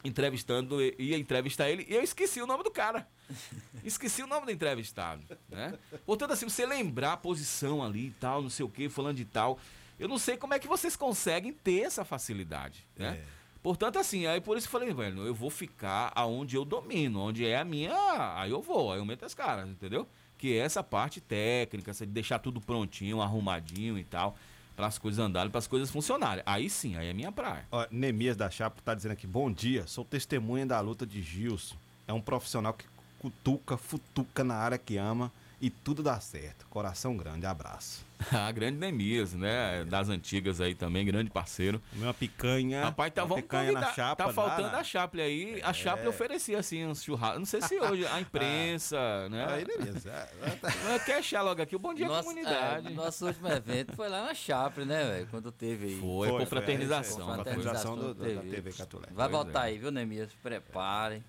entrevistando, 0.04 0.82
ia 0.82 1.18
entrevistar 1.18 1.70
ele 1.70 1.86
e 1.88 1.94
eu 1.94 2.02
esqueci 2.02 2.42
o 2.42 2.48
nome 2.48 2.64
do 2.64 2.72
cara. 2.72 3.08
Esqueci 3.84 4.22
o 4.22 4.28
nome 4.28 4.46
do 4.46 4.52
entrevistado, 4.52 5.24
né? 5.50 5.74
Portanto, 6.06 6.34
assim, 6.34 6.48
você 6.48 6.66
lembrar 6.66 7.14
a 7.14 7.18
posição 7.18 7.84
ali 7.84 8.08
e 8.08 8.12
tal, 8.12 8.42
não 8.42 8.50
sei 8.50 8.66
o 8.66 8.70
que, 8.70 8.90
falando 8.90 9.18
de 9.18 9.26
tal. 9.26 9.60
Eu 10.00 10.08
não 10.08 10.18
sei 10.18 10.38
como 10.38 10.54
é 10.54 10.60
que 10.60 10.68
vocês 10.68 10.96
conseguem 10.96 11.54
ter 11.54 11.82
essa 11.82 12.04
facilidade, 12.04 12.86
né? 12.98 13.24
Portanto, 13.62 14.00
assim, 14.00 14.26
aí 14.26 14.42
por 14.42 14.58
isso 14.58 14.68
eu 14.68 14.72
falei, 14.72 14.92
velho, 14.94 15.26
eu 15.26 15.36
vou 15.36 15.50
ficar 15.50 16.12
aonde 16.16 16.56
eu 16.56 16.66
domino, 16.66 17.20
onde 17.22 17.46
é 17.46 17.58
a 17.58 17.64
minha. 17.64 17.94
Aí 18.36 18.50
eu 18.50 18.62
vou, 18.62 18.92
aí 18.92 19.00
eu 19.00 19.06
meto 19.06 19.24
as 19.24 19.34
caras, 19.36 19.70
entendeu? 19.70 20.08
Que 20.38 20.58
é 20.58 20.58
essa 20.58 20.84
parte 20.84 21.22
técnica, 21.22 21.92
essa 21.92 22.06
de 22.06 22.12
deixar 22.12 22.40
tudo 22.40 22.60
prontinho, 22.60 23.22
arrumadinho 23.22 23.98
e 24.00 24.04
tal, 24.04 24.36
para 24.82 24.88
as 24.88 24.98
coisas 24.98 25.24
andarem, 25.24 25.52
para 25.52 25.60
as 25.60 25.68
coisas 25.68 25.92
funcionarem. 25.92 26.42
Aí 26.44 26.68
sim, 26.68 26.98
aí 26.98 27.08
é 27.08 27.14
minha 27.14 27.32
praia. 27.32 27.68
Ó, 27.72 27.86
Nemias 27.92 28.36
da 28.36 28.50
Chapa 28.50 28.82
tá 28.84 28.96
dizendo 28.96 29.12
aqui, 29.12 29.28
bom 29.28 29.52
dia, 29.52 29.86
sou 29.86 30.04
testemunha 30.04 30.66
da 30.66 30.80
luta 30.80 31.06
de 31.06 31.22
Gilson. 31.22 31.76
É 32.08 32.14
um 32.14 32.20
profissional 32.20 32.74
que 32.74 32.86
cutuca, 33.20 33.78
futuca 33.78 34.44
na 34.44 34.56
área 34.56 34.80
que 34.80 34.98
ama 34.98 35.32
e 35.62 35.70
tudo 35.70 36.02
dá 36.02 36.20
certo. 36.20 36.66
Coração 36.68 37.16
grande, 37.16 37.46
abraço. 37.46 38.04
A 38.32 38.52
grande 38.54 38.78
Nemias, 38.78 39.34
né? 39.34 39.84
Das 39.86 40.10
antigas 40.10 40.60
aí 40.62 40.76
também, 40.76 41.06
grande 41.06 41.30
parceiro. 41.32 41.82
Uma 41.96 42.14
picanha. 42.14 42.84
Rapaz, 42.86 43.14
tá, 43.14 43.22
uma 43.24 43.30
vamos 43.30 43.44
picanha 43.44 43.72
na 43.72 43.80
convidar. 43.82 43.94
chapa. 43.96 44.24
Tá 44.26 44.34
faltando 44.34 44.64
lá, 44.64 44.72
né? 44.74 44.80
a 44.80 44.84
Chaple 44.84 45.22
aí. 45.22 45.62
A 45.64 45.74
Chaple 45.74 46.06
É. 46.06 46.10
oferecia 46.10 46.60
assim 46.60 46.86
uns 46.86 47.04
churrascos. 47.04 47.40
Não 47.40 47.46
sei 47.46 47.62
se 47.62 47.80
hoje 47.80 48.06
a 48.06 48.20
imprensa, 48.22 49.30
né? 49.30 49.46
Aí, 49.50 49.66
Nemias. 49.66 50.06
é, 50.06 50.30
Mas 50.84 51.04
Quer 51.04 51.18
achar 51.20 51.42
logo 51.42 51.62
aqui 51.62 51.76
o 51.76 51.80
Bom 51.80 51.94
Dia 51.94 52.08
Nosso, 52.08 52.24
Comunidade. 52.30 52.88
é, 52.88 52.90
nosso 52.92 53.26
último 53.26 53.48
evento 53.48 53.96
foi 53.96 54.10
lá 54.10 54.26
na 54.26 54.34
Chapre, 54.34 54.86
né, 54.86 55.04
velho? 55.04 55.28
Quando 55.32 55.52
teve 55.52 55.88
aí. 55.88 56.00
Foi, 56.00 56.30
Foi, 56.30 56.40
confraternização. 56.42 57.18
foi, 57.26 57.36
confraternização 57.38 57.96
do- 57.96 58.16
quando 58.16 58.36
da 58.36 58.42
TV 58.42 58.72
Catulé. 58.74 59.06
Vai 59.12 59.30
Pois 59.30 59.32
voltar 59.44 59.66
é. 59.66 59.72
aí, 59.72 59.78
viu, 59.78 59.92
Nemias? 59.92 60.30
Preparem. 60.44 61.24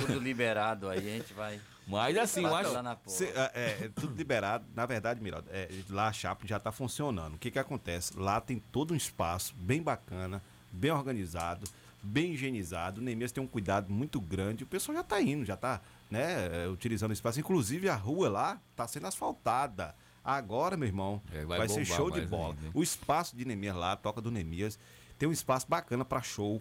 Tudo 0.00 0.18
liberado 0.18 0.88
aí, 0.88 0.98
a 0.98 1.18
gente 1.18 1.32
vai. 1.32 1.60
Mas 1.86 2.16
assim, 2.18 2.42
eu 2.42 2.54
acho-. 2.54 2.70
Cê- 3.06 3.32
é, 3.34 3.50
é, 3.84 3.90
tudo 3.94 4.14
liberado. 4.16 4.64
Na 4.74 4.86
verdade, 4.86 5.20
Miraldo, 5.22 5.48
é, 5.52 5.68
lá 5.88 6.08
a 6.08 6.12
Chapa 6.12 6.46
já 6.46 6.56
está 6.56 6.72
funcionando. 6.72 7.34
O 7.34 7.38
que 7.38 7.50
que 7.50 7.58
acontece? 7.58 8.18
Lá 8.18 8.40
tem 8.40 8.58
todo 8.72 8.92
um 8.92 8.96
espaço 8.96 9.54
bem 9.56 9.80
bacana, 9.82 10.42
bem 10.72 10.90
organizado, 10.90 11.64
bem 12.02 12.32
higienizado. 12.32 13.00
O 13.00 13.04
Neemias 13.04 13.30
tem 13.30 13.42
um 13.42 13.46
cuidado 13.46 13.90
muito 13.92 14.20
grande. 14.20 14.64
O 14.64 14.66
pessoal 14.66 14.96
já 14.96 15.02
está 15.02 15.20
indo, 15.20 15.44
já 15.44 15.54
está 15.54 15.80
né, 16.10 16.64
é, 16.64 16.68
utilizando 16.68 17.10
o 17.10 17.14
espaço. 17.14 17.38
Inclusive, 17.38 17.88
a 17.88 17.94
rua 17.94 18.28
lá 18.28 18.60
está 18.72 18.86
sendo 18.88 19.06
asfaltada. 19.06 19.94
Agora, 20.24 20.76
meu 20.76 20.88
irmão, 20.88 21.22
É, 21.32 21.44
vai 21.44 21.58
vai, 21.58 21.68
ser 21.68 21.84
show 21.84 22.10
de 22.10 22.20
bola. 22.22 22.54
ainda? 22.60 22.70
O 22.74 22.82
espaço 22.82 23.36
de 23.36 23.44
Neemias 23.44 23.76
lá, 23.76 23.92
a 23.92 23.96
toca 23.96 24.20
do 24.20 24.28
Neemias, 24.32 24.76
tem 25.16 25.28
um 25.28 25.32
espaço 25.32 25.66
bacana 25.68 26.04
para 26.04 26.20
show. 26.20 26.60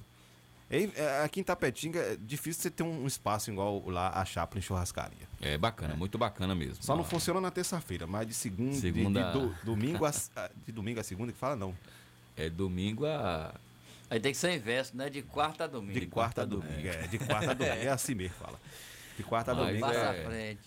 É, 0.70 1.24
Aqui 1.24 1.40
em 1.40 1.44
Tapetinga 1.44 2.00
é 2.00 2.18
difícil 2.20 2.62
você 2.64 2.72
ter 2.72 2.82
um 2.84 3.06
espaço 3.06 3.52
igual 3.52 3.88
lá 3.88 4.10
a 4.20 4.26
Chapa 4.26 4.58
em 4.58 4.62
churrascaria. 4.62 5.28
É 5.42 5.58
bacana, 5.58 5.96
muito 5.96 6.18
bacana 6.18 6.56
mesmo. 6.56 6.84
Só 6.84 6.96
não 6.96 7.04
funciona 7.04 7.40
na 7.40 7.52
terça-feira, 7.52 8.08
mas 8.08 8.28
de 8.28 8.34
segunda, 8.34 8.72
de- 8.72 8.82
Segunda- 8.82 9.32
de, 9.32 9.40
do- 9.40 9.56
domingo 9.64 10.04
a, 10.06 10.12
de 10.66 10.72
domingo 10.72 11.00
a 11.00 11.04
segunda 11.04 11.32
que 11.32 11.38
fala 11.38 11.56
não. 11.56 11.76
É 12.36 12.50
domingo 12.50 13.06
a 13.06 13.54
Aí 14.10 14.20
tem 14.20 14.32
que 14.32 14.38
ser 14.38 14.56
inverso, 14.56 14.96
né? 14.96 15.10
De 15.10 15.22
quarta 15.24 15.64
a 15.64 15.68
domingo. 15.68 16.00
De, 16.00 16.06
quarta 16.06 16.42
a 16.44 16.46
domingo, 16.46 16.88
é, 16.88 17.08
de 17.08 17.18
quarta 17.18 17.52
a 17.52 17.54
domingo, 17.56 17.76
é 17.76 17.88
assim 17.90 18.14
mesmo 18.14 18.36
fala. 18.38 18.60
De 19.18 19.24
quarta 19.24 19.52
a 19.52 19.56
Mas 19.56 19.68
domingo 19.68 19.86
Passa 19.88 20.00
é, 20.00 20.10
à 20.22 20.26
frente. 20.30 20.62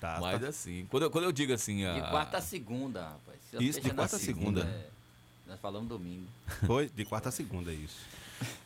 Tá, 0.00 0.18
Mas 0.20 0.40
tá. 0.40 0.48
assim, 0.48 0.86
quando 0.88 1.02
eu, 1.04 1.10
quando 1.10 1.24
eu 1.24 1.32
digo 1.32 1.52
assim. 1.52 1.84
A... 1.84 1.94
De 1.94 2.00
quarta 2.00 2.38
a 2.38 2.40
segunda, 2.40 3.02
rapaz. 3.08 3.38
Se 3.50 3.62
Isso, 3.64 3.80
de 3.80 3.90
quarta 3.90 4.16
a 4.16 4.18
segunda. 4.18 4.60
é, 4.62 4.86
nós 5.48 5.58
falamos 5.60 5.88
domingo. 5.88 6.26
Foi 6.66 6.88
de 6.88 7.04
quarta 7.04 7.30
a 7.30 7.32
segunda 7.32 7.70
é 7.72 7.74
isso. 7.74 7.98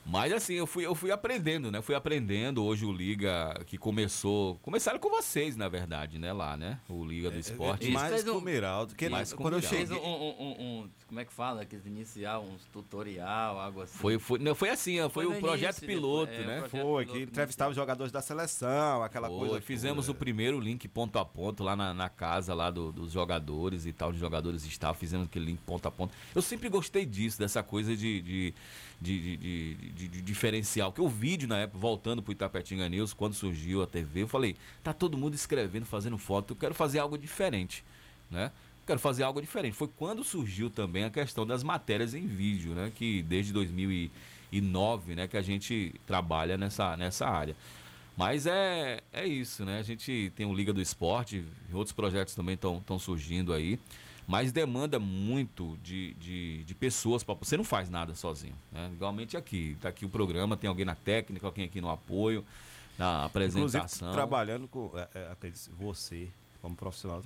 Mas 0.05 0.33
assim, 0.33 0.55
eu 0.55 0.67
fui, 0.67 0.85
eu 0.85 0.95
fui 0.95 1.11
aprendendo, 1.13 1.71
né? 1.71 1.81
Fui 1.81 1.95
aprendendo. 1.95 2.65
Hoje 2.65 2.85
o 2.85 2.93
Liga 2.93 3.55
que 3.67 3.79
começou. 3.79 4.57
Começaram 4.57 4.99
com 4.99 5.09
vocês, 5.09 5.57
na 5.57 5.69
verdade, 5.69 6.19
né? 6.19 6.33
Lá, 6.33 6.57
né? 6.57 6.81
O 6.89 7.05
Liga 7.05 7.31
do 7.31 7.39
Esporte. 7.39 7.89
mais 7.91 8.13
fez 8.13 8.25
com 8.25 8.37
o 8.39 8.41
Miraldo, 8.41 8.95
que 8.95 9.09
Mais 9.09 9.33
com 9.33 9.43
quando 9.43 9.55
eu 9.55 9.61
Miraldo. 9.61 9.77
Cheguei... 9.95 9.97
um, 9.97 10.11
um- 10.13 10.35
um- 10.43 10.81
um- 10.83 10.91
Como 11.07 11.21
é 11.21 11.25
que 11.25 11.33
fala? 11.33 11.63
Aqueles 11.63 11.87
inicial, 11.87 12.43
uns 12.45 12.65
tutorial, 12.73 13.59
algo 13.61 13.83
assim. 13.83 13.97
Foi, 13.99 14.19
foi, 14.19 14.39
não, 14.41 14.55
foi 14.55 14.71
assim, 14.71 14.97
foi, 15.09 15.25
Foi 15.25 15.27
o 15.27 15.41
projeto 15.41 15.79
início, 15.83 15.87
piloto, 15.87 16.33
é, 16.33 16.39
né? 16.47 16.59
projeto 16.61 16.71
Foi, 16.71 17.05
piloto 17.05 17.13
que 17.13 17.23
entrevistava 17.31 17.71
os 17.71 17.77
jogadores 17.77 18.13
da 18.13 18.21
seleção, 18.21 19.03
aquela 19.03 19.29
Foi, 19.29 19.49
coisa. 19.49 19.61
fizemos 19.61 20.07
toda. 20.07 20.17
o 20.17 20.19
primeiro 20.19 20.59
link 20.59 20.89
ponto 20.89 21.19
a 21.19 21.25
ponto 21.25 21.63
lá 21.63 21.77
na, 21.77 21.95
na 21.95 22.09
casa 22.09 22.53
lá 22.55 22.71
do- 22.71 22.91
dos 22.93 23.13
jogadores 23.13 23.87
e 23.87 23.93
tal, 23.93 24.11
os 24.11 24.17
jogadores 24.19 24.65
estavam, 24.65 24.95
fizemos 24.95 25.27
aquele 25.27 25.45
link 25.47 25.61
ponto 25.61 25.87
a 25.87 25.91
ponto. 25.91 26.13
Eu 26.35 26.43
sempre 26.43 26.69
gostei 26.69 27.07
disso, 27.07 27.39
dessa 27.39 27.63
coisa 27.63 27.95
de, 27.97 28.21
de, 28.23 28.55
de, 29.03 29.37
de, 29.37 29.75
de- 29.75 30.09
de- 30.09 30.23
diferencial. 30.23 30.93
Porque 30.93 31.03
o 31.03 31.09
vídeo, 31.09 31.49
na 31.49 31.59
época, 31.59 31.79
voltando 31.79 32.23
pro 32.23 32.33
Itapetinga 32.33 32.89
News, 32.89 33.13
quando 33.13 33.35
surgiu 33.35 33.83
a 33.83 33.87
TV, 33.87 34.23
eu 34.23 34.29
falei, 34.29 34.57
tá 34.83 34.93
todo 34.93 35.19
mundo 35.19 35.35
escrevendo, 35.35 35.85
fazendo 35.85 36.17
foto, 36.17 36.53
eu 36.53 36.57
quero 36.57 36.75
fazer 36.75 36.99
algo 37.01 37.19
diferente, 37.19 37.85
né? 38.31 38.51
Quero 38.87 38.99
fazer 38.99 39.23
algo 39.23 39.41
diferente. 39.41 39.75
Foi 39.75 39.89
quando 39.89 40.25
surgiu 40.25 40.69
também 40.69 41.05
a 41.05 41.11
questão 41.11 41.47
das 41.47 41.63
matérias 41.63 42.15
em 42.15 42.27
vídeo, 42.27 42.73
né? 42.75 42.91
Que 42.95 43.23
desde 43.23 43.53
2009, 43.53 45.15
né, 45.15 45.29
que 45.29 45.37
a 45.37 45.43
gente 45.43 45.95
trabalha 46.07 46.57
nessa, 46.57 46.97
nessa 46.97 47.27
área. 47.29 47.57
Mas 48.17 48.47
é, 48.47 49.01
é 49.13 49.27
isso, 49.27 49.65
né? 49.65 49.79
A 49.79 49.83
gente 49.83 50.33
tem 50.37 50.45
o 50.45 50.53
Liga 50.53 50.73
do 50.73 50.81
Esporte, 50.83 51.45
outros 51.73 51.93
projetos 51.93 52.35
também 52.35 52.55
estão 52.55 52.99
surgindo 52.99 53.53
aí, 53.55 53.79
mas 54.27 54.53
demanda 54.53 54.99
muito 54.99 55.77
de, 55.83 56.15
de, 56.15 56.65
de 56.65 56.75
pessoas. 56.75 57.23
Pra, 57.23 57.35
você 57.35 57.57
não 57.57 57.65
faz 57.65 57.91
nada 57.91 58.15
sozinho, 58.15 58.55
né? 58.71 58.91
Igualmente 58.93 59.37
aqui. 59.37 59.77
Tá 59.81 59.89
aqui 59.89 60.05
o 60.05 60.09
programa, 60.09 60.57
tem 60.57 60.69
alguém 60.69 60.85
na 60.85 60.95
técnica, 60.95 61.47
alguém 61.47 61.65
aqui 61.65 61.81
no 61.81 61.91
apoio, 61.91 62.45
na 62.99 63.25
apresentação. 63.25 63.81
Inclusive, 63.81 64.13
trabalhando 64.13 64.69
com. 64.69 64.91
É, 64.95 65.09
é, 65.15 65.33
acredito, 65.33 65.71
você, 65.79 66.29
como 66.61 66.75
profissional, 66.75 67.23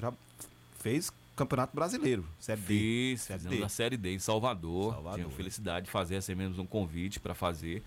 fez 0.78 1.12
Campeonato 1.36 1.76
Brasileiro, 1.76 2.26
Série 2.40 2.60
D. 2.62 2.66
Fiz, 2.66 3.20
Série 3.20 3.38
fizemos 3.40 3.58
D. 3.58 3.64
a 3.64 3.68
Série 3.68 3.96
D 3.98 4.14
em 4.14 4.18
Salvador. 4.18 4.94
Salvador. 4.94 5.18
Tive 5.18 5.32
a 5.32 5.36
felicidade 5.36 5.84
de 5.84 5.92
fazer, 5.92 6.16
assim 6.16 6.34
mesmo, 6.34 6.62
um 6.62 6.66
convite 6.66 7.20
para 7.20 7.34
fazer, 7.34 7.82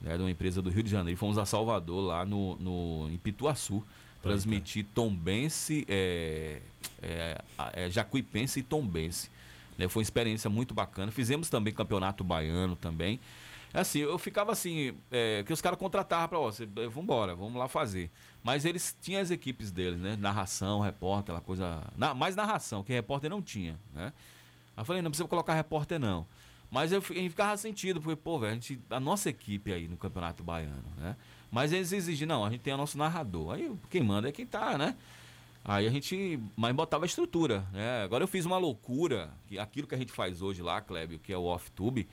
né, 0.00 0.16
de 0.16 0.22
uma 0.22 0.30
empresa 0.30 0.62
do 0.62 0.70
Rio 0.70 0.82
de 0.82 0.90
Janeiro. 0.90 1.18
Fomos 1.18 1.36
a 1.36 1.44
Salvador, 1.44 2.02
lá 2.02 2.24
no, 2.24 2.56
no, 2.56 3.10
em 3.10 3.18
Pituaçu, 3.18 3.84
transmitir 4.22 4.86
Tombense, 4.94 5.84
é, 5.86 6.62
é, 7.02 7.40
é, 7.72 7.90
Jacuipense 7.90 8.60
e 8.60 8.62
Tombense. 8.62 9.30
Né, 9.76 9.88
foi 9.88 10.00
uma 10.00 10.04
experiência 10.04 10.50
muito 10.50 10.74
bacana. 10.74 11.12
Fizemos 11.12 11.48
também 11.48 11.72
Campeonato 11.72 12.24
Baiano 12.24 12.74
também. 12.76 13.20
Assim, 13.72 14.00
eu 14.00 14.18
ficava 14.18 14.50
assim, 14.50 14.94
é, 15.10 15.42
que 15.46 15.52
os 15.52 15.60
caras 15.60 15.78
contratavam 15.78 16.28
para 16.28 16.38
você, 16.38 16.64
vamos 16.66 16.96
embora, 16.96 17.34
vamos 17.34 17.54
lá 17.54 17.68
fazer. 17.68 18.10
Mas 18.42 18.64
eles 18.64 18.96
tinham 19.00 19.20
as 19.20 19.30
equipes 19.30 19.70
deles, 19.70 20.00
né? 20.00 20.16
Narração, 20.16 20.80
repórter, 20.80 21.34
aquela 21.34 21.40
coisa. 21.40 21.82
Na, 21.96 22.14
mais 22.14 22.34
narração, 22.34 22.82
que 22.82 22.92
repórter 22.92 23.28
não 23.28 23.42
tinha, 23.42 23.78
né? 23.94 24.12
Aí 24.76 24.80
eu 24.80 24.84
falei, 24.84 25.02
não 25.02 25.10
precisa 25.10 25.28
colocar 25.28 25.54
repórter, 25.54 25.98
não. 25.98 26.26
Mas 26.70 26.92
eu, 26.92 27.00
gente 27.00 27.30
ficava 27.30 27.56
sentido, 27.56 28.00
porque, 28.00 28.16
pô, 28.16 28.38
velho, 28.38 28.52
a, 28.52 28.54
gente, 28.54 28.80
a 28.90 29.00
nossa 29.00 29.28
equipe 29.28 29.72
aí 29.72 29.86
no 29.86 29.96
Campeonato 29.96 30.42
Baiano, 30.42 30.84
né? 30.96 31.16
Mas 31.50 31.72
eles 31.72 31.92
exigiam, 31.92 32.28
não, 32.28 32.44
a 32.44 32.50
gente 32.50 32.60
tem 32.60 32.74
o 32.74 32.76
nosso 32.76 32.96
narrador. 32.98 33.54
Aí 33.54 33.70
quem 33.88 34.02
manda 34.02 34.28
é 34.28 34.32
quem 34.32 34.46
tá, 34.46 34.76
né? 34.76 34.94
Aí 35.64 35.86
a 35.86 35.90
gente, 35.90 36.40
mas 36.56 36.74
botava 36.74 37.04
a 37.04 37.06
estrutura, 37.06 37.66
né? 37.72 38.02
Agora 38.02 38.24
eu 38.24 38.28
fiz 38.28 38.46
uma 38.46 38.56
loucura, 38.56 39.30
que 39.46 39.58
aquilo 39.58 39.86
que 39.86 39.94
a 39.94 39.98
gente 39.98 40.12
faz 40.12 40.40
hoje 40.40 40.62
lá, 40.62 40.80
Clébio, 40.80 41.18
que 41.18 41.32
é 41.32 41.36
o 41.36 41.44
off-tube, 41.44 42.08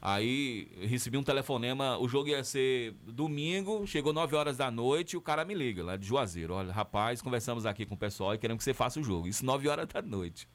Aí 0.00 0.68
recebi 0.82 1.16
um 1.16 1.22
telefonema, 1.22 1.98
o 1.98 2.06
jogo 2.06 2.28
ia 2.28 2.44
ser 2.44 2.94
domingo, 3.06 3.86
chegou 3.86 4.12
9 4.12 4.36
horas 4.36 4.56
da 4.56 4.70
noite 4.70 5.16
o 5.16 5.20
cara 5.20 5.44
me 5.44 5.54
liga 5.54 5.82
lá 5.82 5.96
de 5.96 6.06
Juazeiro. 6.06 6.54
Olha, 6.54 6.72
rapaz, 6.72 7.22
conversamos 7.22 7.66
aqui 7.66 7.86
com 7.86 7.94
o 7.94 7.98
pessoal 7.98 8.34
e 8.34 8.38
queremos 8.38 8.60
que 8.60 8.64
você 8.64 8.74
faça 8.74 9.00
o 9.00 9.02
jogo. 9.02 9.26
Isso 9.26 9.44
9 9.44 9.68
horas 9.68 9.88
da 9.88 10.02
noite. 10.02 10.48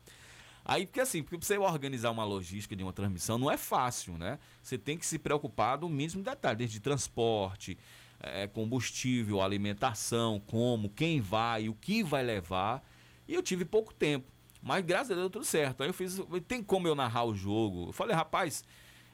Aí, 0.63 0.85
porque 0.85 1.01
assim, 1.01 1.23
porque 1.23 1.43
você 1.43 1.57
organizar 1.57 2.11
uma 2.11 2.23
logística 2.23 2.75
de 2.75 2.83
uma 2.83 2.93
transmissão 2.93 3.37
não 3.37 3.49
é 3.49 3.57
fácil, 3.57 4.17
né? 4.17 4.37
Você 4.61 4.77
tem 4.77 4.97
que 4.97 5.05
se 5.05 5.17
preocupar 5.17 5.77
do 5.77 5.89
mínimo 5.89 6.23
detalhe, 6.23 6.59
desde 6.59 6.79
transporte, 6.79 7.77
eh, 8.21 8.47
combustível, 8.47 9.41
alimentação, 9.41 10.39
como, 10.39 10.89
quem 10.89 11.19
vai, 11.19 11.67
o 11.67 11.73
que 11.73 12.03
vai 12.03 12.23
levar. 12.23 12.83
E 13.27 13.33
eu 13.33 13.41
tive 13.41 13.65
pouco 13.65 13.93
tempo. 13.93 14.31
Mas 14.61 14.85
graças 14.85 15.11
a 15.11 15.15
Deus 15.15 15.23
deu 15.23 15.29
tudo 15.29 15.45
certo. 15.45 15.81
Aí 15.81 15.89
eu 15.89 15.93
fiz. 15.93 16.21
Tem 16.47 16.61
como 16.63 16.87
eu 16.87 16.95
narrar 16.95 17.23
o 17.23 17.33
jogo? 17.33 17.87
Eu 17.87 17.93
falei, 17.93 18.15
rapaz, 18.15 18.63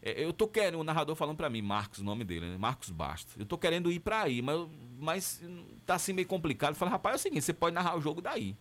é, 0.01 0.23
eu 0.23 0.33
tô 0.33 0.47
querendo, 0.47 0.79
o 0.79 0.83
narrador 0.83 1.15
falando 1.15 1.37
pra 1.37 1.49
mim, 1.49 1.61
Marcos, 1.61 1.99
o 1.99 2.03
nome 2.03 2.23
dele, 2.23 2.47
né? 2.47 2.57
Marcos 2.57 2.89
Bastos. 2.89 3.35
Eu 3.37 3.45
tô 3.45 3.57
querendo 3.57 3.91
ir 3.91 3.99
pra 3.99 4.23
aí, 4.23 4.41
mas, 4.41 4.67
mas 4.99 5.43
tá 5.85 5.95
assim 5.95 6.13
meio 6.13 6.27
complicado. 6.27 6.71
Eu 6.71 6.75
falei, 6.75 6.91
rapaz, 6.91 7.13
é 7.13 7.15
o 7.17 7.19
seguinte, 7.19 7.43
você 7.43 7.53
pode 7.53 7.73
narrar 7.73 7.97
o 7.97 8.01
jogo 8.01 8.21
daí. 8.21 8.55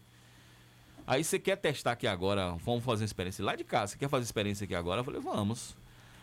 Aí 1.06 1.22
você 1.22 1.38
quer 1.38 1.56
testar 1.56 1.92
aqui 1.92 2.06
agora, 2.06 2.56
vamos 2.56 2.84
fazer 2.84 3.02
uma 3.02 3.06
experiência 3.06 3.44
lá 3.44 3.54
de 3.54 3.62
casa, 3.62 3.92
você 3.92 3.98
quer 3.98 4.08
fazer 4.08 4.24
experiência 4.24 4.64
aqui 4.64 4.74
agora? 4.74 5.00
Eu 5.00 5.04
falei, 5.04 5.20
vamos. 5.20 5.76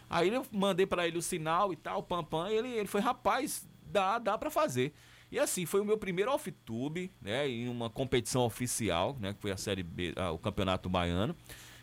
Aí 0.09 0.27
eu 0.27 0.45
mandei 0.51 0.85
pra 0.85 1.07
ele 1.07 1.17
o 1.17 1.21
sinal 1.21 1.71
e 1.71 1.75
tal, 1.77 2.03
pam 2.03 2.23
pam, 2.23 2.49
e 2.49 2.55
ele, 2.55 2.67
ele 2.67 2.87
foi, 2.87 2.99
rapaz, 2.99 3.65
dá, 3.93 4.19
dá 4.19 4.37
pra 4.37 4.49
fazer. 4.49 4.93
E 5.31 5.39
assim, 5.39 5.65
foi 5.65 5.81
o 5.81 5.85
meu 5.85 5.97
primeiro 5.97 6.31
off-tube, 6.31 7.11
né? 7.21 7.47
Em 7.47 7.67
uma 7.67 7.89
competição 7.89 8.43
oficial, 8.43 9.17
né? 9.19 9.33
Que 9.33 9.41
foi 9.41 9.51
a 9.51 9.57
Série 9.57 9.83
B, 9.83 10.13
ah, 10.15 10.31
o 10.31 10.37
Campeonato 10.37 10.89
Baiano. 10.89 11.35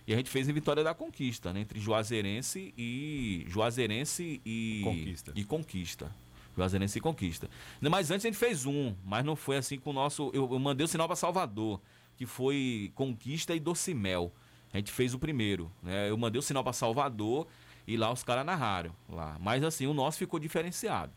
E 0.06 0.12
a 0.12 0.16
gente 0.16 0.30
fez 0.30 0.48
em 0.48 0.52
Vitória 0.52 0.82
da 0.82 0.94
Conquista, 0.94 1.52
né? 1.52 1.60
Entre 1.60 1.78
Juazeirense 1.80 2.74
e. 2.76 3.44
Juazeirense 3.48 4.40
e. 4.44 4.80
Conquista. 4.84 5.32
E 5.34 5.44
Conquista. 5.44 6.16
Juazeirense 6.56 6.98
e 6.98 7.00
Conquista. 7.00 7.50
Mas 7.80 8.10
antes 8.10 8.24
a 8.24 8.28
gente 8.28 8.38
fez 8.38 8.66
um, 8.66 8.94
mas 9.04 9.24
não 9.24 9.36
foi 9.36 9.56
assim 9.56 9.78
com 9.78 9.90
o 9.90 9.92
nosso. 9.92 10.30
Eu, 10.34 10.48
eu 10.52 10.58
mandei 10.58 10.84
o 10.84 10.88
sinal 10.88 11.06
para 11.06 11.16
Salvador, 11.16 11.80
que 12.16 12.26
foi 12.26 12.92
Conquista 12.94 13.54
e 13.54 13.60
Docimel. 13.60 14.32
A 14.72 14.76
gente 14.76 14.92
fez 14.92 15.14
o 15.14 15.18
primeiro, 15.18 15.70
né? 15.82 16.08
Eu 16.08 16.16
mandei 16.16 16.38
o 16.38 16.42
sinal 16.42 16.62
para 16.62 16.72
Salvador 16.72 17.46
e 17.86 17.96
lá 17.96 18.12
os 18.12 18.22
caras 18.22 18.46
narraram 18.46 18.94
lá. 19.08 19.36
Mas 19.40 19.64
assim, 19.64 19.86
o 19.86 19.94
nosso 19.94 20.18
ficou 20.18 20.38
diferenciado. 20.38 21.12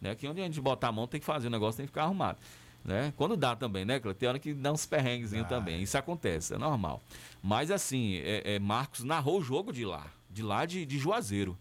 Né? 0.00 0.14
Que 0.14 0.26
onde 0.28 0.40
a 0.40 0.44
gente 0.44 0.60
botar 0.60 0.88
a 0.88 0.92
mão 0.92 1.06
tem 1.06 1.20
que 1.20 1.26
fazer, 1.26 1.48
o 1.48 1.50
negócio 1.50 1.78
tem 1.78 1.86
que 1.86 1.90
ficar 1.90 2.04
arrumado. 2.04 2.38
Né? 2.84 3.12
Quando 3.16 3.36
dá 3.36 3.56
também, 3.56 3.84
né, 3.84 3.98
Cleiton? 3.98 4.18
Tem 4.18 4.28
hora 4.28 4.38
que 4.38 4.54
dá 4.54 4.72
uns 4.72 4.86
perrenguezinhos 4.86 5.48
também. 5.48 5.82
Isso 5.82 5.98
acontece, 5.98 6.54
é 6.54 6.58
normal. 6.58 7.02
Mas 7.42 7.70
assim, 7.70 8.16
é, 8.18 8.54
é, 8.54 8.58
Marcos 8.60 9.02
narrou 9.02 9.40
o 9.40 9.42
jogo 9.42 9.72
de 9.72 9.84
lá, 9.84 10.06
de 10.30 10.42
lá 10.42 10.64
de, 10.64 10.86
de 10.86 10.96
Juazeiro. 10.96 11.58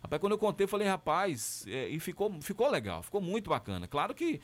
Rapaz, 0.00 0.20
quando 0.20 0.32
eu 0.32 0.38
contei, 0.38 0.64
eu 0.64 0.68
falei, 0.68 0.86
rapaz, 0.86 1.64
é, 1.66 1.88
e 1.88 1.98
ficou, 1.98 2.32
ficou 2.40 2.70
legal, 2.70 3.02
ficou 3.02 3.20
muito 3.20 3.50
bacana. 3.50 3.88
Claro 3.88 4.14
que 4.14 4.40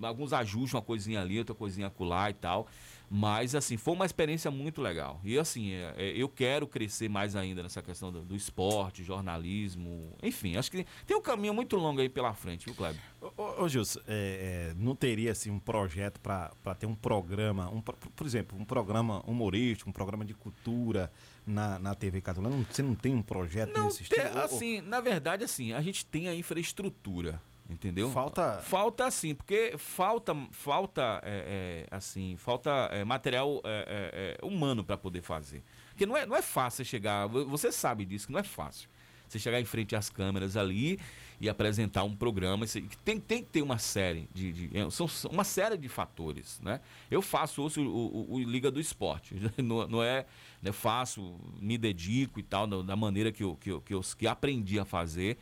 alguns 0.00 0.32
ajustes, 0.32 0.74
uma 0.74 0.82
coisinha 0.82 1.20
ali, 1.20 1.38
outra 1.38 1.54
coisinha 1.54 1.88
acolá 1.88 2.30
e 2.30 2.34
tal. 2.34 2.68
Mas, 3.14 3.54
assim, 3.54 3.76
foi 3.76 3.92
uma 3.92 4.06
experiência 4.06 4.50
muito 4.50 4.80
legal. 4.80 5.20
E, 5.22 5.38
assim, 5.38 5.70
é, 5.72 5.94
é, 5.98 6.12
eu 6.16 6.30
quero 6.30 6.66
crescer 6.66 7.10
mais 7.10 7.36
ainda 7.36 7.62
nessa 7.62 7.82
questão 7.82 8.10
do, 8.10 8.22
do, 8.22 8.34
esporte, 8.34 9.04
jornalismo, 9.04 10.16
enfim. 10.22 10.56
Acho 10.56 10.70
que 10.70 10.86
tem 11.06 11.14
um 11.14 11.20
caminho 11.20 11.52
muito 11.52 11.76
longo 11.76 12.00
aí 12.00 12.08
pela 12.08 12.32
frente, 12.32 12.64
viu, 12.64 12.74
Kleber? 12.74 13.02
Ô, 13.20 13.64
ô 13.64 13.68
Gilson, 13.68 14.00
é, 14.08 14.70
é, 14.70 14.74
não 14.78 14.96
teria, 14.96 15.30
assim, 15.32 15.50
um 15.50 15.58
projeto 15.58 16.20
para 16.20 16.74
ter 16.74 16.86
um 16.86 16.94
programa, 16.94 17.68
um, 17.68 17.82
por 17.82 18.26
exemplo, 18.26 18.58
um 18.58 18.64
programa 18.64 19.20
humorístico, 19.26 19.90
um 19.90 19.92
programa 19.92 20.24
de 20.24 20.32
cultura 20.32 21.12
na, 21.46 21.78
na 21.78 21.94
TV 21.94 22.22
Catalana? 22.22 22.64
Você 22.70 22.82
não 22.82 22.94
tem 22.94 23.14
um 23.14 23.22
projeto 23.22 23.76
não 23.76 23.84
nesse 23.84 24.04
estilo? 24.04 24.38
Assim, 24.38 24.80
ou... 24.80 24.86
na 24.86 25.02
verdade, 25.02 25.44
assim, 25.44 25.74
a 25.74 25.82
gente 25.82 26.06
tem 26.06 26.28
a 26.28 26.34
infraestrutura 26.34 27.42
entendeu? 27.72 28.10
Falta 28.10 28.58
falta 28.58 29.06
assim, 29.06 29.34
porque 29.34 29.74
falta 29.76 30.34
falta 30.50 31.20
é, 31.24 31.86
é, 31.90 31.96
assim 31.96 32.36
falta 32.36 32.70
é, 32.92 33.04
material 33.04 33.60
é, 33.64 34.38
é, 34.38 34.38
é, 34.42 34.46
humano 34.46 34.84
para 34.84 34.96
poder 34.96 35.22
fazer, 35.22 35.62
porque 35.90 36.06
não 36.06 36.16
é 36.16 36.26
não 36.26 36.36
é 36.36 36.42
fácil 36.42 36.84
chegar, 36.84 37.26
você 37.26 37.72
sabe 37.72 38.04
disso 38.04 38.26
que 38.26 38.32
não 38.32 38.40
é 38.40 38.44
fácil. 38.44 38.88
Você 39.32 39.38
chegar 39.38 39.58
em 39.58 39.64
frente 39.64 39.96
às 39.96 40.10
câmeras 40.10 40.58
ali 40.58 41.00
e 41.40 41.48
apresentar 41.48 42.04
um 42.04 42.14
programa, 42.14 42.66
tem, 43.02 43.18
tem 43.18 43.42
que 43.42 43.48
ter 43.48 43.62
uma 43.62 43.78
série 43.78 44.28
de, 44.34 44.52
de 44.68 44.90
são 44.92 45.08
uma 45.30 45.42
série 45.42 45.78
de 45.78 45.88
fatores, 45.88 46.60
né? 46.62 46.80
Eu 47.10 47.22
faço 47.22 47.62
hoje 47.62 47.80
o, 47.80 47.88
o, 47.88 48.34
o 48.34 48.38
Liga 48.40 48.70
do 48.70 48.78
Esporte, 48.78 49.34
não, 49.56 49.88
não 49.88 50.02
é, 50.02 50.26
né, 50.60 50.70
faço, 50.70 51.34
me 51.58 51.78
dedico 51.78 52.38
e 52.38 52.42
tal 52.42 52.66
da 52.66 52.94
maneira 52.94 53.32
que 53.32 53.42
eu, 53.42 53.56
que 53.56 53.70
eu, 53.70 53.80
que 53.80 53.94
eu 53.94 54.02
que 54.16 54.26
aprendi 54.26 54.78
a 54.78 54.84
fazer 54.84 55.38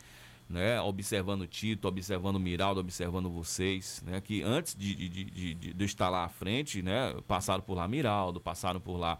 né, 0.51 0.79
observando 0.81 1.41
o 1.41 1.47
Tito, 1.47 1.87
observando 1.87 2.35
o 2.35 2.39
Miraldo, 2.39 2.79
observando 2.79 3.29
vocês, 3.29 4.03
né, 4.05 4.19
que 4.19 4.43
antes 4.43 4.75
de, 4.75 4.93
de, 4.93 5.09
de, 5.09 5.53
de, 5.55 5.73
de 5.73 5.85
estar 5.85 6.09
lá 6.09 6.25
à 6.25 6.29
frente, 6.29 6.81
né, 6.81 7.15
passaram 7.27 7.63
por 7.63 7.75
lá 7.75 7.87
Miraldo, 7.87 8.39
passaram 8.39 8.79
por 8.79 8.97
lá 8.97 9.17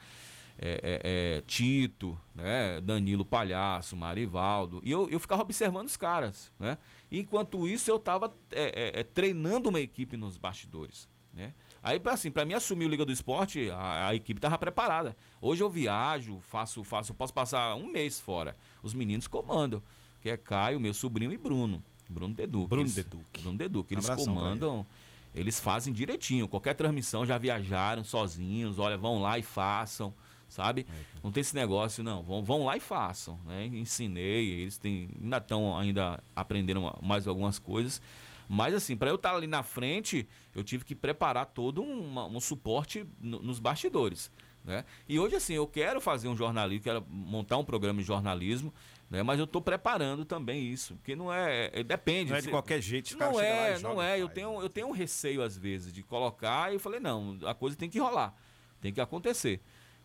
é, 0.59 0.69
é, 0.83 1.37
é, 1.37 1.41
Tito, 1.41 2.19
né, 2.35 2.81
Danilo 2.81 3.23
Palhaço, 3.23 3.95
Marivaldo, 3.95 4.81
e 4.83 4.91
eu, 4.91 5.09
eu 5.09 5.19
ficava 5.19 5.41
observando 5.41 5.87
os 5.87 5.97
caras, 5.97 6.51
né, 6.59 6.77
enquanto 7.09 7.67
isso 7.67 7.89
eu 7.89 7.95
estava 7.95 8.31
é, 8.51 8.91
é, 8.95 8.99
é, 8.99 9.03
treinando 9.03 9.69
uma 9.69 9.79
equipe 9.79 10.17
nos 10.17 10.37
bastidores, 10.37 11.07
né, 11.33 11.53
Aí, 11.83 11.99
assim, 12.05 12.29
para 12.29 12.45
mim 12.45 12.53
assumir 12.53 12.85
o 12.85 12.87
Liga 12.87 13.03
do 13.03 13.11
Esporte, 13.11 13.71
a, 13.71 14.09
a 14.09 14.15
equipe 14.15 14.37
estava 14.37 14.55
preparada. 14.55 15.17
Hoje 15.41 15.63
eu 15.63 15.69
viajo, 15.69 16.39
faço, 16.39 16.83
faço, 16.83 17.11
posso 17.11 17.33
passar 17.33 17.73
um 17.73 17.91
mês 17.91 18.19
fora. 18.19 18.55
Os 18.83 18.93
meninos 18.93 19.27
comandam 19.27 19.81
que 20.21 20.29
é 20.29 20.37
Caio, 20.37 20.79
meu 20.79 20.93
sobrinho 20.93 21.33
e 21.33 21.37
Bruno. 21.37 21.83
Bruno 22.07 22.33
Deduque. 22.33 22.67
Bruno 22.67 22.89
Deduque. 22.89 23.41
Bruno 23.41 23.57
Deduque. 23.57 23.93
Eles 23.95 24.09
comandam, 24.09 24.85
eles 25.33 25.59
fazem 25.59 25.93
direitinho. 25.93 26.47
Qualquer 26.47 26.75
transmissão 26.75 27.25
já 27.25 27.37
viajaram 27.37 28.03
sozinhos, 28.03 28.77
olha, 28.77 28.97
vão 28.97 29.21
lá 29.21 29.39
e 29.39 29.41
façam, 29.41 30.13
sabe? 30.47 30.85
É. 30.89 31.19
Não 31.23 31.31
tem 31.31 31.41
esse 31.41 31.55
negócio, 31.55 32.03
não. 32.03 32.21
Vão, 32.21 32.43
vão 32.43 32.65
lá 32.65 32.77
e 32.77 32.79
façam. 32.79 33.39
Né? 33.45 33.65
Ensinei, 33.65 34.61
eles 34.61 34.77
têm, 34.77 35.09
ainda 35.21 35.37
estão 35.37 35.77
ainda 35.77 36.21
aprendendo 36.35 36.81
mais 37.01 37.27
algumas 37.27 37.57
coisas. 37.57 38.01
Mas 38.47 38.75
assim, 38.75 38.97
para 38.97 39.09
eu 39.09 39.15
estar 39.15 39.33
ali 39.33 39.47
na 39.47 39.63
frente, 39.63 40.27
eu 40.53 40.63
tive 40.63 40.83
que 40.83 40.93
preparar 40.93 41.45
todo 41.45 41.81
um, 41.81 42.19
um 42.35 42.39
suporte 42.41 43.05
no, 43.21 43.41
nos 43.41 43.59
bastidores. 43.59 44.29
Né? 44.63 44.85
E 45.07 45.17
hoje, 45.17 45.35
assim, 45.35 45.53
eu 45.53 45.65
quero 45.65 45.99
fazer 46.01 46.27
um 46.27 46.35
jornalismo, 46.35 46.83
quero 46.83 47.05
montar 47.09 47.57
um 47.57 47.63
programa 47.63 47.99
de 47.99 48.05
jornalismo. 48.05 48.73
Né? 49.11 49.21
Mas 49.21 49.37
eu 49.37 49.43
estou 49.43 49.61
preparando 49.61 50.23
também 50.23 50.65
isso, 50.65 50.95
porque 50.95 51.17
não 51.17 51.31
é, 51.31 51.69
é 51.73 51.83
depende. 51.83 52.31
Não 52.31 52.37
é 52.37 52.41
de 52.41 52.47
qualquer 52.47 52.81
jeito. 52.81 53.17
Não 53.17 53.39
é, 53.41 53.77
não 53.79 54.01
é. 54.01 54.19
Eu 54.19 54.29
tenho, 54.29 54.61
eu 54.61 54.69
tenho 54.69 54.87
um 54.87 54.91
receio 54.91 55.43
às 55.43 55.57
vezes 55.57 55.91
de 55.91 56.01
colocar 56.01 56.71
e 56.71 56.75
eu 56.75 56.79
falei 56.79 57.01
não, 57.01 57.37
a 57.45 57.53
coisa 57.53 57.75
tem 57.75 57.89
que 57.89 57.99
rolar, 57.99 58.33
tem 58.79 58.93
que 58.93 59.01
acontecer. 59.01 59.59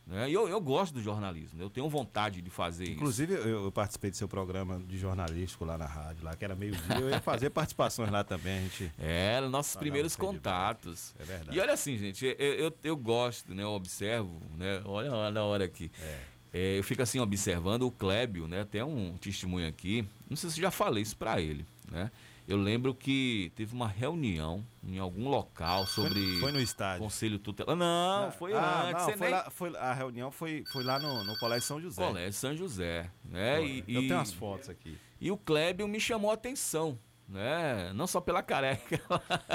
Né? 0.05 0.29
E 0.31 0.33
eu, 0.33 0.49
eu 0.49 0.61
gosto 0.61 0.93
do 0.95 1.01
jornalismo, 1.01 1.63
eu 1.63 1.71
tenho 1.71 1.89
vontade 1.89 2.43
de 2.43 2.51
fazer 2.51 2.91
Inclusive, 2.91 3.35
isso. 3.35 3.43
Inclusive, 3.43 3.65
eu 3.65 3.73
participei 3.73 4.11
do 4.11 4.17
seu 4.17 4.29
programa 4.29 4.81
de 4.81 4.99
jornalístico 4.99 5.65
lá 5.65 5.79
na 5.79 5.87
rádio, 5.87 6.25
lá 6.25 6.35
que 6.35 6.45
era 6.45 6.57
meio-dia, 6.57 6.99
eu 7.01 7.11
ia 7.11 7.21
fazer 7.21 7.51
participações 7.51 8.11
lá 8.11 8.25
também, 8.25 8.59
a 8.59 8.61
gente. 8.63 8.93
É, 8.99 9.41
nossos 9.43 9.77
primeiros 9.77 10.17
contatos. 10.17 11.15
É 11.19 11.25
verdade. 11.25 11.57
E 11.57 11.61
olha 11.61 11.73
assim, 11.73 11.97
gente, 11.97 12.25
eu, 12.25 12.55
eu, 12.55 12.73
eu 12.83 12.97
gosto, 12.97 13.55
né? 13.55 13.63
Eu 13.63 13.71
observo, 13.71 14.41
né? 14.57 14.81
Olha, 14.85 15.13
olha 15.13 15.41
a 15.41 15.45
hora 15.45 15.65
aqui. 15.65 15.91
É. 16.01 16.36
É, 16.57 16.79
eu 16.79 16.83
fico 16.83 17.03
assim 17.03 17.21
observando 17.21 17.83
o 17.83 17.91
Clébio, 17.91 18.49
né? 18.49 18.63
Até 18.63 18.83
um 18.83 19.15
testemunho 19.19 19.69
aqui. 19.69 20.09
Não 20.27 20.39
sei 20.39 20.49
se 20.49 20.59
já 20.59 20.71
falei 20.71 21.03
isso 21.03 21.15
para 21.15 21.39
ele, 21.39 21.67
né? 21.93 22.11
Eu 22.49 22.57
lembro 22.57 22.95
que 22.95 23.53
teve 23.55 23.75
uma 23.75 23.87
reunião 23.87 24.65
em 24.83 24.99
algum 24.99 25.29
local 25.29 25.87
sobre 25.87 26.15
foi, 26.15 26.41
foi 26.41 26.53
no 26.53 26.61
estádio. 26.61 27.03
Conselho 27.03 27.39
tutelar. 27.39 27.77
Não, 27.77 28.33
foi 28.33 28.55
ah, 28.55 28.85
antes. 28.87 29.07
Não, 29.07 29.13
foi, 29.13 29.21
nem... 29.21 29.31
lá, 29.31 29.51
foi 29.51 29.77
a 29.77 29.93
reunião 29.93 30.31
foi, 30.31 30.65
foi 30.73 30.83
lá 30.83 30.99
no, 30.99 31.25
no 31.25 31.39
Colégio 31.39 31.67
São 31.67 31.79
José. 31.79 32.07
Colégio 32.07 32.33
São 32.33 32.57
José, 32.57 33.11
né? 33.23 33.63
E, 33.63 33.85
eu 33.87 34.01
tenho 34.03 34.19
as 34.19 34.33
fotos 34.33 34.71
aqui. 34.71 34.97
E 35.21 35.31
o 35.31 35.37
Clébio 35.37 35.87
me 35.87 36.01
chamou 36.01 36.31
a 36.31 36.35
atenção, 36.35 36.99
né? 37.29 37.93
Não 37.95 38.07
só 38.07 38.21
pela 38.21 38.43
careca, 38.43 39.01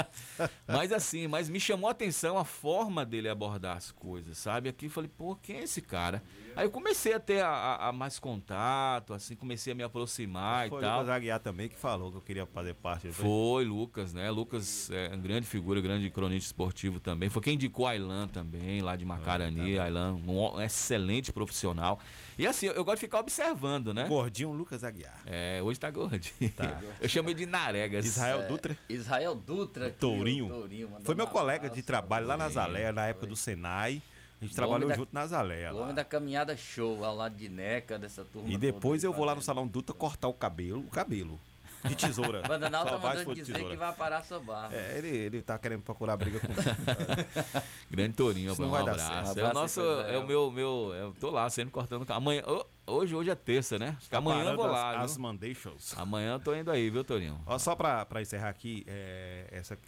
mas 0.66 0.92
assim, 0.92 1.26
mas 1.26 1.48
me 1.48 1.58
chamou 1.58 1.88
a 1.88 1.92
atenção 1.92 2.36
a 2.38 2.44
forma 2.44 3.04
dele 3.04 3.28
abordar 3.28 3.76
as 3.76 3.90
coisas, 3.90 4.36
sabe? 4.38 4.68
Aqui 4.68 4.86
eu 4.86 4.90
falei, 4.90 5.10
pô, 5.16 5.36
quem 5.36 5.56
é 5.56 5.62
esse 5.62 5.80
cara? 5.80 6.22
Aí 6.54 6.66
eu 6.66 6.70
comecei 6.70 7.14
a 7.14 7.20
ter 7.20 7.40
a, 7.40 7.48
a, 7.48 7.88
a 7.88 7.92
mais 7.92 8.18
contato, 8.18 9.14
assim, 9.14 9.34
comecei 9.34 9.72
a 9.72 9.76
me 9.76 9.82
aproximar 9.82 10.68
foi 10.68 10.78
e 10.78 10.80
tal. 10.82 10.90
Foi 10.90 10.98
o 10.98 11.00
Lucas 11.00 11.08
Aguiar 11.16 11.40
também 11.40 11.68
que 11.68 11.76
falou 11.76 12.10
que 12.10 12.18
eu 12.18 12.22
queria 12.22 12.46
fazer 12.46 12.74
parte. 12.74 13.10
Foi, 13.10 13.24
foi 13.24 13.64
Lucas, 13.64 14.12
né? 14.12 14.30
Lucas 14.30 14.90
é 14.90 15.16
grande 15.16 15.46
figura, 15.46 15.80
grande 15.80 16.10
cronista 16.10 16.46
esportivo 16.46 17.00
também. 17.00 17.30
Foi 17.30 17.40
quem 17.40 17.54
indicou 17.54 17.86
a 17.86 17.90
Ailan 17.90 18.28
também, 18.28 18.82
lá 18.82 18.96
de 18.96 19.04
Macarani. 19.04 19.78
Ah, 19.78 19.84
Ailan, 19.84 20.14
um 20.26 20.60
excelente 20.60 21.32
profissional. 21.32 21.98
E 22.38 22.46
assim, 22.46 22.66
eu, 22.66 22.72
eu, 22.72 22.84
gosto 22.84 22.96
de 22.96 23.06
ficar 23.06 23.20
observando, 23.20 23.92
né? 23.92 24.06
Gordinho 24.08 24.52
Lucas 24.52 24.82
Aguiar. 24.84 25.20
É, 25.26 25.60
hoje 25.62 25.78
tá 25.78 25.90
gordinho. 25.90 26.50
Tá. 26.56 26.80
Eu 27.00 27.08
chamo 27.08 27.28
ele 27.28 27.38
de 27.38 27.46
Naregas. 27.46 28.04
Israel 28.06 28.48
Dutra. 28.48 28.76
É, 28.88 28.92
Israel 28.92 29.34
Dutra. 29.34 29.90
Tourinho. 29.90 30.48
Tourinho 30.48 30.90
Foi 31.02 31.14
meu 31.14 31.26
colega 31.26 31.68
de 31.68 31.82
trabalho 31.82 32.26
lá 32.26 32.36
na 32.36 32.48
Zalé, 32.48 32.90
na 32.92 33.06
época 33.06 33.26
do 33.26 33.36
Senai. 33.36 34.02
A 34.40 34.44
gente 34.44 34.56
trabalhou 34.56 34.88
da, 34.88 34.96
junto 34.96 35.14
na 35.14 35.24
Zalé. 35.24 35.72
O 35.72 35.76
homem 35.76 35.94
da 35.94 36.04
caminhada 36.04 36.56
show, 36.56 37.04
ao 37.04 37.14
lado 37.14 37.36
de 37.36 37.48
Neca, 37.48 37.96
dessa 37.96 38.24
turma. 38.24 38.48
E 38.48 38.56
depois 38.56 39.04
eu 39.04 39.12
vou 39.12 39.24
lá 39.24 39.36
no 39.36 39.42
Salão 39.42 39.66
Dutra 39.66 39.94
cortar 39.94 40.26
o 40.26 40.34
cabelo, 40.34 40.80
o 40.80 40.90
cabelo. 40.90 41.40
De 41.88 41.96
tesoura. 41.96 42.42
Bandanal 42.42 42.84
tá 42.84 42.98
mandando 42.98 43.34
dizer 43.34 43.52
tesoura. 43.52 43.74
que 43.74 43.78
vai 43.78 43.92
parar 43.92 44.18
a 44.18 44.22
sua 44.22 44.38
barba. 44.38 44.74
É, 44.74 44.98
ele, 44.98 45.08
ele 45.08 45.42
tá 45.42 45.58
querendo 45.58 45.82
procurar 45.82 46.16
briga 46.16 46.40
com 46.40 46.48
Grande 47.90 48.14
Tourinho, 48.14 48.54
um 48.58 48.74
abraço. 48.74 49.38
É 49.38 49.50
o 49.50 49.54
nosso, 49.54 49.80
é 49.80 50.18
o 50.18 50.26
meu, 50.26 50.50
meu, 50.50 50.92
eu 50.94 51.14
tô 51.18 51.30
lá 51.30 51.48
sempre 51.50 51.72
cortando 51.72 52.08
amanhã. 52.10 52.42
Hoje, 52.86 53.14
hoje 53.14 53.30
é 53.30 53.34
terça, 53.34 53.78
né? 53.78 53.96
Tá 54.10 54.18
amanhã 54.18 54.50
eu 54.50 54.56
vou 54.56 54.66
lá. 54.66 54.98
As, 54.98 55.12
as 55.12 55.16
Mandations. 55.16 55.94
Amanhã 55.96 56.34
eu 56.34 56.40
tô 56.40 56.54
indo 56.54 56.70
aí, 56.70 56.90
viu, 56.90 57.04
Tourinho? 57.04 57.40
Ó, 57.46 57.58
só 57.58 57.74
pra, 57.74 58.04
pra 58.04 58.20
encerrar 58.20 58.48
aqui, 58.48 58.84
é, 58.86 59.46
essa, 59.50 59.78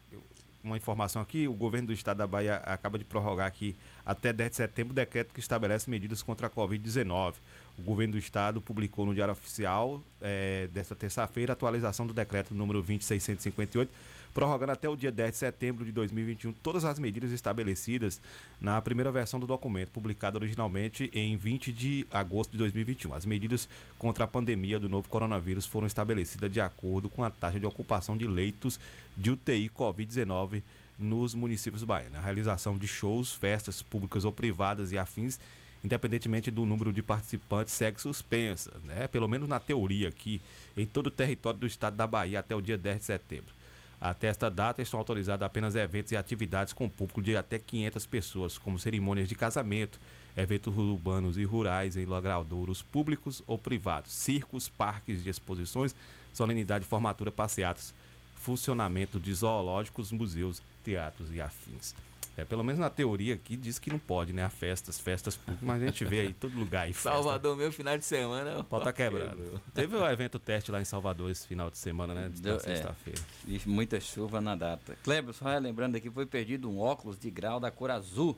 uma 0.64 0.76
informação 0.76 1.20
aqui, 1.20 1.46
o 1.46 1.52
governo 1.52 1.88
do 1.88 1.92
estado 1.92 2.16
da 2.18 2.26
Bahia 2.26 2.56
acaba 2.56 2.98
de 2.98 3.04
prorrogar 3.04 3.46
aqui 3.46 3.76
até 4.04 4.32
10 4.32 4.50
de 4.50 4.56
setembro 4.56 4.92
o 4.92 4.94
decreto 4.94 5.34
que 5.34 5.40
estabelece 5.40 5.90
medidas 5.90 6.22
contra 6.22 6.46
a 6.46 6.50
Covid-19. 6.50 7.34
O 7.76 7.82
governo 7.82 8.12
do 8.12 8.18
estado 8.18 8.60
publicou 8.60 9.04
no 9.04 9.14
Diário 9.14 9.32
Oficial 9.32 10.00
eh, 10.20 10.68
desta 10.72 10.94
terça-feira 10.94 11.52
a 11.52 11.54
atualização 11.54 12.06
do 12.06 12.14
decreto 12.14 12.54
número 12.54 12.80
20658, 12.80 13.90
prorrogando 14.32 14.72
até 14.72 14.88
o 14.88 14.94
dia 14.94 15.10
10 15.10 15.32
de 15.32 15.36
setembro 15.36 15.84
de 15.84 15.90
2021 15.90 16.52
todas 16.52 16.84
as 16.84 17.00
medidas 17.00 17.32
estabelecidas 17.32 18.20
na 18.60 18.80
primeira 18.80 19.10
versão 19.10 19.40
do 19.40 19.46
documento, 19.46 19.90
publicado 19.90 20.38
originalmente 20.38 21.10
em 21.12 21.36
20 21.36 21.72
de 21.72 22.06
agosto 22.12 22.52
de 22.52 22.58
2021. 22.58 23.12
As 23.12 23.26
medidas 23.26 23.68
contra 23.98 24.24
a 24.24 24.28
pandemia 24.28 24.78
do 24.78 24.88
novo 24.88 25.08
coronavírus 25.08 25.66
foram 25.66 25.88
estabelecidas 25.88 26.52
de 26.52 26.60
acordo 26.60 27.08
com 27.08 27.24
a 27.24 27.30
taxa 27.30 27.58
de 27.58 27.66
ocupação 27.66 28.16
de 28.16 28.26
leitos 28.26 28.78
de 29.16 29.32
UTI 29.32 29.68
Covid-19 29.68 30.62
nos 30.96 31.34
municípios 31.34 31.82
baianos. 31.82 32.18
A 32.18 32.20
realização 32.20 32.78
de 32.78 32.86
shows, 32.86 33.32
festas 33.32 33.82
públicas 33.82 34.24
ou 34.24 34.30
privadas 34.30 34.92
e 34.92 34.98
afins, 34.98 35.40
independentemente 35.84 36.50
do 36.50 36.64
número 36.64 36.92
de 36.92 37.02
participantes, 37.02 37.74
segue 37.74 38.00
suspensa, 38.00 38.72
né? 38.84 39.06
pelo 39.06 39.28
menos 39.28 39.46
na 39.46 39.60
teoria 39.60 40.08
aqui, 40.08 40.40
em 40.74 40.86
todo 40.86 41.08
o 41.08 41.10
território 41.10 41.60
do 41.60 41.66
estado 41.66 41.94
da 41.94 42.06
Bahia 42.06 42.40
até 42.40 42.56
o 42.56 42.62
dia 42.62 42.78
10 42.78 42.98
de 42.98 43.04
setembro. 43.04 43.54
Até 44.00 44.28
esta 44.28 44.50
data 44.50 44.82
estão 44.82 44.98
autorizados 44.98 45.44
apenas 45.44 45.74
eventos 45.74 46.12
e 46.12 46.16
atividades 46.16 46.72
com 46.72 46.88
público 46.88 47.22
de 47.22 47.36
até 47.36 47.58
500 47.58 48.06
pessoas, 48.06 48.58
como 48.58 48.78
cerimônias 48.78 49.28
de 49.28 49.34
casamento, 49.34 50.00
eventos 50.36 50.76
urbanos 50.76 51.38
e 51.38 51.44
rurais 51.44 51.96
em 51.96 52.04
logradouros 52.04 52.82
públicos 52.82 53.42
ou 53.46 53.56
privados, 53.56 54.12
circos, 54.12 54.68
parques 54.68 55.22
de 55.22 55.30
exposições, 55.30 55.94
solenidade 56.32 56.84
de 56.84 56.90
formatura, 56.90 57.30
passeatas, 57.30 57.94
funcionamento 58.36 59.20
de 59.20 59.32
zoológicos, 59.32 60.12
museus, 60.12 60.60
teatros 60.82 61.32
e 61.32 61.40
afins. 61.40 61.94
É, 62.36 62.44
pelo 62.44 62.64
menos 62.64 62.80
na 62.80 62.90
teoria 62.90 63.34
aqui 63.34 63.56
diz 63.56 63.78
que 63.78 63.90
não 63.90 63.98
pode, 63.98 64.32
né? 64.32 64.48
Festas, 64.48 64.98
festas 64.98 65.36
públicas, 65.36 65.62
mas 65.62 65.82
a 65.82 65.86
gente 65.86 66.04
vê 66.04 66.20
aí 66.20 66.32
todo 66.32 66.58
lugar. 66.58 66.92
Salvador, 66.92 67.56
meu 67.56 67.70
final 67.72 67.96
de 67.96 68.04
semana. 68.04 68.58
O 68.58 68.64
pau 68.64 68.80
tá 68.80 68.92
quebrando. 68.92 69.60
Teve 69.72 69.96
o 69.96 70.04
evento 70.06 70.38
teste 70.38 70.72
lá 70.72 70.80
em 70.80 70.84
Salvador 70.84 71.30
esse 71.30 71.46
final 71.46 71.70
de 71.70 71.78
semana, 71.78 72.12
né? 72.12 72.30
De 72.32 72.48
é. 72.48 72.58
sexta-feira. 72.58 73.20
E 73.46 73.60
muita 73.66 74.00
chuva 74.00 74.40
na 74.40 74.56
data. 74.56 74.96
Kleber, 75.04 75.32
só 75.32 75.56
lembrando 75.58 75.96
aqui, 75.96 76.10
foi 76.10 76.26
perdido 76.26 76.68
um 76.68 76.80
óculos 76.80 77.18
de 77.18 77.30
grau 77.30 77.60
da 77.60 77.70
cor 77.70 77.90
azul 77.90 78.36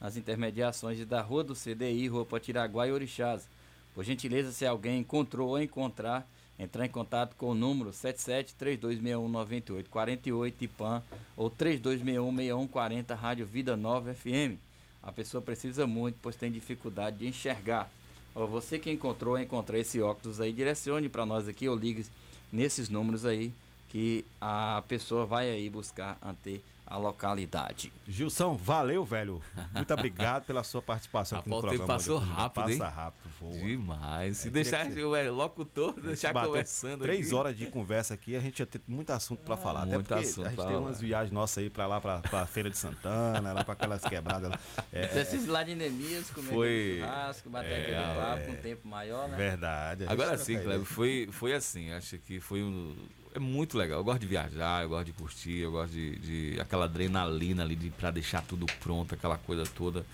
nas 0.00 0.16
intermediações 0.16 1.04
da 1.06 1.22
Rua 1.22 1.44
do 1.44 1.54
CDI, 1.54 2.08
Rua 2.08 2.26
Potiraguá 2.26 2.86
e 2.88 2.92
Orixás. 2.92 3.48
Por 3.94 4.04
gentileza, 4.04 4.52
se 4.52 4.66
alguém 4.66 5.00
encontrou 5.00 5.50
ou 5.50 5.62
encontrar, 5.62 6.28
entrar 6.58 6.86
em 6.86 6.88
contato 6.88 7.36
com 7.36 7.50
o 7.50 7.54
número 7.54 7.90
77-3261-9848 7.90 10.54
IPAM 10.62 11.02
ou 11.36 11.50
3261-6140 11.50 13.14
Rádio 13.14 13.44
Vida 13.46 13.76
Nova 13.76 14.14
FM. 14.14 14.56
A 15.02 15.12
pessoa 15.12 15.42
precisa 15.42 15.86
muito, 15.86 16.16
pois 16.20 16.36
tem 16.36 16.50
dificuldade 16.50 17.18
de 17.18 17.28
enxergar. 17.28 17.90
Você 18.34 18.78
que 18.78 18.90
encontrou 18.90 19.34
ou 19.34 19.40
encontrar 19.40 19.78
esse 19.78 20.00
óculos 20.00 20.40
aí, 20.40 20.52
direcione 20.52 21.08
para 21.08 21.24
nós 21.24 21.46
aqui 21.48 21.68
ou 21.68 21.76
ligue 21.76 22.04
nesses 22.52 22.88
números 22.88 23.24
aí 23.24 23.52
que 23.88 24.24
a 24.40 24.82
pessoa 24.88 25.24
vai 25.24 25.48
aí 25.48 25.70
buscar 25.70 26.18
ante 26.22 26.60
a 26.86 26.96
localidade. 26.96 27.92
Gilson, 28.06 28.54
valeu, 28.56 29.04
velho. 29.04 29.42
Muito 29.74 29.92
obrigado 29.92 30.44
pela 30.44 30.62
sua 30.62 30.80
participação 30.80 31.38
aqui 31.40 31.48
no 31.50 31.60
programa. 31.60 31.86
passou 31.86 32.18
rápido, 32.18 32.70
hein? 32.70 32.78
Passa 32.78 32.90
rápido, 32.94 33.30
voa. 33.40 33.52
Demais. 33.58 34.36
Se 34.38 34.48
É, 34.48 34.50
deixar 34.52 34.88
que- 34.90 35.02
o 35.02 35.16
é, 35.16 35.28
locutor, 35.30 35.92
deixar 36.00 36.32
conversando 36.32 37.02
Três 37.02 37.26
aqui. 37.26 37.34
horas 37.34 37.56
de 37.56 37.66
conversa 37.66 38.14
aqui, 38.14 38.36
a 38.36 38.40
gente 38.40 38.60
ia 38.60 38.66
ter 38.66 38.80
muito 38.86 39.10
assunto 39.10 39.40
pra 39.40 39.56
falar. 39.56 39.82
Até 39.82 39.94
muito 39.94 40.14
assunto 40.14 40.46
a 40.46 40.50
gente 40.50 40.64
tem 40.66 40.76
umas 40.76 41.00
viagens 41.00 41.32
nossas 41.32 41.58
aí 41.64 41.68
pra 41.70 41.86
lá, 41.86 42.00
pra, 42.00 42.20
pra 42.20 42.46
Feira 42.46 42.70
de 42.70 42.78
Santana, 42.78 43.52
lá 43.52 43.64
pra 43.64 43.72
aquelas 43.72 44.02
quebradas. 44.04 44.50
lá. 44.50 44.58
É, 44.92 45.06
Precisa 45.08 45.44
ir 45.44 45.50
lá 45.50 45.62
de 45.64 45.74
Nemias, 45.74 46.30
comer 46.30 46.48
Foi- 46.52 46.98
churrasco, 47.00 47.50
bater 47.50 47.72
é, 47.72 47.80
aquele 47.82 48.20
papo 48.20 48.38
é. 48.40 48.46
com 48.46 48.52
um 48.52 48.56
tempo 48.56 48.88
maior, 48.88 49.28
né? 49.28 49.36
Verdade. 49.36 50.04
Agora 50.08 50.38
sim. 50.38 50.56
Cleber, 50.58 50.84
foi, 50.86 51.28
foi 51.32 51.52
assim. 51.52 51.90
Acho 51.90 52.16
que 52.18 52.38
foi 52.38 52.62
um. 52.62 52.94
É 53.36 53.38
muito 53.38 53.76
legal. 53.76 53.98
Eu 53.98 54.04
gosto 54.04 54.20
de 54.20 54.26
viajar, 54.26 54.82
eu 54.82 54.88
gosto 54.88 55.04
de 55.04 55.12
curtir, 55.12 55.58
eu 55.58 55.70
gosto 55.70 55.92
de, 55.92 56.16
de 56.54 56.58
aquela 56.58 56.86
adrenalina 56.86 57.62
ali 57.62 57.76
de, 57.76 57.90
pra 57.90 58.10
deixar 58.10 58.40
tudo 58.40 58.64
pronto, 58.80 59.14
aquela 59.14 59.36
coisa 59.36 59.62
toda, 59.66 60.06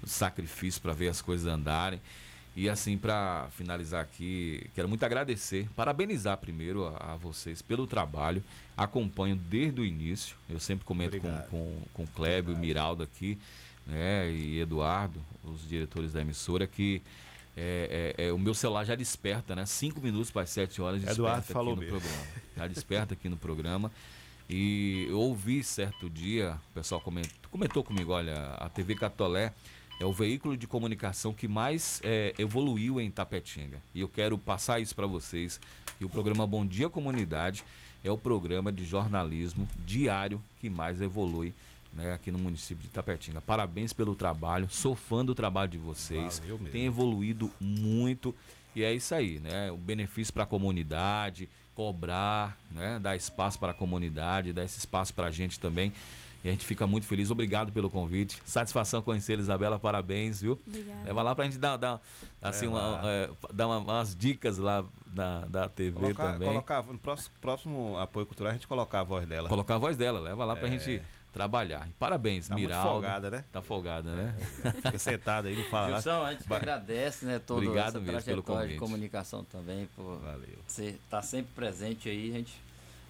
o 0.00 0.06
sacrifício 0.06 0.80
para 0.80 0.92
ver 0.92 1.08
as 1.08 1.20
coisas 1.20 1.52
andarem. 1.52 2.00
E 2.54 2.68
assim, 2.68 2.96
para 2.96 3.48
finalizar 3.56 4.00
aqui, 4.00 4.70
quero 4.72 4.88
muito 4.88 5.02
agradecer, 5.04 5.68
parabenizar 5.74 6.36
primeiro 6.36 6.86
a, 6.86 7.14
a 7.14 7.16
vocês 7.16 7.60
pelo 7.60 7.88
trabalho. 7.88 8.40
Acompanho 8.76 9.34
desde 9.34 9.80
o 9.80 9.84
início. 9.84 10.36
Eu 10.48 10.60
sempre 10.60 10.84
comento 10.84 11.18
com, 11.18 11.26
Obrigado. 11.26 11.48
com, 11.48 11.82
com 11.92 12.02
o 12.04 12.06
Clébio, 12.06 12.54
o 12.54 12.56
Miraldo 12.56 13.02
aqui, 13.02 13.36
né? 13.84 14.30
E 14.30 14.60
Eduardo, 14.60 15.20
os 15.42 15.68
diretores 15.68 16.12
da 16.12 16.20
emissora, 16.20 16.68
que 16.68 17.02
é, 17.56 18.14
é- 18.18 18.26
é, 18.26 18.32
o 18.32 18.38
meu 18.38 18.54
celular 18.54 18.84
já 18.84 18.94
desperta, 18.94 19.54
né? 19.54 19.66
Cinco 19.66 20.00
minutos 20.00 20.30
para 20.30 20.42
as 20.42 20.50
sete 20.50 20.80
horas 20.80 21.00
desperta 21.00 21.20
Eduardo 21.20 21.40
aqui 21.42 21.52
falou 21.52 21.74
no 21.76 21.82
mesmo. 21.82 21.98
programa. 22.00 22.26
Já 22.56 22.66
desperta 22.66 23.14
aqui 23.14 23.28
no 23.28 23.36
programa. 23.36 23.90
E 24.48 25.06
eu 25.08 25.18
ouvi 25.20 25.62
certo 25.62 26.10
dia, 26.10 26.58
o 26.70 26.74
pessoal 26.74 27.00
comentou, 27.00 27.32
comentou 27.50 27.84
comigo, 27.84 28.12
olha, 28.12 28.46
a 28.54 28.68
TV 28.68 28.96
Catolé 28.96 29.52
é 30.00 30.04
o 30.04 30.12
veículo 30.12 30.56
de 30.56 30.66
comunicação 30.66 31.32
que 31.32 31.46
mais 31.46 32.00
é, 32.02 32.34
evoluiu 32.38 33.00
em 33.00 33.10
Tapetinga. 33.10 33.80
E 33.94 34.00
eu 34.00 34.08
quero 34.08 34.36
passar 34.36 34.80
isso 34.80 34.94
para 34.94 35.06
vocês. 35.06 35.60
E 36.00 36.04
o 36.04 36.08
programa 36.08 36.46
Bom 36.46 36.66
Dia 36.66 36.88
Comunidade 36.88 37.62
é 38.02 38.10
o 38.10 38.18
programa 38.18 38.72
de 38.72 38.84
jornalismo 38.84 39.68
diário 39.86 40.42
que 40.60 40.68
mais 40.70 41.00
evolui 41.00 41.52
né, 41.92 42.12
aqui 42.14 42.30
no 42.30 42.38
município 42.38 42.82
de 42.82 42.88
Tapetinga. 42.90 43.40
Parabéns 43.40 43.92
pelo 43.92 44.14
trabalho, 44.14 44.68
sou 44.70 44.94
fã 44.94 45.24
do 45.24 45.34
trabalho 45.34 45.70
de 45.70 45.78
vocês. 45.78 46.38
Valeu 46.38 46.58
mesmo. 46.58 46.70
Tem 46.72 46.86
evoluído 46.86 47.50
muito 47.60 48.34
e 48.74 48.82
é 48.84 48.92
isso 48.94 49.14
aí, 49.14 49.40
né? 49.40 49.70
O 49.72 49.76
benefício 49.76 50.32
para 50.32 50.44
a 50.44 50.46
comunidade, 50.46 51.48
cobrar, 51.74 52.56
né? 52.70 52.98
Dar 53.00 53.16
espaço 53.16 53.58
para 53.58 53.72
a 53.72 53.74
comunidade, 53.74 54.52
dar 54.52 54.64
esse 54.64 54.78
espaço 54.78 55.12
para 55.14 55.26
a 55.26 55.30
gente 55.30 55.58
também. 55.58 55.92
E 56.42 56.48
a 56.48 56.52
gente 56.52 56.64
fica 56.64 56.86
muito 56.86 57.06
feliz. 57.06 57.30
Obrigado 57.30 57.70
pelo 57.70 57.90
convite. 57.90 58.40
Satisfação 58.46 59.02
conhecer 59.02 59.36
a 59.38 59.42
Isabela. 59.42 59.78
Parabéns, 59.78 60.40
viu? 60.40 60.58
Obrigada. 60.66 61.02
Leva 61.04 61.22
lá 61.22 61.34
pra 61.34 61.44
gente 61.44 61.58
dar, 61.58 61.76
dar, 61.76 62.00
assim, 62.40 62.64
É, 62.64 62.68
uma, 62.70 63.00
é, 63.04 63.30
dar 63.52 63.66
uma- 63.66 63.78
umas 63.78 64.16
dicas 64.16 64.56
lá 64.56 64.82
da, 65.06 65.40
da 65.46 65.68
TV 65.68 65.98
Colocar, 66.00 66.32
também. 66.32 66.48
colocava- 66.48 66.92
no 66.94 66.98
próximo, 66.98 67.34
próximo 67.42 67.98
apoio 67.98 68.24
cultural 68.24 68.52
a 68.52 68.54
gente 68.54 68.66
colocar 68.66 69.00
a 69.00 69.04
voz 69.04 69.26
dela. 69.28 69.50
Colocar 69.50 69.74
a 69.74 69.78
voz 69.78 69.98
dela, 69.98 70.18
leva 70.18 70.42
lá 70.46 70.56
pra 70.56 70.66
É. 70.68 70.70
gente 70.70 71.02
trabalhar. 71.32 71.86
E 71.88 71.92
parabéns, 71.92 72.48
Tá 72.48 72.54
muito 72.54 72.66
Miraldo. 72.68 72.88
folgada, 72.90 73.30
né? 73.30 73.44
Tá 73.52 73.62
folgada, 73.62 74.14
né? 74.14 74.34
Fica 74.76 74.98
sentada 74.98 75.48
aí, 75.48 75.56
não 75.56 75.64
fala. 75.64 75.88
nada. 75.90 76.02
Gilson, 76.02 76.22
a 76.24 76.32
gente 76.32 76.44
que 76.44 76.52
agradece, 76.54 77.24
né, 77.26 77.38
toda 77.38 77.60
Obrigado 77.60 77.88
essa 77.88 78.00
mesmo 78.00 78.04
pelo 78.22 78.42
trajetória 78.42 78.68
de 78.68 78.74
convite. 78.74 78.78
comunicação 78.78 79.44
também, 79.44 79.88
por 79.94 80.18
Valeu. 80.18 80.58
você 80.66 80.86
estar 81.04 81.22
sempre 81.22 81.52
presente 81.54 82.08
aí, 82.08 82.30
a 82.30 82.34
gente 82.38 82.54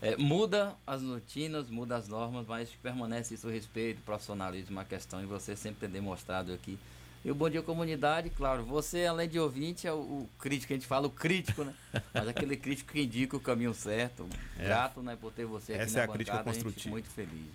é, 0.02 0.16
muda 0.16 0.74
as 0.86 1.02
rotinas, 1.02 1.68
muda 1.68 1.96
as 1.96 2.08
normas, 2.08 2.46
mas 2.46 2.70
permanece 2.82 3.34
isso 3.34 3.46
o 3.48 3.50
respeito, 3.50 4.00
profissionalismo, 4.02 4.78
a 4.80 4.84
questão, 4.84 5.22
e 5.22 5.26
você 5.26 5.54
sempre 5.56 5.80
tem 5.80 5.90
demonstrado 5.90 6.52
aqui. 6.52 6.78
E 7.22 7.30
o 7.30 7.34
Bom 7.34 7.50
Dia 7.50 7.60
Comunidade, 7.60 8.30
claro, 8.30 8.64
você 8.64 9.04
além 9.04 9.28
de 9.28 9.38
ouvinte 9.38 9.86
é 9.86 9.92
o, 9.92 9.96
o 9.96 10.30
crítico, 10.38 10.72
a 10.72 10.76
gente 10.76 10.86
fala 10.86 11.06
o 11.06 11.10
crítico, 11.10 11.64
né? 11.64 11.74
Mas 12.14 12.28
aquele 12.28 12.56
crítico 12.56 12.92
que 12.92 13.02
indica 13.02 13.36
o 13.36 13.40
caminho 13.40 13.74
certo. 13.74 14.26
É. 14.58 14.64
Grato, 14.64 15.02
né, 15.02 15.18
por 15.20 15.30
ter 15.30 15.44
você 15.44 15.74
aqui 15.74 15.82
Essa 15.82 15.96
na 15.98 16.00
é 16.00 16.04
a 16.04 16.08
crítica 16.08 16.36
bancada, 16.38 16.52
gente 16.54 16.64
construtiva. 16.64 16.90
muito 16.90 17.10
feliz. 17.10 17.50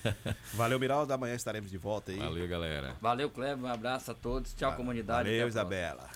Valeu, 0.54 0.80
Miraldo. 0.80 1.12
Amanhã 1.12 1.34
estaremos 1.34 1.70
de 1.70 1.76
volta 1.76 2.12
aí. 2.12 2.18
Valeu, 2.18 2.48
galera. 2.48 2.96
Valeu, 2.98 3.28
Kleber, 3.28 3.62
um 3.62 3.68
abraço 3.68 4.10
a 4.10 4.14
todos. 4.14 4.54
Tchau, 4.54 4.74
comunidade. 4.74 5.28
Valeu. 5.28 5.48
Isabela. 5.48 6.08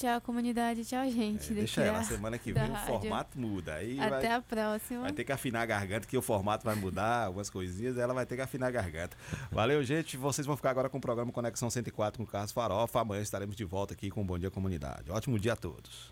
Tchau, 0.00 0.18
comunidade. 0.22 0.82
Tchau, 0.82 1.06
gente. 1.10 1.52
É, 1.52 1.56
deixa 1.56 1.82
ela, 1.82 2.02
semana 2.02 2.38
que 2.38 2.50
vem 2.54 2.72
o 2.72 2.76
formato 2.86 3.38
muda. 3.38 3.74
Aí 3.74 4.00
Até 4.00 4.28
vai, 4.28 4.32
a 4.32 4.40
próxima. 4.40 5.02
vai 5.02 5.12
ter 5.12 5.24
que 5.24 5.32
afinar 5.32 5.60
a 5.60 5.66
garganta, 5.66 6.06
que 6.06 6.16
o 6.16 6.22
formato 6.22 6.64
vai 6.64 6.74
mudar, 6.74 7.26
algumas 7.28 7.50
coisinhas, 7.50 7.98
ela 7.98 8.14
vai 8.14 8.24
ter 8.24 8.36
que 8.36 8.40
afinar 8.40 8.68
a 8.68 8.70
garganta. 8.70 9.14
Valeu, 9.52 9.84
gente. 9.84 10.16
Vocês 10.16 10.46
vão 10.46 10.56
ficar 10.56 10.70
agora 10.70 10.88
com 10.88 10.96
o 10.96 11.00
programa 11.02 11.30
Conexão 11.30 11.68
104 11.68 12.16
com 12.16 12.24
o 12.24 12.26
Carlos 12.26 12.50
Farofa. 12.50 13.00
Amanhã 13.00 13.20
estaremos 13.20 13.54
de 13.54 13.64
volta 13.64 13.92
aqui 13.92 14.08
com 14.08 14.22
o 14.22 14.24
Bom 14.24 14.38
Dia 14.38 14.50
Comunidade. 14.50 15.10
Ótimo 15.10 15.38
dia 15.38 15.52
a 15.52 15.56
todos. 15.56 16.10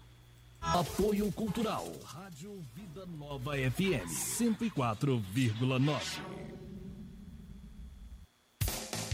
Apoio 0.60 1.32
Cultural. 1.32 1.90
Rádio 2.04 2.62
Vida 2.74 3.06
Nova 3.06 3.52
FM 3.56 4.06
104,9. 4.06 6.57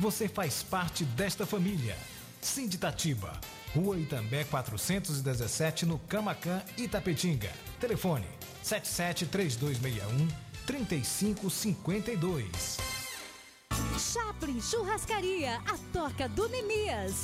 você 0.00 0.26
faz 0.26 0.62
parte 0.62 1.04
desta 1.04 1.44
família. 1.44 1.94
Sinditatiba, 2.40 3.38
Rua 3.74 3.98
Itambé 3.98 4.44
417, 4.44 5.84
no 5.84 5.98
Camacan, 5.98 6.62
Itapetinga. 6.78 7.52
Telefone 7.78 8.24
773261 8.62 10.26
3552. 10.66 12.78
Chaplin 13.98 14.58
Churrascaria, 14.62 15.60
a 15.66 15.76
toca 15.92 16.26
do 16.30 16.48
Nemias. 16.48 17.16